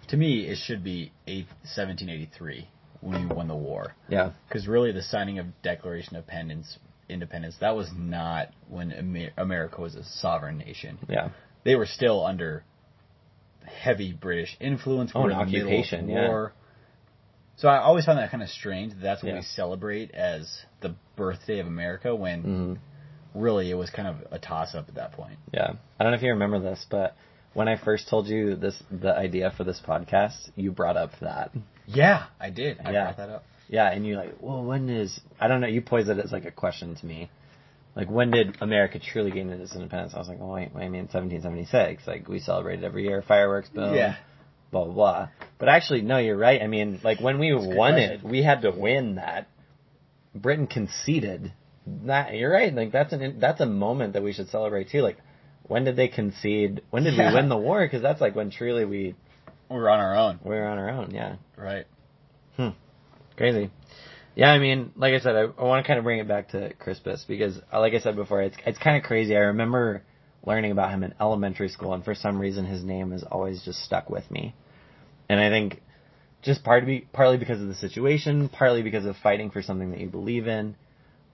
to 0.09 0.17
me, 0.17 0.47
it 0.47 0.57
should 0.57 0.83
be 0.83 1.11
eight, 1.27 1.45
1783 1.75 2.67
when 3.01 3.29
we 3.29 3.35
won 3.35 3.47
the 3.47 3.55
war. 3.55 3.93
Yeah, 4.09 4.31
Because 4.47 4.67
really, 4.67 4.91
the 4.91 5.01
signing 5.03 5.37
of 5.39 5.45
Declaration 5.61 6.15
of 6.15 6.23
Independence, 6.23 6.77
independence, 7.09 7.55
that 7.61 7.75
was 7.75 7.89
not 7.95 8.49
when 8.69 8.91
Amer- 8.91 9.31
America 9.37 9.79
was 9.81 9.95
a 9.95 10.03
sovereign 10.03 10.57
nation. 10.57 10.97
yeah, 11.07 11.29
They 11.63 11.75
were 11.75 11.85
still 11.85 12.25
under 12.25 12.63
heavy 13.65 14.11
British 14.13 14.57
influence. 14.59 15.11
Oh, 15.13 15.25
an 15.25 15.31
in 15.31 15.37
the 15.37 15.45
middle 15.45 15.61
of 15.61 15.67
occupation, 15.67 16.09
yeah. 16.09 16.27
war. 16.27 16.53
So 17.57 17.67
I 17.67 17.77
always 17.77 18.05
found 18.05 18.17
that 18.19 18.31
kind 18.31 18.41
of 18.43 18.49
strange. 18.49 18.93
That 18.93 19.01
that's 19.01 19.23
what 19.23 19.29
Yeah. 19.29 19.35
we 19.35 19.41
celebrate 19.43 20.11
as 20.11 20.65
the 20.81 20.95
birthday 21.15 21.59
of 21.59 21.67
America, 21.67 22.15
when 22.15 22.41
hmm 22.41 22.73
really 23.35 23.71
it 23.71 23.73
was 23.75 23.89
kind 23.89 24.07
of 24.07 24.17
a 24.31 24.37
toss 24.37 24.75
up 24.75 24.87
at 24.89 24.95
that 24.95 25.11
point. 25.13 25.39
yeah. 25.51 25.73
I 25.99 26.03
don't 26.03 26.11
know 26.11 26.17
if 26.17 26.21
you 26.21 26.29
remember 26.29 26.59
this, 26.59 26.85
but 26.89 27.15
when 27.55 27.67
I 27.67 27.77
first 27.77 28.07
told 28.07 28.27
you 28.27 28.55
this, 28.55 28.81
the 28.91 29.11
idea 29.15 29.51
for 29.57 29.63
this 29.63 29.81
podcast, 29.83 30.51
you 30.55 30.71
brought 30.71 30.97
up 30.97 31.11
that. 31.21 31.51
Yeah, 31.87 32.25
I 32.39 32.51
did. 32.51 32.79
I 32.85 32.91
Yeah. 32.91 33.03
brought 33.05 33.17
that 33.17 33.29
up. 33.29 33.43
Yeah, 33.69 33.89
and 33.91 34.05
you're 34.05 34.17
like, 34.17 34.35
well, 34.39 34.63
when 34.63 34.87
is? 34.89 35.19
I 35.39 35.47
don't 35.47 35.61
know. 35.61 35.67
You 35.67 35.81
posed 35.81 36.09
it 36.09 36.19
as 36.19 36.31
like 36.31 36.45
a 36.45 36.51
question 36.51 36.95
to 36.95 37.05
me, 37.05 37.29
like 37.95 38.07
when 38.09 38.29
did 38.29 38.55
America 38.61 38.99
truly 38.99 39.31
gain 39.31 39.49
its 39.49 39.73
independence? 39.73 40.13
I 40.13 40.19
was 40.19 40.27
like, 40.27 40.39
oh 40.41 40.53
wait, 40.53 40.73
wait 40.75 40.85
I 40.85 40.89
mean 40.89 41.07
1776. 41.11 42.05
Like 42.07 42.27
we 42.27 42.39
celebrated 42.39 42.83
every 42.83 43.03
year, 43.05 43.23
fireworks, 43.27 43.69
boom, 43.69 43.95
Yeah. 43.95 44.15
Blah 44.73 44.83
blah 44.85 44.93
blah. 44.93 45.29
But 45.59 45.69
actually, 45.69 46.01
no, 46.01 46.17
you're 46.17 46.37
right. 46.37 46.61
I 46.61 46.67
mean, 46.67 46.99
like 47.03 47.21
when 47.21 47.39
we 47.39 47.53
won 47.53 47.95
it, 47.95 48.21
we 48.23 48.43
had 48.43 48.63
to 48.63 48.71
win 48.71 49.15
that. 49.15 49.47
Britain 50.35 50.67
conceded. 50.67 51.53
That 52.05 52.33
you're 52.35 52.51
right. 52.51 52.73
Like 52.73 52.91
that's 52.91 53.13
an 53.13 53.39
that's 53.39 53.61
a 53.61 53.65
moment 53.65 54.13
that 54.13 54.23
we 54.23 54.33
should 54.33 54.49
celebrate 54.49 54.89
too. 54.89 55.01
Like 55.01 55.17
when 55.63 55.85
did 55.85 55.95
they 55.95 56.07
concede? 56.09 56.81
When 56.89 57.03
did 57.03 57.13
Yeah. 57.13 57.29
we 57.29 57.35
win 57.35 57.49
the 57.49 57.57
war? 57.57 57.85
Because 57.85 58.01
that's 58.01 58.19
like 58.19 58.35
when 58.35 58.49
truly 58.51 58.83
we 58.85 59.15
We're 59.69 59.89
on 59.89 59.99
our 59.99 60.15
own. 60.15 60.39
we 60.43 60.51
were 60.51 60.65
on 60.67 60.77
our 60.77 60.89
own. 60.89 61.11
Yeah. 61.11 61.35
Right. 61.57 61.85
Hmm. 62.57 62.69
Crazy. 63.37 63.69
Yeah, 64.35 64.49
I 64.49 64.57
mean, 64.59 64.91
like 64.95 65.13
I 65.13 65.19
said, 65.19 65.35
I, 65.35 65.41
I 65.41 65.63
want 65.63 65.83
to 65.83 65.87
kind 65.87 65.99
of 65.99 66.03
bring 66.05 66.19
it 66.19 66.27
back 66.27 66.49
to 66.49 66.73
Crispus 66.73 67.23
because, 67.27 67.59
uh, 67.71 67.79
like 67.79 67.93
I 67.93 67.99
said 67.99 68.15
before, 68.15 68.41
it's 68.41 68.57
it's 68.65 68.79
kind 68.79 68.97
of 68.97 69.03
crazy. 69.03 69.35
I 69.35 69.41
remember 69.41 70.01
learning 70.45 70.71
about 70.71 70.89
him 70.91 71.03
in 71.03 71.13
elementary 71.21 71.69
school, 71.69 71.93
and 71.93 72.03
for 72.03 72.15
some 72.15 72.39
reason, 72.39 72.65
his 72.65 72.83
name 72.83 73.11
has 73.11 73.23
always 73.23 73.63
just 73.63 73.83
stuck 73.83 74.09
with 74.09 74.29
me. 74.31 74.55
And 75.29 75.39
I 75.39 75.49
think 75.49 75.81
just 76.41 76.63
part 76.63 76.85
be, 76.85 77.07
partly 77.13 77.37
because 77.37 77.61
of 77.61 77.67
the 77.67 77.75
situation, 77.75 78.49
partly 78.49 78.81
because 78.81 79.05
of 79.05 79.15
fighting 79.17 79.49
for 79.49 79.61
something 79.61 79.91
that 79.91 79.99
you 79.99 80.07
believe 80.07 80.47
in, 80.47 80.75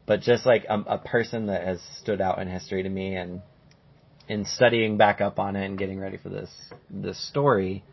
but 0.05 0.21
just 0.21 0.45
like 0.45 0.65
a, 0.69 0.79
a 0.81 0.97
person 0.97 1.47
that 1.47 1.65
has 1.65 1.81
stood 1.99 2.21
out 2.21 2.39
in 2.39 2.47
history 2.47 2.83
to 2.83 2.89
me, 2.89 3.15
and 3.15 3.41
in 4.27 4.45
studying 4.45 4.97
back 4.97 5.19
up 5.19 5.39
on 5.39 5.55
it 5.55 5.65
and 5.65 5.77
getting 5.77 5.99
ready 5.99 6.17
for 6.17 6.29
this 6.29 6.49
this 6.89 7.27
story, 7.29 7.83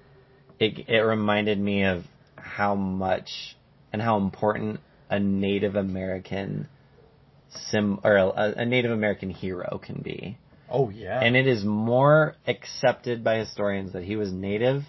it 0.61 0.89
it 0.89 1.01
reminded 1.01 1.59
me 1.59 1.85
of 1.85 2.05
how 2.37 2.75
much 2.75 3.57
and 3.93 4.01
how 4.01 4.19
important 4.19 4.81
a 5.09 5.19
Native 5.19 5.75
American 5.75 6.69
sim 7.49 7.99
or 8.05 8.17
a, 8.17 8.55
a 8.59 8.67
Native 8.67 8.91
American 8.91 9.31
hero 9.31 9.81
can 9.83 10.03
be. 10.03 10.37
Oh 10.69 10.91
yeah. 10.91 11.21
And 11.21 11.37
it 11.37 11.47
is 11.47 11.65
more 11.65 12.37
accepted 12.47 13.25
by 13.25 13.37
historians 13.39 13.93
that 13.95 14.05
he 14.05 14.17
was 14.17 14.33
Native 14.33 14.83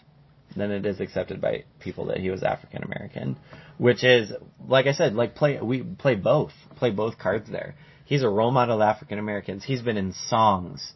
than 0.58 0.72
it 0.72 0.86
is 0.86 1.00
accepted 1.00 1.40
by 1.42 1.64
people 1.80 2.06
that 2.08 2.18
he 2.18 2.30
was 2.30 2.44
African 2.44 2.84
American, 2.84 3.38
which 3.78 4.04
is 4.04 4.32
like 4.68 4.88
I 4.88 4.94
said, 4.94 5.14
like 5.14 5.36
play 5.36 5.60
we 5.62 5.84
play 5.84 6.16
both, 6.16 6.52
play 6.76 6.92
both 6.92 7.18
cards 7.18 7.50
there. 7.50 7.76
He's 8.06 8.24
a 8.24 8.30
role 8.30 8.52
model 8.52 8.76
of 8.76 8.82
African 8.82 9.20
Americans. 9.20 9.64
He's 9.66 9.82
been 9.82 9.98
in 9.98 10.14
songs. 10.14 10.94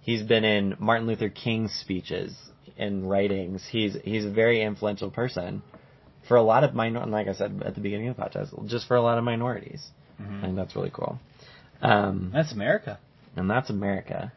He's 0.00 0.22
been 0.22 0.44
in 0.44 0.76
Martin 0.78 1.06
Luther 1.06 1.28
King's 1.28 1.72
speeches 1.72 2.34
and 2.78 3.08
writings. 3.08 3.66
He's 3.70 3.96
he's 4.04 4.24
a 4.24 4.30
very 4.30 4.62
influential 4.62 5.10
person 5.10 5.62
for 6.28 6.36
a 6.36 6.42
lot 6.42 6.64
of 6.64 6.74
minor. 6.74 7.04
Like 7.06 7.28
I 7.28 7.34
said 7.34 7.62
at 7.64 7.74
the 7.74 7.80
beginning 7.80 8.08
of 8.08 8.16
the 8.16 8.22
podcast, 8.22 8.66
just 8.68 8.86
for 8.88 8.96
a 8.96 9.02
lot 9.02 9.18
of 9.18 9.24
minorities. 9.24 9.86
Mhm. 10.20 10.38
I 10.38 10.42
think 10.42 10.56
that's 10.56 10.76
really 10.76 10.90
cool. 10.92 11.18
Um, 11.82 12.30
That's 12.32 12.52
America, 12.52 12.98
and 13.36 13.50
that's 13.50 13.68
America 13.68 14.32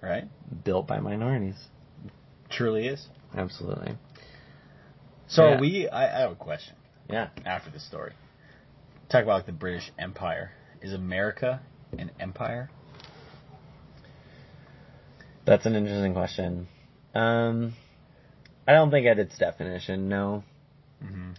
right? 0.00 0.24
built 0.64 0.86
by 0.86 1.00
minorities. 1.00 1.56
Truly 2.48 2.86
is. 2.86 3.06
Absolutely. 3.36 3.96
So 5.28 5.50
Yeah. 5.50 5.60
we, 5.60 5.88
I, 5.88 6.18
I 6.18 6.20
have 6.20 6.32
a 6.32 6.36
question 6.36 6.74
Yeah. 7.10 7.28
after 7.44 7.70
the 7.70 7.80
story. 7.80 8.12
Talk 9.08 9.22
about 9.24 9.34
like 9.36 9.46
the 9.46 9.52
British 9.52 9.90
Empire. 9.98 10.52
Is 10.82 10.92
America 10.92 11.60
an 11.98 12.10
empire? 12.20 12.70
That's 15.44 15.64
an 15.64 15.74
interesting 15.74 16.12
question. 16.12 16.66
Um, 17.14 17.74
I 18.66 18.72
don't 18.72 18.90
think 18.90 19.06
at 19.06 19.18
its 19.18 19.38
definition, 19.38 20.08
no. 20.08 20.42
Mm-hmm. 21.02 21.30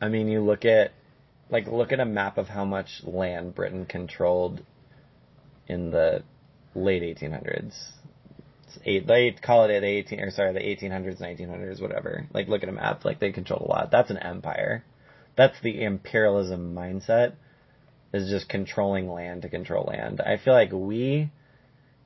I 0.00 0.08
mean, 0.08 0.28
you 0.28 0.40
look 0.40 0.64
at, 0.64 0.92
like, 1.50 1.66
look 1.66 1.92
at 1.92 2.00
a 2.00 2.06
map 2.06 2.38
of 2.38 2.48
how 2.48 2.64
much 2.64 3.02
land 3.04 3.54
Britain 3.54 3.84
controlled 3.84 4.62
in 5.66 5.90
the 5.90 6.22
late 6.74 7.02
1800s. 7.02 7.74
Eight, 8.84 9.06
they 9.06 9.32
call 9.32 9.64
it 9.64 9.80
the 9.80 9.86
18, 9.86 10.20
or 10.20 10.30
sorry, 10.30 10.52
the 10.52 10.60
1800s, 10.60 11.20
1900s, 11.20 11.80
whatever. 11.80 12.26
Like, 12.32 12.48
look 12.48 12.62
at 12.62 12.68
a 12.68 12.72
map, 12.72 13.04
like, 13.04 13.20
they 13.20 13.32
controlled 13.32 13.62
a 13.62 13.68
lot. 13.68 13.90
That's 13.90 14.10
an 14.10 14.18
empire. 14.18 14.84
That's 15.36 15.60
the 15.62 15.82
imperialism 15.82 16.74
mindset, 16.74 17.34
is 18.12 18.28
just 18.28 18.48
controlling 18.48 19.08
land 19.08 19.42
to 19.42 19.48
control 19.48 19.84
land. 19.84 20.20
I 20.20 20.36
feel 20.36 20.54
like 20.54 20.72
we 20.72 21.30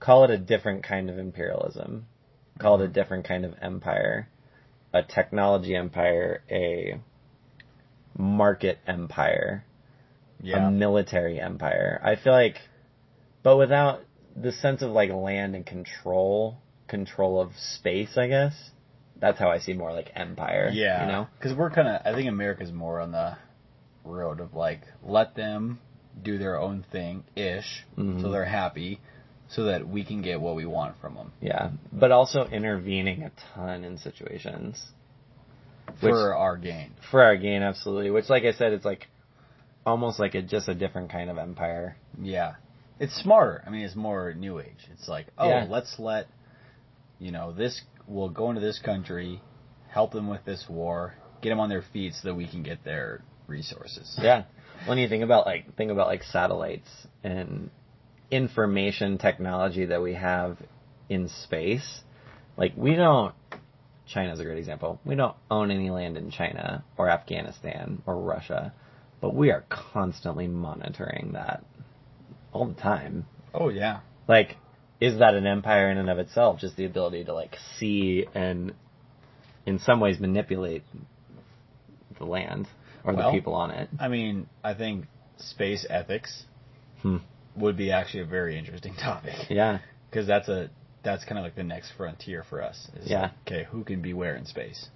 call 0.00 0.24
it 0.24 0.30
a 0.30 0.38
different 0.38 0.84
kind 0.84 1.08
of 1.08 1.18
imperialism. 1.18 2.06
Call 2.58 2.80
it 2.80 2.84
a 2.84 2.84
mm-hmm. 2.84 2.92
different 2.92 3.26
kind 3.26 3.44
of 3.44 3.54
empire. 3.60 4.28
A 4.92 5.02
technology 5.02 5.74
empire, 5.74 6.42
a 6.50 7.00
market 8.16 8.78
empire, 8.86 9.64
Yeah. 10.40 10.68
a 10.68 10.70
military 10.70 11.40
empire. 11.40 12.00
I 12.04 12.16
feel 12.16 12.32
like, 12.32 12.58
but 13.42 13.56
without 13.56 14.04
the 14.36 14.52
sense 14.52 14.82
of 14.82 14.90
like 14.90 15.10
land 15.10 15.54
and 15.54 15.64
control, 15.64 16.58
control 16.88 17.40
of 17.40 17.52
space, 17.56 18.16
I 18.16 18.26
guess. 18.28 18.70
That's 19.20 19.38
how 19.38 19.48
I 19.50 19.58
see 19.58 19.72
more 19.72 19.92
like 19.92 20.10
empire. 20.14 20.70
yeah. 20.72 21.06
You 21.06 21.12
know? 21.12 21.26
Because 21.38 21.56
we're 21.56 21.70
kind 21.70 21.88
of, 21.88 22.02
I 22.04 22.14
think 22.14 22.28
America's 22.28 22.72
more 22.72 23.00
on 23.00 23.12
the 23.12 23.36
road 24.04 24.40
of 24.40 24.54
like, 24.54 24.82
let 25.04 25.34
them 25.34 25.78
do 26.22 26.36
their 26.38 26.58
own 26.60 26.84
thing 26.92 27.24
ish, 27.36 27.84
Mhm. 27.96 28.20
so 28.22 28.30
they're 28.30 28.44
happy, 28.44 29.00
so 29.48 29.64
that 29.64 29.86
we 29.88 30.04
can 30.04 30.20
get 30.22 30.40
what 30.40 30.56
we 30.56 30.64
want 30.66 30.96
from 31.00 31.14
them 31.14 31.32
Yeah. 31.40 31.70
But 31.92 32.10
also 32.12 32.44
intervening 32.46 33.22
a 33.22 33.30
ton 33.54 33.84
in 33.84 33.98
situations. 33.98 34.92
Which- 36.00 36.10
for 36.12 36.34
our 36.34 36.56
gain. 36.56 36.92
For 37.10 37.22
our 37.22 37.36
gain, 37.36 37.62
absolutely. 37.62 38.10
Which, 38.10 38.28
like 38.28 38.44
I 38.44 38.52
said, 38.52 38.72
it's 38.72 38.84
like 38.84 39.06
almost 39.86 40.18
like 40.18 40.34
a 40.34 40.42
just 40.42 40.68
a 40.68 40.74
different 40.74 41.10
kind 41.10 41.30
of 41.30 41.38
empire. 41.38 41.96
Yeah. 42.20 42.54
It's 43.00 43.14
smarter. 43.14 43.62
I 43.66 43.70
mean, 43.70 43.82
it's 43.82 43.96
more 43.96 44.34
new 44.34 44.60
age. 44.60 44.88
It's 44.92 45.08
like, 45.08 45.26
oh, 45.36 45.48
Yeah. 45.48 45.66
let's 45.68 45.98
let, 45.98 46.26
you 47.18 47.32
know, 47.32 47.52
this, 47.52 47.80
we'll 48.06 48.28
go 48.28 48.50
into 48.50 48.60
this 48.60 48.78
country, 48.78 49.40
help 49.88 50.12
them 50.12 50.28
with 50.28 50.44
this 50.44 50.66
war, 50.68 51.14
get 51.42 51.50
them 51.50 51.60
on 51.60 51.68
their 51.68 51.82
feet 51.82 52.14
so 52.14 52.28
that 52.28 52.34
we 52.34 52.46
can 52.46 52.62
get 52.62 52.84
their 52.84 53.22
resources. 53.46 54.18
Yeah. 54.22 54.44
When 54.86 54.98
you 54.98 55.08
think 55.08 55.22
about 55.22 55.46
like 55.46 55.76
think 55.76 55.92
about 55.92 56.08
like 56.08 56.24
satellites 56.24 56.88
and 57.22 57.70
information 58.30 59.18
technology 59.18 59.86
that 59.86 60.02
we 60.02 60.14
have 60.14 60.58
in 61.08 61.28
space, 61.28 62.02
like 62.56 62.72
we 62.76 62.96
don't 62.96 63.34
China's 64.06 64.40
a 64.40 64.44
great 64.44 64.58
example. 64.58 65.00
We 65.04 65.14
don't 65.14 65.36
own 65.50 65.70
any 65.70 65.90
land 65.90 66.18
in 66.18 66.30
China 66.30 66.84
or 66.98 67.08
Afghanistan 67.08 68.02
or 68.04 68.16
Russia, 68.20 68.74
but 69.20 69.34
we 69.34 69.50
are 69.52 69.64
constantly 69.70 70.48
monitoring 70.48 71.30
that 71.32 71.64
all 72.54 72.64
the 72.66 72.80
time. 72.80 73.26
Oh, 73.52 73.68
yeah. 73.68 74.00
Like 74.26 74.56
is 75.00 75.18
that 75.18 75.34
an 75.34 75.46
empire 75.46 75.90
in 75.90 75.98
and 75.98 76.08
of 76.08 76.18
itself? 76.18 76.58
Just 76.58 76.76
the 76.76 76.86
ability 76.86 77.24
to 77.24 77.34
like 77.34 77.56
see 77.78 78.24
and 78.34 78.72
in 79.66 79.78
some 79.80 80.00
ways 80.00 80.18
manipulate 80.18 80.82
the 82.18 82.24
land 82.24 82.66
or 83.04 83.12
Well, 83.14 83.30
the 83.30 83.36
people 83.36 83.54
on 83.54 83.70
it. 83.70 83.88
I 83.98 84.08
mean, 84.08 84.46
I 84.62 84.74
think 84.74 85.06
space 85.38 85.84
ethics 85.90 86.44
Hmm. 87.02 87.18
would 87.56 87.76
be 87.76 87.90
actually 87.92 88.20
a 88.22 88.26
very 88.26 88.58
interesting 88.58 88.94
topic. 89.02 89.34
Yeah. 89.50 89.80
Because 90.08 90.26
that's 90.26 90.48
a, 90.48 90.70
that's 91.02 91.24
kind 91.24 91.38
of 91.38 91.44
like 91.44 91.54
the 91.56 91.64
next 91.64 91.92
frontier 91.98 92.44
for 92.48 92.62
us. 92.62 92.88
Yeah. 93.02 93.20
like, 93.22 93.32
okay, 93.46 93.64
who 93.64 93.84
can 93.84 94.00
be 94.00 94.14
where 94.14 94.36
in 94.36 94.46
space? 94.46 94.88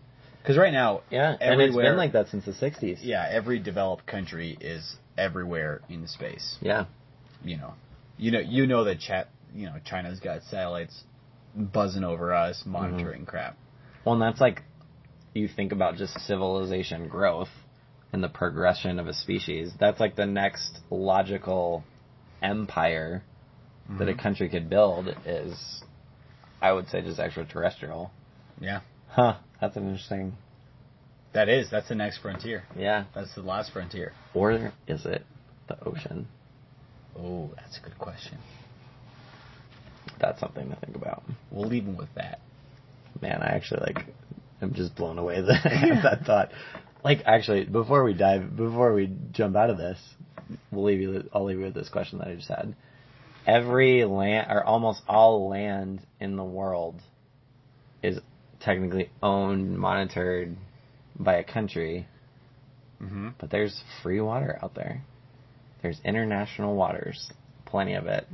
Because 0.42 0.56
right 0.56 0.72
now, 0.72 1.02
Yeah, 1.10 1.36
and 1.38 1.60
it's 1.60 1.76
been 1.76 1.96
like 1.98 2.12
that 2.12 2.28
since 2.28 2.46
the 2.46 2.52
'60s. 2.52 2.98
yeah, 3.02 3.28
every 3.30 3.58
developed 3.58 4.06
country 4.06 4.56
is 4.58 4.96
everywhere 5.18 5.82
in 5.90 6.06
space. 6.06 6.56
yeah, 6.62 6.86
you 7.44 7.56
know, 7.56 7.74
you 8.16 8.30
know, 8.30 8.40
you 8.40 8.66
know 8.66 8.84
that 8.84 9.00
chat, 9.00 9.28
you 9.54 9.66
know, 9.66 9.76
China's 9.84 10.20
got 10.20 10.42
satellites 10.44 11.04
buzzing 11.54 12.04
over 12.04 12.34
us, 12.34 12.62
monitoring 12.66 13.24
crap. 13.26 13.56
Well, 14.04 14.14
and 14.14 14.22
that's 14.22 14.40
like 14.40 14.62
you 15.34 15.48
think 15.48 15.72
about 15.72 15.96
just 15.96 16.18
civilization 16.20 17.08
growth 17.08 17.48
and 18.12 18.22
the 18.22 18.28
progression 18.28 18.98
of 18.98 19.06
a 19.06 19.12
species. 19.14 19.72
That's 19.78 20.00
like 20.00 20.16
the 20.16 20.26
next 20.26 20.78
logical 20.90 21.84
empire 22.42 23.22
that 23.98 24.08
a 24.08 24.12
Mhm. 24.12 24.18
country 24.18 24.48
could 24.48 24.68
build 24.68 25.14
is, 25.26 25.82
I 26.60 26.72
would 26.72 26.88
say, 26.88 27.00
just 27.02 27.18
extraterrestrial. 27.18 28.10
Yeah, 28.60 28.80
Huh? 29.08 29.36
That's 29.60 29.76
an 29.76 29.84
interesting. 29.88 30.36
that 31.32 31.48
is. 31.48 31.70
That's 31.70 31.88
the 31.88 31.94
next 31.94 32.18
frontier. 32.18 32.64
Yeah. 32.76 33.04
That's 33.14 33.34
the 33.34 33.42
last 33.42 33.70
frontier. 33.72 34.12
Or 34.34 34.72
is 34.86 35.04
it 35.06 35.24
the 35.68 35.78
ocean? 35.84 36.26
Oh, 37.16 37.50
that's 37.56 37.78
a 37.78 37.80
good 37.80 37.98
question. 37.98 38.38
That's 40.20 40.40
something 40.40 40.68
to 40.70 40.76
think 40.76 40.96
about. 40.96 41.22
We'll 41.50 41.68
leave 41.68 41.84
them 41.84 41.96
with 41.96 42.12
that. 42.16 42.40
Man, 43.20 43.40
I 43.42 43.48
actually 43.54 43.80
like. 43.80 44.06
I'm 44.60 44.74
just 44.74 44.96
blown 44.96 45.18
away 45.18 45.40
that 45.42 45.60
I 45.64 45.68
had 45.68 46.02
that 46.04 46.24
thought. 46.26 46.50
Like, 47.04 47.22
actually, 47.26 47.64
before 47.64 48.02
we 48.02 48.12
dive, 48.14 48.56
before 48.56 48.92
we 48.92 49.12
jump 49.32 49.54
out 49.56 49.70
of 49.70 49.78
this, 49.78 49.98
we'll 50.72 50.84
leave 50.84 51.00
you. 51.00 51.28
I'll 51.32 51.44
leave 51.44 51.58
you 51.58 51.64
with 51.66 51.74
this 51.74 51.88
question 51.88 52.18
that 52.18 52.28
I 52.28 52.34
just 52.34 52.48
had. 52.48 52.74
Every 53.46 54.04
land, 54.04 54.48
or 54.50 54.64
almost 54.64 55.02
all 55.08 55.48
land 55.48 56.00
in 56.20 56.36
the 56.36 56.44
world, 56.44 57.00
is 58.02 58.18
technically 58.60 59.10
owned, 59.22 59.78
monitored 59.78 60.56
by 61.18 61.36
a 61.36 61.44
country, 61.44 62.06
Mm-hmm. 63.00 63.28
but 63.38 63.50
there's 63.50 63.80
free 64.02 64.20
water 64.20 64.58
out 64.60 64.74
there. 64.74 65.04
There's 65.82 66.00
international 66.04 66.74
waters 66.74 67.30
plenty 67.68 67.94
of 67.94 68.06
it. 68.06 68.26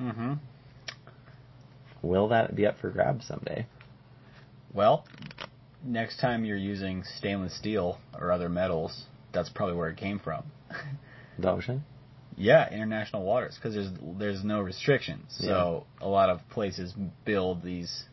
Mm-hmm. 0.00 0.34
Will 2.02 2.28
that 2.28 2.56
be 2.56 2.66
up 2.66 2.78
for 2.80 2.90
grabs 2.90 3.26
someday? 3.26 3.66
Well, 4.72 5.04
next 5.84 6.20
time 6.20 6.44
you're 6.44 6.56
using 6.56 7.04
stainless 7.18 7.56
steel 7.56 7.98
or 8.18 8.32
other 8.32 8.48
metals, 8.48 9.04
that's 9.32 9.50
probably 9.50 9.76
where 9.76 9.90
it 9.90 9.96
came 9.96 10.18
from. 10.18 10.44
The 11.38 11.50
ocean? 11.50 11.84
Yeah, 12.36 12.72
international 12.72 13.24
waters 13.24 13.56
because 13.56 13.74
there's 13.74 13.90
there's 14.18 14.44
no 14.44 14.60
restrictions. 14.60 15.24
So 15.38 15.86
a 16.00 16.08
lot 16.08 16.30
of 16.30 16.40
places 16.50 16.94
build 17.24 17.62
these 17.62 18.04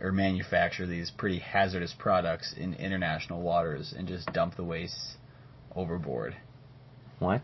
or 0.00 0.12
manufacture 0.12 0.86
these 0.86 1.10
pretty 1.10 1.40
hazardous 1.40 1.94
products 1.98 2.54
in 2.56 2.74
international 2.74 3.42
waters 3.42 3.94
and 3.96 4.06
just 4.06 4.32
dump 4.32 4.56
the 4.56 4.64
waste 4.64 5.16
overboard. 5.74 6.36
What? 7.18 7.42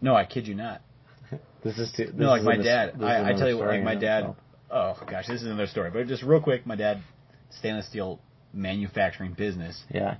No, 0.00 0.14
I 0.14 0.24
kid 0.24 0.46
you 0.46 0.54
not. 0.54 0.82
This 1.64 1.76
is 1.76 1.92
too. 1.96 2.06
This 2.06 2.14
No, 2.14 2.28
like 2.28 2.42
my 2.42 2.56
dad. 2.56 3.02
I, 3.02 3.30
I 3.30 3.32
tell 3.32 3.48
you 3.48 3.58
what, 3.58 3.66
like 3.66 3.82
my 3.82 3.96
dad. 3.96 4.32
Oh 4.70 4.96
gosh, 5.10 5.26
this 5.26 5.40
is 5.40 5.46
another 5.46 5.66
story. 5.66 5.90
But 5.90 6.06
just 6.06 6.22
real 6.22 6.40
quick, 6.40 6.64
my 6.66 6.76
dad, 6.76 7.02
stainless 7.50 7.88
steel 7.88 8.20
manufacturing 8.52 9.32
business. 9.32 9.82
Yeah. 9.90 10.18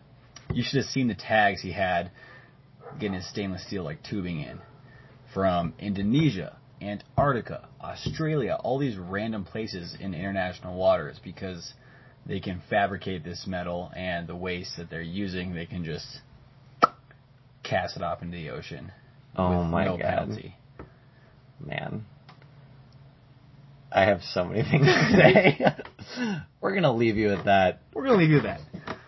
You 0.53 0.65
should 0.65 0.79
have 0.79 0.91
seen 0.91 1.07
the 1.07 1.15
tags 1.15 1.61
he 1.61 1.71
had 1.71 2.11
getting 2.99 3.15
his 3.15 3.29
stainless 3.31 3.65
steel 3.67 3.85
like 3.85 4.03
tubing 4.03 4.41
in 4.41 4.59
from 5.33 5.75
Indonesia, 5.79 6.57
Antarctica, 6.81 7.69
Australia, 7.81 8.59
all 8.61 8.79
these 8.79 8.97
random 8.97 9.45
places 9.45 9.97
in 10.01 10.15
international 10.15 10.77
waters 10.77 11.21
because 11.23 11.75
they 12.27 12.41
can 12.41 12.63
fabricate 12.69 13.25
this 13.25 13.47
metal 13.47 13.91
and 13.97 14.27
the 14.27 14.37
waste 14.37 14.77
that 14.77 14.91
they're 14.91 15.01
using 15.01 15.55
they 15.55 15.67
can 15.67 15.85
just 15.85 16.21
cast 17.63 17.97
it 17.97 18.03
off 18.03 18.23
into 18.23 18.37
the 18.37 18.51
ocean 18.51 18.93
Oh 19.39 19.63
my 19.65 19.85
no 19.85 19.97
god, 19.97 20.05
penalty. 20.07 20.55
man. 21.65 22.05
I 23.91 24.03
have 24.05 24.21
so 24.23 24.45
many 24.45 24.63
things 24.71 24.85
to 24.87 25.11
say. 25.13 25.61
We're 26.61 26.75
gonna 26.75 26.93
leave 26.95 27.17
you 27.17 27.33
at 27.33 27.45
that, 27.47 27.81
We're 27.95 28.05
gonna 28.05 28.19
leave 28.19 28.31
you 28.31 28.37
with 28.37 28.45
that. 28.45 28.61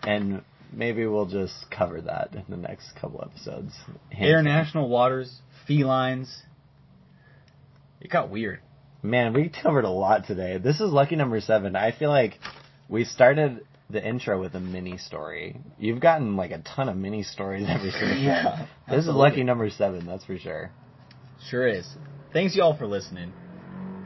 and 0.03 0.41
maybe 0.73 1.05
we'll 1.05 1.25
just 1.27 1.65
cover 1.69 2.01
that 2.01 2.33
in 2.33 2.45
the 2.49 2.57
next 2.57 2.93
couple 2.99 3.21
episodes. 3.23 3.73
Hint. 4.09 4.29
International 4.29 4.87
waters, 4.89 5.39
felines. 5.67 6.43
It 7.99 8.09
got 8.09 8.29
weird. 8.29 8.61
Man, 9.03 9.33
we 9.33 9.49
covered 9.49 9.83
a 9.85 9.89
lot 9.89 10.25
today. 10.27 10.57
This 10.57 10.79
is 10.79 10.91
lucky 10.91 11.15
number 11.15 11.41
seven. 11.41 11.75
I 11.75 11.91
feel 11.91 12.09
like 12.09 12.39
we 12.87 13.03
started 13.03 13.65
the 13.91 14.05
intro 14.05 14.39
with 14.39 14.55
a 14.55 14.59
mini 14.59 14.97
story. 14.97 15.59
You've 15.79 15.99
gotten 15.99 16.35
like 16.37 16.51
a 16.51 16.59
ton 16.59 16.89
of 16.89 16.97
mini 16.97 17.23
stories 17.23 17.65
every 17.69 17.91
single 17.99 18.17
Yeah, 18.17 18.43
time. 18.43 18.67
This 18.89 19.07
is 19.07 19.13
lucky 19.13 19.43
number 19.43 19.69
seven, 19.69 20.05
that's 20.05 20.25
for 20.25 20.37
sure. 20.37 20.71
Sure 21.49 21.67
is. 21.67 21.87
Thanks 22.33 22.55
y'all 22.55 22.77
for 22.77 22.87
listening. 22.87 23.33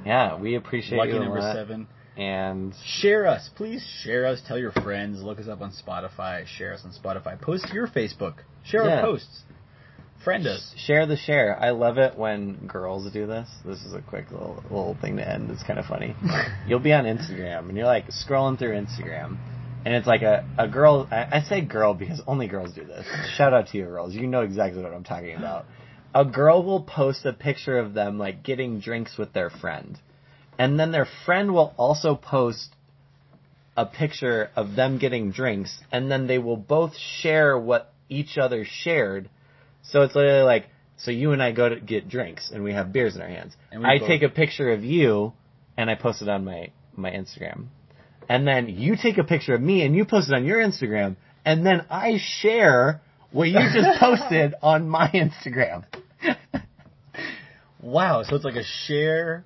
Yeah, 0.05 0.39
we 0.39 0.55
appreciate 0.55 0.97
Lucky 0.97 1.17
number 1.19 1.41
seven. 1.41 1.87
And 2.17 2.73
Share 2.85 3.27
us. 3.27 3.49
Please 3.55 3.85
share 4.03 4.25
us. 4.25 4.41
Tell 4.47 4.57
your 4.57 4.71
friends. 4.71 5.21
Look 5.21 5.39
us 5.39 5.47
up 5.49 5.61
on 5.61 5.71
Spotify. 5.71 6.45
Share 6.47 6.73
us 6.73 6.81
on 6.85 6.91
Spotify. 6.91 7.39
Post 7.41 7.67
your 7.73 7.87
Facebook. 7.87 8.35
Share 8.63 8.85
Yeah. 8.85 8.97
our 8.97 9.01
posts. 9.01 9.41
Friend 10.23 10.47
us. 10.47 10.73
share 10.77 11.05
the 11.05 11.17
share. 11.17 11.59
I 11.61 11.71
love 11.71 11.97
it 11.97 12.17
when 12.17 12.65
girls 12.67 13.11
do 13.11 13.27
this. 13.27 13.47
This 13.65 13.83
is 13.83 13.93
a 13.93 14.01
quick 14.01 14.31
little 14.31 14.63
little 14.69 14.97
thing 15.01 15.17
to 15.17 15.27
end. 15.29 15.51
It's 15.51 15.61
kind 15.63 15.77
of 15.77 15.85
funny. 15.85 16.15
You'll 16.67 16.79
be 16.79 16.93
on 16.93 17.03
Instagram 17.03 17.67
and 17.69 17.77
you're 17.77 17.85
like 17.85 18.07
scrolling 18.07 18.57
through 18.57 18.71
Instagram, 18.75 19.37
and 19.85 19.93
it's 19.93 20.07
like 20.07 20.23
a 20.23 20.43
a 20.57 20.67
girl. 20.67 21.07
I, 21.11 21.27
I 21.37 21.41
say 21.41 21.61
girl 21.61 21.93
because 21.93 22.21
only 22.27 22.47
girls 22.47 22.73
do 22.73 22.83
this. 22.83 23.05
Shout 23.37 23.53
out 23.53 23.67
to 23.67 23.77
you 23.77 23.85
girls. 23.85 24.13
You 24.15 24.27
know 24.27 24.41
exactly 24.41 24.81
what 24.81 24.93
I'm 24.93 25.03
talking 25.03 25.35
about. 25.35 25.65
A 26.13 26.25
girl 26.25 26.63
will 26.63 26.81
post 26.81 27.25
a 27.25 27.33
picture 27.33 27.77
of 27.77 27.93
them 27.93 28.17
like 28.17 28.43
getting 28.43 28.79
drinks 28.79 29.17
with 29.17 29.33
their 29.33 29.49
friend, 29.49 29.99
and 30.57 30.79
then 30.79 30.91
their 30.91 31.07
friend 31.25 31.53
will 31.53 31.73
also 31.77 32.15
post 32.15 32.75
a 33.77 33.85
picture 33.85 34.49
of 34.55 34.75
them 34.75 34.97
getting 34.97 35.31
drinks, 35.31 35.77
and 35.91 36.09
then 36.09 36.27
they 36.27 36.39
will 36.39 36.57
both 36.57 36.95
share 36.97 37.57
what 37.57 37.93
each 38.09 38.37
other 38.37 38.65
shared. 38.65 39.29
So 39.83 40.01
it's 40.01 40.15
literally 40.15 40.43
like, 40.43 40.67
so 40.97 41.11
you 41.11 41.33
and 41.33 41.43
I 41.43 41.51
go 41.51 41.69
to 41.69 41.79
get 41.79 42.07
drinks, 42.07 42.51
and 42.51 42.63
we 42.63 42.73
have 42.73 42.93
beers 42.93 43.15
in 43.15 43.21
our 43.21 43.27
hands. 43.27 43.55
And 43.71 43.81
we 43.83 43.89
I 43.89 43.99
both- 43.99 44.07
take 44.07 44.23
a 44.23 44.29
picture 44.29 44.71
of 44.71 44.83
you, 44.83 45.33
and 45.77 45.89
I 45.89 45.95
post 45.95 46.21
it 46.21 46.29
on 46.29 46.45
my 46.45 46.69
my 46.95 47.11
Instagram, 47.11 47.65
and 48.29 48.47
then 48.47 48.69
you 48.69 48.95
take 49.01 49.17
a 49.17 49.23
picture 49.23 49.55
of 49.55 49.61
me, 49.61 49.83
and 49.85 49.95
you 49.95 50.05
post 50.05 50.29
it 50.29 50.35
on 50.35 50.45
your 50.45 50.59
Instagram, 50.59 51.15
and 51.45 51.65
then 51.65 51.85
I 51.89 52.19
share 52.39 53.01
what 53.31 53.49
you 53.49 53.59
just 53.73 53.99
posted 53.99 54.55
on 54.61 54.87
my 54.89 55.09
Instagram. 55.09 55.85
Wow. 57.85 58.23
So 58.23 58.35
it's 58.35 58.43
like 58.43 58.55
a 58.55 58.63
share 58.63 59.45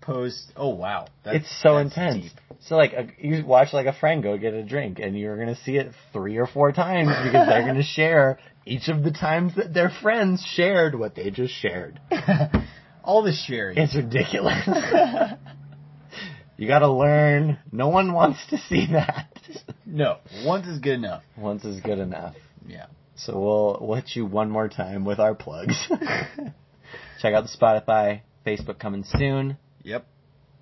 post. 0.00 0.52
Oh 0.56 0.68
wow. 0.68 1.08
That's, 1.24 1.38
it's 1.38 1.62
so 1.62 1.76
intense. 1.78 2.22
deep. 2.24 2.32
So 2.60 2.76
like 2.76 2.92
a, 2.92 3.08
you 3.18 3.44
watch 3.44 3.72
like 3.72 3.86
a 3.86 3.92
friend 3.92 4.22
go 4.22 4.38
get 4.38 4.54
a 4.54 4.62
drink, 4.62 5.00
and 5.00 5.18
you're 5.18 5.36
gonna 5.36 5.56
see 5.64 5.76
it 5.76 5.92
three 6.12 6.38
or 6.38 6.46
four 6.46 6.72
times 6.72 7.08
because 7.08 7.48
they're 7.48 7.66
gonna 7.66 7.82
share 7.94 8.38
each 8.64 8.88
of 8.88 9.02
the 9.02 9.10
times 9.10 9.56
that 9.56 9.74
their 9.74 9.90
friends 10.02 10.44
shared 10.54 10.94
what 10.96 11.16
they 11.16 11.30
just 11.30 11.52
shared. 11.54 11.98
All 13.02 13.22
the 13.22 13.32
sharing. 13.32 13.76
It's 13.76 13.96
ridiculous. 13.96 14.62
You 16.60 16.68
gotta 16.68 16.90
learn. 16.90 17.58
No 17.72 17.88
one 17.88 18.12
wants 18.12 18.38
to 18.50 18.58
see 18.58 18.86
that. 18.92 19.32
no. 19.86 20.18
Once 20.44 20.66
is 20.66 20.78
good 20.78 20.92
enough. 20.92 21.22
Once 21.34 21.64
is 21.64 21.80
good 21.80 21.98
enough. 21.98 22.34
Yeah. 22.66 22.86
So 23.16 23.38
we'll, 23.40 23.78
we'll 23.80 23.96
hit 23.96 24.10
you 24.14 24.26
one 24.26 24.50
more 24.50 24.68
time 24.68 25.06
with 25.06 25.18
our 25.18 25.34
plugs. 25.34 25.74
Check 27.20 27.34
out 27.34 27.44
the 27.44 27.56
Spotify, 27.58 28.20
Facebook 28.46 28.78
coming 28.78 29.04
soon. 29.04 29.56
Yep. 29.84 30.06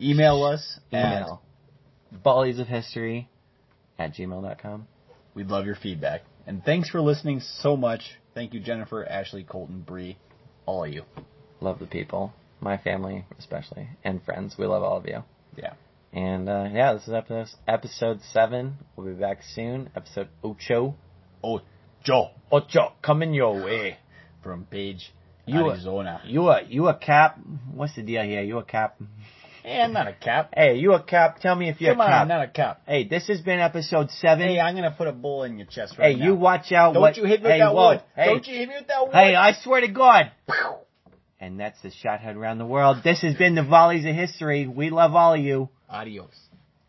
Email 0.01 0.45
us. 0.45 0.79
Email. 0.93 1.43
Volleys 2.25 2.61
of 2.61 2.69
History 2.69 3.29
at 3.99 4.15
gmail.com. 4.15 4.87
At, 5.11 5.17
we'd 5.35 5.49
love 5.49 5.67
your 5.67 5.75
feedback. 5.75 6.23
And 6.47 6.65
thanks 6.65 6.89
for 6.91 7.01
listening 7.01 7.41
so 7.41 7.77
much. 7.77 8.03
Thank 8.35 8.55
you, 8.55 8.61
Jennifer, 8.61 9.05
Ashley, 9.05 9.43
Colton, 9.43 9.81
Bree, 9.81 10.17
all 10.65 10.85
of 10.85 10.93
you. 10.93 11.03
Love 11.61 11.81
the 11.81 11.87
people. 11.87 12.33
My 12.61 12.79
family, 12.79 13.25
especially. 13.37 13.89
And 14.05 14.23
friends. 14.23 14.55
We 14.57 14.67
love 14.67 14.85
all 14.85 14.99
of 14.99 15.07
you. 15.07 15.25
Yeah. 15.57 15.75
And 16.13 16.49
uh, 16.49 16.69
yeah, 16.73 16.95
this 16.95 17.07
is 17.07 17.13
episode, 17.15 17.49
episode 17.67 18.21
7. 18.33 18.75
We'll 18.97 19.07
be 19.15 19.21
back 19.21 19.41
soon. 19.55 19.91
Episode 19.95 20.29
ocho. 20.43 20.95
Ocho. 21.45 22.31
Ocho, 22.51 22.93
coming 23.03 23.35
your 23.35 23.63
way. 23.63 23.99
from 24.43 24.65
Page, 24.65 25.13
You 25.47 25.67
a- 25.67 25.71
Arizona. 25.71 26.23
You 26.25 26.49
a 26.49 26.63
you 26.67 26.89
a 26.89 26.95
cap? 26.95 27.39
What's 27.75 27.95
the 27.97 28.03
deal 28.03 28.23
here? 28.23 28.43
You 28.43 28.59
a 28.59 28.65
cap? 28.65 28.99
Hey, 29.63 29.83
I'm 29.83 29.93
not 29.93 30.09
a 30.09 30.15
cap. 30.15 30.55
Hey, 30.57 30.77
you 30.79 30.95
a 30.95 31.03
cap? 31.03 31.41
Tell 31.41 31.55
me 31.55 31.69
if 31.69 31.79
you're 31.81 31.93
Come 31.93 32.01
a 32.01 32.05
on, 32.05 32.09
cap. 32.11 32.23
I'm 32.23 32.29
not 32.29 32.43
a 32.43 32.49
cap. 32.49 32.83
Hey, 32.87 33.07
this 33.07 33.27
has 33.29 33.41
been 33.43 33.61
episode 33.61 34.11
seven. 34.13 34.49
Hey, 34.49 34.59
I'm 34.61 34.75
gonna 34.77 34.93
put 34.97 35.09
a 35.09 35.13
bull 35.13 35.43
in 35.43 35.59
your 35.59 35.67
chest 35.67 35.99
right 35.99 36.13
Hey, 36.13 36.15
now. 36.15 36.21
Hey, 36.21 36.25
you 36.31 36.35
watch 36.37 36.73
out. 36.73 36.95
Don't 36.95 37.03
what, 37.03 37.17
you 37.19 37.25
hit 37.25 37.41
me 37.43 37.45
with 37.45 37.53
hey, 37.53 37.59
that 37.59 37.75
whoa, 37.75 37.89
wood. 37.91 38.03
Hey, 38.17 38.25
Don't 38.27 38.47
you 38.47 38.55
hit 38.57 38.69
me 38.71 38.75
with 38.79 38.89
that 38.89 39.03
wood. 39.07 39.13
hey, 39.15 39.35
I 39.35 39.53
swear 39.63 39.83
to 39.83 39.89
God. 39.89 40.31
And 41.41 41.61
that's 41.61 41.81
the 41.83 41.91
shot 41.91 42.21
heard 42.21 42.37
around 42.37 42.59
the 42.59 42.67
world. 42.67 42.99
This 43.05 43.21
has 43.23 43.35
been 43.35 43.55
the 43.55 43.63
Volleys 43.63 44.07
of 44.07 44.15
History. 44.15 44.67
We 44.67 44.91
love 44.91 45.15
all 45.15 45.35
of 45.35 45.41
you. 45.41 45.69
Adiós. 45.89 46.48